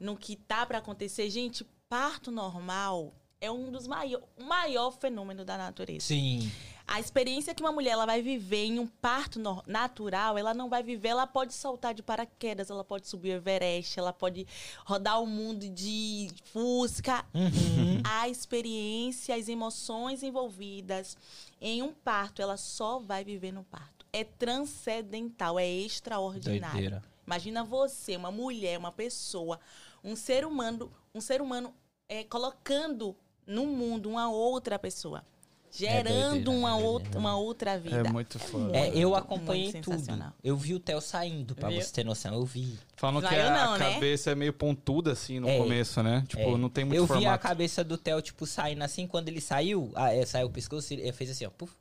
no 0.00 0.16
que 0.16 0.36
tá 0.36 0.64
pra 0.66 0.78
acontecer. 0.78 1.28
Gente, 1.30 1.64
parto 1.88 2.30
normal 2.30 3.14
é 3.40 3.50
um 3.50 3.70
dos 3.70 3.86
maiores, 3.86 4.26
o 4.36 4.44
maior 4.44 4.90
fenômeno 4.92 5.44
da 5.44 5.56
natureza. 5.58 6.06
Sim. 6.06 6.50
A 6.86 7.00
experiência 7.00 7.52
que 7.52 7.62
uma 7.62 7.72
mulher 7.72 7.90
ela 7.90 8.06
vai 8.06 8.22
viver 8.22 8.64
em 8.64 8.78
um 8.78 8.86
parto 8.86 9.40
natural, 9.66 10.38
ela 10.38 10.54
não 10.54 10.68
vai 10.68 10.84
viver, 10.84 11.08
ela 11.08 11.26
pode 11.26 11.52
saltar 11.52 11.92
de 11.92 12.02
paraquedas, 12.02 12.70
ela 12.70 12.84
pode 12.84 13.08
subir 13.08 13.30
o 13.30 13.34
Everest, 13.34 13.98
ela 13.98 14.12
pode 14.12 14.46
rodar 14.84 15.20
o 15.20 15.26
mundo 15.26 15.68
de 15.68 16.28
fusca. 16.44 17.26
Uhum. 17.34 18.00
A 18.04 18.28
experiência, 18.28 19.34
as 19.34 19.48
emoções 19.48 20.22
envolvidas 20.22 21.16
em 21.60 21.82
um 21.82 21.92
parto, 21.92 22.40
ela 22.40 22.56
só 22.56 23.00
vai 23.00 23.24
viver 23.24 23.52
no 23.52 23.64
parto. 23.64 24.06
É 24.12 24.22
transcendental, 24.22 25.58
é 25.58 25.68
extraordinário. 25.68 26.72
Doideira. 26.72 27.02
Imagina 27.26 27.64
você, 27.64 28.16
uma 28.16 28.30
mulher, 28.30 28.78
uma 28.78 28.92
pessoa, 28.92 29.58
um 30.04 30.14
ser 30.14 30.46
humano, 30.46 30.92
um 31.12 31.20
ser 31.20 31.42
humano 31.42 31.74
é, 32.08 32.22
colocando 32.22 33.16
no 33.46 33.66
mundo 33.66 34.08
uma 34.10 34.30
outra 34.30 34.78
pessoa, 34.78 35.24
gerando 35.70 36.42
doideira, 36.42 36.50
uma, 36.50 36.70
é 36.70 36.74
outra, 36.74 37.18
uma 37.18 37.36
outra 37.36 37.78
vida. 37.78 37.98
É 37.98 38.02
muito 38.12 38.38
foda. 38.38 38.76
É, 38.76 38.96
eu 38.96 39.14
acompanhei 39.14 39.72
tudo. 39.74 40.02
Eu 40.42 40.56
vi 40.56 40.74
o 40.74 40.80
Theo 40.80 41.00
saindo, 41.00 41.54
pra 41.54 41.68
Viu? 41.68 41.80
você 41.80 41.92
ter 41.92 42.04
noção. 42.04 42.34
Eu 42.34 42.44
vi. 42.44 42.78
Falam 42.96 43.20
que 43.20 43.26
a 43.34 43.50
não, 43.50 43.78
né? 43.78 43.92
cabeça 43.94 44.30
é 44.30 44.34
meio 44.34 44.52
pontuda, 44.52 45.12
assim, 45.12 45.38
no 45.38 45.48
É. 45.48 45.58
começo, 45.58 46.02
né? 46.02 46.24
Tipo, 46.28 46.42
É. 46.42 46.56
não 46.56 46.68
tem 46.68 46.84
muito 46.84 46.96
eu 46.98 47.06
vi 47.06 47.12
a 47.12 47.16
formato. 47.16 47.42
cabeça 47.42 47.84
do 47.84 47.96
Theo, 47.98 48.20
tipo, 48.22 48.46
saindo 48.46 48.82
assim. 48.82 49.06
Quando 49.06 49.28
ele 49.28 49.40
saiu, 49.40 49.92
ah, 49.94 50.12
é, 50.14 50.24
saiu 50.24 50.46
o 50.46 50.50
pescoço, 50.50 50.92
ele 50.92 51.12
fez 51.12 51.30
assim, 51.30 51.44
ó. 51.46 51.50
puf. 51.50 51.72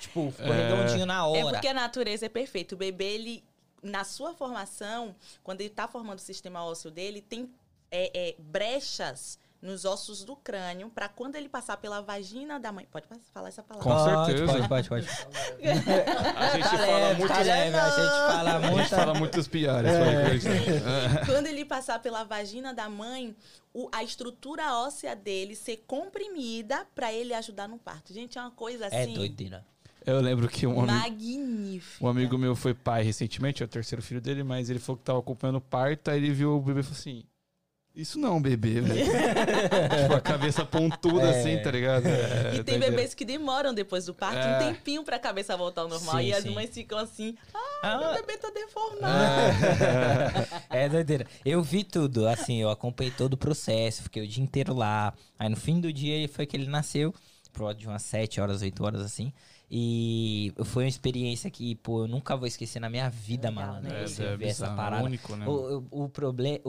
Tipo, 0.00 0.30
ficou 0.30 0.52
É. 0.52 0.68
redondinho 0.68 1.06
na 1.06 1.26
hora. 1.26 1.38
É 1.40 1.50
porque 1.52 1.68
a 1.68 1.74
natureza 1.74 2.26
é 2.26 2.28
perfeita. 2.28 2.74
O 2.74 2.78
bebê, 2.78 3.14
ele, 3.14 3.44
na 3.82 4.04
sua 4.04 4.34
formação, 4.34 5.14
quando 5.42 5.62
ele 5.62 5.70
está 5.70 5.88
formando 5.88 6.18
o 6.18 6.22
sistema 6.22 6.62
ósseo 6.64 6.90
dele, 6.90 7.20
tem 7.22 7.50
é, 7.90 8.10
é, 8.30 8.34
brechas 8.38 9.38
nos 9.66 9.84
ossos 9.84 10.24
do 10.24 10.34
crânio 10.36 10.88
para 10.88 11.08
quando 11.08 11.36
ele 11.36 11.48
passar 11.48 11.76
pela 11.76 12.00
vagina 12.00 12.58
da 12.58 12.72
mãe. 12.72 12.86
Pode 12.90 13.06
falar 13.34 13.48
essa 13.48 13.62
palavra? 13.62 13.90
Com 13.92 14.26
certeza. 14.26 14.46
Pode, 14.68 14.68
pode, 14.68 14.88
pode. 14.88 15.06
A 16.36 16.48
gente 16.56 16.62
Tá 16.70 16.78
fala 16.78 17.14
muito. 17.14 17.28
tá 17.28 17.38
leve, 17.42 17.76
a 17.76 17.88
gente 17.90 17.96
fala 17.96 18.56
A 18.56 18.60
gente 18.60 18.70
muito. 18.72 18.88
fala 18.88 19.14
muitos 19.14 19.48
piores. 19.48 19.90
É. 19.92 20.22
acreditar. 20.22 21.26
Quando 21.26 21.46
ele 21.46 21.64
passar 21.64 21.98
pela 21.98 22.24
vagina 22.24 22.72
da 22.72 22.88
mãe, 22.88 23.34
o- 23.74 23.88
a 23.92 24.02
estrutura 24.02 24.74
óssea 24.74 25.14
dele 25.16 25.54
ser 25.56 25.84
comprimida 25.86 26.86
para 26.94 27.12
ele 27.12 27.34
ajudar 27.34 27.68
no 27.68 27.78
parto. 27.78 28.12
Gente, 28.12 28.38
é 28.38 28.40
uma 28.40 28.50
coisa 28.50 28.86
É 28.86 29.02
assim 29.02 29.14
doideira. 29.14 29.64
Eu 30.04 30.20
lembro 30.20 30.46
que 30.48 30.66
um 30.68 30.80
amigo, 30.80 31.82
um 32.00 32.06
amigo 32.06 32.38
meu 32.38 32.54
foi 32.54 32.72
pai 32.72 33.02
recentemente, 33.02 33.60
é 33.62 33.66
o 33.66 33.68
terceiro 33.68 34.00
filho 34.00 34.20
dele, 34.20 34.44
mas 34.44 34.70
ele 34.70 34.78
falou 34.78 34.96
que 34.98 35.02
tava 35.04 35.18
acompanhando 35.18 35.56
o 35.56 35.60
parto, 35.60 36.10
aí 36.12 36.18
ele 36.18 36.30
viu 36.30 36.56
o 36.56 36.60
bebê 36.60 36.78
e 36.78 36.82
falou 36.84 36.96
assim. 36.96 37.24
Isso 37.96 38.18
não 38.18 38.28
é 38.28 38.32
um 38.32 38.42
bebê, 38.42 38.82
velho. 38.82 39.04
tipo, 40.02 40.14
a 40.14 40.20
cabeça 40.20 40.66
pontuda 40.66 41.22
É. 41.28 41.40
assim, 41.40 41.56
tá 41.62 41.70
ligado? 41.70 42.04
É, 42.06 42.56
E 42.56 42.62
tem 42.62 42.78
bebês 42.78 43.14
que 43.14 43.24
demoram 43.24 43.72
depois 43.72 44.04
do 44.04 44.12
parto 44.12 44.36
É. 44.36 44.56
um 44.56 44.58
tempinho 44.74 45.02
pra 45.02 45.18
cabeça 45.18 45.56
voltar 45.56 45.80
ao 45.80 45.88
normal. 45.88 46.16
Sim, 46.18 46.24
e 46.26 46.32
as 46.34 46.42
sim. 46.42 46.50
mães 46.54 46.68
ficam 46.68 46.98
assim, 46.98 47.34
Ah, 47.82 47.98
Meu 47.98 48.14
bebê 48.20 48.36
tá 48.36 48.50
deformado. 48.50 49.56
é 50.70 50.88
doideira. 50.90 51.26
Eu 51.44 51.62
vi 51.62 51.84
tudo, 51.84 52.28
assim, 52.28 52.60
eu 52.60 52.68
acompanhei 52.68 53.12
todo 53.12 53.32
o 53.32 53.36
processo, 53.38 54.02
fiquei 54.02 54.22
o 54.22 54.28
dia 54.28 54.42
inteiro 54.44 54.74
lá. 54.74 55.14
Aí 55.38 55.48
no 55.48 55.56
fim 55.56 55.80
do 55.80 55.90
dia 55.92 56.28
foi 56.28 56.44
que 56.44 56.54
ele 56.56 56.66
nasceu, 56.68 57.14
por 57.52 57.60
volta 57.62 57.80
de 57.80 57.86
umas 57.86 58.02
7 58.02 58.40
horas, 58.42 58.60
8 58.60 58.84
horas, 58.84 59.00
assim. 59.00 59.32
E 59.70 60.52
foi 60.64 60.84
uma 60.84 60.88
experiência 60.88 61.50
que, 61.50 61.74
pô, 61.76 62.02
eu 62.04 62.08
nunca 62.08 62.36
vou 62.36 62.46
esquecer 62.46 62.78
na 62.78 62.88
minha 62.90 63.08
vida, 63.08 63.50
mano. 63.50 63.80
né? 63.80 64.06
Você 64.06 64.22
é 64.22 64.36
ver 64.36 64.48
essa 64.48 64.64
bizarro, 64.66 64.76
parada. 64.76 65.02
único, 65.04 65.34
né? 65.34 65.46
O, 65.46 65.82
o, 65.90 66.04
o 66.04 66.08
problema. 66.08 66.60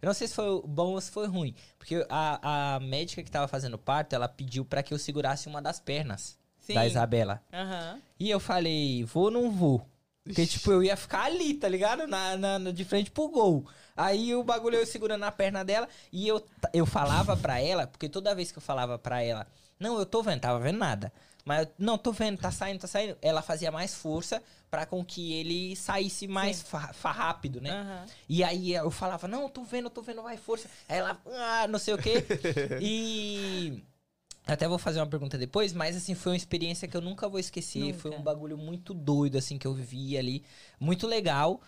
Eu 0.00 0.06
não 0.06 0.14
sei 0.14 0.26
se 0.28 0.34
foi 0.34 0.62
bom 0.66 0.92
ou 0.94 1.00
se 1.00 1.10
foi 1.10 1.26
ruim. 1.26 1.54
Porque 1.78 2.04
a, 2.08 2.74
a 2.76 2.80
médica 2.80 3.22
que 3.22 3.30
tava 3.30 3.46
fazendo 3.48 3.74
o 3.74 3.78
parto, 3.78 4.14
ela 4.14 4.28
pediu 4.28 4.64
pra 4.64 4.82
que 4.82 4.94
eu 4.94 4.98
segurasse 4.98 5.48
uma 5.48 5.60
das 5.60 5.78
pernas 5.78 6.38
Sim. 6.58 6.74
da 6.74 6.86
Isabela. 6.86 7.42
Aham. 7.52 8.00
E 8.18 8.30
eu 8.30 8.40
falei, 8.40 9.04
vou 9.04 9.24
ou 9.24 9.30
não 9.30 9.50
vou? 9.50 9.86
Porque, 10.24 10.46
tipo, 10.46 10.70
eu 10.70 10.82
ia 10.82 10.96
ficar 10.96 11.24
ali, 11.24 11.54
tá 11.54 11.68
ligado? 11.68 12.06
Na, 12.06 12.36
na- 12.36 12.58
na- 12.58 12.70
de 12.70 12.84
frente 12.84 13.10
pro 13.10 13.28
gol. 13.28 13.66
Aí 13.96 14.34
o 14.34 14.42
bagulho 14.44 14.76
eu 14.76 14.86
segurando 14.86 15.24
a 15.24 15.32
perna 15.32 15.64
dela 15.64 15.88
e 16.12 16.26
eu, 16.28 16.44
eu 16.72 16.86
falava 16.86 17.36
pra 17.36 17.60
ela, 17.60 17.86
porque 17.86 18.08
toda 18.08 18.34
vez 18.34 18.52
que 18.52 18.58
eu 18.58 18.62
falava 18.62 18.98
pra 18.98 19.22
ela, 19.22 19.46
não, 19.78 19.98
eu 19.98 20.06
tô 20.06 20.22
vendo, 20.22 20.40
tava 20.40 20.58
vendo 20.60 20.78
nada. 20.78 21.12
Mas, 21.44 21.66
eu, 21.66 21.72
não, 21.78 21.96
tô 21.98 22.12
vendo, 22.12 22.38
tá 22.38 22.50
saindo, 22.50 22.80
tá 22.80 22.86
saindo. 22.86 23.16
Ela 23.22 23.42
fazia 23.42 23.70
mais 23.72 23.94
força 23.94 24.42
pra 24.70 24.86
com 24.86 25.04
que 25.04 25.32
ele 25.32 25.74
saísse 25.74 26.26
mais 26.28 26.62
fa- 26.62 26.92
fa- 26.92 27.10
rápido, 27.10 27.60
né? 27.60 27.70
Aham. 27.70 28.06
E 28.28 28.44
aí 28.44 28.72
eu 28.72 28.90
falava, 28.90 29.26
não, 29.26 29.48
tô 29.48 29.62
vendo, 29.64 29.90
tô 29.90 30.02
vendo, 30.02 30.22
vai, 30.22 30.36
força. 30.36 30.68
Aí 30.88 30.98
ela, 30.98 31.20
ah, 31.26 31.66
não 31.68 31.78
sei 31.78 31.94
o 31.94 31.98
quê. 31.98 32.24
e. 32.80 33.82
Até 34.46 34.66
vou 34.66 34.78
fazer 34.78 34.98
uma 35.00 35.06
pergunta 35.06 35.36
depois, 35.38 35.72
mas 35.72 35.94
assim, 35.96 36.14
foi 36.14 36.32
uma 36.32 36.36
experiência 36.36 36.88
que 36.88 36.96
eu 36.96 37.00
nunca 37.00 37.28
vou 37.28 37.38
esquecer. 37.38 37.78
Nunca. 37.80 37.98
Foi 37.98 38.10
um 38.10 38.22
bagulho 38.22 38.56
muito 38.58 38.92
doido, 38.92 39.36
assim, 39.38 39.58
que 39.58 39.66
eu 39.66 39.74
vivi 39.74 40.16
ali. 40.18 40.44
Muito 40.78 41.06
legal. 41.06 41.60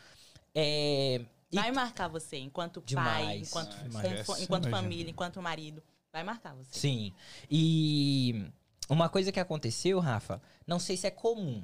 É. 0.55 1.21
e- 1.51 1.57
Vai 1.57 1.71
marcar 1.71 2.09
você 2.09 2.37
enquanto 2.39 2.81
pai, 2.81 2.87
Demais, 2.89 3.49
enquanto, 3.49 3.77
demais. 3.83 4.27
com- 4.27 4.37
enquanto 4.39 4.67
Imagina. 4.69 4.77
família, 4.83 5.11
enquanto 5.11 5.41
marido. 5.43 5.83
Vai 6.13 6.25
marcar 6.25 6.55
você. 6.55 6.79
Sim. 6.79 7.13
E 7.51 8.47
uma 8.89 9.09
coisa 9.09 9.33
que 9.33 9.41
aconteceu, 9.41 9.99
Rafa, 10.01 10.41
não 10.67 10.79
sei 10.79 10.97
se 10.97 11.07
é 11.07 11.11
comum. 11.11 11.63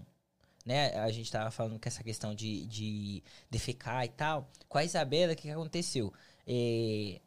Né? 0.64 0.94
A 0.98 1.10
gente 1.10 1.30
tava 1.32 1.50
falando 1.50 1.78
com 1.80 1.88
essa 1.88 2.02
questão 2.04 2.34
de, 2.34 2.66
de 2.66 3.22
defecar 3.50 4.04
e 4.04 4.08
tal. 4.08 4.50
Com 4.68 4.78
a 4.78 4.84
Isabela, 4.84 5.32
o 5.32 5.36
que, 5.36 5.42
que 5.42 5.50
aconteceu? 5.50 6.12
É, 6.46 7.20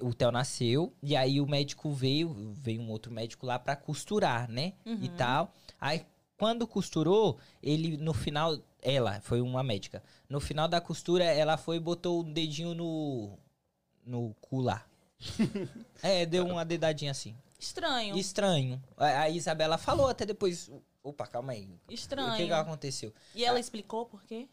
o, 0.00 0.12
Theo 0.14 0.32
nasceu, 0.32 0.92
e 1.02 1.14
aí 1.14 1.40
o 1.40 1.46
médico 1.46 1.92
veio, 1.92 2.52
veio 2.54 2.80
um 2.80 2.90
outro 2.90 3.12
médico 3.12 3.46
lá 3.46 3.58
pra 3.58 3.76
costurar, 3.76 4.50
né? 4.50 4.72
E 4.84 4.90
Uhum. 4.90 5.16
tal. 5.16 5.54
Aí, 5.80 6.04
quando 6.36 6.66
costurou, 6.66 7.38
ele 7.62 7.96
no 7.96 8.12
final. 8.12 8.58
Ela, 8.80 9.20
foi 9.20 9.40
uma 9.40 9.62
médica. 9.62 10.02
No 10.28 10.40
final 10.40 10.66
da 10.66 10.80
costura, 10.80 11.22
ela 11.24 11.56
foi 11.56 11.76
e 11.76 11.80
botou 11.80 12.20
o 12.20 12.24
dedinho 12.24 12.74
no. 12.74 13.38
no 14.04 14.34
cu 14.40 14.60
lá. 14.60 14.84
é, 16.02 16.26
deu 16.26 16.44
uma 16.46 16.64
dedadinha 16.64 17.12
assim. 17.12 17.36
Estranho. 17.62 18.18
Estranho. 18.18 18.82
A, 18.96 19.20
a 19.22 19.30
Isabela 19.30 19.78
falou 19.78 20.08
até 20.08 20.26
depois. 20.26 20.68
Opa, 21.02 21.26
calma 21.26 21.52
aí. 21.52 21.68
Estranho. 21.88 22.34
O 22.34 22.36
que, 22.36 22.46
que 22.46 22.52
aconteceu? 22.52 23.14
E 23.34 23.44
ela 23.44 23.60
explicou 23.60 24.04
por 24.06 24.24
quê? 24.24 24.48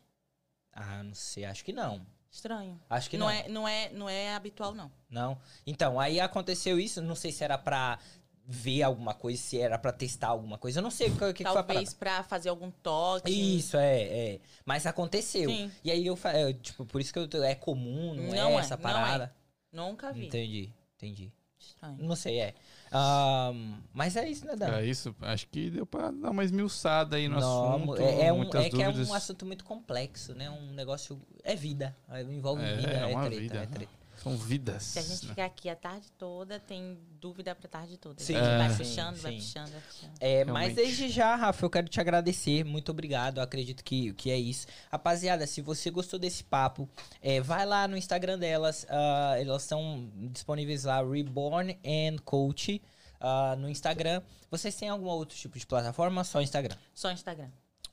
Ah, 0.72 1.02
não 1.02 1.16
sei, 1.16 1.46
acho 1.46 1.66
que 1.66 1.74
não. 1.74 2.06
Estranho. 2.32 2.80
Acho 2.88 3.10
que 3.10 3.18
não. 3.18 3.26
não, 3.26 3.32
é, 3.32 3.50
não, 3.50 3.68
é, 3.68 3.90
não 3.90 4.10
é 4.10 4.36
habitual, 4.36 4.76
não. 4.76 4.92
Não. 5.10 5.40
Então, 5.66 6.00
aí 6.00 6.20
aconteceu 6.20 6.80
isso, 6.80 7.02
não 7.02 7.16
sei 7.16 7.32
se 7.32 7.44
era 7.44 7.58
pra 7.58 7.98
ver 8.46 8.84
alguma 8.84 9.16
coisa, 9.16 9.42
se 9.42 9.60
era 9.60 9.80
pra 9.80 9.92
testar 9.92 10.28
alguma 10.28 10.60
coisa. 10.60 10.80
Eu 10.80 10.84
não 10.84 10.92
sei 10.92 11.10
o 11.10 11.18
que, 11.18 11.34
que, 11.34 11.44
parada. 11.44 11.64
Talvez 11.68 11.94
pra 11.94 12.24
fazer 12.24 12.50
algum 12.50 12.70
toque. 12.70 13.32
Isso, 13.32 13.76
é, 13.78 14.02
é. 14.02 14.40
Mas 14.64 14.86
aconteceu. 14.86 15.50
Sim. 15.50 15.72
E 15.84 15.90
aí 15.90 16.06
eu 16.06 16.16
falei, 16.16 16.54
tipo, 16.54 16.86
por 16.86 17.02
isso 17.02 17.12
que 17.12 17.20
eu 17.20 17.44
é 17.44 17.56
comum, 17.56 18.14
não, 18.14 18.24
Não 18.26 18.50
é, 18.50 18.54
é, 18.54 18.56
essa 18.58 18.76
não 18.76 18.84
parada. 18.84 19.36
Nunca 19.72 20.12
vi. 20.12 20.28
Entendi, 20.28 20.74
entendi. 20.96 21.34
Estranho. 21.60 21.98
Não 22.00 22.16
sei, 22.16 22.40
é. 22.40 22.56
Ahn, 22.92 23.76
mas 23.94 24.16
é 24.16 24.28
isso, 24.30 24.46
né, 24.46 24.56
Dan? 24.56 24.68
É 24.78 24.86
isso, 24.86 25.16
acho 25.22 25.48
que 25.48 25.70
deu 25.70 25.86
pra 25.86 26.10
dar 26.12 26.32
uma 26.32 26.44
esmiuçada 26.44 27.18
aí 27.18 27.28
no 27.28 27.40
Não, 27.40 27.76
assunto. 27.76 28.02
é, 28.02 28.26
é 28.28 28.34
um, 28.34 28.38
muitas 28.38 28.66
é 28.66 28.70
que 28.70 28.82
é 28.82 28.86
dúvidas. 28.86 29.10
um 29.10 29.14
assunto 29.14 29.46
muito 29.46 29.64
complexo, 29.64 30.34
né? 30.34 30.50
Um 30.50 30.74
negócio. 30.74 31.22
É 31.44 31.56
vida. 31.56 31.96
Envolve 32.30 32.64
É, 32.64 32.76
vida, 32.76 32.92
é 32.92 33.00
é, 33.02 33.06
uma 33.06 33.26
treta, 33.26 33.42
vida. 33.42 33.58
é 33.60 33.66
treta. 33.66 33.99
São 34.22 34.38
vidas. 34.38 34.84
Se 34.84 35.00
a 35.00 35.02
gente 35.02 35.24
né? 35.24 35.30
ficar 35.30 35.46
aqui 35.46 35.70
a 35.70 35.76
tarde 35.76 36.12
toda, 36.18 36.60
tem 36.60 36.98
dúvida 37.20 37.56
pra 37.56 37.70
tarde 37.70 37.98
toda. 37.98 38.22
Sim, 38.22 38.36
a 38.36 38.44
gente 38.44 38.58
vai 38.58 38.70
sim, 38.70 38.78
puxando, 38.78 39.16
vai 39.18 39.32
sim. 39.32 39.38
puxando, 39.38 39.72
vai 39.72 39.82
puxando. 39.82 40.12
É, 40.20 40.46
mas 40.46 40.76
desde 40.76 41.10
já, 41.10 41.36
Rafa, 41.36 41.66
eu 41.66 41.70
quero 41.70 41.88
te 41.88 42.00
agradecer. 42.00 42.64
Muito 42.64 42.92
obrigado. 42.92 43.38
Eu 43.38 43.44
acredito 43.44 43.84
que, 43.84 44.14
que 44.14 44.30
é 44.30 44.38
isso. 44.38 44.68
Rapaziada, 44.92 45.48
se 45.48 45.62
você 45.62 45.90
gostou 45.90 46.20
desse 46.20 46.44
papo, 46.44 46.90
é, 47.22 47.40
vai 47.40 47.66
lá 47.66 47.88
no 47.88 47.96
Instagram 47.96 48.38
delas. 48.38 48.86
ah, 48.90 49.36
elas 49.40 49.64
estão 49.64 50.10
disponíveis 50.32 50.84
lá, 50.84 51.02
Reborn 51.02 51.80
and 51.86 52.18
Coach. 52.24 52.82
ah, 53.20 53.56
no 53.58 53.70
Instagram. 53.70 54.22
Vocês 54.52 54.76
têm 54.76 54.90
algum 54.90 55.08
outro 55.08 55.38
tipo 55.38 55.58
de 55.58 55.66
plataforma? 55.66 56.24
Só 56.24 56.42
Instagram. 56.42 56.76
Só 56.94 57.12
Instagram. 57.12 57.50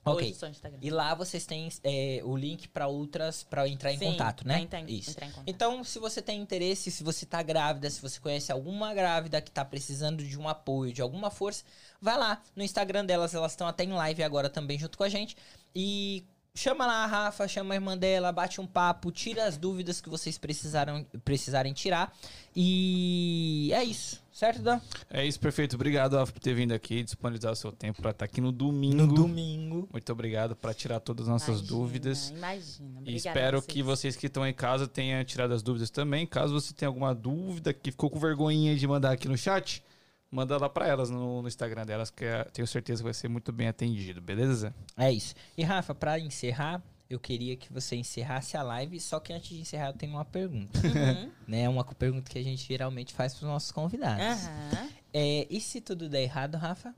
Ok. 0.07 0.29
Hoje 0.29 0.35
só 0.39 0.47
Instagram. 0.47 0.79
E 0.81 0.89
lá 0.91 1.15
vocês 1.15 1.45
têm 1.45 1.69
é, 1.83 2.21
o 2.25 2.37
link 2.37 2.69
para 2.69 2.87
outras, 2.87 3.43
para 3.43 3.69
entrar 3.69 3.93
em 3.93 3.99
Sim, 3.99 4.13
contato, 4.13 4.47
né? 4.47 4.61
entrar 4.61 4.81
em- 4.81 4.87
Isso. 4.99 5.11
entrar 5.11 5.27
em 5.27 5.31
contato. 5.31 5.45
Então, 5.49 5.83
se 5.85 5.99
você 5.99 6.23
tem 6.23 6.41
interesse, 6.41 6.91
se 6.91 7.03
você 7.03 7.27
tá 7.27 7.43
grávida, 7.43 7.91
se 7.91 8.01
você 8.01 8.21
conhece 8.21 8.53
alguma 8.53 8.95
grávida 8.95 9.41
que 9.41 9.51
tá 9.51 9.65
precisando 9.65 10.23
de 10.25 10.39
um 10.39 10.49
apoio, 10.49 10.93
de 10.93 11.03
alguma 11.03 11.31
força, 11.31 11.65
vai 12.01 12.17
lá 12.17 12.41
no 12.55 12.63
Instagram 12.63 13.05
delas, 13.05 13.35
elas 13.35 13.53
estão 13.53 13.67
até 13.67 13.85
em 13.85 13.93
live 13.93 14.23
agora 14.23 14.49
também 14.49 14.79
junto 14.79 14.97
com 14.97 15.05
a 15.05 15.09
gente. 15.09 15.37
E 15.75 16.25
chama 16.55 16.87
lá 16.87 17.05
a 17.05 17.07
Rafa, 17.07 17.47
chama 17.49 17.75
a 17.75 17.77
irmã 17.77 17.99
dela, 17.99 18.33
bate 18.33 18.61
um 18.61 18.67
papo, 18.67 19.11
tira 19.11 19.45
as 19.45 19.57
dúvidas 19.59 20.01
que 20.01 20.09
vocês 20.09 20.39
precisaram, 20.39 21.05
precisarem 21.25 21.73
tirar. 21.73 22.17
E 22.55 23.71
é 23.75 23.85
isso, 23.85 24.23
certo, 24.37 24.61
Dan? 24.63 24.81
É 25.11 25.25
isso, 25.25 25.41
perfeito. 25.41 25.75
Obrigado 25.77 26.19
Alfa, 26.19 26.33
por 26.33 26.41
ter 26.41 26.55
vindo 26.55 26.73
aqui, 26.73 27.03
disponibilizar 27.03 27.53
o 27.53 27.57
seu 27.57 27.73
tempo 27.73 28.03
pra 28.03 28.11
estar 28.11 28.25
aqui 28.25 28.41
no 28.41 28.53
domingo. 28.53 28.97
No 28.97 29.07
domingo. 29.15 29.89
Muito 29.93 30.13
obrigado 30.13 30.55
por 30.55 30.75
tirar 30.75 31.01
todas 31.01 31.27
as 31.27 31.29
nossas 31.33 31.49
Imagina, 31.61 31.69
dúvidas. 31.69 32.31
Imagina. 32.37 33.01
E 33.05 33.17
espero 33.17 33.61
vocês. 33.61 33.67
que 33.73 33.83
vocês 33.83 34.17
que 34.17 34.27
estão 34.27 34.47
em 34.47 34.55
casa 34.55 34.87
tenham 34.87 35.25
tirado 35.25 35.53
as 35.53 35.63
dúvidas 35.63 35.91
também. 35.91 36.27
Caso 36.27 36.53
você 36.55 36.73
tenha 36.75 36.89
alguma 36.89 37.15
dúvida 37.15 37.73
que 37.73 37.91
ficou 37.91 38.11
com 38.11 38.19
vergonhinha 38.19 38.77
de 38.77 38.87
mandar 38.87 39.13
aqui 39.13 39.27
no 39.29 39.37
chat, 39.39 39.83
manda 40.31 40.57
lá 40.59 40.69
pra 40.69 40.87
elas 40.87 41.09
no, 41.09 41.41
no 41.43 41.49
Instagram 41.49 41.87
delas, 41.87 42.11
que 42.11 42.25
é- 42.25 42.45
tenho 42.53 42.67
certeza 42.67 43.01
que 43.01 43.05
vai 43.05 43.15
ser 43.15 43.29
muito 43.29 43.53
bem 43.53 43.69
atendido, 43.69 44.21
beleza? 44.21 44.75
É 44.97 45.11
isso. 45.11 45.35
E 45.57 45.63
Rafa, 45.63 45.95
pra 45.95 46.19
encerrar, 46.19 46.83
eu 47.09 47.21
queria 47.21 47.57
que 47.57 47.73
você 47.73 47.95
encerrasse 47.97 48.57
a 48.57 48.63
live, 48.63 48.99
só 48.99 49.21
que 49.21 49.33
antes 49.33 49.51
de 49.51 49.61
encerrar 49.61 49.89
eu 49.89 49.95
tenho 49.95 50.13
uma 50.13 50.25
pergunta. 50.25 50.81
Uhum. 50.81 51.31
né? 51.47 51.69
Uma 51.69 51.85
pergunta 51.85 52.31
que 52.31 52.39
a 52.39 52.43
gente 52.43 52.67
geralmente 52.67 53.15
faz 53.15 53.35
pros 53.35 53.49
nossos 53.49 53.71
convidados. 53.71 54.47
Aham. 54.47 54.89
É, 55.15 55.47
e 55.49 55.61
se 55.61 55.81
tudo 55.81 56.09
der 56.09 56.23
errado, 56.23 56.57
Rafa? 56.57 56.95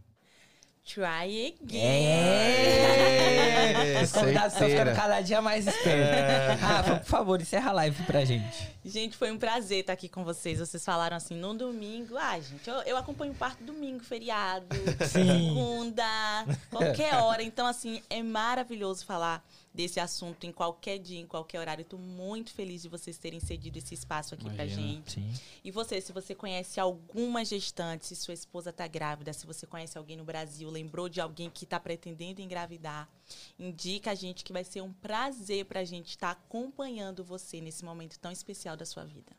Try 0.89 1.55
again. 1.61 2.07
É! 2.07 4.01
Os 4.03 4.11
convidados 4.11 4.55
estão 4.55 4.71
ficando 4.71 4.97
cada 4.97 5.21
dia 5.21 5.43
mais 5.43 5.67
espertos. 5.67 6.59
Rafa, 6.63 6.97
por 6.97 7.07
favor, 7.07 7.39
encerra 7.39 7.69
a 7.69 7.75
live 7.75 8.03
pra 8.05 8.25
gente. 8.25 8.67
Gente, 8.83 9.15
foi 9.15 9.31
um 9.31 9.39
prazer 9.39 9.81
estar 9.81 9.93
aqui 9.93 10.09
com 10.09 10.25
vocês. 10.25 10.59
Vocês 10.59 10.83
falaram 10.83 11.15
assim, 11.15 11.37
no 11.37 11.53
domingo. 11.53 12.17
Ah, 12.17 12.41
gente, 12.41 12.67
eu, 12.67 12.77
eu 12.77 12.97
acompanho 12.97 13.35
parto 13.35 13.63
domingo, 13.63 14.03
feriado, 14.03 14.67
Sim. 15.07 15.27
segunda, 15.27 16.47
qualquer 16.71 17.17
hora. 17.17 17.43
Então, 17.43 17.67
assim, 17.67 18.03
é 18.09 18.23
maravilhoso 18.23 19.05
falar 19.05 19.45
desse 19.79 20.01
assunto 20.01 20.43
em 20.45 20.51
qualquer 20.51 20.99
dia, 20.99 21.21
em 21.21 21.27
qualquer 21.27 21.61
horário. 21.61 21.85
Tô 21.85 21.97
muito 21.97 22.51
feliz 22.51 22.83
de 22.83 22.89
vocês 22.89 23.17
terem 23.17 23.39
cedido 23.39 23.79
esse 23.79 23.95
espaço 23.95 24.35
aqui 24.35 24.49
Imagina. 24.49 24.69
gente. 24.69 25.13
Sim. 25.13 25.33
E 25.63 25.71
você, 25.71 26.01
se 26.01 26.13
você 26.13 26.35
conhece 26.35 26.81
alguma 26.81 27.45
gestante, 27.45 28.05
se 28.05 28.17
sua 28.17 28.35
esposa 28.35 28.73
tá 28.73 28.89
grávida, 28.89 29.33
se 29.33 29.47
você 29.47 29.69
conhece 29.69 29.97
alguém 29.97 30.17
no 30.17 30.25
Brasil, 30.25 30.69
lembrou 30.69 31.09
de 31.09 31.21
alguém 31.21 31.49
que 31.49 31.65
tá 31.65 31.79
pretendendo 31.79 32.43
engravidar, 32.43 33.09
indica 33.57 34.11
a 34.11 34.17
gente 34.17 34.43
que 34.43 34.53
vai 34.53 34.65
ser 34.65 34.81
um 34.81 34.93
prazer 34.93 35.65
pra 35.67 35.85
gente 35.85 36.09
estar 36.09 36.33
acompanhando 36.33 37.23
você 37.23 37.61
nesse 37.61 37.85
momento 37.85 38.19
tão 38.19 38.33
especial 38.33 38.77
da 38.77 38.85
sua 38.85 39.05
vida. 39.05 39.38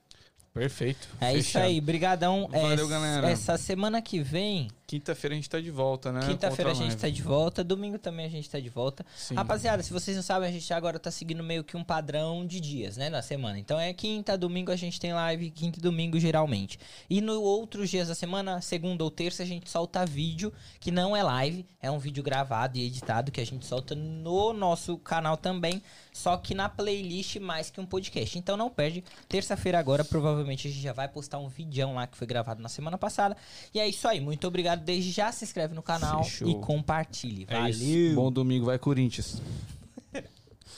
Perfeito. 0.54 1.08
É 1.22 1.34
isso 1.34 1.48
Fechado. 1.52 1.66
aí, 1.66 1.80
brigadão. 1.80 2.48
Valeu, 2.52 2.74
Essa- 2.74 2.88
galera. 2.88 3.30
Essa 3.30 3.58
semana 3.58 4.02
que 4.02 4.20
vem, 4.22 4.68
Quinta-feira 4.88 5.36
a 5.36 5.38
gente 5.38 5.48
tá 5.48 5.60
de 5.60 5.70
volta, 5.70 6.12
né? 6.12 6.22
quinta-feira 6.26 6.72
a 6.72 6.74
gente 6.74 6.98
tá 6.98 7.08
de 7.08 7.22
volta, 7.22 7.64
domingo 7.64 8.00
também 8.00 8.26
a 8.26 8.30
gente 8.30 8.50
tá 8.50 8.60
de 8.60 8.70
volta. 8.70 9.06
Sim. 9.16 9.36
Rapaziada, 9.36 9.84
se 9.84 9.94
vocês 9.94 10.18
não 10.18 10.24
sabem, 10.24 10.50
a 10.50 10.52
gente 10.52 10.74
agora 10.74 10.98
tá 10.98 11.12
seguindo 11.12 11.44
meio 11.44 11.64
que 11.64 11.78
um 11.78 11.84
padrão 11.84 12.44
de 12.44 12.60
dias, 12.60 12.98
né, 12.98 13.08
na 13.08 13.22
semana. 13.22 13.60
Então 13.60 13.80
é 13.80 13.94
quinta, 13.94 14.36
domingo 14.36 14.72
a 14.72 14.76
gente 14.76 15.00
tem 15.00 15.14
live, 15.14 15.52
quinta 15.52 15.78
e 15.78 15.82
domingo 15.82 16.20
geralmente. 16.20 16.80
E 17.08 17.22
no 17.22 17.40
outros 17.40 17.88
dias 17.92 18.08
da 18.08 18.16
semana, 18.16 18.62
segunda 18.62 19.04
ou 19.04 19.12
terça, 19.12 19.44
a 19.44 19.46
gente 19.46 19.70
solta 19.70 20.04
vídeo, 20.08 20.52
que 20.80 20.90
não 20.90 21.16
é 21.16 21.22
live, 21.22 21.64
é 21.80 21.92
um 21.92 22.00
vídeo 22.00 22.24
gravado 22.24 22.76
e 22.80 22.86
editado 22.88 23.32
que 23.32 23.40
a 23.40 23.46
gente 23.46 23.68
solta 23.68 23.94
no 23.94 24.54
nosso 24.54 24.98
canal 24.98 25.38
também, 25.38 25.84
só 26.20 26.36
que 26.36 26.54
na 26.54 26.68
playlist 26.68 27.38
mais 27.38 27.70
que 27.70 27.80
um 27.80 27.86
podcast. 27.86 28.38
Então 28.38 28.58
não 28.58 28.70
perde. 28.70 29.04
Terça-feira 29.30 29.80
agora, 29.80 30.04
provavelmente 30.04 30.68
a 30.68 30.72
gente 30.72 30.82
já 30.82 30.92
vai 30.92 31.08
postar 31.08 31.40
um 31.40 31.48
vídeo 31.48 31.94
lá 31.94 32.06
que 32.06 32.18
foi 32.18 32.28
gravado 32.28 32.62
na 32.62 32.68
semana 32.68 32.98
passada. 32.98 33.38
E 33.74 33.80
é 33.80 33.88
isso 33.88 34.06
aí. 34.06 34.20
Muito 34.20 34.46
obrigado 34.46 34.84
desde 34.84 35.12
já. 35.12 35.32
Se 35.32 35.46
inscreve 35.46 35.74
no 35.74 35.82
canal 35.82 36.26
Fechou. 36.26 36.50
e 36.50 36.56
compartilhe. 36.56 37.46
É 37.48 37.56
Valeu! 37.56 37.70
isso. 37.70 38.16
Bom 38.16 38.30
domingo, 38.30 38.66
vai 38.66 38.78
Corinthians. 38.78 39.42